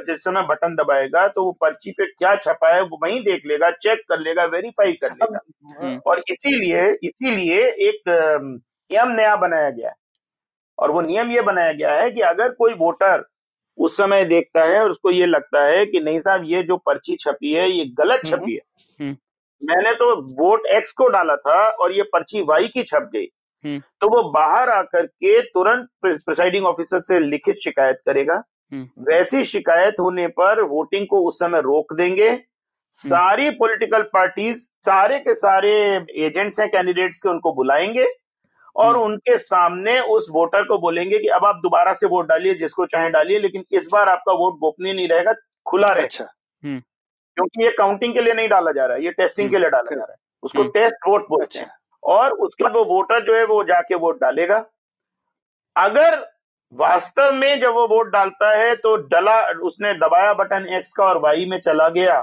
जिस 0.00 0.22
समय 0.24 0.42
बटन 0.42 0.74
दबाएगा 0.76 1.26
तो 1.28 1.44
वो 1.44 1.52
पर्ची 1.60 1.90
पे 1.90 2.06
क्या 2.08 2.34
छपा 2.36 2.72
है 2.74 2.82
वो 2.82 2.98
वहीं 3.02 3.22
देख 3.24 3.46
लेगा 3.46 3.70
चेक 3.78 4.02
कर 4.08 4.20
लेगा 4.20 4.44
वेरीफाई 4.44 4.92
कर 4.92 5.10
लेगा। 5.12 5.38
हम्म, 5.78 6.00
और 6.06 6.22
इसीलिए 6.30 6.90
इसीलिए 7.02 7.66
एक 7.88 8.02
नियम 8.10 9.12
नया 9.12 9.34
बनाया 9.36 9.70
गया 9.70 9.88
है। 9.88 9.94
और 10.78 10.90
वो 10.90 11.00
नियम 11.00 11.32
ये 11.32 11.42
बनाया 11.42 11.72
गया 11.72 11.94
है 11.94 12.10
कि 12.10 12.20
अगर 12.20 12.52
कोई 12.52 12.74
वोटर 12.74 13.24
उस 13.78 13.96
समय 13.96 14.24
देखता 14.24 14.64
है 14.64 14.80
और 14.80 14.90
उसको 14.90 15.10
ये 15.10 15.26
लगता 15.26 15.64
है 15.64 15.84
कि 15.86 16.00
नहीं 16.00 16.20
साहब 16.20 16.42
ये 16.44 16.62
जो 16.62 16.76
पर्ची 16.76 17.16
छपी 17.20 17.52
है 17.52 17.70
ये 17.70 17.84
गलत 17.98 18.20
हम्म, 18.26 18.36
छपी 18.36 18.54
है। 18.54 18.60
हम्म। 19.00 19.16
मैंने 19.64 19.92
तो 19.92 20.14
वोट 20.42 20.66
एक्स 20.66 20.92
को 20.92 21.08
डाला 21.08 21.36
था 21.36 21.68
और 21.68 21.92
ये 21.92 22.02
पर्ची 22.02 22.42
वाई 22.42 22.68
की 22.68 22.82
छप 22.82 23.10
गई। 23.14 23.26
हम्म। 23.64 23.78
तो 24.00 24.08
वो 24.08 24.30
बाहर 24.30 24.70
आकर 24.70 25.06
के 25.06 25.40
तुरंत 25.42 25.88
प्रिसाइडिंग 26.02 26.66
ऑफिसर 26.66 27.00
से 27.00 27.20
लिखित 27.20 27.56
शिकायत 27.64 28.00
करेगा। 28.06 28.42
हम्म। 28.72 29.04
वैसी 29.12 29.44
शिकायत 29.44 29.94
होने 30.00 30.26
पर 30.28 30.62
वोटिंग 30.62 31.06
को 31.06 31.28
उस 31.28 31.38
समय 31.38 31.60
रोक 31.60 31.94
देंगे। 31.94 32.36
सारी 32.92 33.50
पॉलिटिकल 33.50 34.02
पार्टीज़ 34.02 34.58
सारे 34.58 35.18
के 35.18 35.34
सारे 35.34 35.70
एजेंट्स 36.16 36.60
हैं 36.60 36.70
कैंडिडेट्स 36.70 37.18
के 37.18 37.28
उनको 37.28 37.52
बुलाएँगे 37.52 38.06
और 38.76 38.94
हम्म। 38.94 39.04
उनके 39.04 39.38
सामने 39.38 40.00
उस 40.00 40.26
वोटर 40.30 40.62
को 40.62 40.78
बोलेंगे 40.78 41.18
कि 41.18 41.28
अब 41.28 41.44
आप 41.44 41.56
दोबारा 41.56 41.92
से 41.92 42.06
वोट 42.06 42.28
डालिए 42.28 42.54
जिसको 42.54 42.86
चाहे 42.86 43.10
डालिए 43.10 43.38
लेकिन 43.38 43.64
इस 43.70 43.88
बार 43.92 44.08
आपका 44.08 44.32
वोट 44.32 44.54
गोपनीय 44.54 44.92
नहीं 44.92 45.08
रहेगा 45.08 45.32
खुला 45.66 45.88
रहेगा 45.88 46.02
अच्छा। 46.02 46.24
क्योंकि 47.36 47.64
ये 47.64 47.70
काउंटिंग 47.70 48.14
के 48.14 48.20
लिए 48.20 48.34
नहीं 48.34 48.48
डाला 48.48 48.72
जा 48.72 48.84
रहा 48.86 48.96
है 48.96 49.04
ये 49.04 49.10
टेस्टिंग 49.12 49.50
के 49.50 49.58
लिए 49.58 49.70
डाला 49.70 49.90
जा 49.90 49.96
रहा 49.96 50.12
है। 50.12 50.16
उसको 50.42 50.60
हम्म। 50.60 50.70
टेस्ट 50.70 51.08
वोट 51.08 51.28
बोलते 51.28 51.44
अच्छा। 51.44 51.60
हैं। 51.62 51.70
और 52.02 52.32
उसके 52.38 52.64
बाद 52.64 52.72
वो 52.72 52.84
वोटर 52.86 53.24
जो 53.24 53.34
है 53.34 53.44
वो 53.46 53.62
जाके 53.64 53.94
वोट 53.96 54.20
डालेगा। 54.20 54.64
अगर 55.76 56.18
वास्तव 56.72 57.32
में 57.32 57.60
जब 57.60 57.74
वो 57.74 57.86
वोट 57.88 58.10
डालता 58.10 58.50
है 58.50 58.74
तो 58.76 58.96
डला 59.08 59.40
उसने 59.62 59.92
दबाया 59.96 60.32
बटन 60.34 60.66
एक्स 60.68 60.92
का 60.92 61.04
और 61.04 61.18
वाई 61.18 61.46
में 61.46 61.58
चला 61.60 61.88
गया 61.90 62.20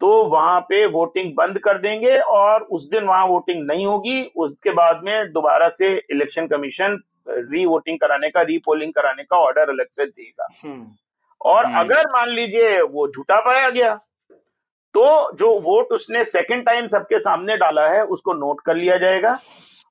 तो 0.00 0.08
वहाँ 0.26 0.60
पे 0.60 0.84
वोटिंग 0.86 1.32
बंद 1.36 1.58
कर 1.58 1.78
देंगे 1.78 2.18
और 2.18 2.62
उस 2.62 2.88
दिन 2.90 3.04
वहाँ 3.04 3.26
वोटिंग 3.26 3.66
नहीं 3.66 3.86
होगी। 3.86 4.22
उसके 4.36 4.70
बाद 4.72 5.00
में 5.04 5.32
दोबारा 5.32 5.68
से 5.68 5.92
इलेक्शन 6.10 6.46
कमीशन 6.46 6.98
री 7.28 7.64
वोटिंग 7.66 7.98
कराने 7.98 8.30
का 8.30 8.42
री 8.42 8.58
पोलिंग 8.58 8.92
कराने 8.92 9.22
का 9.22 9.36
ऑर्डर 9.36 9.68
अलग 9.68 9.86
से 9.86 10.06
देगा। 10.06 10.46
हम्म, 10.62 10.86
और 11.40 11.66
हम्म। 11.66 11.80
अगर 11.80 12.08
मान 12.10 12.28
लीजिए 12.30 12.80
वो 12.82 13.08
झूठा 13.08 13.40
पाया 13.40 13.68
गया 13.70 13.98
तो 14.98 15.36
जो 15.36 15.48
वोट 15.60 15.92
उसने 15.92 16.24
सेकेंड 16.24 16.64
टाइम 16.66 16.86
सबके 16.88 17.18
सामने 17.20 17.56
डाला 17.56 17.86
है 17.88 18.02
उसको 18.06 18.32
नोट 18.34 18.60
कर 18.60 18.76
लिया 18.76 18.96
जाएगा। 18.96 19.38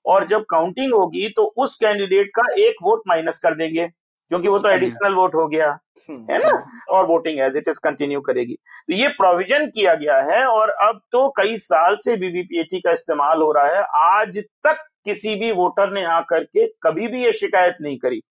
और 0.06 0.28
जब 0.28 0.44
काउंटिंग 0.50 0.94
होगी 0.94 1.28
तो 1.30 1.44
उस 1.58 1.76
कैंडिडेट 1.76 2.30
का 2.36 2.44
एक 2.60 2.76
वोट 2.84 3.02
माइनस 3.08 3.40
कर 3.40 3.56
देंगे 3.56 3.88
क्योंकि 3.88 4.48
वो 4.48 4.58
तो 4.58 4.70
एडिशनल 4.70 5.14
वोट 5.14 5.36
हो 5.36 5.48
गया 5.48 5.70
हम्म, 6.10 6.32
है 6.32 6.38
ना? 6.40 6.84
और 6.90 7.06
voting 7.06 7.40
as 7.40 7.58
it 7.58 7.68
is 7.68 7.80
continue 7.84 8.22
करेगी। 8.22 8.54
तो 8.54 8.94
ये 8.94 9.08
प्रोविज़न 9.08 9.68
किया 9.68 9.94
गया 9.96 10.18
है 10.24 10.44
और 10.46 10.70
अब 10.70 11.00
तो 11.12 11.28
कई 11.38 11.58
साल 11.60 11.98
से 12.04 12.16
बीवीपीएटी 12.18 12.80
का 12.82 12.92
इस्तेमाल 12.92 13.42
हो 13.42 13.52
रहा 13.52 13.66
है। 13.68 13.84
आज 14.14 14.38
तक 14.38 14.86
किसी 15.06 15.36
भी 15.36 15.52
वोटर 15.54 15.92
ने 15.94 16.04
आकर 16.12 16.44
के 16.44 16.68
कभी 16.84 17.08
भी 17.08 17.24
ये 17.24 17.34
शिकायत 17.34 17.78
नहीं 17.82 17.98
करी। 17.98 18.22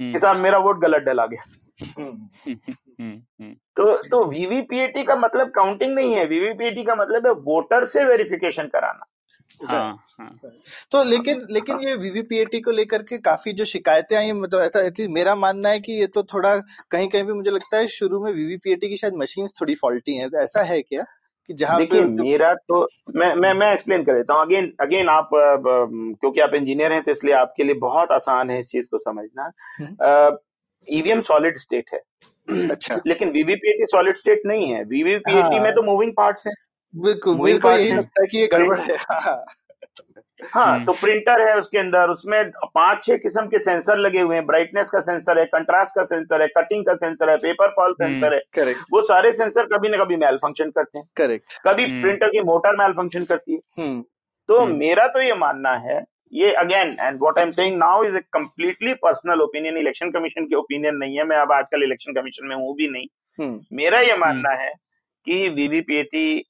हम्म, 0.00 0.12
कि 0.12 0.20
साहब 0.20 0.36
मेरा 0.38 0.58
वोट 0.58 0.80
गलत 0.80 1.02
डला 1.02 1.26
गया। 1.26 1.42
हम्म, 1.98 2.54
तो 3.76 3.92
तो 4.08 4.24
वीवीपीएटी 4.24 5.02
का 5.02 5.16
मतलब 5.16 5.50
काउंटिंग 5.50 5.94
नहीं 5.94 6.14
है। 6.14 6.24
वीवीपीएटी 6.26 6.84
का 6.84 6.94
मतलब 6.94 7.26
है 7.26 7.32
वोटर 7.32 7.84
से 7.84 8.04
वेरिफिकेशन 8.04 8.66
कराना। 8.66 9.06
हाँ? 9.68 10.04
हाँ 10.20 10.38
तो 10.92 11.02
लेकिन 11.04 11.46
लेकिन 11.50 11.80
ये 11.80 11.94
वीवीपीएटी 11.94 12.60
को 12.60 12.70
लेकर 12.70 13.02
के 13.02 13.18
काफ़ी 13.18 13.52
जो 13.52 13.64
शिकायतें 13.64 14.16
आई 14.16 14.32
मतलब 14.32 14.60
ऐसा 14.60 14.80
एटलीस्ट 14.86 15.10
मेरा 15.10 15.34
मानना 15.34 15.68
है 15.68 15.80
कि 15.80 15.92
ये 15.92 16.06
तो 16.06 16.22
थोड़ा 16.22 16.56
कहीं 16.90 17.08
कहीं 17.08 17.24
भी 17.24 17.32
मुझे 17.32 17.50
लगता 17.50 17.76
है 17.76 17.86
शुरू 17.86 18.24
में 18.24 18.32
वीवीपीएटी 18.32 18.88
की 18.88 18.96
शायद 18.96 19.14
मशीन 19.14 19.46
थोड़ी 19.60 19.74
फॉल्टी 19.74 20.14
है। 20.16 20.28
तो 20.28 20.38
ऐसा 20.38 20.62
है 20.62 20.80
क्या 20.82 21.02
कि 21.48 21.54
जहाँ 21.54 21.78
देखिए 21.78 22.04
मेरा 22.04 22.54
तो 22.54 22.86
मैं 23.16 23.34
मैं 23.34 23.52
मैं 23.54 23.72
एक्सप्लेन 23.72 24.04
कर 24.04 24.14
देता 24.14 24.34
हूँ। 24.34 24.42
अगेन 24.42 24.72
अगेन 24.80 25.08
आप 25.08 25.28
क्योंकि 25.32 26.40
आप 26.40 26.54
इंजीनियर 26.54 26.92
हैं 26.92 27.02
तो 27.02 27.12
इसलिए 27.12 27.34
आपके 27.34 27.64
लिए 27.64 27.74
बहुत 27.74 28.12
आसान 28.12 28.50
है 28.50 28.60
इस 28.60 28.66
चीज़ 28.66 28.86
को 28.90 28.98
समझना। 28.98 29.50
ईवीएम 30.88 31.20
सॉलिड 31.20 31.58
स्टेट 31.58 31.90
है। 31.94 32.00
अच्छा। 32.68 33.00
लेकिन 33.06 33.30
वीवीपीएटी 33.30 33.86
सॉलिड 33.86 34.16
स्टेट 34.16 34.42
नहीं 34.46 34.72
है। 34.72 34.82
वीवीपीएटी 34.84 35.56
हाँ। 35.56 35.60
में 35.60 35.72
तो 35.74 35.82
मूविंग 35.82 36.12
पार्ट्स 36.16 36.46
हैं। 36.46 36.54
बिल्कुल 36.94 37.32
Moving 37.32 37.46
मेरे 37.46 37.58
को 37.58 37.70
यही 37.70 37.92
लगता 37.92 38.22
है 38.22 38.26
कि 38.26 38.38
ये 38.38 38.46
गड़बड़ 38.46 38.80
है। 38.80 38.96
हाँ। 39.10 39.44
हाँ 40.54 40.74
हम्म। 40.74 40.84
तो 40.84 40.92
प्रिंटर 40.92 41.48
है 41.48 41.58
उसके 41.58 41.78
अंदर। 41.78 42.08
उसमें 42.08 42.50
पाँच 42.74 43.04
छह 43.04 43.16
किस्म 43.16 43.46
के 43.46 43.58
सेंसर 43.58 43.98
लगे 43.98 44.20
हुए 44.20 44.36
हैं। 44.36 44.46
ब्राइटनेस 44.46 44.90
का 44.90 45.00
सेंसर 45.00 45.38
है 45.38 45.44
कंट्रास्ट 45.44 45.94
का 45.94 46.04
सेंसर 46.04 46.42
है 46.42 46.48
कटिंग 46.48 46.84
का 46.86 46.94
सेंसर 46.94 47.30
है 47.30 47.36
पेपर 47.36 47.68
फॉल 47.68 47.94
हम्म। 48.02 48.12
सेंसर 48.12 48.34
है। 48.34 48.40
करेक्ट 48.54 48.80
वो 48.92 49.02
सारे 49.02 49.32
सेंसर 49.32 49.66
कभी 49.66 49.88
ना 49.88 50.04
कभी 50.04 50.16
मेल 50.16 50.36
फ़ंक्शन 50.36 50.70
करते 50.70 50.98
हैं। 50.98 51.08
करेक्ट 51.16 51.58
कभी 51.68 51.86
हम्म। 51.86 52.02
प्रिंटर 52.02 52.28
की 52.28 52.40
मोटर 52.40 52.76
मेल 52.76 52.92
फ़ंक्शन 52.92 53.24
करती 53.24 53.52
है। 53.52 53.84
हम्म। 53.84 54.04
तो 54.48 54.60
हम्म। 54.60 54.76
मेरा 54.76 55.06
तो 55.06 55.22
ये 55.22 55.34
मानना 55.34 55.72
है 55.78 56.04
ये 56.32 56.52
again 56.52 56.96
and 57.00 57.18
what 57.20 57.38
I 57.38 57.44
am 57.44 57.50
saying 57.50 57.78
now 57.78 58.04
is 58.04 58.16
a 58.16 58.20
completely 58.32 58.94
personal 58.94 59.40
opinion 59.40 59.76
election 59.76 60.10
commission 60.10 60.46
की 60.46 60.54
ओपिनियन 60.54 60.94
नहीं 60.94 61.16
है। 61.16 61.24
मैं 61.24 61.36
अब 61.36 61.52
आजकल 61.52 61.82
इलेक्शन 61.82 62.12
कमीशन 62.12 62.46
में 62.46 62.56
हूँ 62.56 62.74
भी 62.74 62.88
नहीं। 62.88 63.06
हम्म। 63.38 63.76
मेरा 63.76 64.00
ये 64.00 64.16
मानना 64.16 64.50
है 64.50 64.72
कि 65.26 65.48
VVPAT 65.48 66.46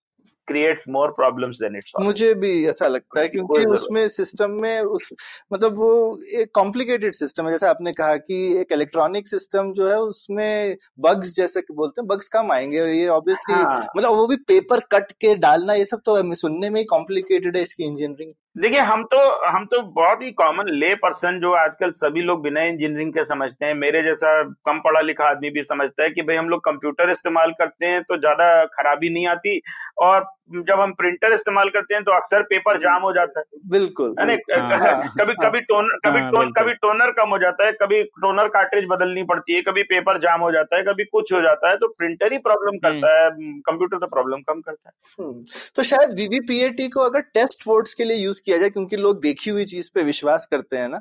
creates 0.49 0.85
more 0.89 1.11
problems 1.11 1.57
than 1.57 1.76
it's 1.76 1.93
मुझे 2.01 2.33
भी 2.35 2.66
ऐसा 2.66 2.87
लगता 2.89 3.20
है 3.20 3.28
क्योंकि 3.28 3.64
उसमें 3.64 4.09
सिस्टम 4.09 4.51
में 4.51 4.81
उस 4.81 5.09
मतलब 5.53 5.76
वो 5.78 5.91
एक 6.39 6.51
कॉम्प्लिकेटेड 6.55 7.14
सिस्टम 7.14 7.45
है। 7.45 7.51
जैसे 7.51 7.66
आपने 7.66 7.93
कहा 7.93 8.16
कि 8.16 8.61
एक 8.61 8.72
इलेक्ट्रॉनिक 8.72 9.28
सिस्टम 9.28 9.72
जो 9.72 9.89
है 9.89 9.99
उसमें 10.01 10.76
बग्स 11.01 11.35
जैसे 11.37 11.61
कि 11.61 11.74
बोलते 11.74 12.01
हैं 12.01 12.07
बग्स 12.09 12.28
कम 12.28 12.53
आएँगे। 12.53 12.78
ये 12.78 13.07
ऑब्वियसली 13.09 13.55
हाँ। 13.55 13.87
मतलब 13.97 14.11
वो 14.11 14.26
भी 14.26 14.37
पेपर 14.37 14.81
कट 14.93 15.12
के 15.12 15.35
डालना 15.35 15.74
ये 15.74 15.85
सब 15.85 16.01
तो 16.05 16.35
सुनने 16.35 16.70
में 16.70 16.81
ही 16.81 16.85
कॉम्प्लिकेटेड 16.87 17.57
है 17.57 17.62
इसकी 17.62 17.85
इंजीनियरिंग 17.85 18.33
देखिए 18.57 18.81
हम 18.81 19.03
तो 19.05 19.19
हम 19.47 19.65
तो 19.65 19.81
बहुत 19.91 20.23
ही 20.23 20.31
कॉमन 20.33 20.69
ले 20.71 20.95
पर्सन 20.95 21.39
जो 21.41 21.53
आजकल 21.55 21.91
सभी 21.97 22.23
लोग 22.23 22.43
बिना 22.43 22.63
इंजीनियरिंग 22.63 23.13
के 23.13 23.25
समझते 23.25 23.67
हैं। 23.67 23.75
मेरे 23.75 24.03
जैसा 24.03 24.43
कम 24.67 24.81
पढ़ा 24.81 25.01
लिखा 25.01 25.25
आदमी 25.27 25.51
भी 25.51 25.63
समझता 25.63 26.03
है 26.03 26.11
कि 26.11 26.23
भाई 26.23 26.37
हम 26.37 26.49
लोग 26.49 26.61
कंप्यूटर 26.65 27.11
इस्तेमाल 27.11 27.53
करते 27.61 27.87
हैं 27.87 28.03
तो 28.03 28.17
ज़्यादा 28.19 28.65
खराबी 28.75 29.11
नहीं 29.11 29.27
आती 29.29 29.61
और 30.03 30.27
जब 30.59 30.81
हम 30.81 30.93
प्रिंटर 30.93 31.33
इस्तेमाल 31.33 31.69
करते 31.71 31.95
हैं 31.95 32.03
तो 32.05 32.13
अक्सर 32.13 32.43
पेपर 32.43 32.79
जाम 32.81 33.03
हो 33.03 33.13
जाता 33.13 33.41
है। 33.41 33.59
बिल्कुल 33.71 34.15
है 34.21 34.37
हाँ, 34.61 35.09
कभी 35.19 35.33
कभी 35.35 35.61
टोनर 35.63 35.99
कभी 36.07 36.21
हाँ, 36.21 36.31
टोन 36.31 36.51
कभी 36.53 36.73
टोनर 36.75 37.11
कम 37.19 37.29
हो 37.31 37.39
जाता 37.39 37.67
है 37.67 37.73
कभी 37.73 38.03
टोनर 38.17 38.49
कार्ट्रिज 38.49 38.85
बदलनी 38.91 39.23
पड़ती 39.25 39.55
है 39.55 39.61
कभी 39.63 39.83
पेपर 39.93 40.19
जाम 40.21 40.41
हो 40.41 40.51
जाता 40.53 40.77
है 40.77 40.83
कभी 40.83 41.05
कुछ 41.07 41.33
हो 41.33 41.41
जाता 41.43 41.71
है 41.71 41.77
तो 41.77 41.89
प्रिंटर 41.91 42.33
ही 42.33 42.39
प्रॉब्लम 42.41 42.79
करता 42.79 43.15
है। 43.15 43.29
कंप्यूटर 43.63 43.99
तो 43.99 44.07
प्रॉब्लम 44.09 44.41
कम 44.43 44.61
करता 44.61 44.89
है। 44.89 45.25
हम्म, 45.25 45.43
तो 45.77 45.83
शायद 45.85 46.19
वीवीपीएटी 46.19 46.89
को 46.89 47.01
अगर 47.03 47.21
टेस्ट 47.35 47.67
वोट्स 47.67 47.95
के 47.95 48.05
लिए 48.05 48.17
यूज़ 48.17 48.39
किया 48.41 48.59
जाए 48.59 48.70
क्योंकि 48.70 48.97
लोग 48.97 49.20
देखी 49.22 49.51
हुई 49.51 49.64
चीज़ 49.66 49.91
पे 49.95 50.03
विश्वास 50.05 50.47
करते 50.51 50.76
हैं 50.76 50.88
ना 50.88 51.01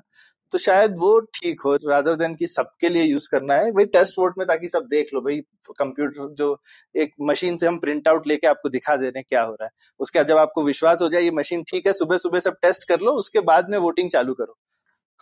तो 0.52 0.58
शायद 0.58 0.96
वो 1.00 1.20
ठीक 1.36 1.62
हो 1.62 1.76
रादर 1.84 2.16
देन 2.16 2.36
कि 2.36 2.48
सबके 2.48 2.90
लिए 2.90 3.04
यूज़ 3.04 3.28
करना 3.32 3.56
है। 3.56 3.72
भाई 3.72 3.86
टेस्ट 3.88 4.16
वोट 4.20 4.38
में 4.38 4.46
ताकि 4.48 4.68
सब 4.68 4.86
देख 4.90 5.14
लो 5.14 5.22
भाई 5.22 5.38
कंप्यूटर 5.80 6.34
जो 6.36 6.48
एक 6.96 7.14
मशीन 7.22 7.58
से 7.58 7.68
हम 7.68 7.78
प्रिंट 7.80 8.08
आउट 8.08 8.28
लेके 8.28 8.48
आपको 8.48 8.70
दिखा 8.70 8.96
दे 8.96 9.06
रहे 9.06 9.20
हैं 9.20 9.26
क्या 9.30 9.44
हो 9.44 9.54
रहा 9.54 9.66
है। 9.66 9.72
उसके 10.00 10.20
बाद 10.20 10.28
जब 10.28 10.38
आपको 10.38 10.64
विश्वास 10.64 11.02
हो 11.02 11.10
जाए 11.10 11.22
ये 11.22 11.32
मशीन 11.34 11.64
ठीक 11.64 11.88
है 11.88 11.94
सुबह 11.94 12.18
सुबह 12.18 12.40
सब 12.40 12.58
टेस्ट 12.62 12.88
कर 12.90 13.00
लो 13.00 13.12
उसके 13.20 13.40
बाद 13.44 13.70
में 13.70 13.78
वोटिंग 13.78 14.10
चालू 14.12 14.34
करो। 14.34 14.58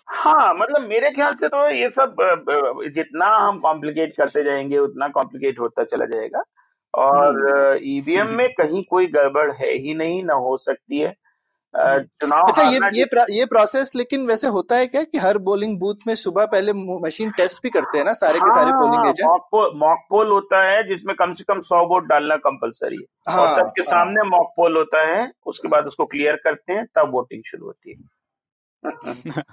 हाँ 0.07 0.53
मतलब 0.53 0.81
मेरे 0.81 1.11
ख्याल 1.11 1.33
से 1.33 1.47
तो 1.47 1.67
ये 1.69 1.89
सब 1.89 2.15
जितना 2.95 3.35
हम 3.37 3.59
कॉम्प्लिकेट 3.59 4.15
करते 4.17 4.43
जाएँगे 4.43 4.77
उतना 4.77 5.07
कॉम्प्लिकेट 5.09 5.59
होता 5.59 5.83
चला 5.85 6.05
जाएगा। 6.07 6.43
और 6.93 7.79
ईवीएम 7.83 8.27
में 8.27 8.47
कहीं 8.53 8.83
कोई 8.83 9.07
गड़बड़ 9.07 9.51
है 9.53 9.71
ही 9.73 9.93
नहीं 9.93 10.23
ना 10.23 10.33
हो 10.35 10.57
सकती 10.57 10.99
है। 10.99 11.13
चुनाव 11.73 12.47
अच्छा 12.47 12.63
ये 12.63 12.79
ये 12.93 13.05
प्र, 13.05 13.25
ये 13.29 13.45
प्रोसेस 13.45 13.91
लेकिन 13.95 14.25
वैसे 14.27 14.47
होता 14.47 14.75
है 14.75 14.87
क्या 14.87 15.03
कि 15.03 15.17
हर 15.17 15.37
पोलिंग 15.37 15.79
बूथ 15.79 16.07
में 16.07 16.13
सुबह 16.15 16.45
पहले 16.45 16.73
मशीन 16.73 17.31
टेस्ट 17.31 17.61
भी 17.63 17.69
करते 17.69 17.97
हैं 17.97 18.05
ना 18.05 18.13
सारे 18.13 18.39
हाँ, 18.39 18.47
के 18.47 18.53
सारे 18.53 18.71
polling 18.71 19.07
agent 19.07 19.29
mock 19.29 19.47
poll 19.51 19.71
mock 19.75 20.05
poll 20.09 20.31
होता 20.31 20.63
है 20.63 20.83
जिसमें 20.87 21.15
कम 21.15 21.33
से 21.33 21.43
कम 21.43 21.61
सौ 21.61 21.85
वोट 21.87 22.07
डालना 22.07 22.35
कंपलसरी 22.37 22.95
है। 22.95 23.33
हाँ, 23.33 23.41
और 23.41 23.55
सबके 23.57 23.81
हाँ। 23.81 23.91
सामने 23.91 24.29
मॉक 24.29 24.53
पोल 24.57 24.77
होता 24.77 25.01
है 25.07 25.31
उसके 25.45 25.67
बाद 25.67 25.85
उसको 25.85 26.05
क्लियर 26.05 26.35
करते 26.35 26.73
हैं 26.73 26.85
तब 26.95 27.11
वोटिंग 27.11 27.43
शुरू 27.45 27.65
होती 27.65 27.91
है। 27.91 28.83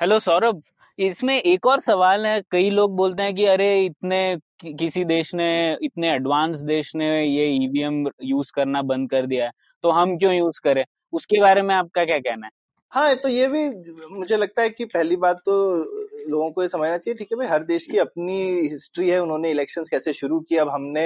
हेलो 0.00 0.18
सौरभ 0.18 0.62
इसमें 0.98 1.34
एक 1.38 1.66
और 1.66 1.80
सवाल 1.80 2.26
है 2.26 2.40
कई 2.50 2.70
लोग 2.70 2.96
बोलते 2.96 3.22
हैं 3.22 3.34
कि 3.34 3.44
अरे 3.46 3.68
इतने 3.84 4.36
किसी 4.64 5.04
देश 5.04 5.34
ने 5.34 5.50
इतने 5.82 6.10
एडवांस 6.10 6.58
देश 6.60 6.94
ने 6.94 7.06
ये 7.24 7.46
ईवीएम 7.54 8.06
यूज़ 8.22 8.52
करना 8.54 8.82
बंद 8.82 9.10
कर 9.10 9.26
दिया 9.26 9.44
है 9.44 9.52
तो 9.84 9.90
हम 9.90 10.16
क्यों 10.18 10.32
यूज़ 10.34 10.60
करें? 10.64 10.84
उसके 11.12 11.40
बारे 11.40 11.62
में 11.62 11.74
आपका 11.74 12.04
क्या 12.04 12.18
कहना 12.20 12.46
है? 12.46 12.52
हाँ 12.92 13.14
तो 13.14 13.28
ये 13.28 13.46
भी 13.48 13.68
मुझे 14.14 14.36
लगता 14.36 14.62
है 14.62 14.70
कि 14.70 14.84
पहली 14.84 15.16
बात 15.16 15.36
तो 15.36 15.52
लोगों 16.28 16.50
को 16.50 16.62
ये 16.62 16.68
समझना 16.68 16.96
चाहिए 16.98 17.14
ठीक 17.14 17.28
है 17.32 17.36
भाई 17.38 17.46
हर 17.46 17.64
देश 17.64 17.84
की 17.86 17.98
अपनी 17.98 18.38
हिस्ट्री 18.62 19.10
है 19.10 19.20
उन्होंने 19.22 19.50
इलेक्शंस 19.50 19.88
कैसे 19.88 20.12
शुरू 20.12 20.38
किए 20.40 20.58
अब 20.58 20.68
हमने 20.68 21.04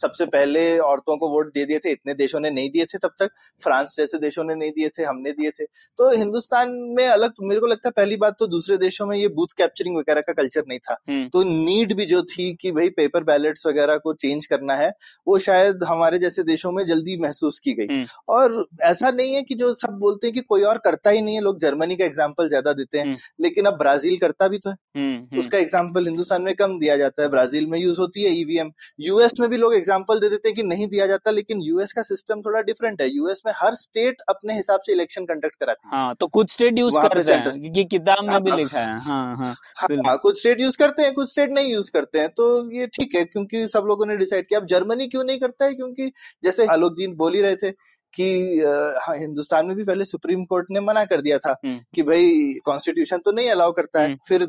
सबसे 0.00 0.26
पहले 0.26 0.62
औरतों 0.78 1.16
को 1.16 1.28
वोट 1.28 1.52
दे 1.54 1.64
दिए 1.64 1.78
थे 1.78 1.90
इतने 1.90 2.14
देशों 2.14 2.40
ने 2.40 2.50
नहीं 2.50 2.70
दिए 2.70 2.84
थे 2.84 2.98
तब 2.98 3.10
तक 3.18 3.30
फ्रांस 3.62 3.96
जैसे 3.96 4.18
देशों 4.18 4.44
ने 4.44 4.54
नहीं 4.54 4.70
दिए 4.70 4.88
थे 4.88 5.02
हमने 5.02 5.32
दिए 5.32 5.50
थे। 5.50 5.64
तो 5.98 6.10
हिंदुस्तान 6.16 6.70
में 6.98 7.06
अलग 7.06 7.32
मेरे 7.42 7.60
को 7.60 7.66
लगता 7.66 7.88
है 7.88 7.92
पहली 7.96 8.16
बात 8.16 8.36
तो 8.38 8.46
दूसरे 8.46 8.76
देशों 8.76 9.06
में 9.06 9.16
ये 9.18 9.28
बूथ 9.28 9.56
कैप्चरिंग 9.58 9.96
वगैरह 9.96 10.20
का 10.20 10.32
कल्चर 10.32 10.62
नहीं 10.68 10.78
था। 10.78 10.96
हम्म। 11.08 11.28
तो 11.28 11.42
नीड 11.42 11.92
भी 11.92 12.06
जो 12.06 12.22
थी 12.22 12.52
कि 12.54 12.72
भाई 12.72 12.88
पेपर 12.88 13.24
बैलेट्स 13.24 13.66
वगैरह 13.66 13.96
को 13.96 14.14
चेंज 14.14 14.46
करना 14.46 14.74
है 14.74 14.90
वो 15.28 15.38
शायद 15.38 15.84
हमारे 15.84 16.18
जैसे 16.18 16.42
देशों 16.42 16.72
में 16.72 16.84
जल्दी 16.86 17.16
महसूस 17.20 17.58
की 17.58 17.74
गई। 17.74 17.86
हम्म। 17.86 18.04
और 18.28 18.66
ऐसा 18.84 19.10
नहीं 19.10 19.34
है 19.34 19.42
कि 19.42 19.54
जो 19.54 19.72
सब 19.74 19.98
बोलते 19.98 20.26
हैं 20.26 20.34
कि 20.34 20.40
कोई 20.40 20.62
और 20.62 20.78
करता 20.78 21.10
ही 21.10 21.22
नहीं 21.26 21.34
है 21.34 21.40
लोग 21.42 21.58
जर्मनी 21.60 21.96
का 21.96 22.04
एग्ज़ाम्पल 22.04 22.48
ज़्यादा 22.48 22.72
देते 22.74 22.98
हैं 22.98 23.04
हम्म। 23.04 23.16
लेकिन 23.40 23.64
अब 23.66 23.78
ब्राज़ील 23.78 24.16
करता 24.18 24.48
भी 24.48 24.58
तो 24.58 24.70
है। 24.70 24.76
हम्म 24.96 25.14
हम्म। 25.14 25.38
उसका 25.40 25.58
एग्ज़ाम्पल 25.58 26.06
हिंदुस्तान 26.06 26.42
में 26.42 26.54
कम 26.56 26.78
दिया 26.80 26.96
जाता 26.96 27.22
है 27.22 27.28
ब्राज़ील 27.30 27.66
में 27.66 27.78
यूज़ 27.78 28.00
होती 28.00 28.22
है 28.22 28.30
ईवीएम 28.36 28.70
यूएस 29.00 29.32
में 29.40 29.48
भी 29.50 29.56
लोग 29.56 29.74
एग्ज़ाम्पल 29.74 30.20
दे 30.20 30.28
देते 30.28 30.48
हैं 30.48 30.56
कि 30.56 30.62
नहीं 30.64 30.86
दिया 30.88 31.06
जाता 31.06 31.30
लेकिन 31.32 31.60
यूएस 31.62 31.92
का 31.92 32.02
सिस्टम 32.04 32.40
थोड़ा 32.42 32.60
डिफरेंट 32.62 33.02
है। 33.02 33.08
यूएस 33.10 33.42
में 33.46 33.52
हर 33.56 33.74
स्टेट 33.76 34.22
अपने 34.28 34.56
हिसाब 34.56 34.80
से 34.80 34.92
इलेक्शन 34.92 35.24
कंडक्ट 35.26 35.54
कराती 35.60 35.88
है। 35.88 35.96
हाँ 35.96 36.14
तो 36.20 36.26
कुछ 36.28 36.52
स्टेट 36.52 36.78
यूज़ 36.78 36.94
करते 36.98 37.32
हैं 37.32 37.86
किताब 37.88 38.24
में 38.24 38.42
भी 38.42 38.50
हाँ। 38.50 38.58
लिखा 38.58 38.80
है। 38.80 38.98
हाँ 39.00 39.36
हाँ 39.36 39.54
हाँ 39.76 39.88
हाँ, 40.06 40.16
कुछ 40.18 40.38
स्टेट 40.38 40.60
यूज़ 40.60 40.76
करते 40.78 41.02
हैं 41.02 41.12
कुछ 41.14 41.30
स्टेट 41.30 41.50
नहीं 41.52 41.72
यूज़ 41.72 41.90
करते 41.92 42.18
हैं 42.18 42.28
तो 42.30 42.46
ये 42.72 42.86
ठीक 42.88 43.14
है 43.14 43.24
क्योंकि 43.26 43.66
सब 43.68 43.84
लोगों 43.88 44.06
ने 44.06 44.16
डिसाइड 44.16 44.46
किया। 44.48 44.60
अब 44.60 44.66
जर्मनी 44.68 45.06
क्यों 45.08 45.24
नहीं 45.24 45.38
करता 45.38 45.64
है? 45.64 45.74
क्योंकि 45.74 46.10
जैसे 46.44 46.66
आलोक 46.68 46.94
जी 46.96 47.06
बोल 47.16 47.34
ही 47.34 47.40
रहे 47.40 47.56
थे 47.56 47.70
कि 48.16 48.60
हाँ, 49.02 49.16
हिंदुस्तान 49.18 49.66
में 49.66 49.76
भी 49.76 49.84
पहले 49.84 50.04
सुप्रीम 50.04 50.44
कोर्ट 50.44 50.66
ने 50.70 50.80
मना 50.80 51.04
कर 51.04 51.20
दिया 51.20 51.38
था 51.38 51.56
हम्म। 51.64 51.80
कि 51.94 52.02
भाई 52.02 52.54
कॉन्स्टिट्यूशन 52.64 53.18
तो 53.18 53.32
नहीं 53.32 53.50
अलाउ 53.50 53.72
करता 53.72 54.00
है। 54.00 54.06
हम्म। 54.06 54.18
फिर 54.28 54.48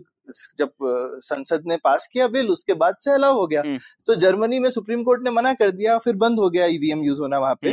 जब 0.59 0.69
संसद 1.23 1.63
ने 1.67 1.77
पास 1.77 2.07
किया 2.13 2.27
बिल 2.27 2.49
उसके 2.49 2.73
बाद 2.73 2.95
से 2.99 3.11
अलाउ 3.11 3.39
हो 3.39 3.47
गया। 3.47 3.61
हम्म। 3.61 3.77
तो 4.07 4.15
जर्मनी 4.15 4.59
में 4.59 4.69
सुप्रीम 4.69 5.03
कोर्ट 5.03 5.23
ने 5.23 5.31
मना 5.31 5.53
कर 5.53 5.71
दिया 5.71 5.97
फिर 5.97 6.15
बंद 6.15 6.39
हो 6.39 6.49
गया 6.49 6.65
ईवीएम 6.65 7.03
यूज़ 7.03 7.21
होना 7.21 7.39
वहाँ 7.39 7.55
पे। 7.55 7.69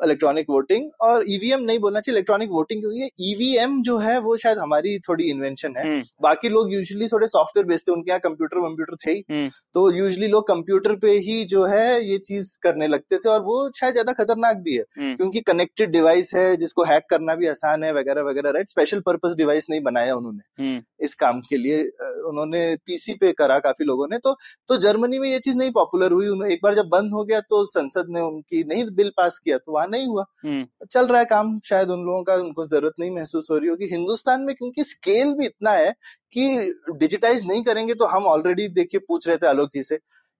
इलेक्ट्रॉनिक 0.00 0.46
वोटिंग 0.50 0.90
और 1.02 1.24
ईवीएम 1.28 1.60
नहीं 1.62 1.78
बोलना 1.78 2.00
चाहिए 2.00 2.14
इलेक्ट्रॉनिक 2.16 2.50
वोटिंग 2.50 2.80
क्योंकि 2.82 3.30
ईवीएम 3.30 3.80
जो 3.82 3.96
है 3.98 4.18
वो 4.20 4.36
शायद 4.36 4.58
हमारी 4.58 4.98
थोड़ी 5.08 5.24
इन्वेंशन 5.24 5.74
है। 5.76 5.84
हम्म। 5.84 6.00
बाकी 6.22 6.48
लोग 6.48 6.72
यूजली 6.72 7.08
थोड़े 7.08 7.26
सॉफ्टवेयर 7.28 7.66
बेचते 7.66 7.92
उनके 7.92 8.10
यहाँ 8.10 8.20
कंप्यूटर 8.20 8.58
वम्प्यूटर 8.58 8.96
थे 8.96 9.10
ही। 9.10 9.22
हम्म। 9.30 9.48
तो 9.74 9.90
यूजली 9.92 10.28
लोग 10.28 10.46
कंप्यूटर 10.48 10.94
पे 10.96 11.10
ही 11.20 11.42
जो 11.44 11.64
है 11.66 12.04
ये 12.04 12.18
चीज़ 12.20 12.56
करने 12.62 12.88
लगते 12.88 13.16
थे 13.16 13.28
और 13.28 13.40
वो 13.42 13.58
शायद 13.76 13.92
ज़्यादा 13.94 14.12
खतरनाक 14.14 14.56
भी 14.64 14.76
है। 14.76 14.84
हम्म। 14.98 15.14
क्योंकि 15.16 15.40
कनेक्टेड 15.42 15.90
डिवाइस 15.92 16.34
है 16.34 16.56
जिसको 16.56 16.84
हैक 16.84 17.06
करना 17.10 17.34
भी 17.34 17.46
आसान 17.46 17.84
है 17.84 17.92
वगैरह 17.94 18.22
वगैरह 18.22 18.50
राइट 18.50 18.68
स्पेशल 18.68 19.00
पर्पज 19.06 19.36
डिवाइस 19.36 19.66
नहीं 19.70 19.80
बनाया 19.82 20.14
उन्होंने। 20.14 20.80
इस 21.04 21.14
काम 21.16 21.40
के 21.40 21.56
लिए 21.56 21.82
उन्होंने 22.26 22.64
पीसी 22.86 23.14
पे 23.14 23.32
करा 23.32 23.58
काफ़ी 23.60 23.84
लोगों 23.84 24.06
ने। 24.10 24.18
तो 24.18 24.34
तो 24.68 24.76
जर्मनी 24.78 25.18
में 25.18 25.28
ये 25.30 25.38
चीज़ 25.38 25.56
नहीं 25.56 25.70
पॉपुलर 25.72 26.12
हुई। 26.12 26.52
एक 26.52 26.60
बार 26.62 26.74
जब 26.74 26.88
बंद 26.88 27.12
हो 27.12 27.24
गया 27.24 27.40
तो 27.42 27.64
संसद 27.68 28.06
ने 28.10 28.20
उनकी 28.22 28.62
नहीं 28.64 28.84
बिल 28.96 29.10
पास 29.16 29.38
किया 29.38 29.58
तो 29.58 29.72
वहाँ 29.72 29.85
नहीं 29.86 30.06
हुआ। 30.06 30.24
हम्म। 30.44 30.64
चल 30.90 31.06
रहा 31.06 31.18
है 31.18 31.24
काम 31.26 31.58
शायद 31.64 31.90
उन 31.90 32.04
लोगों 32.06 32.22
का 32.22 32.34
उनको 32.36 32.66
ज़रूरत 32.66 32.94
नहीं 33.00 33.10
महसूस 33.10 33.48
हो 33.50 33.58
रही 33.58 33.68
होगी। 33.68 33.86
हिंदुस्तान 33.86 34.42
में 34.42 34.54
क्योंकि 34.54 34.84
स्केल 34.84 35.32
भी 35.34 35.46
इतना 35.46 35.70
है 35.72 35.92
कि 36.32 36.72
डिजिटाइज 36.98 37.46
नहीं 37.46 37.62
करेंगे 37.64 37.94
तो 37.94 38.06
हम 38.08 38.26
ऑलरेडी 38.26 38.68
देखिए 38.74 39.00
पूछ 39.08 39.28
रहे 39.28 39.36
थे 39.36 39.46
आलोक 39.46 39.70
जी 39.74 39.82
से 39.82 39.98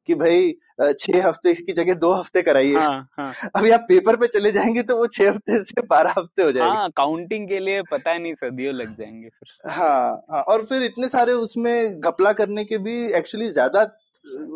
कि 0.09 0.15
भाई 0.15 0.53
छह 0.81 1.27
हफ़्ते 1.29 1.53
की 1.55 1.73
जगह 1.73 1.95
दो 1.95 2.13
हफ़्ते 2.13 2.43
कराइए। 2.43 2.75
हाँ 2.75 3.09
हाँ। 3.19 3.33
अभी 3.57 3.71
आप 3.71 3.87
पेपर 3.89 4.17
पे 4.17 4.27
चले 4.27 4.53
जाएँगे 4.53 4.83
तो 4.83 4.97
वो 4.97 5.07
छह 5.07 5.29
हफ़्ते 5.29 5.63
से 5.65 5.83
बारह 5.87 6.15
हफ़्ते 6.19 6.43
हो 6.43 6.53
जाएँगे। 6.53 6.77
हाँ 6.77 6.91
काउंटिंग 6.97 7.49
के 7.49 7.59
लिए 7.59 7.83
पता 7.83 8.17
नहीं 8.19 8.35
सदियों 8.35 8.75
लग 8.75 8.95
जाएँगे 8.97 9.29
फिर। 9.29 9.71
हाँ 9.71 10.23
हाँ 10.31 10.43
और 10.45 10.65
फिर 10.65 10.83
इतने 10.83 11.09
सारे 11.09 11.33
उसमें 11.33 12.01
घपला 12.01 12.33
करने 12.33 12.65
के 12.65 12.79
भी 12.79 12.95
एक्चुअली 13.13 13.49
ज़्यादा 13.51 13.85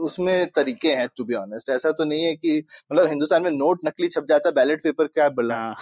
उसमें 0.04 0.46
तरीके 0.46 0.88
हैं 0.90 1.06
टू 1.16 1.24
बी 1.24 1.34
ऑनेस्ट 1.34 1.70
ऐसा 1.70 1.90
तो 1.90 2.04
नहीं 2.04 2.24
है 2.24 2.34
कि 2.34 2.56
मतलब 2.92 3.08
हिंदुस्तान 3.08 3.42
में 3.42 3.50
नोट 3.50 3.80
नकली 3.86 4.08
छप 4.08 4.26
जाता 4.28 4.48
है 4.48 4.54
बैलेट 4.54 4.82
पेपर 4.82 5.06
क्या 5.06 5.28
बोला? 5.30 5.56
हाँ। 5.56 5.76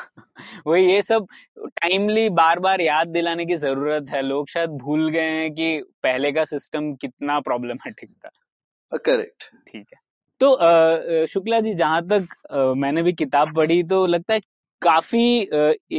वही 0.66 0.84
ये 0.86 1.03
सब 1.03 1.26
टाइमली 1.59 2.28
बार 2.32 2.59
बार 2.59 2.80
याद 2.80 3.09
दिलाने 3.09 3.47
की 3.47 3.57
ज़रूरत 3.57 4.11
है। 4.11 4.22
लोग 4.22 4.49
शायद 4.49 4.70
भूल 4.78 5.09
गए 5.11 5.30
हैं 5.30 5.51
कि 5.55 5.78
पहले 6.03 6.32
का 6.32 6.45
सिस्टम 6.47 6.93
कितना 6.95 7.39
प्रॉब्लमेटिक 7.41 8.11
था। 8.11 8.99
करेक्ट 8.99 9.51
ठीक 9.68 9.86
है। 9.95 10.01
तो 10.41 11.26
शुक्ला 11.26 11.61
जी 11.61 11.72
जहाँ 11.74 12.03
तक 12.09 12.28
मैंने 12.76 13.03
भी 13.03 13.12
किताब 13.12 13.55
पढ़ी 13.57 13.82
तो 13.84 14.05
लगता 14.07 14.34
है 14.34 14.41
काफ़ी 14.83 15.41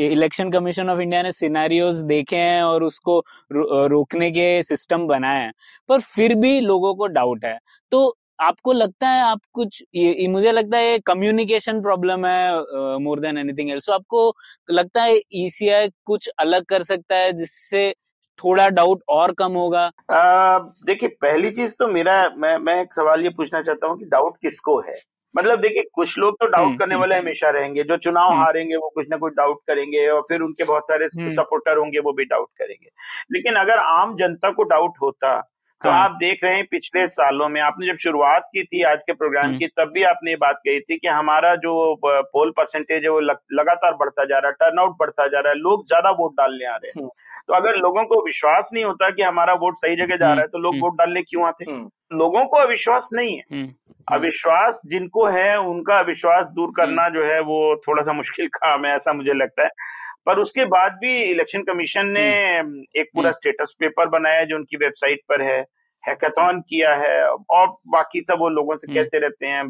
इलेक्शन 0.03 0.51
कमीशन 0.51 0.89
ऑफ़ 0.89 0.99
इंडिया 1.01 1.21
ने 1.23 1.31
सिनेरियोज 1.31 1.95
देखे 2.05 2.35
हैं 2.35 2.63
और 2.63 2.83
उसको 2.83 3.19
रो, 3.51 3.87
रोकने 3.87 4.31
के 4.31 4.63
सिस्टम 4.63 5.07
बनाए 5.07 5.41
हैं। 5.41 5.51
पर 5.89 5.99
फिर 6.01 6.35
भी 6.35 6.59
लोगों 6.61 6.93
को 6.95 7.07
डाउट 7.09 7.45
है। 7.45 7.57
तो 7.91 8.15
आपको 8.41 8.73
लगता 8.73 9.07
है 9.07 9.21
आप 9.23 9.39
कुछ 9.53 9.81
ये, 9.95 10.27
मुझे 10.27 10.51
लगता 10.51 10.77
है 10.77 10.97
कम्युनिकेशन 10.99 11.81
प्रॉब्लम 11.81 12.25
है 12.25 12.99
मोर 12.99 13.19
देन 13.19 13.37
एनीथिंग 13.37 13.71
एल्स। 13.71 13.89
आपको 13.89 14.33
लगता 14.69 15.01
है 15.03 15.19
ईसीआई 15.35 15.89
कुछ 16.05 16.29
अलग 16.39 16.65
कर 16.65 16.83
सकता 16.83 17.15
है 17.15 17.33
जिससे 17.33 17.91
थोड़ा 18.39 18.67
डाउट 18.69 19.01
और 19.09 19.31
कम 19.33 19.53
होगा? 19.53 19.87
देखिए 20.11 21.09
पहली 21.21 21.51
चीज़ 21.51 21.73
तो 21.79 21.87
मेरा 21.87 22.13
मैं 22.37 22.57
मैं 22.57 22.81
एक 22.81 22.93
सवाल 22.93 23.23
ये 23.23 23.29
पूछना 23.29 23.61
चाहता 23.61 23.87
हूँ 23.87 23.97
कि 23.99 24.05
डाउट 24.05 24.37
किसको 24.41 24.79
है? 24.79 24.95
मतलब 25.35 25.59
देखिए 25.61 25.83
कुछ 25.93 26.17
लोग 26.17 26.35
तो 26.39 26.45
हम्म, 26.45 26.55
डाउट 26.55 26.79
करने 26.79 26.95
हम्म, 26.95 27.01
वाले 27.01 27.15
हमेशा 27.15 27.49
रहेंगे। 27.49 27.83
जो 27.83 27.97
चुनाव 27.97 28.31
हम्म, 28.31 28.41
हारेंगे 28.41 28.75
वो 28.75 28.89
कुछ 28.89 29.07
ना 29.09 29.17
कुछ 29.17 29.33
डाउट 29.33 29.59
करेंगे 29.67 30.07
और 30.07 30.21
फिर 30.21 30.41
उनके 30.41 30.63
बहुत 30.63 30.83
सारे 30.83 31.05
हम्म, 31.05 31.33
सपोर्टर 31.33 31.77
होंगे 31.77 31.99
वो 31.99 32.13
भी 32.13 32.25
डाउट 32.25 32.47
करेंगे। 32.57 32.89
लेकिन 33.31 33.55
अगर 33.55 33.77
आम 33.77 34.15
जनता 34.15 34.51
को 34.51 34.63
डाउट 34.63 34.93
होता 35.01 35.39
तो 35.81 35.89
हाँ। 35.89 36.03
आप 36.03 36.11
देख 36.11 36.39
रहे 36.43 36.55
हैं 36.55 36.65
पिछले 36.71 37.07
सालों 37.07 37.47
में 37.49 37.59
आपने 37.61 37.87
जब 37.87 37.97
शुरुआत 37.97 38.49
की 38.53 38.63
थी 38.63 38.81
आज 38.83 38.99
के 38.99 39.13
प्रोग्राम 39.13 39.45
हम्म, 39.45 39.57
की 39.57 39.67
तब 39.67 39.91
भी 39.93 40.03
आपने 40.03 40.31
ये 40.31 40.37
बात 40.37 40.55
कही 40.55 40.79
थी 40.79 40.97
कि 40.97 41.07
हमारा 41.07 41.55
जो 41.55 41.99
पोल 42.05 42.51
परसेंटेज 42.57 43.03
है 43.03 43.09
वो 43.09 43.19
लगातार 43.19 43.93
बढ़ता 43.93 44.25
जा 44.25 44.39
रहा 44.39 44.47
है 44.47 44.53
टर्नआउट 44.53 44.95
बढ़ता 44.99 45.27
जा 45.27 45.39
रहा 45.39 45.49
है 45.49 45.59
लोग 45.59 45.85
ज़्यादा 45.87 46.09
वोट 46.09 46.33
डालने 46.33 46.65
आ 46.65 46.75
रहे 46.75 46.87
हैं। 46.87 47.01
हम्म। 47.01 47.09
तो 47.49 47.55
अगर 47.55 47.75
लोगों 47.75 48.03
को 48.05 48.25
विश्वास 48.25 48.69
नहीं 48.73 48.83
होता 48.83 49.09
कि 49.09 49.21
हमारा 49.21 49.53
वोट 49.53 49.75
सही 49.75 49.95
जगह 49.95 50.15
जा 50.15 50.25
हम्म, 50.25 50.35
रहा 50.35 50.41
है 50.41 50.47
तो 50.47 50.57
लोग 50.57 50.73
हम्म, 50.73 50.83
वोट 50.83 50.97
डालने 50.97 51.21
क्यों 51.21 51.45
आते 51.45 51.71
हैं? 51.71 51.89
लोगों 52.13 52.45
को 52.45 52.57
अविश्वास 52.57 53.09
नहीं 53.13 53.35
है। 53.37 53.43
हम्म, 53.51 53.63
हम्म, 53.63 54.15
अविश्वास 54.15 54.81
जिनको 54.85 55.25
है 55.25 55.59
उनका 55.59 55.99
अविश्वास 55.99 56.45
दूर 56.45 56.65
हम्म, 56.65 56.73
करना 56.75 57.09
जो 57.09 57.23
है 57.25 57.39
वो 57.39 57.75
थोड़ा 57.87 58.03
सा 58.03 58.13
मुश्किल 58.13 58.47
काम 58.53 58.85
है 58.85 58.95
ऐसा 58.95 59.13
मुझे 59.13 59.33
लगता 59.33 59.63
है। 59.63 59.69
पर 60.25 60.39
उसके 60.39 60.65
बाद 60.65 60.91
भी 60.91 61.21
इलेक्शन 61.21 61.61
कमीशन 61.61 62.05
ने 62.05 62.57
हम्म, 62.57 62.83
एक 62.95 63.09
पूरा 63.13 63.29
हम्म, 63.29 63.33
स्टेटस 63.33 63.75
पेपर 63.79 64.05
बनाया 64.05 64.43
जो 64.43 64.55
उनकी 64.55 64.77
वेबसाइट 64.77 65.19
पर 65.29 65.41
है 65.41 65.65
हैकाथॉन 66.07 66.61
किया 66.61 66.95
है 66.95 67.23
और 67.29 67.67
बाकी 67.87 68.21
सब 68.21 68.37
वो 68.39 68.49
लोगों 68.49 68.77
से 68.77 68.91
हम्म, 68.91 69.01
कहते 69.01 69.19
रहते 69.19 69.47
हैं 69.47 69.63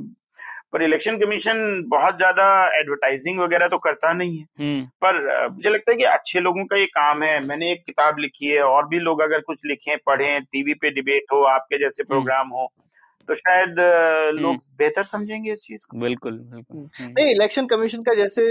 पर 0.73 0.83
इलेक्शन 0.83 1.17
कमीशन 1.17 1.59
बहुत 1.89 2.17
ज़्यादा 2.17 2.45
एडवर्टाइजिंग 2.79 3.39
वगैरह 3.39 3.67
तो 3.67 3.77
करता 3.79 4.11
नहीं 4.13 4.37
है। 4.37 4.45
हम्म, 4.59 4.83
पर 5.01 5.47
मुझे 5.49 5.69
लगता 5.69 5.91
है 5.91 5.97
कि 5.97 6.03
अच्छे 6.05 6.39
लोगों 6.39 6.65
का 6.65 6.77
ये 6.77 6.85
काम 6.87 7.23
है। 7.23 7.39
मैंने 7.45 7.71
एक 7.71 7.83
किताब 7.85 8.19
लिखी 8.19 8.47
है 8.47 8.61
और 8.63 8.87
भी 8.87 8.99
लोग 8.99 9.21
अगर 9.21 9.39
कुछ 9.41 9.57
लिखें 9.65 9.95
पढ़ें 10.05 10.41
टीवी 10.43 10.73
पे 10.73 10.89
डिबेट 10.91 11.33
हो 11.33 11.41
आपके 11.47 11.77
जैसे 11.77 12.03
हम्म, 12.03 12.09
प्रोग्राम 12.09 12.49
हो 12.49 12.71
तो 13.29 13.35
शायद 13.35 13.75
लोग 14.35 14.45
हम्म, 14.45 14.59
बेहतर 14.77 15.03
समझेंगे 15.05 15.51
इस 15.53 15.59
चीज़ 15.59 15.85
को। 15.89 15.97
बिल्कुल 15.99 16.31
बिल्कुल। 16.33 16.77
हम्म। 16.77 16.89
हम्म, 16.99 17.11
नहीं 17.11 17.33
इलेक्शन 17.33 17.65
कमीशन 17.65 18.03
का 18.03 18.13
जैसे 18.15 18.47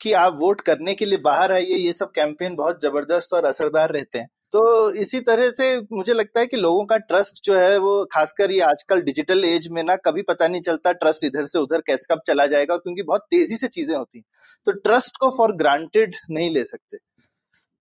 कि 0.00 0.12
आप 0.20 0.38
वोट 0.40 0.60
करने 0.60 0.94
के 0.94 1.04
लिए 1.04 1.18
बाहर 1.24 1.52
आइए 1.52 1.76
ये 1.76 1.92
सब 1.92 2.10
कैंपेन 2.12 2.54
बहुत 2.56 2.82
ज़बरदस्त 2.82 3.34
और 3.34 3.44
असरदार 3.44 3.92
रहते 3.92 4.18
हैं। 4.18 4.28
तो 4.52 4.90
इसी 4.94 5.20
तरह 5.20 5.50
से 5.50 5.80
मुझे 5.92 6.14
लगता 6.14 6.40
है 6.40 6.46
कि 6.46 6.56
लोगों 6.56 6.84
का 6.84 6.96
ट्रस्ट 6.98 7.44
जो 7.44 7.54
है 7.54 7.78
वो 7.78 8.04
खासकर 8.04 8.50
ये 8.50 8.60
आजकल 8.60 9.00
डिजिटल 9.00 9.44
एज 9.44 9.68
में 9.68 9.82
ना 9.82 9.96
कभी 9.96 10.22
पता 10.22 10.48
नहीं 10.48 10.60
चलता 10.60 10.92
ट्रस्ट 10.92 11.24
इधर 11.24 11.44
से 11.44 11.58
उधर 11.58 11.80
कैसे 11.80 12.14
कब 12.14 12.20
चला 12.26 12.46
जाएगा 12.46 12.76
क्योंकि 12.76 13.02
बहुत 13.02 13.26
तेज़ी 13.30 13.56
से 13.56 13.68
चीज़ें 13.68 13.96
होती 13.96 14.18
हैं। 14.18 14.24
तो 14.66 14.72
ट्रस्ट 14.72 15.16
को 15.16 15.30
फॉर 15.30 15.52
ग्रांटेड 15.56 16.16
नहीं 16.30 16.50
ले 16.50 16.64
सकते। 16.64 16.96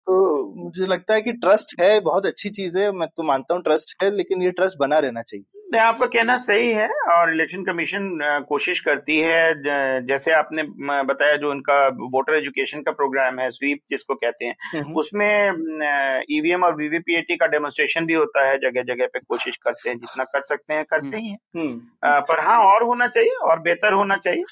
तो 0.08 0.54
मुझे 0.64 0.86
लगता 0.86 1.14
है 1.14 1.22
कि 1.22 1.34
ट्रस्ट 1.34 1.82
है, 1.82 2.00
बहुत 2.00 2.26
अच्छी 2.26 2.50
चीज़ 2.50 2.78
है, 2.78 2.92
मैं 2.92 3.08
तो 3.18 3.24
मानता 3.24 3.54
हूँ 3.56 3.64
ट्रस्ट 3.64 4.04
है, 4.04 4.12
लेकिन 4.16 4.44
ये 4.44 4.52
ट्रस्ट 4.52 4.78
बना 4.80 5.00
रहना 5.00 5.22
चाहिए। 5.22 5.59
नहीं 5.74 5.82
आपका 5.82 6.06
कहना 6.06 6.38
सही 6.38 6.72
है 6.72 6.90
और 6.90 7.34
इलेक्शन 7.34 7.64
कमीशन 7.64 8.18
कोशिश 8.50 8.80
करती 8.80 9.18
है 9.18 9.54
जैसे 10.08 10.32
आपने 10.32 10.64
बताया 11.04 11.36
जो 11.36 11.52
उनका 11.52 11.88
वोटर 11.88 12.36
एजुकेशन 12.36 12.82
का 12.82 12.92
प्रोग्राम 12.92 13.40
है 13.40 13.52
स्वीप 13.52 13.80
जिसको 13.92 14.16
कहते 14.16 14.46
हैं 14.46 14.56
हम्म, 14.74 14.86
हम्म। 14.86 14.96
उसमें 14.96 15.50
ईवीएम 16.32 16.64
और 16.64 16.76
वीवीपीएटी 16.76 17.36
का 17.36 17.46
डेमोन्स्ट्रेशन 17.46 18.06
भी 18.06 18.14
होता 18.14 18.48
है 18.48 18.58
जगह 18.58 18.84
जगह 18.84 19.08
पे 19.08 19.20
कोशिश 19.20 19.58
करते 19.58 19.90
हैं 19.90 19.98
जितना 19.98 20.24
कर 20.24 20.42
सकते 20.42 20.74
हैं 20.74 20.86
करते 20.86 21.18
ही 21.18 21.30
हैं। 21.30 21.38
पर 22.22 22.40
हाँ 22.40 22.60
और 22.66 22.84
होना 22.84 23.08
चाहिए 23.08 23.36
और 23.44 23.60
बेहतर 23.60 23.94
होना 23.94 24.16
चाहिए। 24.16 24.44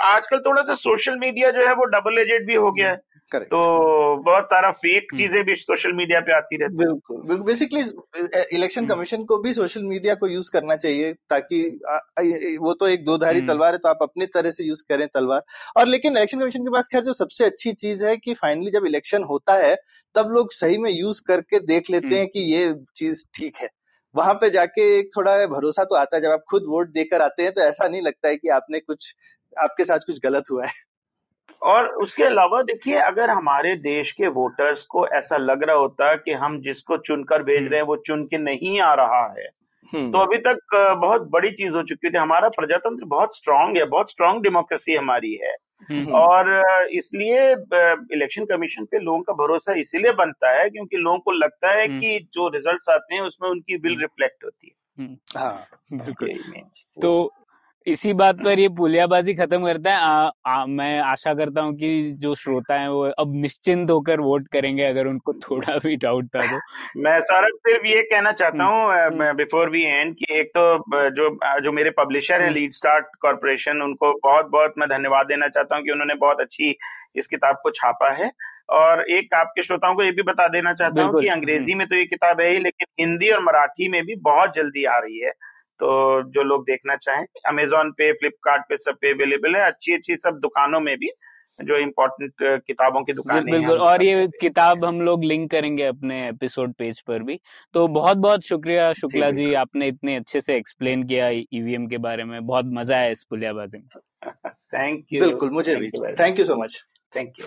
आजकल 0.00 0.38
थोड़ा 0.38 0.62
सा 0.62 0.74
सोशल 0.74 1.18
मीडिया 1.18 1.50
जो 1.50 1.66
है 1.68 1.74
वो 1.74 1.84
डबल 1.84 2.18
एजेड 2.18 2.46
भी 2.46 2.54
हो 2.54 2.72
गया 2.72 2.90
है। 2.90 3.11
Correct. 3.32 3.50
तो 3.50 4.16
बहुत 4.22 4.44
सारा 4.46 4.70
फेक 4.74 5.12
हम्म। 5.12 5.18
चीज़ें 5.18 5.42
भी 5.44 5.54
सोशल 5.56 5.92
मीडिया 5.94 6.20
पे 6.20 6.32
आती 6.32 6.56
रहती 6.56 6.76
बिल्कुल 6.76 7.20
बिल्कुल 7.20 7.46
बेसिकली 7.46 7.80
इलेक्शन 8.52 8.86
कमीशन 8.86 9.24
को 9.24 9.38
भी 9.38 9.52
सोशल 9.54 9.84
मीडिया 9.84 10.14
को 10.16 10.28
यूज़ 10.28 10.50
करना 10.52 10.76
चाहिए 10.76 11.12
ताकि 11.30 11.60
वो 12.60 12.72
तो 12.74 12.88
एक 12.88 13.04
दो 13.04 13.16
धारी 13.18 13.38
हम्म। 13.38 13.48
तलवार 13.48 13.72
है 13.72 13.78
तो 13.78 13.88
आप 13.88 13.98
अपनी 14.02 14.26
तरह 14.34 14.50
से 14.50 14.64
यूज़ 14.64 14.82
करें 14.88 15.06
तलवार 15.10 15.42
और 15.76 15.88
लेकिन 15.88 16.16
इलेक्शन 16.16 16.40
कमीशन 16.40 16.64
के 16.64 16.72
पास 16.72 16.88
खैर 16.88 17.04
जो 17.04 17.12
सबसे 17.14 17.44
अच्छी 17.44 17.72
चीज़ 17.74 18.04
है 18.06 18.16
कि 18.18 18.34
फाइनली 18.36 18.70
जब 18.70 18.86
इलेक्शन 18.86 19.22
होता 19.24 19.54
है 19.58 19.74
तब 20.14 20.32
लोग 20.32 20.52
सही 20.54 20.78
में 20.78 20.90
यूज़ 20.90 21.22
करके 21.26 21.58
देख 21.66 21.90
लेते 21.90 22.06
हम्म। 22.06 22.16
हैं 22.16 22.26
कि 22.28 22.40
ये 22.48 22.72
चीज़ 22.96 23.24
ठीक 23.34 23.56
है 23.58 23.68
वहाँ 24.14 24.34
पे 24.36 24.50
जाके 24.52 24.82
एक 24.94 25.10
थोड़ा 25.16 25.36
भरोसा 25.48 25.84
तो 25.84 25.96
आता 25.96 26.16
है 26.16 26.22
जब 26.22 26.30
आप 26.30 26.42
खुद 26.48 26.62
वोट 26.68 26.88
देकर 26.92 27.22
आते 27.22 27.42
हैं 27.42 27.52
तो 27.52 27.60
ऐसा 27.62 27.88
नहीं 27.88 28.02
लगता 28.02 28.28
है 28.28 28.36
कि 28.36 28.48
आपने 28.54 28.80
कुछ 28.80 29.14
आपके 29.56 29.84
साथ 29.86 30.06
कुछ 30.06 30.18
गलत 30.22 30.50
हुआ 30.50 30.66
है 30.66 30.72
और 31.62 31.86
उसके 32.02 32.24
अलावा 32.24 32.62
देखिए 32.62 32.94
अगर 32.96 33.30
हमारे 33.30 33.74
देश 33.76 34.12
के 34.12 34.28
वोटर्स 34.28 34.84
को 34.84 35.06
ऐसा 35.08 35.36
लग 35.36 35.62
रहा 35.62 35.76
होता 35.76 36.14
कि 36.16 36.32
हम 36.32 36.60
जिसको 36.60 36.96
चुनकर 36.96 37.42
भेज 37.42 37.70
रहे 37.70 37.80
हैं 37.80 37.86
वो 37.86 37.96
चुन 37.96 38.24
के 38.24 38.38
नहीं 38.38 38.80
आ 38.80 38.92
रहा 38.94 39.26
है 39.38 39.48
हम्म। 39.92 40.10
तो 40.12 40.18
अभी 40.18 40.38
तक 40.38 40.58
बहुत 41.00 41.22
बड़ी 41.30 41.50
चीज़ 41.50 41.72
हो 41.72 41.82
चुकी 41.82 42.10
थी। 42.10 42.18
हमारा 42.18 42.48
प्रजातंत्र 42.48 43.04
बहुत 43.04 43.36
स्ट्रांग 43.36 43.76
है 43.76 43.84
बहुत 43.84 44.10
स्ट्रांग 44.10 44.42
डेमोक्रेसी 44.42 44.94
हमारी 44.94 45.34
है। 45.34 45.54
हम्म। 45.90 46.12
और 46.14 46.88
इसलिए 46.92 47.50
इलेक्शन 48.14 48.44
कमीशन 48.44 48.84
पे 48.84 48.98
लोगों 48.98 49.20
का 49.20 49.32
भरोसा 49.32 49.72
इसीलिए 49.72 50.12
बनता 50.12 50.50
है 50.50 50.68
क्योंकि 50.70 50.96
लोगों 50.96 51.18
को 51.18 51.30
लगता 51.30 51.70
है 51.70 51.86
हम्म। 51.86 52.00
कि 52.00 52.28
जो 52.34 52.48
रिजल्ट्स 52.48 52.88
आते 52.88 53.14
हैं 53.14 53.22
उसमें 53.22 53.48
उनकी 53.50 53.76
विल 53.76 54.00
रिफ्लेक्ट 54.00 54.44
होती 54.44 54.66
है। 54.66 55.16
हाँ 55.36 55.66
बिल्कुल। 55.92 56.28
तो 57.02 57.32
इसी 57.86 58.12
बात 58.12 58.42
पर 58.44 58.58
ये 58.58 58.68
पुलियाबाजी 58.68 59.34
खत्म 59.34 59.64
करता 59.64 59.90
है। 59.90 59.96
आ, 59.96 60.30
आ, 60.46 60.66
मैं 60.66 60.98
आशा 61.00 61.32
करता 61.34 61.60
हूँ 61.60 61.74
कि 61.74 62.12
जो 62.18 62.34
श्रोता 62.34 62.74
है 62.74 62.90
वो 62.90 63.02
अब 63.18 63.32
निश्चिंत 63.34 63.90
होकर 63.90 64.20
वोट 64.20 64.48
करेंगे 64.48 64.84
अगर 64.84 65.06
उनको 65.06 65.32
थोड़ा 65.32 65.76
भी 65.78 65.96
डाउट 65.96 66.26
था 66.26 66.46
तो। 66.46 66.58
मैं 66.96 67.20
सौरभ 67.20 67.56
सिर्फ़ 67.58 67.86
ये 67.86 68.02
कहना 68.02 68.32
चाहता 68.32 68.64
हम्म, 68.64 69.24
हूँ 69.24 69.34
बिफोर 69.34 69.70
वी 69.70 69.82
एंड 69.82 70.14
कि 70.14 70.26
एक 70.30 70.50
तो 70.56 70.78
जो 71.10 71.28
जो 71.60 71.72
मेरे 71.72 71.90
पब्लिशर 71.90 72.40
हैं 72.42 72.50
लीड 72.50 72.72
स्टार्ट 72.72 73.06
कॉरपोरेशन 73.20 73.82
उनको 73.82 74.12
बहुत 74.24 74.46
बहुत 74.46 74.74
मैं 74.78 74.88
धन्यवाद 74.88 75.26
देना 75.26 75.48
चाहता 75.48 75.76
हूँ 75.76 75.84
कि 75.84 75.90
उन्होंने 75.90 76.14
बहुत 76.14 76.40
अच्छी 76.40 76.76
इस 77.16 77.26
किताब 77.26 77.56
को 77.62 77.70
छापा 77.70 78.12
है। 78.12 78.30
और 78.70 79.00
एक 79.10 79.34
आपके 79.34 79.62
श्रोताओं 79.62 79.94
को 79.94 80.02
ये 80.02 80.10
भी 80.10 80.22
बता 80.22 80.46
देना 80.48 80.72
चाहता 80.72 81.02
हूँ 81.02 81.20
कि 81.20 81.28
अंग्रेज़ी 81.28 81.74
में 81.74 81.86
तो 81.86 81.96
ये 81.96 82.04
किताब 82.04 82.40
है 82.40 82.48
ही 82.50 82.58
लेकिन 82.58 82.86
हिंदी 83.00 83.30
और 83.30 83.40
मराठी 83.40 83.88
में 83.88 84.04
भी 84.06 84.14
बहुत 84.14 84.54
जल्दी 84.54 84.84
आ 84.84 84.98
रही 84.98 85.18
है। 85.18 85.32
तो 85.82 86.22
जो 86.30 86.42
लोग 86.42 86.64
देखना 86.64 86.96
चाहें 86.96 87.24
अमेजोन 87.46 87.90
पे 87.90 88.12
फ्लिपकार्ट 88.12 88.62
पे 88.68 88.76
सब 88.76 88.96
पे 89.00 89.12
अवेलेबल 89.12 89.56
है। 89.56 89.62
अच्छी 89.66 89.94
अच्छी 89.94 90.16
सब 90.16 90.38
दुकानों 90.40 90.80
में 90.80 90.96
भी 90.96 91.10
जो 91.58 91.76
इम्पोर्टेंट 91.76 92.62
किताबों 92.66 93.02
की 93.04 93.12
दुकान 93.12 93.44
बिल्कुल। 93.44 93.78
और 93.78 94.02
ये 94.02 94.26
किताब 94.40 94.84
हम 94.84 95.00
लोग 95.00 95.24
लिंक 95.24 95.50
करेंगे 95.50 95.84
अपने 95.84 96.28
एपिसोड 96.28 96.72
पेज 96.74 97.00
पर 97.00 97.22
भी। 97.22 97.38
तो 97.74 97.86
बहुत 97.88 98.16
बहुत 98.18 98.44
शुक्रिया 98.44 98.92
शुक्ला 98.92 99.30
जी 99.30 99.52
आपने 99.54 99.88
इतने 99.88 100.16
अच्छे 100.16 100.40
से 100.40 100.56
एक्सप्लेन 100.56 101.02
किया 101.02 101.28
ईवीएम 101.28 101.86
के 101.86 101.98
बारे 101.98 102.24
में। 102.24 102.46
बहुत 102.46 102.70
मज़ा 102.72 102.96
आया 102.96 103.08
इस 103.08 103.24
पुलियाबाजी 103.30 103.78
में। 103.78 104.00
थैंक 104.74 105.04
यू 105.12 105.20
बिल्कुल 105.20 105.50
मुझे 105.50 105.76
भी। 105.76 105.90
Thank 106.20 106.38
you 106.38 106.44
so 106.44 106.56
much 106.56 106.82
thank 107.16 107.40
you 107.40 107.46